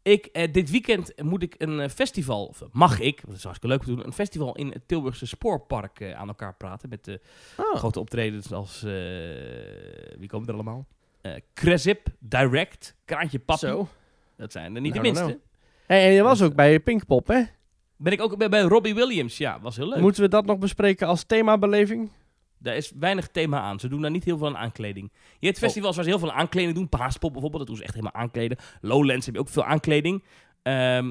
Ik, 0.03 0.27
eh, 0.27 0.53
dit 0.53 0.71
weekend 0.71 1.13
moet 1.23 1.43
ik 1.43 1.55
een 1.59 1.81
eh, 1.81 1.89
festival, 1.89 2.47
of 2.47 2.63
mag 2.73 3.01
ik, 3.01 3.21
dat 3.27 3.37
is 3.37 3.43
hartstikke 3.43 3.77
leuk 3.77 3.85
te 3.85 3.95
doen, 3.95 4.07
een 4.07 4.13
festival 4.13 4.55
in 4.55 4.69
het 4.69 4.89
Tilburgse 4.89 5.27
Spoorpark 5.27 6.01
eh, 6.01 6.13
aan 6.15 6.29
elkaar 6.29 6.55
praten. 6.55 6.89
Met 6.89 7.05
de 7.05 7.21
Oh. 7.57 7.77
grote 7.77 8.01
optredens 8.01 8.53
als, 8.53 8.83
eh, 8.83 8.91
wie 10.19 10.29
komen 10.29 10.49
er 10.49 10.55
allemaal? 10.55 10.87
Eh 11.21 11.33
Cresip, 11.55 12.07
Direct, 12.19 12.95
Kraantje 13.05 13.39
Papi. 13.39 13.67
Zo. 13.67 13.89
Dat 14.37 14.53
zijn 14.53 14.75
er 14.75 14.81
niet 14.81 14.95
Nou, 14.95 15.07
de 15.07 15.13
nou, 15.13 15.27
minste. 15.27 15.47
Hey, 15.87 16.07
en 16.07 16.13
je 16.13 16.23
was 16.23 16.43
ook 16.43 16.55
bij 16.55 16.81
Pinkpop, 16.81 17.27
hè? 17.27 17.43
Ben 17.99 18.13
ik 18.13 18.21
ook 18.21 18.37
bij, 18.37 18.49
bij 18.49 18.61
Robbie 18.63 18.95
Williams, 18.95 19.39
ja, 19.39 19.61
was 19.61 19.77
heel 19.77 19.89
leuk. 19.89 20.01
Moeten 20.01 20.23
we 20.23 20.29
dat 20.29 20.47
nog 20.47 20.59
bespreken 20.59 21.07
als 21.07 21.25
themabeleving? 21.25 22.11
Daar 22.59 22.77
is 22.77 22.93
weinig 22.99 23.29
thema 23.29 23.61
aan. 23.61 23.81
Ze 23.81 23.89
doen 23.89 24.01
daar 24.01 24.11
niet 24.11 24.25
heel 24.25 24.39
veel 24.39 24.47
aan 24.47 24.57
aankleding. 24.57 25.13
Je 25.39 25.47
hebt 25.47 25.59
festivals 25.59 25.95
waar 25.95 26.05
ze 26.05 26.11
heel 26.11 26.19
veel 26.19 26.33
aan 26.33 26.39
aankleding 26.39 26.75
doen. 26.75 26.89
Paaspop 26.89 27.33
bijvoorbeeld, 27.33 27.61
dat 27.61 27.67
doen 27.67 27.77
ze 27.77 27.83
echt 27.83 27.95
helemaal 27.95 28.23
aankleden. 28.23 28.59
Lowlands 28.81 29.27
heb 29.27 29.35
je 29.35 29.41
ook 29.41 29.49
veel 29.49 29.65
aankleding. 29.65 30.25
Eh, 30.63 31.09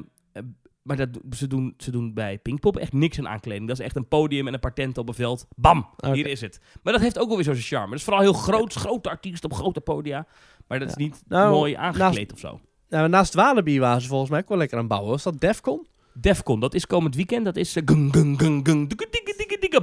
maar 0.82 0.98
dat, 0.98 1.10
ze, 1.36 1.48
doen, 1.48 1.74
ze 1.78 1.92
doen 1.92 2.14
bij 2.14 2.38
Pinkpop 2.38 2.78
echt 2.78 2.94
niks 2.94 3.20
aan 3.20 3.28
aankleding. 3.28 3.68
Dat 3.68 3.80
is 3.80 3.86
echt 3.86 3.96
een 3.96 4.08
podium 4.08 4.48
en 4.48 4.54
een 4.54 4.60
paar 4.60 4.74
tenten 4.74 5.02
op 5.02 5.08
een 5.10 5.14
veld. 5.16 5.48
Bam, 5.56 5.90
hier 6.12 6.28
is 6.28 6.42
het. 6.42 6.60
Maar 6.84 6.94
dat 6.94 7.02
heeft 7.02 7.20
ook 7.20 7.28
wel 7.28 7.36
weer 7.36 7.46
zo'n 7.46 7.56
charme. 7.56 7.90
Dat 7.90 7.98
is 7.98 8.04
vooral 8.04 8.22
heel 8.22 8.34
groot, 8.34 8.74
grote 8.74 9.10
artiesten 9.10 9.52
op 9.52 9.58
grote 9.58 9.82
podia. 9.82 10.26
Maar 10.68 10.80
dat 10.80 10.88
is 10.88 10.96
Ja. 10.96 11.02
niet 11.04 11.24
Nou, 11.28 11.52
mooi 11.54 11.74
aangekleed 11.74 12.34
of 12.34 12.40
zo. 12.40 12.60
Nou, 12.90 13.10
naast 13.10 13.34
Walibi 13.34 13.80
waren 13.80 14.02
ze 14.02 14.08
volgens 14.08 14.30
mij 14.30 14.40
ook 14.40 14.50
wel 14.50 14.58
lekker 14.58 14.76
aan 14.78 14.84
het 14.84 14.92
bouwen. 14.92 15.12
Was 15.12 15.24
dat 15.24 15.40
Defcon? 15.40 15.88
Defcon, 16.22 16.60
dat 16.60 16.74
is 16.74 16.88
komend 16.88 17.16
weekend. 17.16 17.46
Dat 17.46 17.56
is 17.56 17.72
gung, 17.86 18.14
gung, 18.14 18.40
gung, 18.40 18.68
gung, 18.68 18.88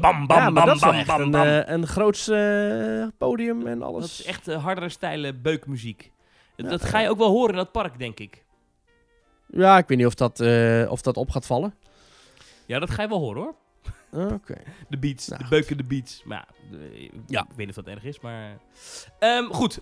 bam, 0.01 0.27
bam, 0.27 0.37
ja, 0.37 0.51
maar 0.51 0.53
bam, 0.53 0.65
dat 0.67 0.75
is 0.95 1.05
bam, 1.05 1.21
een, 1.21 1.31
bam. 1.31 1.47
eh, 1.47 1.69
een 1.69 1.87
groots 1.87 2.29
eh, 2.29 3.07
podium 3.19 3.67
en 3.67 3.83
alles. 3.83 4.01
Dat 4.01 4.11
is 4.11 4.25
echt 4.25 4.49
eh, 4.49 4.63
hardere 4.65 4.89
stijle 4.89 5.35
beukmuziek. 5.35 6.13
Ja, 6.57 6.69
dat 6.69 6.85
ga 6.85 6.99
je 7.01 7.09
ook 7.09 7.19
wel 7.19 7.29
horen 7.31 7.51
in 7.51 7.57
dat 7.57 7.73
park, 7.73 7.99
denk 7.99 8.19
ik. 8.21 8.45
Ja, 9.49 9.79
ik 9.79 9.89
weet 9.89 9.99
niet 9.99 10.07
of 10.07 10.15
dat, 10.15 10.41
of 10.91 11.03
dat 11.03 11.17
op 11.17 11.31
gaat 11.31 11.47
vallen. 11.47 11.75
Ja, 12.67 12.79
dat 12.79 12.91
ga 12.91 13.03
je 13.03 13.09
wel 13.09 13.19
horen 13.19 13.43
hoor. 13.43 13.55
Oké. 14.33 14.55
De 14.89 14.99
beats, 14.99 15.29
Nou, 15.29 15.43
de 15.43 15.49
beuken, 15.49 15.77
de 15.77 15.85
beats. 15.85 16.23
Maar 16.25 16.39
ja, 16.39 16.69
de- 16.79 17.11
Ja. 17.27 17.41
ik 17.43 17.47
weet 17.57 17.67
niet 17.67 17.79
of 17.79 17.85
dat 17.85 17.95
erg 17.95 18.05
is, 18.05 18.21
maar... 18.21 18.59
Ehm, 19.19 19.45
goed, 19.45 19.81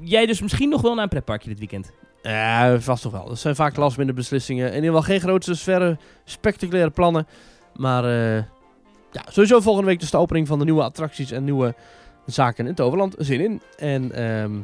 jij 0.00 0.26
dus 0.26 0.40
misschien 0.40 0.68
nog 0.68 0.80
wel 0.82 0.94
naar 0.94 1.02
een 1.02 1.08
pretparkje 1.08 1.48
dit 1.48 1.58
weekend. 1.58 1.92
Ja, 2.30 2.80
vast 2.80 3.02
toch 3.02 3.12
wel. 3.12 3.28
Dat 3.28 3.38
zijn 3.38 3.54
vaak 3.54 3.76
last 3.76 3.96
minder 3.96 4.14
beslissingen. 4.14 4.68
In 4.68 4.74
ieder 4.74 4.86
geval 4.88 5.02
geen 5.02 5.20
grote, 5.20 5.54
verre, 5.54 5.98
spectaculaire 6.24 6.90
plannen. 6.90 7.26
Maar 7.76 8.04
eh, 8.04 8.36
ja, 9.12 9.22
sowieso 9.28 9.60
volgende 9.60 9.88
week 9.88 10.00
dus 10.00 10.10
de 10.10 10.16
opening 10.16 10.46
van 10.46 10.58
de 10.58 10.64
nieuwe 10.64 10.82
attracties 10.82 11.30
en 11.30 11.44
nieuwe 11.44 11.74
zaken 12.26 12.64
in 12.64 12.70
het 12.70 12.80
Overland. 12.80 13.14
Zin 13.18 13.40
in. 13.40 13.60
En 13.76 14.12
ehm, 14.12 14.54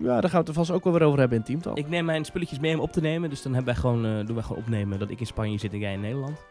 ja, 0.00 0.20
daar 0.20 0.22
gaan 0.22 0.30
we 0.30 0.36
het 0.36 0.48
er 0.48 0.54
vast 0.54 0.70
ook 0.70 0.84
wel 0.84 0.92
weer 0.92 1.02
over 1.02 1.18
hebben 1.18 1.38
in 1.38 1.44
Teamtalk. 1.44 1.78
Ik 1.78 1.88
neem 1.88 2.04
mijn 2.04 2.24
spulletjes 2.24 2.58
mee 2.58 2.74
om 2.74 2.80
op 2.80 2.92
te 2.92 3.00
nemen. 3.00 3.30
Dus 3.30 3.42
dan 3.42 3.54
hebben 3.54 3.72
wij 3.72 3.82
gewoon, 3.82 4.04
eh, 4.06 4.26
doen 4.26 4.34
wij 4.34 4.44
gewoon 4.44 4.62
opnemen 4.62 4.98
dat 4.98 5.10
ik 5.10 5.20
in 5.20 5.26
Spanje 5.26 5.58
zit 5.58 5.72
en 5.72 5.78
jij 5.78 5.92
in 5.92 6.00
Nederland. 6.00 6.44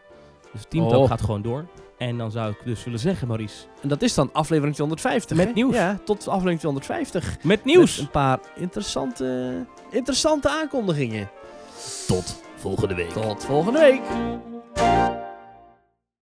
Dus 0.52 0.64
Teamtalk 0.68 1.02
Oh. 1.02 1.08
gaat 1.08 1.20
gewoon 1.20 1.42
door. 1.42 1.66
En 1.98 2.18
dan 2.18 2.30
zou 2.30 2.50
ik 2.50 2.56
dus 2.64 2.84
willen 2.84 2.98
zeggen, 2.98 3.28
Maurice, 3.28 3.64
En 3.82 3.88
dat 3.88 4.02
is 4.02 4.14
dan 4.14 4.30
aflevering 4.32 4.74
250. 4.74 5.36
Met 5.36 5.46
hè? 5.46 5.52
nieuws. 5.52 5.74
Ja, 5.74 5.98
tot 6.04 6.28
aflevering 6.28 6.58
250. 6.58 7.36
met 7.42 7.64
nieuws. 7.64 7.96
Met 7.96 8.04
een 8.06 8.10
paar 8.10 8.38
interessante, 8.56 9.66
interessante 9.92 10.48
aankondigingen. 10.48 11.30
Tot 12.06 12.40
volgende 12.56 12.94
week. 12.94 13.10
Tot 13.10 13.44
volgende 13.44 13.78
week. 13.78 14.02